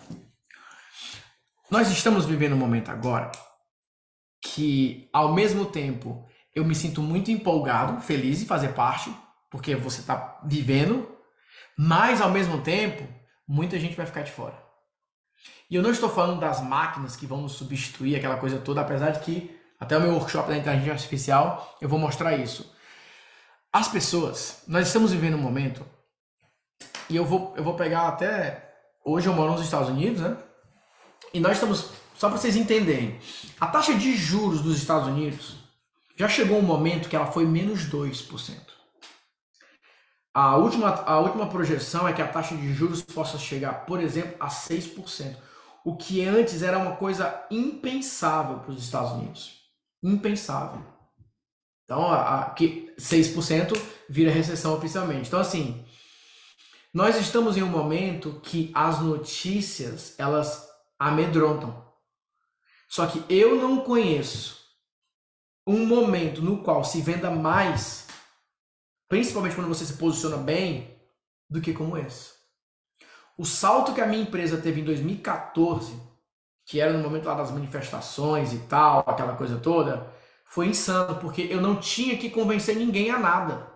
Nós 1.71 1.91
estamos 1.91 2.27
vivendo 2.27 2.55
um 2.55 2.59
momento 2.59 2.91
agora 2.91 3.31
que, 4.43 5.09
ao 5.13 5.33
mesmo 5.33 5.67
tempo, 5.67 6.29
eu 6.55 6.65
me 6.65 6.75
sinto 6.75 7.03
muito 7.03 7.31
empolgado, 7.31 8.01
feliz 8.01 8.43
em 8.43 8.47
fazer 8.47 8.69
parte, 8.75 9.15
porque 9.51 9.75
você 9.77 10.01
está 10.01 10.41
vivendo 10.45 11.21
mas, 11.83 12.21
ao 12.21 12.29
mesmo 12.29 12.61
tempo, 12.61 13.09
muita 13.49 13.79
gente 13.79 13.97
vai 13.97 14.05
ficar 14.05 14.21
de 14.21 14.31
fora. 14.31 14.55
E 15.71 15.75
eu 15.75 15.83
não 15.83 15.91
estou 15.91 16.11
falando 16.11 16.39
das 16.39 16.63
máquinas 16.63 17.17
que 17.17 17.25
vão 17.25 17.41
nos 17.41 17.53
substituir, 17.53 18.17
aquela 18.17 18.37
coisa 18.37 18.59
toda, 18.59 18.83
apesar 18.83 19.13
de 19.13 19.21
que 19.21 19.59
até 19.81 19.97
o 19.97 20.01
meu 20.03 20.13
workshop 20.13 20.51
da 20.51 20.59
inteligência 20.59 20.93
artificial 20.93 21.79
eu 21.81 21.89
vou 21.89 21.99
mostrar 21.99 22.37
isso. 22.37 22.71
As 23.73 23.87
pessoas, 23.87 24.63
nós 24.67 24.89
estamos 24.89 25.13
vivendo 25.13 25.35
um 25.35 25.41
momento, 25.41 25.87
e 27.09 27.15
eu 27.15 27.25
vou, 27.25 27.55
eu 27.57 27.63
vou 27.63 27.75
pegar 27.75 28.09
até. 28.09 28.69
Hoje 29.05 29.29
eu 29.29 29.33
moro 29.33 29.53
nos 29.53 29.63
Estados 29.63 29.89
Unidos, 29.89 30.21
né? 30.21 30.37
E 31.33 31.41
nós 31.41 31.53
estamos. 31.53 31.91
Só 32.17 32.29
para 32.29 32.39
vocês 32.39 32.57
entenderem, 32.57 33.19
a 33.61 33.67
taxa 33.67 33.95
de 33.95 34.17
juros 34.17 34.61
dos 34.61 34.77
Estados 34.77 35.09
Unidos 35.09 35.57
já 36.17 36.29
chegou 36.29 36.59
um 36.59 36.63
momento 36.63 37.09
que 37.09 37.17
ela 37.17 37.33
foi 37.33 37.47
menos 37.47 37.89
2%. 37.89 38.57
A 40.35 40.57
última, 40.57 40.91
a 40.91 41.19
última 41.19 41.49
projeção 41.49 42.07
é 42.07 42.13
que 42.13 42.21
a 42.21 42.29
taxa 42.29 42.57
de 42.57 42.73
juros 42.75 43.03
possa 43.03 43.39
chegar, 43.39 43.87
por 43.87 44.01
exemplo, 44.01 44.37
a 44.39 44.49
6%, 44.49 45.37
o 45.85 45.97
que 45.97 46.25
antes 46.25 46.63
era 46.63 46.79
uma 46.79 46.97
coisa 46.97 47.47
impensável 47.51 48.59
para 48.59 48.73
os 48.73 48.83
Estados 48.85 49.13
Unidos. 49.13 49.61
Impensável. 50.03 50.85
Então, 51.91 52.07
a, 52.07 52.43
a, 52.43 52.51
que 52.51 52.95
6% 52.97 53.77
vira 54.09 54.31
recessão 54.31 54.77
oficialmente. 54.77 55.27
Então, 55.27 55.41
assim, 55.41 55.85
nós 56.95 57.19
estamos 57.19 57.57
em 57.57 57.65
um 57.65 57.69
momento 57.69 58.41
que 58.45 58.71
as 58.73 59.01
notícias, 59.01 60.15
elas 60.17 60.69
amedrontam. 60.97 61.85
Só 62.89 63.07
que 63.09 63.25
eu 63.29 63.57
não 63.57 63.81
conheço 63.81 64.61
um 65.67 65.85
momento 65.85 66.41
no 66.41 66.63
qual 66.63 66.85
se 66.85 67.03
venda 67.03 67.29
mais 67.29 68.07
principalmente 69.11 69.57
quando 69.57 69.67
você 69.67 69.85
se 69.85 69.95
posiciona 69.95 70.37
bem, 70.37 70.97
do 71.51 71.61
que 71.61 71.73
como 71.73 71.99
esse. 71.99 72.31
O 73.37 73.45
salto 73.45 73.93
que 73.93 74.01
a 74.01 74.07
minha 74.07 74.23
empresa 74.23 74.57
teve 74.57 74.81
em 74.81 74.85
2014, 74.85 76.01
que 76.65 76.81
era 76.81 76.93
no 76.93 77.03
momento 77.03 77.27
lá 77.27 77.35
das 77.35 77.51
manifestações 77.51 78.53
e 78.53 78.59
tal, 78.61 79.01
aquela 79.01 79.35
coisa 79.35 79.59
toda, 79.59 80.09
foi 80.51 80.67
insano, 80.67 81.15
porque 81.15 81.43
eu 81.43 81.61
não 81.61 81.77
tinha 81.77 82.19
que 82.19 82.29
convencer 82.29 82.75
ninguém 82.75 83.09
a 83.09 83.19
nada. 83.19 83.71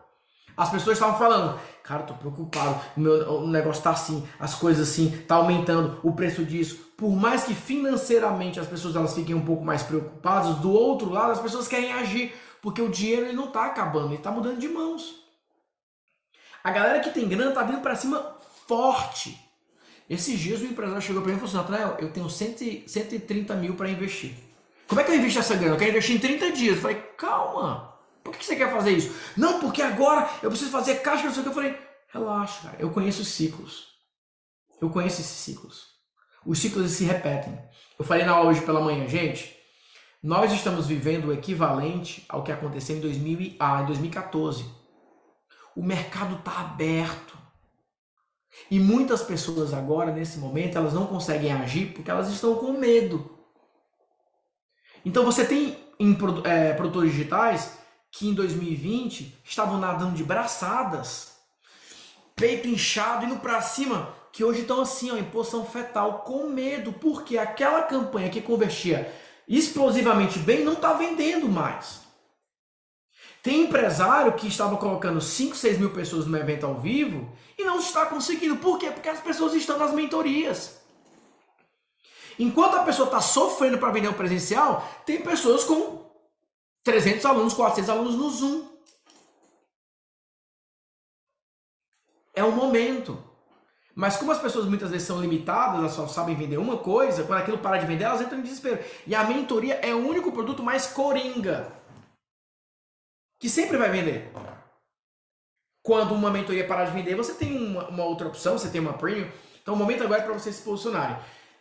As 0.56 0.70
pessoas 0.70 0.96
estavam 0.96 1.16
falando, 1.16 1.58
cara, 1.84 2.02
tô 2.02 2.14
preocupado, 2.14 2.80
o, 2.96 3.00
meu, 3.00 3.46
negócio 3.46 3.80
tá 3.80 3.90
assim, 3.90 4.26
as 4.40 4.56
coisas 4.56 4.88
assim, 4.88 5.08
tá 5.28 5.36
aumentando 5.36 6.00
o 6.02 6.12
preço 6.12 6.44
disso. 6.44 6.92
Por 6.96 7.14
mais 7.14 7.44
que 7.44 7.54
financeiramente 7.54 8.58
as 8.58 8.66
pessoas 8.66 8.96
elas 8.96 9.14
fiquem 9.14 9.36
um 9.36 9.44
pouco 9.44 9.64
mais 9.64 9.84
preocupadas, 9.84 10.56
do 10.56 10.72
outro 10.72 11.10
lado 11.10 11.30
as 11.30 11.40
pessoas 11.40 11.68
querem 11.68 11.92
agir, 11.92 12.34
Porque 12.60 12.82
o 12.82 12.88
dinheiro 12.88 13.26
ele 13.26 13.36
não 13.36 13.44
está 13.44 13.66
acabando, 13.66 14.08
ele 14.08 14.16
está 14.16 14.32
mudando 14.32 14.58
de 14.58 14.68
mãos. 14.68 15.14
A 16.64 16.72
galera 16.72 16.98
que 17.00 17.10
tem 17.10 17.28
grana 17.28 17.52
tá 17.52 17.62
vindo 17.62 17.82
para 17.82 17.94
cima 17.94 18.36
forte. 18.66 19.38
Esses 20.10 20.40
dias 20.40 20.60
o 20.60 20.64
empresário 20.64 21.02
chegou 21.02 21.22
para 21.22 21.30
mim 21.30 21.36
e 21.36 21.48
falou 21.48 21.64
assim: 21.64 22.02
eu 22.02 22.10
tenho 22.10 22.28
100, 22.28 22.88
130 22.88 23.54
mil 23.54 23.74
para 23.74 23.88
investir. 23.88 24.53
Como 24.86 25.00
é 25.00 25.04
que 25.04 25.10
eu 25.10 25.16
invisto 25.16 25.38
essa 25.38 25.56
grana? 25.56 25.74
Eu 25.74 25.78
quero 25.78 25.90
investir 25.90 26.16
em 26.16 26.18
30 26.18 26.52
dias. 26.52 26.76
Eu 26.76 26.82
falei, 26.82 26.96
calma. 27.16 27.94
Por 28.22 28.34
que 28.36 28.44
você 28.44 28.56
quer 28.56 28.72
fazer 28.72 28.90
isso? 28.90 29.14
Não, 29.36 29.60
porque 29.60 29.82
agora 29.82 30.28
eu 30.42 30.50
preciso 30.50 30.70
fazer 30.70 30.96
caixa, 30.96 31.24
não 31.24 31.32
sei 31.32 31.40
o 31.40 31.42
que. 31.44 31.50
Eu 31.50 31.54
falei, 31.54 31.78
relaxa, 32.08 32.62
cara. 32.62 32.76
Eu 32.78 32.90
conheço 32.90 33.22
os 33.22 33.28
ciclos. 33.28 33.88
Eu 34.80 34.90
conheço 34.90 35.20
esses 35.20 35.36
ciclos. 35.36 35.94
Os 36.44 36.58
ciclos 36.58 36.90
se 36.90 37.04
repetem. 37.04 37.58
Eu 37.98 38.04
falei 38.04 38.24
na 38.24 38.32
aula 38.32 38.50
hoje 38.50 38.62
pela 38.62 38.80
manhã, 38.80 39.06
gente. 39.08 39.56
Nós 40.22 40.52
estamos 40.52 40.86
vivendo 40.86 41.26
o 41.26 41.32
equivalente 41.32 42.24
ao 42.28 42.42
que 42.42 42.50
aconteceu 42.50 42.96
em, 42.96 43.00
2000, 43.00 43.56
ah, 43.60 43.82
em 43.82 43.86
2014. 43.86 44.64
O 45.76 45.82
mercado 45.82 46.36
está 46.36 46.60
aberto. 46.60 47.36
E 48.70 48.78
muitas 48.78 49.22
pessoas 49.22 49.74
agora, 49.74 50.12
nesse 50.12 50.38
momento, 50.38 50.78
elas 50.78 50.94
não 50.94 51.06
conseguem 51.06 51.52
agir 51.52 51.92
porque 51.92 52.10
elas 52.10 52.30
estão 52.30 52.54
com 52.56 52.72
medo. 52.72 53.33
Então 55.04 55.24
você 55.24 55.44
tem 55.44 55.76
em, 55.98 56.16
é, 56.44 56.72
produtores 56.72 57.12
digitais 57.12 57.78
que 58.10 58.28
em 58.28 58.34
2020 58.34 59.40
estavam 59.44 59.78
nadando 59.78 60.14
de 60.14 60.24
braçadas, 60.24 61.32
peito 62.36 62.68
inchado, 62.68 63.26
indo 63.26 63.36
para 63.36 63.60
cima, 63.60 64.14
que 64.32 64.44
hoje 64.44 64.62
estão 64.62 64.80
assim, 64.80 65.10
ó, 65.10 65.16
em 65.16 65.24
posição 65.24 65.64
fetal, 65.64 66.20
com 66.20 66.48
medo, 66.48 66.92
porque 66.92 67.38
aquela 67.38 67.82
campanha 67.82 68.30
que 68.30 68.40
convertia 68.40 69.12
explosivamente 69.46 70.38
bem 70.38 70.64
não 70.64 70.72
está 70.72 70.92
vendendo 70.92 71.48
mais. 71.48 72.00
Tem 73.42 73.62
empresário 73.62 74.32
que 74.32 74.48
estava 74.48 74.76
colocando 74.78 75.20
5, 75.20 75.54
6 75.54 75.78
mil 75.78 75.90
pessoas 75.90 76.26
no 76.26 76.36
evento 76.36 76.64
ao 76.64 76.80
vivo 76.80 77.30
e 77.58 77.64
não 77.64 77.78
está 77.78 78.06
conseguindo. 78.06 78.56
Por 78.56 78.78
quê? 78.78 78.90
Porque 78.90 79.08
as 79.08 79.20
pessoas 79.20 79.52
estão 79.52 79.78
nas 79.78 79.92
mentorias. 79.92 80.80
Enquanto 82.38 82.76
a 82.76 82.84
pessoa 82.84 83.06
está 83.06 83.20
sofrendo 83.20 83.78
para 83.78 83.92
vender 83.92 84.08
o 84.08 84.14
presencial, 84.14 84.86
tem 85.06 85.22
pessoas 85.22 85.64
com 85.64 86.04
300 86.82 87.24
alunos, 87.24 87.54
400 87.54 87.90
alunos 87.90 88.14
no 88.14 88.30
Zoom. 88.30 88.68
É 92.34 92.42
o 92.42 92.52
momento. 92.52 93.22
Mas 93.94 94.16
como 94.16 94.32
as 94.32 94.40
pessoas 94.40 94.66
muitas 94.66 94.90
vezes 94.90 95.06
são 95.06 95.20
limitadas, 95.20 95.78
elas 95.78 95.92
só 95.92 96.08
sabem 96.08 96.34
vender 96.34 96.58
uma 96.58 96.78
coisa, 96.78 97.22
quando 97.22 97.38
aquilo 97.38 97.58
para 97.58 97.78
de 97.78 97.86
vender, 97.86 98.04
elas 98.04 98.20
entram 98.20 98.40
em 98.40 98.42
desespero. 98.42 98.84
E 99.06 99.14
a 99.14 99.22
mentoria 99.22 99.74
é 99.74 99.94
o 99.94 100.06
único 100.06 100.32
produto 100.32 100.62
mais 100.62 100.86
coringa 100.86 101.72
que 103.38 103.48
sempre 103.48 103.76
vai 103.76 103.90
vender. 103.90 104.32
Quando 105.82 106.14
uma 106.14 106.30
mentoria 106.30 106.66
parar 106.66 106.86
de 106.86 106.92
vender, 106.92 107.14
você 107.14 107.34
tem 107.34 107.56
uma, 107.56 107.88
uma 107.88 108.04
outra 108.04 108.26
opção, 108.26 108.58
você 108.58 108.68
tem 108.68 108.80
uma 108.80 108.94
premium. 108.94 109.30
Então 109.62 109.74
o 109.74 109.76
momento 109.76 110.02
agora 110.02 110.22
é 110.22 110.24
para 110.24 110.32
vocês 110.32 110.56
se 110.56 110.62
posicionarem. 110.62 111.16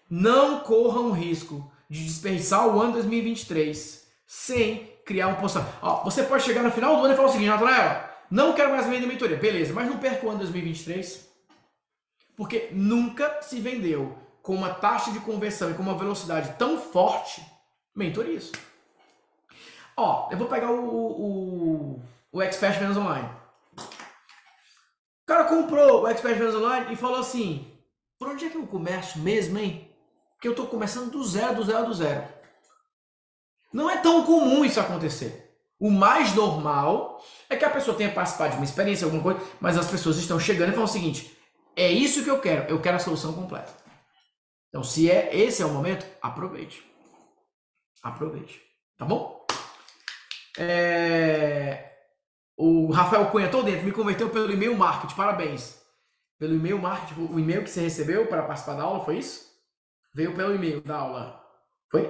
Não 0.09 0.59
corram 0.59 1.07
o 1.07 1.11
risco 1.11 1.71
de 1.89 2.03
desperdiçar 2.03 2.67
o 2.67 2.81
ano 2.81 2.93
2023 2.93 4.07
sem 4.25 4.91
criar 5.05 5.27
um 5.27 5.35
posicionamento. 5.35 5.77
Ó, 5.81 6.03
você 6.03 6.23
pode 6.23 6.43
chegar 6.43 6.63
no 6.63 6.71
final 6.71 6.95
do 6.95 7.03
ano 7.03 7.13
e 7.13 7.17
falar 7.17 7.30
o 7.30 7.31
seguinte, 7.31 7.49
Natanael, 7.49 8.09
não 8.30 8.53
quero 8.53 8.71
mais 8.71 8.88
vender 8.88 9.05
mentoria. 9.05 9.38
Beleza, 9.38 9.73
mas 9.73 9.88
não 9.88 9.97
perca 9.97 10.25
o 10.25 10.30
ano 10.30 10.39
2023. 10.39 11.30
Porque 12.35 12.69
nunca 12.71 13.41
se 13.41 13.59
vendeu 13.59 14.17
com 14.41 14.55
uma 14.55 14.73
taxa 14.73 15.11
de 15.11 15.19
conversão 15.19 15.71
e 15.71 15.73
com 15.73 15.84
uma 15.84 15.97
velocidade 15.97 16.55
tão 16.57 16.80
forte 16.80 17.45
mentorias. 17.95 18.51
Ó, 19.95 20.30
eu 20.31 20.38
vou 20.38 20.47
pegar 20.47 20.71
o, 20.71 20.84
o, 20.84 22.01
o 22.31 22.41
Expert 22.41 22.80
Vendas 22.80 22.97
Online. 22.97 23.30
O 23.77 25.25
cara 25.25 25.45
comprou 25.45 26.01
o 26.01 26.07
Expert 26.07 26.38
Vendas 26.38 26.55
Online 26.55 26.91
e 26.91 26.95
falou 26.95 27.19
assim: 27.19 27.71
por 28.17 28.30
onde 28.30 28.45
é 28.45 28.49
que 28.49 28.57
eu 28.57 28.65
começo 28.65 29.19
mesmo, 29.19 29.59
hein? 29.59 29.92
Que 30.43 30.47
eu 30.49 30.51
estou 30.51 30.67
começando 30.67 31.09
do 31.09 31.23
zero, 31.23 31.55
do 31.55 31.63
zero, 31.63 31.85
do 31.85 31.93
zero. 31.93 32.27
Não 33.71 33.89
é 33.89 33.95
tão 33.99 34.25
comum 34.25 34.65
isso 34.65 34.77
acontecer. 34.77 35.57
O 35.79 35.89
mais 35.89 36.35
normal 36.35 37.23
é 37.49 37.55
que 37.55 37.63
a 37.63 37.69
pessoa 37.69 37.95
tenha 37.95 38.11
participado 38.11 38.51
de 38.51 38.57
uma 38.57 38.65
experiência, 38.65 39.05
alguma 39.05 39.23
coisa, 39.23 39.39
mas 39.61 39.77
as 39.77 39.89
pessoas 39.89 40.17
estão 40.17 40.37
chegando 40.37 40.71
e 40.71 40.71
falam 40.73 40.83
o 40.83 40.91
seguinte: 40.91 41.33
é 41.77 41.89
isso 41.89 42.25
que 42.25 42.29
eu 42.29 42.41
quero, 42.41 42.69
eu 42.69 42.81
quero 42.81 42.97
a 42.97 42.99
solução 42.99 43.31
completa. 43.31 43.71
Então, 44.67 44.83
se 44.83 45.09
é 45.09 45.33
esse 45.33 45.61
é 45.61 45.65
o 45.65 45.69
momento, 45.69 46.05
aproveite. 46.21 46.85
Aproveite. 48.03 48.61
Tá 48.97 49.05
bom? 49.05 49.47
É... 50.57 51.89
O 52.57 52.91
Rafael 52.91 53.27
Cunha, 53.27 53.49
tô 53.49 53.63
dentro, 53.63 53.85
me 53.85 53.93
converteu 53.93 54.29
pelo 54.29 54.51
e-mail 54.51 54.77
marketing, 54.77 55.15
parabéns. 55.15 55.81
Pelo 56.37 56.53
e-mail 56.53 56.79
marketing, 56.79 57.29
o 57.31 57.39
e-mail 57.39 57.63
que 57.63 57.69
você 57.69 57.79
recebeu 57.79 58.27
para 58.27 58.43
participar 58.43 58.75
da 58.75 58.83
aula, 58.83 59.05
foi 59.05 59.19
isso? 59.19 59.52
Veio 60.14 60.35
pelo 60.35 60.56
e-mail 60.56 60.81
da 60.81 60.98
aula. 60.98 61.44
Foi? 61.90 62.03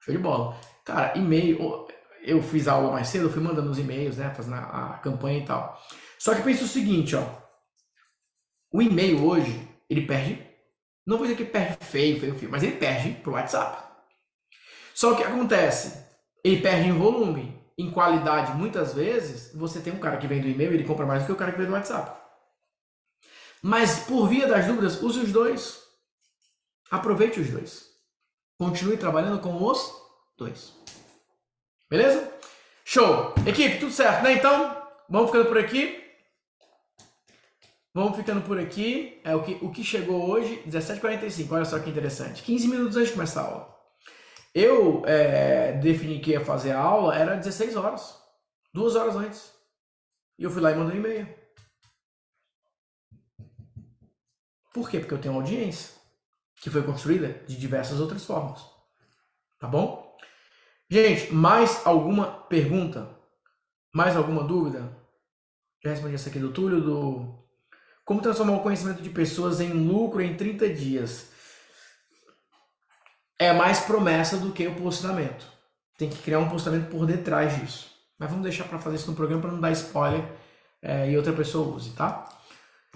Show 0.00 0.14
de 0.14 0.20
bola. 0.20 0.58
Cara, 0.84 1.16
e-mail. 1.18 1.88
Eu 2.22 2.42
fiz 2.42 2.68
a 2.68 2.72
aula 2.72 2.92
mais 2.92 3.08
cedo, 3.08 3.26
eu 3.26 3.32
fui 3.32 3.42
mandando 3.42 3.70
os 3.70 3.78
e-mails, 3.78 4.18
né? 4.18 4.32
Fazendo 4.34 4.56
a, 4.56 5.00
campanha 5.02 5.38
e 5.38 5.44
tal. 5.44 5.80
Só 6.18 6.34
que 6.34 6.42
pensa 6.42 6.64
o 6.64 6.68
seguinte, 6.68 7.16
ó. 7.16 7.24
O 8.72 8.82
e-mail 8.82 9.24
hoje, 9.24 9.68
ele 9.88 10.06
perde. 10.06 10.46
Não 11.06 11.16
vou 11.16 11.26
dizer 11.26 11.36
que 11.36 11.50
perde 11.50 11.84
feio, 11.84 12.20
feio, 12.20 12.38
feio, 12.38 12.50
mas 12.50 12.62
ele 12.62 12.76
perde 12.76 13.12
pro 13.22 13.32
WhatsApp. 13.32 13.82
Só 14.94 15.14
que 15.14 15.24
acontece? 15.24 16.06
Ele 16.44 16.60
perde 16.60 16.88
em 16.88 16.98
volume. 16.98 17.58
Em 17.76 17.90
qualidade, 17.90 18.52
muitas 18.52 18.92
vezes, 18.92 19.54
você 19.54 19.80
tem 19.80 19.92
um 19.92 19.98
cara 19.98 20.18
que 20.18 20.26
vem 20.26 20.42
do 20.42 20.46
e-mail, 20.46 20.74
ele 20.74 20.84
compra 20.84 21.06
mais 21.06 21.22
do 21.22 21.26
que 21.26 21.32
o 21.32 21.36
cara 21.36 21.50
que 21.50 21.58
vem 21.58 21.66
do 21.66 21.72
WhatsApp. 21.72 22.20
Mas 23.62 24.00
por 24.00 24.28
via 24.28 24.46
das 24.46 24.66
dúvidas, 24.66 25.02
use 25.02 25.20
os 25.20 25.32
dois. 25.32 25.89
Aproveite 26.90 27.38
os 27.38 27.48
dois. 27.48 27.88
Continue 28.58 28.96
trabalhando 28.96 29.40
com 29.40 29.64
os 29.64 29.94
dois. 30.36 30.74
Beleza? 31.88 32.32
Show! 32.84 33.32
Equipe, 33.46 33.78
tudo 33.78 33.92
certo, 33.92 34.24
né? 34.24 34.32
Então, 34.32 34.76
vamos 35.08 35.30
ficando 35.30 35.46
por 35.46 35.56
aqui. 35.56 36.02
Vamos 37.94 38.16
ficando 38.16 38.42
por 38.42 38.58
aqui. 38.58 39.20
É 39.22 39.36
o 39.36 39.42
que, 39.42 39.52
o 39.64 39.70
que 39.70 39.84
chegou 39.84 40.28
hoje, 40.28 40.62
17h45. 40.66 41.52
Olha 41.52 41.64
só 41.64 41.78
que 41.78 41.88
interessante. 41.88 42.42
15 42.42 42.68
minutos 42.68 42.96
antes 42.96 43.08
de 43.10 43.14
começar 43.14 43.42
a 43.42 43.44
aula. 43.46 43.80
Eu 44.52 45.04
é, 45.06 45.72
defini 45.74 46.20
que 46.20 46.32
ia 46.32 46.44
fazer 46.44 46.72
a 46.72 46.80
aula, 46.80 47.16
era 47.16 47.36
16 47.36 47.76
horas. 47.76 48.18
Duas 48.74 48.96
horas 48.96 49.14
antes. 49.14 49.52
E 50.36 50.42
eu 50.42 50.50
fui 50.50 50.60
lá 50.60 50.72
e 50.72 50.74
mandei 50.74 50.96
um 50.96 50.98
e-mail. 50.98 51.34
Por 54.74 54.90
quê? 54.90 54.98
Porque 54.98 55.14
eu 55.14 55.20
tenho 55.20 55.34
audiência 55.34 55.99
que 56.60 56.70
foi 56.70 56.82
construída 56.82 57.42
de 57.46 57.56
diversas 57.56 58.00
outras 58.00 58.24
formas. 58.24 58.60
Tá 59.58 59.66
bom? 59.66 60.16
Gente, 60.88 61.32
mais 61.32 61.86
alguma 61.86 62.26
pergunta? 62.26 63.08
Mais 63.94 64.16
alguma 64.16 64.44
dúvida? 64.44 64.96
Já 65.82 65.90
respondi 65.90 66.14
essa 66.14 66.28
aqui 66.28 66.38
do 66.38 66.52
Túlio, 66.52 66.80
do 66.80 67.40
como 68.04 68.20
transformar 68.20 68.54
o 68.54 68.62
conhecimento 68.62 69.02
de 69.02 69.10
pessoas 69.10 69.60
em 69.60 69.72
lucro 69.72 70.20
em 70.20 70.36
30 70.36 70.68
dias. 70.70 71.30
É 73.38 73.52
mais 73.52 73.80
promessa 73.80 74.36
do 74.36 74.52
que 74.52 74.66
o 74.66 74.74
posicionamento. 74.74 75.46
Tem 75.96 76.10
que 76.10 76.20
criar 76.20 76.40
um 76.40 76.48
posicionamento 76.48 76.90
por 76.90 77.06
detrás 77.06 77.58
disso. 77.58 77.90
Mas 78.18 78.28
vamos 78.28 78.42
deixar 78.42 78.64
para 78.64 78.78
fazer 78.78 78.96
isso 78.96 79.10
no 79.10 79.16
programa 79.16 79.40
para 79.40 79.52
não 79.52 79.60
dar 79.60 79.70
spoiler 79.70 80.24
é, 80.82 81.10
e 81.10 81.16
outra 81.16 81.32
pessoa 81.32 81.74
use, 81.74 81.92
tá? 81.92 82.28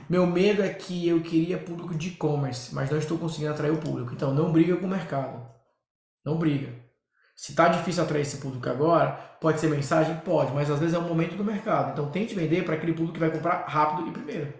Meu 0.09 0.26
medo 0.26 0.62
é 0.62 0.72
que 0.72 1.09
eu 1.09 1.22
queria 1.22 1.59
público 1.59 1.94
de 1.94 2.09
e-commerce, 2.09 2.74
mas 2.74 2.90
não 2.90 2.98
estou 2.98 3.18
conseguindo 3.18 3.52
atrair 3.52 3.72
o 3.72 3.81
público. 3.81 4.12
Então, 4.12 4.35
não 4.35 4.52
briga 4.52 4.76
com 4.76 4.86
o 4.86 4.90
mercado. 4.90 5.48
Não 6.24 6.39
briga. 6.39 6.72
Se 7.36 7.51
está 7.51 7.68
difícil 7.68 8.02
atrair 8.02 8.22
esse 8.22 8.39
público 8.39 8.68
agora, 8.68 9.12
pode 9.40 9.60
ser 9.60 9.68
mensagem? 9.68 10.16
Pode, 10.20 10.52
mas 10.52 10.70
às 10.70 10.78
vezes 10.78 10.94
é 10.94 10.98
o 10.98 11.02
momento 11.02 11.36
do 11.36 11.44
mercado. 11.44 11.93
Então, 11.93 12.10
tente 12.10 12.35
vender 12.35 12.64
para 12.64 12.74
aquele 12.74 12.93
público 12.93 13.14
que 13.14 13.20
vai 13.20 13.31
comprar 13.31 13.64
rápido 13.66 14.09
e 14.09 14.12
primeiro. 14.12 14.55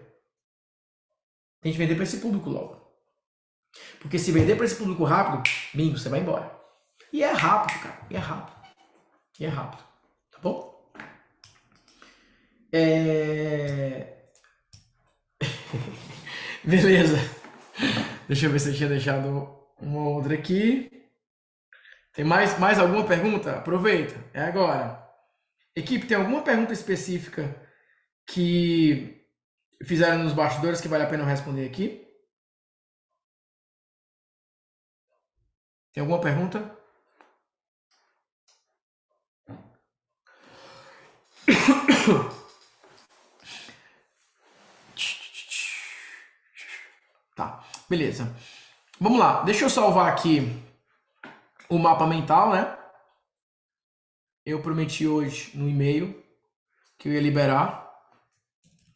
Tente 1.61 1.77
vender 1.77 1.95
para 1.95 2.03
esse 2.03 2.17
público 2.17 2.49
logo. 2.49 2.85
Porque 3.99 4.19
se 4.19 4.31
vender 4.31 4.55
para 4.55 4.65
esse 4.65 4.75
público 4.75 5.03
rápido, 5.03 5.43
bingo, 5.73 5.97
você 5.97 6.09
vai 6.09 6.19
embora. 6.19 6.51
E 7.11 7.23
é 7.23 7.31
rápido, 7.31 7.81
cara. 7.81 7.99
E 8.09 8.15
é 8.15 8.19
rápido. 8.19 8.55
E 9.39 9.45
é 9.45 9.49
rápido. 9.49 9.83
Tá 10.31 10.39
bom? 10.41 10.91
É... 12.71 14.14
Beleza. 16.63 17.17
Deixa 18.27 18.45
eu 18.45 18.51
ver 18.51 18.59
se 18.59 18.69
eu 18.69 18.75
tinha 18.75 18.89
deixado 18.89 19.55
uma 19.79 20.09
outra 20.09 20.33
aqui. 20.33 20.89
Tem 22.13 22.23
mais, 22.25 22.57
mais 22.59 22.79
alguma 22.79 23.05
pergunta? 23.05 23.57
Aproveita, 23.57 24.15
é 24.33 24.41
agora. 24.41 25.03
Equipe, 25.75 26.07
tem 26.07 26.17
alguma 26.17 26.41
pergunta 26.41 26.73
específica 26.73 27.53
que 28.25 29.27
fizeram 29.83 30.23
nos 30.23 30.33
bastidores 30.33 30.79
que 30.81 30.87
vale 30.87 31.03
a 31.03 31.07
pena 31.07 31.25
responder 31.25 31.65
aqui? 31.65 32.05
Tem 35.93 36.01
alguma 36.01 36.21
pergunta? 36.21 36.75
Tá, 47.35 47.61
beleza. 47.95 48.35
Vamos 48.99 49.17
lá, 49.17 49.41
deixa 49.43 49.63
eu 49.63 49.69
salvar 49.69 50.11
aqui 50.11 50.61
o 51.69 51.79
mapa 51.79 52.05
mental, 52.05 52.51
né? 52.51 52.77
Eu 54.45 54.61
prometi 54.61 55.07
hoje 55.07 55.57
no 55.57 55.69
e-mail 55.69 56.21
que 56.97 57.07
eu 57.07 57.13
ia 57.13 57.21
liberar. 57.21 57.89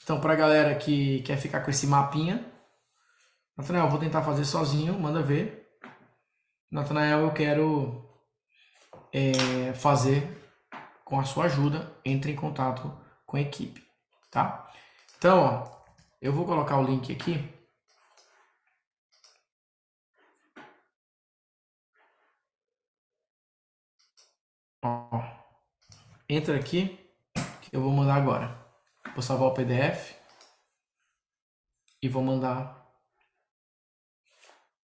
Então, 0.04 0.20
pra 0.20 0.36
galera 0.36 0.76
que 0.76 1.22
quer 1.22 1.38
ficar 1.38 1.62
com 1.62 1.70
esse 1.70 1.88
mapinha, 1.88 2.46
Natanael, 3.56 3.90
vou 3.90 4.00
tentar 4.00 4.22
fazer 4.22 4.44
sozinho, 4.44 5.00
manda 5.00 5.22
ver. 5.22 5.70
Natanael, 6.70 7.20
eu 7.22 7.32
quero 7.32 8.06
é, 9.14 9.74
fazer 9.76 10.38
com 11.06 11.18
a 11.18 11.24
sua 11.24 11.46
ajuda, 11.46 11.90
entre 12.04 12.34
em 12.34 12.36
contato 12.36 12.92
com 13.26 13.38
a 13.38 13.42
equipe, 13.42 13.82
tá? 14.30 14.70
Então, 15.18 15.40
ó, 15.40 15.82
eu 16.22 16.34
vou 16.34 16.46
colocar 16.46 16.78
o 16.78 16.84
link 16.84 17.14
aqui. 17.14 17.59
Ó, 24.82 25.22
entra 26.28 26.56
aqui, 26.56 26.98
que 27.62 27.76
eu 27.76 27.82
vou 27.82 27.92
mandar 27.92 28.16
agora. 28.16 28.58
Vou 29.14 29.22
salvar 29.22 29.50
o 29.50 29.54
PDF 29.54 30.16
e 32.02 32.08
vou 32.08 32.24
mandar. 32.24 32.80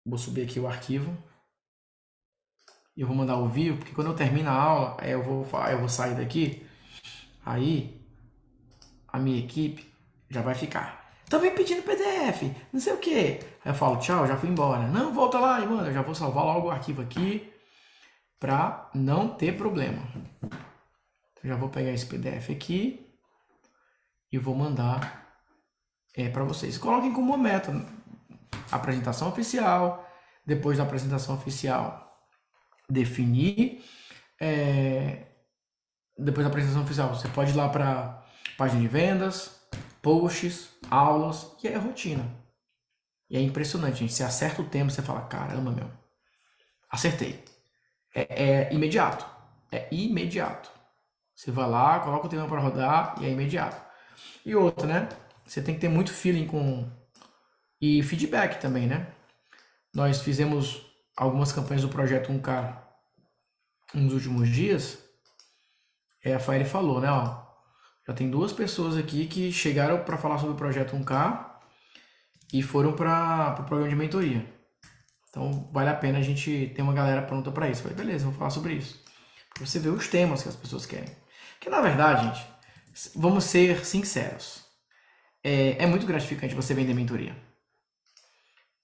Vou 0.06 0.18
subir 0.18 0.44
aqui 0.44 0.60
o 0.60 0.68
arquivo 0.68 1.16
e 2.96 3.02
eu 3.02 3.08
vou 3.08 3.16
mandar 3.16 3.38
o 3.38 3.48
vídeo, 3.48 3.78
porque 3.78 3.94
quando 3.94 4.08
eu 4.08 4.16
termino 4.16 4.50
a 4.50 4.54
aula, 4.54 4.98
aí 5.00 5.12
eu 5.12 5.24
vou, 5.24 5.46
eu 5.70 5.80
vou 5.80 5.90
sair 5.90 6.16
daqui, 6.16 6.66
aí 7.46 8.06
a 9.08 9.20
minha 9.20 9.40
equipe 9.40 9.94
já 10.30 10.42
vai 10.42 10.56
ficar. 10.56 11.12
Também 11.30 11.56
pedindo 11.56 11.84
PDF, 11.84 12.54
não 12.74 12.80
sei 12.80 12.94
o 12.94 12.98
que. 12.98 13.40
Aí 13.64 13.72
eu 13.72 13.74
falo, 13.74 13.98
tchau, 13.98 14.28
já 14.28 14.36
fui 14.36 14.50
embora. 14.50 14.88
Não, 14.88 15.14
volta 15.14 15.40
lá, 15.40 15.62
e 15.62 15.68
mano, 15.68 15.88
eu 15.88 15.94
já 15.94 16.02
vou 16.02 16.16
salvar 16.16 16.44
logo 16.44 16.68
o 16.68 16.72
arquivo 16.72 17.02
aqui 17.02 17.51
para 18.42 18.90
não 18.96 19.36
ter 19.36 19.56
problema. 19.56 20.02
Então, 20.42 21.44
já 21.44 21.56
vou 21.56 21.70
pegar 21.70 21.92
esse 21.92 22.08
PDF 22.08 22.50
aqui 22.50 23.08
e 24.32 24.40
vou 24.40 24.56
mandar 24.56 25.32
é, 26.16 26.28
para 26.28 26.44
vocês. 26.44 26.76
Coloquem 26.76 27.14
como 27.14 27.38
meta 27.38 27.72
apresentação 28.72 29.30
oficial. 29.30 30.08
Depois 30.44 30.80
da 30.80 30.84
apresentação 30.84 31.36
oficial, 31.36 32.20
definir. 32.90 33.86
É, 34.40 35.28
depois 36.18 36.44
da 36.44 36.50
apresentação 36.50 36.82
oficial, 36.84 37.10
você 37.10 37.28
pode 37.28 37.52
ir 37.52 37.56
lá 37.56 37.70
para 37.70 38.26
página 38.58 38.82
de 38.82 38.88
vendas, 38.88 39.62
posts, 40.02 40.70
aulas 40.90 41.56
e 41.64 41.68
aí 41.68 41.76
a 41.76 41.80
rotina. 41.80 42.28
E 43.30 43.38
é 43.38 43.40
impressionante, 43.40 44.00
gente. 44.00 44.14
Você 44.14 44.24
acerta 44.24 44.64
o 44.64 44.68
tempo, 44.68 44.90
você 44.90 45.04
fala: 45.04 45.22
caramba, 45.22 45.70
meu, 45.70 45.92
acertei. 46.90 47.51
É, 48.14 48.44
é 48.44 48.74
imediato. 48.74 49.26
É 49.72 49.88
imediato. 49.92 50.70
Você 51.36 51.50
vai 51.52 51.70
lá, 51.70 52.00
coloca 52.00 52.28
o 52.28 52.30
tema 52.30 52.48
para 52.48 52.60
rodar 52.60 53.16
e 53.20 53.26
é 53.26 53.30
imediato. 53.30 53.82
E 54.46 54.56
outra, 54.56 54.88
né? 54.88 55.10
Você 55.46 55.62
tem 55.62 55.76
que 55.76 55.82
ter 55.82 55.90
muito 55.90 56.14
feeling 56.14 56.46
com. 56.46 56.90
E 57.80 58.04
feedback 58.04 58.62
também, 58.62 58.86
né? 58.86 59.08
Nós 59.94 60.22
fizemos 60.22 60.86
algumas 61.18 61.52
campanhas 61.52 61.82
do 61.82 61.90
projeto 61.90 62.32
1K 62.32 62.78
nos 63.94 64.14
últimos 64.14 64.50
dias. 64.50 65.00
É, 66.24 66.36
a 66.36 66.40
Fire 66.40 66.66
falou, 66.66 67.02
né? 67.02 67.12
Ó, 67.12 67.42
já 68.08 68.14
tem 68.14 68.30
duas 68.30 68.54
pessoas 68.54 68.96
aqui 68.96 69.26
que 69.26 69.52
chegaram 69.52 70.04
para 70.04 70.18
falar 70.18 70.38
sobre 70.38 70.54
o 70.54 70.58
projeto 70.58 70.96
1K 70.96 71.52
e 72.54 72.62
foram 72.62 72.94
para 72.94 73.52
o 73.52 73.56
pro 73.56 73.66
programa 73.66 73.90
de 73.90 73.96
mentoria. 73.96 74.61
Então 75.32 75.70
vale 75.72 75.90
a 75.90 75.96
pena 75.96 76.20
a 76.20 76.22
gente 76.22 76.72
ter 76.76 76.82
uma 76.82 76.94
galera 76.94 77.22
pronta 77.22 77.50
para 77.52 77.70
isso. 77.70 77.82
Falei, 77.82 77.98
beleza, 77.98 78.26
vou 78.26 78.34
falar 78.34 78.50
sobre 78.50 78.74
isso. 78.74 79.02
Pra 79.54 79.66
você 79.66 79.80
ver 79.80 79.90
os 79.90 80.08
temas 80.08 80.44
que 80.44 80.50
as 80.50 80.56
pessoas 80.56 80.86
querem. 80.86 81.16
Que 81.60 81.70
na 81.70 81.80
verdade, 81.82 82.28
gente, 82.28 82.48
vamos 83.16 83.46
ser 83.46 83.86
sinceros. 83.86 84.66
É, 85.44 85.84
é 85.84 85.88
muito 85.88 86.06
gratificante 86.06 86.54
você 86.54 86.74
vender 86.74 86.94
mentoria. 86.94 87.36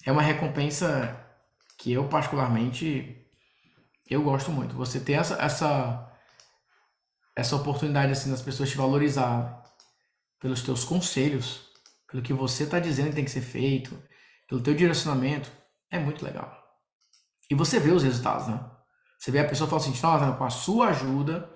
É 0.05 0.11
uma 0.11 0.21
recompensa 0.21 1.19
que 1.77 1.91
eu 1.91 2.07
particularmente 2.07 3.27
eu 4.09 4.23
gosto 4.23 4.49
muito. 4.51 4.73
Você 4.75 5.01
ter 5.01 5.13
essa 5.13 5.35
essa 5.35 6.03
essa 7.35 7.55
oportunidade 7.55 8.11
assim 8.13 8.31
das 8.31 8.41
pessoas 8.41 8.69
te 8.69 8.77
valorizar 8.77 9.63
pelos 10.39 10.61
teus 10.63 10.83
conselhos, 10.85 11.67
pelo 12.09 12.23
que 12.23 12.33
você 12.33 12.63
está 12.63 12.79
dizendo 12.79 13.09
que 13.09 13.15
tem 13.15 13.25
que 13.25 13.31
ser 13.31 13.41
feito, 13.41 14.01
pelo 14.47 14.61
teu 14.61 14.73
direcionamento, 14.73 15.51
é 15.91 15.99
muito 15.99 16.23
legal. 16.23 16.51
E 17.49 17.55
você 17.55 17.79
vê 17.79 17.91
os 17.91 18.03
resultados, 18.03 18.47
né? 18.47 18.59
Você 19.17 19.31
vê 19.31 19.39
a 19.39 19.47
pessoa 19.47 19.69
falar 19.69 19.81
assim, 19.81 19.99
nossa, 20.01 20.31
com 20.33 20.43
a 20.43 20.49
sua 20.49 20.89
ajuda, 20.89 21.49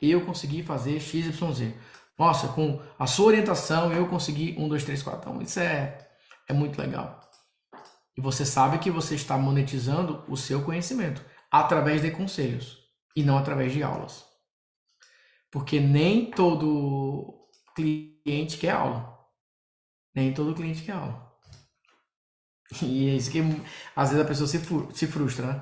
eu 0.00 0.24
consegui 0.24 0.62
fazer 0.62 1.00
XYZ. 1.00 1.74
Nossa, 2.18 2.48
com 2.48 2.80
a 2.98 3.06
sua 3.06 3.26
orientação, 3.26 3.92
eu 3.92 4.06
consegui 4.06 4.54
1, 4.58 4.68
2, 4.68 4.84
3, 4.84 5.02
4. 5.02 5.30
Então, 5.30 5.42
isso 5.42 5.58
é, 5.58 5.98
é 6.46 6.52
muito 6.52 6.80
legal. 6.80 7.20
E 8.16 8.20
você 8.20 8.44
sabe 8.44 8.78
que 8.78 8.90
você 8.90 9.14
está 9.14 9.38
monetizando 9.38 10.22
o 10.28 10.36
seu 10.36 10.62
conhecimento 10.62 11.24
através 11.50 12.02
de 12.02 12.10
conselhos 12.10 12.78
e 13.16 13.22
não 13.22 13.38
através 13.38 13.72
de 13.72 13.82
aulas. 13.82 14.24
Porque 15.50 15.80
nem 15.80 16.30
todo 16.30 17.48
cliente 17.74 18.56
quer 18.58 18.72
aula. 18.72 19.18
Nem 20.14 20.32
todo 20.32 20.54
cliente 20.54 20.82
quer 20.82 20.92
aula. 20.92 21.29
E 22.82 23.10
é 23.10 23.14
isso 23.14 23.30
que 23.30 23.40
às 23.96 24.10
vezes 24.10 24.24
a 24.24 24.28
pessoa 24.28 24.46
se, 24.46 24.60
se 24.94 25.06
frustra, 25.06 25.46
né? 25.46 25.60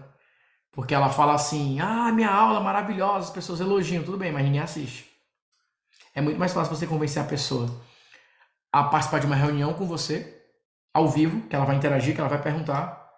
Porque 0.72 0.94
ela 0.94 1.08
fala 1.08 1.34
assim: 1.34 1.80
ah, 1.80 2.12
minha 2.12 2.30
aula 2.30 2.60
é 2.60 2.62
maravilhosa, 2.62 3.26
as 3.26 3.30
pessoas 3.30 3.60
elogiam, 3.60 4.04
tudo 4.04 4.18
bem, 4.18 4.32
mas 4.32 4.44
ninguém 4.44 4.60
assiste. 4.60 5.10
É 6.14 6.20
muito 6.20 6.38
mais 6.38 6.52
fácil 6.52 6.74
você 6.74 6.86
convencer 6.86 7.22
a 7.22 7.26
pessoa 7.26 7.68
a 8.72 8.84
participar 8.84 9.20
de 9.20 9.26
uma 9.26 9.36
reunião 9.36 9.72
com 9.74 9.86
você, 9.86 10.42
ao 10.92 11.08
vivo, 11.08 11.46
que 11.48 11.56
ela 11.56 11.64
vai 11.64 11.76
interagir, 11.76 12.14
que 12.14 12.20
ela 12.20 12.28
vai 12.28 12.42
perguntar, 12.42 13.08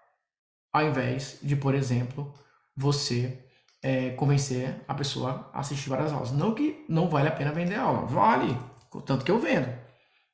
ao 0.72 0.82
invés 0.84 1.38
de, 1.42 1.56
por 1.56 1.74
exemplo, 1.74 2.32
você 2.76 3.44
é, 3.82 4.10
convencer 4.10 4.82
a 4.86 4.94
pessoa 4.94 5.50
a 5.52 5.60
assistir 5.60 5.88
várias 5.88 6.12
aulas. 6.12 6.30
Não 6.30 6.54
que 6.54 6.84
não 6.88 7.08
vale 7.08 7.28
a 7.28 7.32
pena 7.32 7.52
vender 7.52 7.76
aula, 7.76 8.06
vale, 8.06 8.56
tanto 9.04 9.24
que 9.24 9.30
eu 9.30 9.40
vendo. 9.40 9.68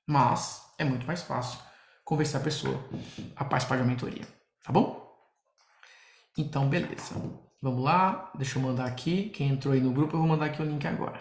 Mas 0.06 0.62
é 0.78 0.84
muito 0.84 1.06
mais 1.06 1.22
fácil 1.22 1.65
convencer 2.06 2.40
a 2.40 2.44
pessoa 2.44 2.88
a 3.34 3.44
participar 3.44 3.76
de 3.76 3.82
uma 3.82 3.88
mentoria, 3.88 4.24
tá 4.62 4.72
bom? 4.72 5.04
Então, 6.38 6.68
beleza. 6.68 7.14
Vamos 7.60 7.82
lá, 7.82 8.32
deixa 8.36 8.58
eu 8.58 8.62
mandar 8.62 8.86
aqui. 8.86 9.30
Quem 9.30 9.48
entrou 9.48 9.74
aí 9.74 9.80
no 9.80 9.92
grupo, 9.92 10.14
eu 10.14 10.20
vou 10.20 10.28
mandar 10.28 10.46
aqui 10.46 10.62
o 10.62 10.64
link 10.64 10.86
agora. 10.86 11.20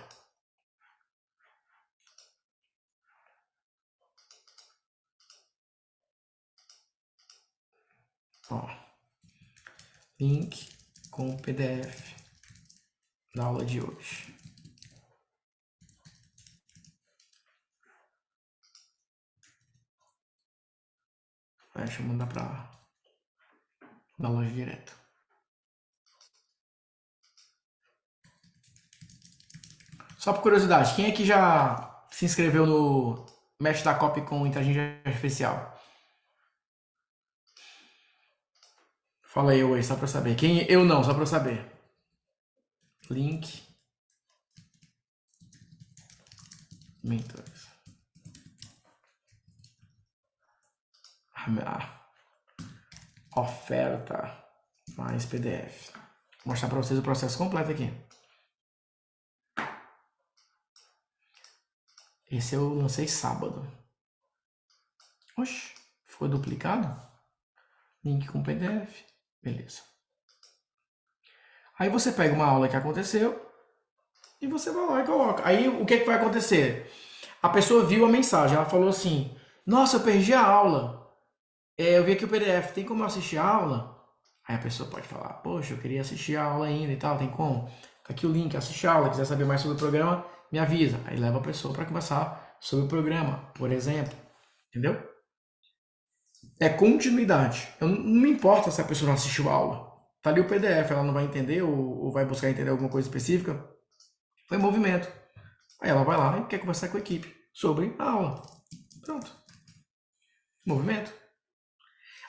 Ó, 8.51 8.69
link 10.19 10.69
com 11.09 11.31
o 11.31 11.41
PDF 11.41 12.13
da 13.33 13.45
aula 13.45 13.65
de 13.65 13.81
hoje. 13.81 14.34
Deixa 21.75 22.01
eu 22.01 22.07
mandar 22.07 22.27
pra 22.27 22.71
da 24.17 24.29
loja 24.29 24.49
direto. 24.49 24.93
Só 30.17 30.33
por 30.33 30.41
curiosidade, 30.41 30.95
quem 30.95 31.11
aqui 31.11 31.25
já 31.25 32.03
se 32.09 32.25
inscreveu 32.25 32.65
no 32.65 33.25
Mestre 33.61 33.85
da 33.85 33.93
Copy 33.93 34.21
com 34.21 34.47
inteligência 34.47 35.01
artificial? 35.05 35.79
Fala 39.21 39.55
eu 39.55 39.73
aí, 39.73 39.83
só 39.83 39.95
pra 39.95 40.07
saber. 40.07 40.35
Quem 40.35 40.65
eu 40.71 40.85
não, 40.85 41.03
só 41.03 41.13
pra 41.13 41.25
saber. 41.25 41.69
Link. 43.09 43.63
Mentores. 47.03 47.54
Oferta 53.35 54.43
mais 54.97 55.25
PDF. 55.25 55.91
Vou 56.43 56.53
mostrar 56.53 56.69
para 56.69 56.77
vocês 56.77 56.99
o 56.99 57.03
processo 57.03 57.37
completo 57.37 57.71
aqui. 57.71 57.91
Esse 62.31 62.55
eu 62.55 62.73
lancei 62.73 63.07
sábado. 63.07 63.65
Oxe, 65.37 65.73
foi 66.05 66.29
duplicado? 66.29 67.01
Link 68.03 68.27
com 68.27 68.43
PDF. 68.43 69.03
Beleza. 69.41 69.81
Aí 71.77 71.89
você 71.89 72.11
pega 72.11 72.33
uma 72.33 72.45
aula 72.45 72.69
que 72.69 72.75
aconteceu 72.75 73.51
e 74.41 74.47
você 74.47 74.71
vai 74.71 74.85
lá 74.87 75.01
e 75.01 75.05
coloca. 75.05 75.45
Aí 75.45 75.67
o 75.67 75.85
que, 75.85 75.99
que 75.99 76.05
vai 76.05 76.15
acontecer? 76.15 76.91
A 77.41 77.49
pessoa 77.49 77.85
viu 77.85 78.05
a 78.05 78.09
mensagem, 78.09 78.55
ela 78.55 78.65
falou 78.65 78.89
assim: 78.89 79.37
Nossa, 79.65 79.97
eu 79.97 80.03
perdi 80.03 80.33
a 80.33 80.43
aula. 80.43 81.04
É, 81.77 81.97
eu 81.97 82.05
vi 82.05 82.13
aqui 82.13 82.23
o 82.23 82.27
PDF, 82.29 82.73
tem 82.73 82.85
como 82.85 83.03
assistir 83.03 83.37
a 83.37 83.45
aula? 83.45 83.95
Aí 84.47 84.55
a 84.55 84.59
pessoa 84.59 84.89
pode 84.89 85.07
falar: 85.07 85.33
Poxa, 85.35 85.73
eu 85.73 85.77
queria 85.77 86.01
assistir 86.01 86.37
a 86.37 86.43
aula 86.43 86.67
ainda 86.67 86.93
e 86.93 86.97
tal, 86.97 87.17
tem 87.17 87.29
como? 87.29 87.67
Tá 87.67 88.13
aqui 88.13 88.25
o 88.25 88.31
link, 88.31 88.55
assiste 88.55 88.87
a 88.87 88.93
aula. 88.93 89.09
Quiser 89.09 89.25
saber 89.25 89.45
mais 89.45 89.61
sobre 89.61 89.75
o 89.75 89.79
programa, 89.79 90.25
me 90.51 90.59
avisa. 90.59 90.99
Aí 91.05 91.17
leva 91.17 91.39
a 91.39 91.41
pessoa 91.41 91.73
para 91.73 91.85
conversar 91.85 92.55
sobre 92.59 92.85
o 92.85 92.87
programa, 92.87 93.51
por 93.55 93.71
exemplo. 93.71 94.13
Entendeu? 94.69 95.01
É 96.59 96.69
continuidade. 96.69 97.67
Eu 97.81 97.87
não 97.87 97.97
me 97.97 98.29
importa 98.29 98.71
se 98.71 98.79
a 98.79 98.85
pessoa 98.85 99.07
não 99.07 99.15
assistiu 99.15 99.49
a 99.49 99.53
aula. 99.53 99.91
Tá 100.21 100.29
ali 100.29 100.39
o 100.41 100.47
PDF, 100.47 100.91
ela 100.91 101.03
não 101.03 101.13
vai 101.13 101.25
entender 101.25 101.61
ou, 101.61 102.05
ou 102.05 102.11
vai 102.11 102.25
buscar 102.25 102.49
entender 102.49 102.69
alguma 102.69 102.89
coisa 102.89 103.07
específica. 103.07 103.67
Foi 104.47 104.57
movimento. 104.57 105.11
Aí 105.81 105.89
ela 105.89 106.03
vai 106.03 106.17
lá 106.17 106.39
e 106.39 106.45
quer 106.45 106.59
conversar 106.59 106.89
com 106.89 106.97
a 106.97 106.99
equipe 106.99 107.35
sobre 107.53 107.95
a 107.99 108.11
aula. 108.11 108.41
Pronto. 109.03 109.31
Movimento. 110.65 111.24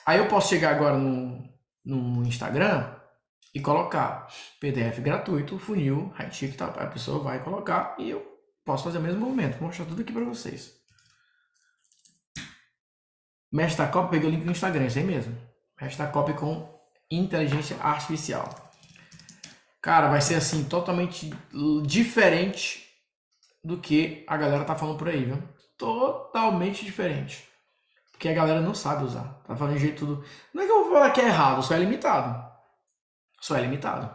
Aí 0.07 0.19
eu 0.19 0.28
posso 0.28 0.49
chegar 0.49 0.70
agora 0.70 0.97
no, 0.97 1.53
no 1.85 2.24
Instagram 2.24 2.95
e 3.53 3.61
colocar 3.61 4.28
PDF 4.61 5.01
gratuito, 5.01 5.59
funil, 5.59 6.12
high 6.15 6.31
ticket, 6.31 6.57
tá? 6.57 6.66
a 6.66 6.87
pessoa 6.87 7.24
vai 7.24 7.43
colocar 7.43 7.97
e 7.99 8.11
eu 8.11 8.24
posso 8.65 8.85
fazer 8.85 8.99
o 8.99 9.01
mesmo 9.01 9.20
movimento. 9.20 9.59
Vou 9.59 9.66
mostrar 9.66 9.85
tudo 9.87 10.03
aqui 10.03 10.12
para 10.12 10.24
vocês. 10.24 10.77
Mestre 13.53 13.85
da 13.85 13.91
Copy, 13.91 14.11
peguei 14.11 14.28
o 14.28 14.33
link 14.33 14.45
no 14.45 14.53
Instagram, 14.53 14.87
isso 14.87 14.99
aí 14.99 15.05
mesmo. 15.05 15.37
Mestre 15.81 16.05
da 16.05 16.12
Copy 16.12 16.35
com 16.35 16.69
inteligência 17.11 17.77
artificial. 17.81 18.49
Cara, 19.81 20.09
vai 20.09 20.20
ser 20.20 20.35
assim, 20.35 20.65
totalmente 20.65 21.33
diferente 21.85 22.87
do 23.65 23.78
que 23.78 24.24
a 24.28 24.37
galera 24.37 24.65
tá 24.65 24.74
falando 24.74 24.99
por 24.99 25.09
aí, 25.09 25.24
viu? 25.24 25.43
Totalmente 25.78 26.85
diferente. 26.85 27.45
Porque 28.17 28.31
a 28.31 28.35
galera 28.35 28.63
não 28.63 28.75
sabe 28.75 29.05
usar. 29.05 29.43
Tá 29.47 29.55
falando 29.55 29.75
de 29.75 29.81
jeito 29.81 30.07
tudo. 30.07 30.25
Não 30.53 30.63
é 30.63 30.67
que 30.67 30.73
eu 30.73 30.85
vou 30.85 30.93
falar 30.93 31.11
que 31.11 31.21
é 31.21 31.27
errado, 31.27 31.63
só 31.63 31.75
é 31.75 31.79
limitado. 31.79 32.51
Só 33.41 33.57
é 33.57 33.61
limitado. 33.61 34.11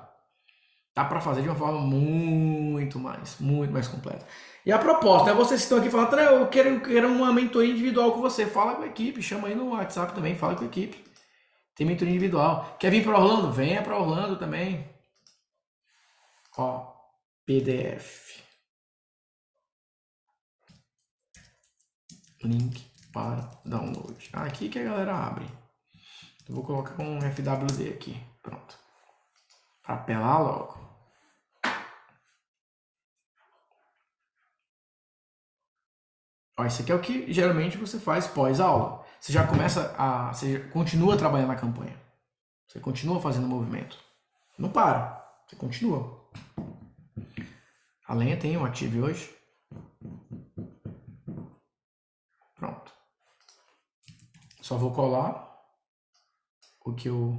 Dá 0.95 1.05
para 1.05 1.21
fazer 1.21 1.43
de 1.43 1.47
uma 1.47 1.55
forma 1.55 1.79
muito 1.79 2.99
mais, 2.99 3.39
muito 3.39 3.71
mais 3.71 3.87
completa. 3.87 4.25
E 4.65 4.71
a 4.71 4.79
proposta 4.79 5.29
é 5.29 5.33
vocês 5.35 5.61
que 5.61 5.65
estão 5.65 5.77
aqui 5.77 5.89
falando, 5.89 6.19
eu 6.19 6.47
quero, 6.47 6.69
eu 6.69 6.81
quero 6.81 7.07
uma 7.07 7.31
mentoria 7.31 7.71
individual 7.71 8.11
com 8.11 8.21
você. 8.21 8.47
Fala 8.47 8.73
com 8.73 8.81
a 8.81 8.87
equipe, 8.87 9.21
chama 9.21 9.47
aí 9.47 9.55
no 9.55 9.69
WhatsApp 9.69 10.13
também, 10.13 10.35
fala 10.35 10.55
com 10.55 10.63
a 10.63 10.67
equipe. 10.67 11.05
Tem 11.75 11.85
mentoria 11.85 12.11
individual. 12.11 12.75
Quer 12.79 12.89
vir 12.89 13.03
para 13.03 13.19
Orlando? 13.19 13.51
Venha 13.53 13.83
para 13.83 13.97
Orlando 13.97 14.35
também. 14.35 14.89
Ó, 16.57 16.91
PDF. 17.45 18.41
Link 22.43 22.90
para 23.11 23.49
download. 23.65 24.29
Aqui 24.33 24.69
que 24.69 24.79
a 24.79 24.83
galera 24.83 25.15
abre. 25.15 25.45
Eu 26.47 26.55
vou 26.55 26.63
colocar 26.63 27.01
um 27.01 27.19
FWD 27.21 27.89
aqui. 27.89 28.21
Pronto. 28.41 28.77
Para 29.83 29.95
apelar 29.95 30.39
logo. 30.39 30.79
Ó, 36.57 36.65
isso 36.65 36.81
aqui 36.81 36.91
é 36.91 36.95
o 36.95 37.01
que 37.01 37.31
geralmente 37.31 37.77
você 37.77 37.99
faz 37.99 38.27
pós-aula. 38.27 39.05
Você 39.19 39.33
já 39.33 39.47
começa 39.47 39.95
a. 39.97 40.33
Você 40.33 40.59
continua 40.69 41.17
trabalhando 41.17 41.49
na 41.49 41.55
campanha. 41.55 41.99
Você 42.67 42.79
continua 42.79 43.21
fazendo 43.21 43.47
movimento. 43.47 43.97
Não 44.57 44.69
para. 44.69 45.21
Você 45.47 45.55
continua. 45.55 46.29
A 48.07 48.13
lenha 48.13 48.37
tem 48.37 48.57
um 48.57 48.65
ativo 48.65 49.05
hoje. 49.05 49.33
Pronto. 52.55 52.91
Só 54.71 54.77
vou 54.77 54.93
colar 54.93 55.67
o 56.85 56.95
que 56.95 57.09
eu 57.09 57.37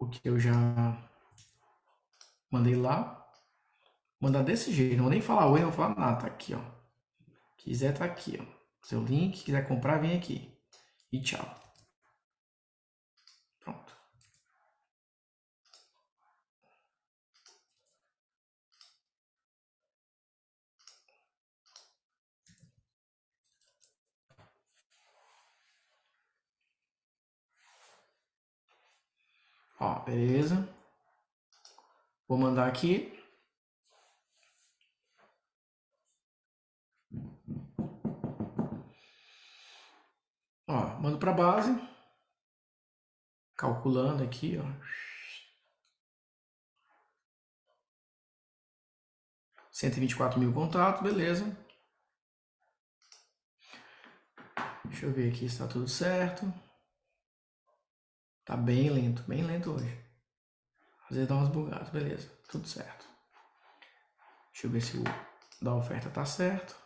o 0.00 0.08
que 0.08 0.28
eu 0.28 0.40
já 0.40 0.52
mandei 2.50 2.74
lá. 2.74 3.24
Mandar 4.20 4.42
desse 4.42 4.72
jeito, 4.72 4.96
não 4.96 5.04
vou 5.04 5.12
nem 5.12 5.22
falar 5.22 5.46
oi, 5.46 5.60
não 5.60 5.70
vou 5.70 5.76
falar 5.76 5.96
nada, 5.96 6.22
tá 6.22 6.26
aqui, 6.26 6.52
ó. 6.52 6.60
Quiser 7.56 7.96
tá 7.96 8.04
aqui, 8.06 8.40
ó. 8.40 8.44
Seu 8.84 9.04
link, 9.04 9.44
quiser 9.44 9.68
comprar, 9.68 9.98
vem 9.98 10.16
aqui. 10.18 10.52
E 11.12 11.20
tchau. 11.20 11.46
Pronto. 13.60 13.92
Ó, 29.82 29.98
beleza. 30.04 30.68
Vou 32.28 32.38
mandar 32.38 32.68
aqui. 32.68 33.20
Ó, 40.68 41.00
mando 41.00 41.18
para 41.18 41.32
base. 41.32 41.72
Calculando 43.56 44.22
aqui, 44.22 44.56
ó. 44.56 44.62
Cento 49.72 49.96
e 49.96 50.00
vinte 50.00 50.12
e 50.12 50.16
quatro 50.16 50.38
mil 50.38 50.54
contatos, 50.54 51.02
beleza. 51.02 51.44
Deixa 54.84 55.06
eu 55.06 55.12
ver 55.12 55.30
aqui 55.30 55.40
se 55.40 55.46
está 55.46 55.66
tudo 55.66 55.88
certo. 55.88 56.61
Tá 58.44 58.56
bem 58.56 58.90
lento, 58.90 59.22
bem 59.22 59.42
lento 59.42 59.72
hoje. 59.72 60.04
Às 61.04 61.16
vezes 61.16 61.28
dá 61.28 61.36
umas 61.36 61.48
bugadas, 61.48 61.90
beleza, 61.90 62.28
tudo 62.48 62.66
certo. 62.66 63.06
Deixa 64.52 64.66
eu 64.66 64.70
ver 64.70 64.80
se 64.80 64.96
o 64.96 65.04
da 65.60 65.74
oferta 65.74 66.10
tá 66.10 66.24
certo. 66.24 66.76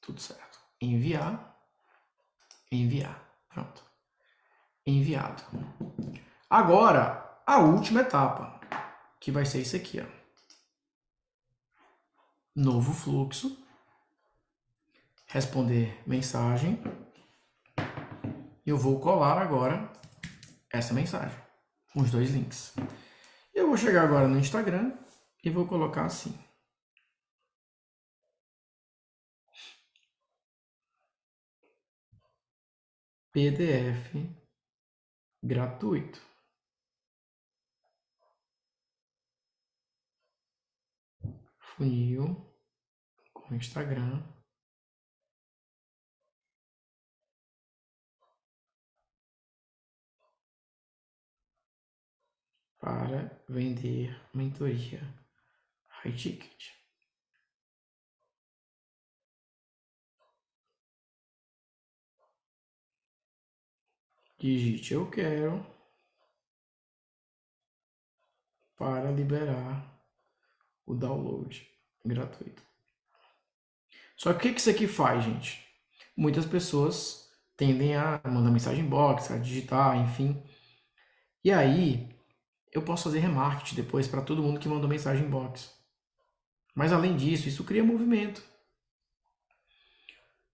Tudo 0.00 0.20
certo. 0.20 0.58
Enviar. 0.80 1.54
Enviar. 2.70 3.28
Pronto. 3.48 3.84
Enviado. 4.86 5.42
Agora, 6.48 7.40
a 7.44 7.58
última 7.58 8.00
etapa, 8.00 8.60
que 9.20 9.32
vai 9.32 9.44
ser 9.44 9.60
isso 9.62 9.76
aqui, 9.76 10.00
ó 10.00 10.15
novo 12.56 12.94
fluxo, 12.94 13.62
responder 15.26 16.02
mensagem. 16.06 16.82
Eu 18.64 18.78
vou 18.78 18.98
colar 18.98 19.36
agora 19.38 19.92
essa 20.72 20.94
mensagem, 20.94 21.38
os 21.94 22.10
dois 22.10 22.30
links. 22.30 22.74
Eu 23.54 23.66
vou 23.68 23.76
chegar 23.76 24.04
agora 24.04 24.26
no 24.26 24.38
Instagram 24.38 24.96
e 25.44 25.50
vou 25.50 25.66
colocar 25.66 26.06
assim. 26.06 26.36
PDF 33.30 34.14
gratuito. 35.42 36.35
Funil 41.76 42.34
com 43.34 43.54
Instagram. 43.54 44.22
Para 52.78 53.44
vender 53.46 54.18
mentoria 54.32 55.02
high 55.88 56.16
ticket. 56.16 56.72
Digite 64.38 64.94
eu 64.94 65.10
quero 65.10 65.62
para 68.78 69.10
liberar 69.10 69.95
o 70.86 70.94
download 70.94 71.68
gratuito. 72.04 72.62
Só 74.16 74.32
que 74.32 74.48
o 74.48 74.54
que 74.54 74.60
isso 74.60 74.70
aqui 74.70 74.86
faz, 74.86 75.24
gente? 75.24 75.66
Muitas 76.16 76.46
pessoas 76.46 77.30
tendem 77.56 77.96
a 77.96 78.20
mandar 78.24 78.50
mensagem 78.50 78.84
box, 78.84 79.30
a 79.30 79.38
digitar, 79.38 79.96
enfim. 79.98 80.42
E 81.44 81.52
aí, 81.52 82.08
eu 82.72 82.82
posso 82.82 83.04
fazer 83.04 83.18
remarketing 83.18 83.76
depois 83.76 84.08
para 84.08 84.22
todo 84.22 84.42
mundo 84.42 84.60
que 84.60 84.68
mandou 84.68 84.88
mensagem 84.88 85.28
box. 85.28 85.70
Mas 86.74 86.92
além 86.92 87.16
disso, 87.16 87.48
isso 87.48 87.64
cria 87.64 87.82
movimento. 87.82 88.42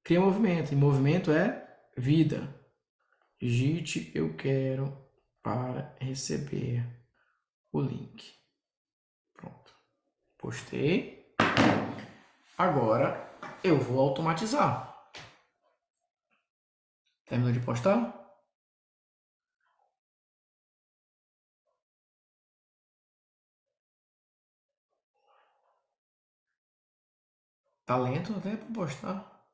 Cria 0.05 0.21
movimento. 0.21 0.73
E 0.73 0.77
movimento 0.77 1.31
é 1.31 1.69
vida. 1.97 2.55
Digite 3.41 4.11
eu 4.15 4.35
quero 4.37 4.97
para 5.43 5.97
receber 6.01 6.87
o 7.73 7.81
link. 7.81 8.42
Postei. 10.43 11.33
Agora 12.59 13.33
eu 13.63 13.79
vou 13.79 14.01
automatizar. 14.01 14.93
Terminou 17.27 17.53
de 17.53 17.61
postar? 17.61 18.21
Tá 27.87 27.97
lento 27.97 28.37
até 28.37 28.57
para 28.57 28.75
postar. 28.75 29.47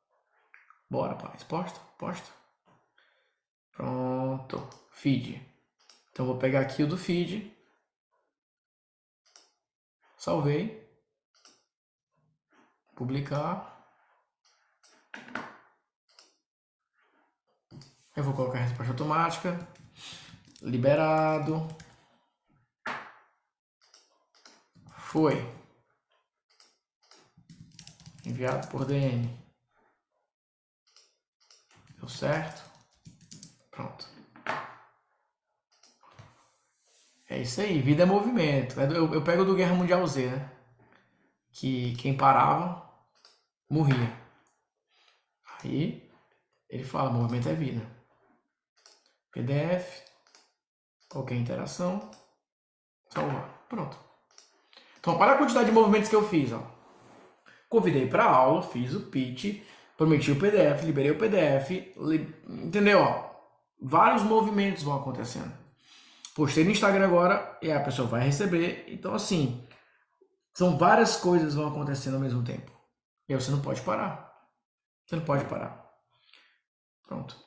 Bora, 0.89 1.15
paz. 1.15 1.43
Posta, 1.43 1.79
posta. 1.99 2.31
Pronto. 3.73 4.57
Feed. 4.91 5.39
Então 6.11 6.25
vou 6.25 6.39
pegar 6.39 6.61
aqui 6.61 6.81
o 6.81 6.87
do 6.87 6.97
feed. 6.97 7.55
Salvei. 10.17 10.78
Publicar. 12.99 13.79
Eu 18.13 18.25
vou 18.25 18.33
colocar 18.33 18.57
a 18.57 18.63
resposta 18.63 18.91
automática. 18.91 19.57
Liberado. 20.61 21.65
Foi. 24.97 25.35
Enviado 28.25 28.67
por 28.67 28.83
DM. 28.83 29.33
Deu 31.99 32.09
certo? 32.09 32.61
Pronto. 33.71 34.05
É 37.29 37.37
isso 37.37 37.61
aí, 37.61 37.81
vida 37.81 38.03
é 38.03 38.05
movimento. 38.05 38.77
É 38.77 38.83
eu, 38.87 39.13
eu 39.13 39.23
pego 39.23 39.45
do 39.45 39.55
Guerra 39.55 39.73
Mundial 39.73 40.05
Z, 40.05 40.31
né? 40.31 40.51
Que 41.53 41.95
quem 41.95 42.17
parava 42.17 42.88
morria. 43.69 44.13
Aí 45.63 46.09
ele 46.69 46.83
fala: 46.83 47.09
movimento 47.09 47.49
é 47.49 47.53
vida. 47.53 47.81
PDF, 49.31 50.03
qualquer 51.09 51.35
interação, 51.35 52.09
salvar. 53.09 53.65
Pronto. 53.69 53.97
Então, 54.99 55.17
olha 55.17 55.33
a 55.33 55.37
quantidade 55.37 55.67
de 55.67 55.71
movimentos 55.71 56.09
que 56.09 56.15
eu 56.15 56.27
fiz. 56.27 56.51
Ó. 56.51 56.61
Convidei 57.69 58.07
para 58.07 58.25
aula, 58.25 58.63
fiz 58.63 58.93
o 58.95 59.01
pitch, 59.01 59.63
prometi 59.95 60.31
o 60.31 60.39
PDF, 60.39 60.83
liberei 60.83 61.11
o 61.11 61.17
PDF, 61.17 61.69
li... 61.97 62.35
entendeu? 62.47 62.99
Ó, 62.99 63.29
vários 63.81 64.23
movimentos 64.23 64.83
vão 64.83 64.97
acontecendo. 64.97 65.53
Postei 66.35 66.63
no 66.63 66.71
Instagram 66.71 67.05
agora 67.05 67.57
e 67.61 67.71
a 67.71 67.79
pessoa 67.79 68.07
vai 68.07 68.21
receber. 68.21 68.85
Então, 68.87 69.13
assim, 69.13 69.67
são 70.53 70.77
várias 70.77 71.17
coisas 71.17 71.53
vão 71.53 71.67
acontecendo 71.67 72.15
ao 72.15 72.21
mesmo 72.21 72.43
tempo. 72.43 72.78
E 73.29 73.33
aí 73.33 73.39
você 73.39 73.51
não 73.51 73.61
pode 73.61 73.81
parar. 73.81 74.35
Você 75.05 75.15
não 75.15 75.23
pode 75.23 75.45
parar. 75.45 75.87
Pronto. 77.07 77.37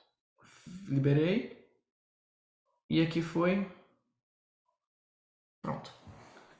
Liberei. 0.89 1.69
E 2.89 3.03
aqui 3.03 3.21
foi. 3.21 3.69
Pronto. 5.61 5.93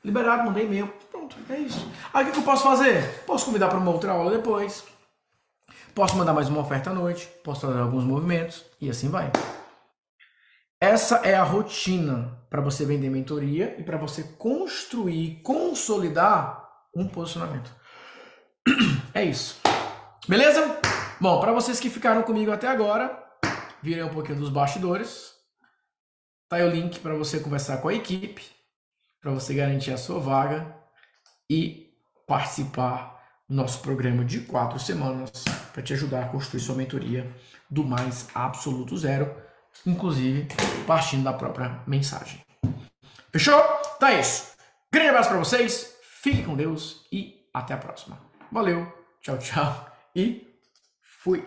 Liberado, 0.05 0.45
mandei 0.45 0.65
e-mail. 0.65 0.89
Pronto, 1.11 1.37
é 1.49 1.59
isso. 1.59 1.89
Aí 2.13 2.29
o 2.29 2.33
que 2.33 2.39
eu 2.39 2.43
posso 2.43 2.65
fazer? 2.65 3.25
Posso 3.25 3.47
convidar 3.47 3.69
para 3.69 3.79
uma 3.79 3.93
outra 3.93 4.11
aula 4.11 4.37
depois. 4.37 4.85
Posso 5.95 6.17
mandar 6.17 6.33
mais 6.33 6.49
uma 6.49 6.61
oferta 6.61 6.91
à 6.91 6.93
noite. 6.95 7.29
Posso 7.45 7.61
fazer 7.67 7.79
alguns 7.79 8.03
movimentos. 8.03 8.65
E 8.81 8.91
assim 8.91 9.09
vai. 9.09 9.31
Essa 10.81 11.19
é 11.19 11.37
a 11.37 11.45
rotina 11.45 12.45
para 12.51 12.61
você 12.61 12.85
vender 12.85 13.09
mentoria 13.09 13.77
e 13.79 13.85
para 13.85 13.97
você 13.97 14.25
construir, 14.37 15.41
consolidar 15.43 16.69
um 16.95 17.07
posicionamento. 17.07 17.82
É 19.15 19.25
isso. 19.25 19.61
Beleza? 20.29 20.81
Bom, 21.21 21.41
para 21.41 21.53
vocês 21.53 21.79
que 21.79 21.91
ficaram 21.91 22.23
comigo 22.23 22.51
até 22.51 22.69
agora, 22.69 23.23
virem 23.83 24.05
um 24.05 24.09
pouquinho 24.09 24.39
dos 24.39 24.49
bastidores. 24.49 25.33
Tá 26.49 26.57
aí 26.57 26.63
o 26.65 26.71
link 26.71 27.01
para 27.01 27.15
você 27.15 27.41
conversar 27.41 27.79
com 27.79 27.89
a 27.89 27.95
equipe, 27.95 28.45
para 29.21 29.31
você 29.31 29.55
garantir 29.55 29.93
a 29.93 29.97
sua 29.97 30.21
vaga 30.21 30.75
e 31.51 31.91
participar 32.27 33.21
do 33.49 33.55
nosso 33.55 33.81
programa 33.81 34.25
de 34.25 34.41
quatro 34.41 34.79
semanas 34.79 35.45
para 35.73 35.83
te 35.83 35.93
ajudar 35.93 36.25
a 36.25 36.29
construir 36.29 36.61
sua 36.61 36.75
mentoria 36.75 37.31
do 37.71 37.85
mais 37.85 38.29
absoluto 38.35 38.97
zero, 38.97 39.35
inclusive 39.87 40.49
partindo 40.87 41.25
da 41.25 41.33
própria 41.33 41.83
mensagem. 41.87 42.41
Fechou? 43.31 43.63
Tá 43.99 44.13
isso. 44.13 44.53
Grande 44.93 45.11
abraço 45.11 45.31
para 45.31 45.39
vocês, 45.39 45.97
fique 46.03 46.43
com 46.43 46.55
Deus 46.55 47.07
e 47.11 47.47
até 47.53 47.75
a 47.75 47.79
próxima. 47.79 48.32
Valeu, 48.53 48.87
tchau, 49.23 49.39
tchau 49.39 49.91
e 50.15 50.47
fui. 51.01 51.43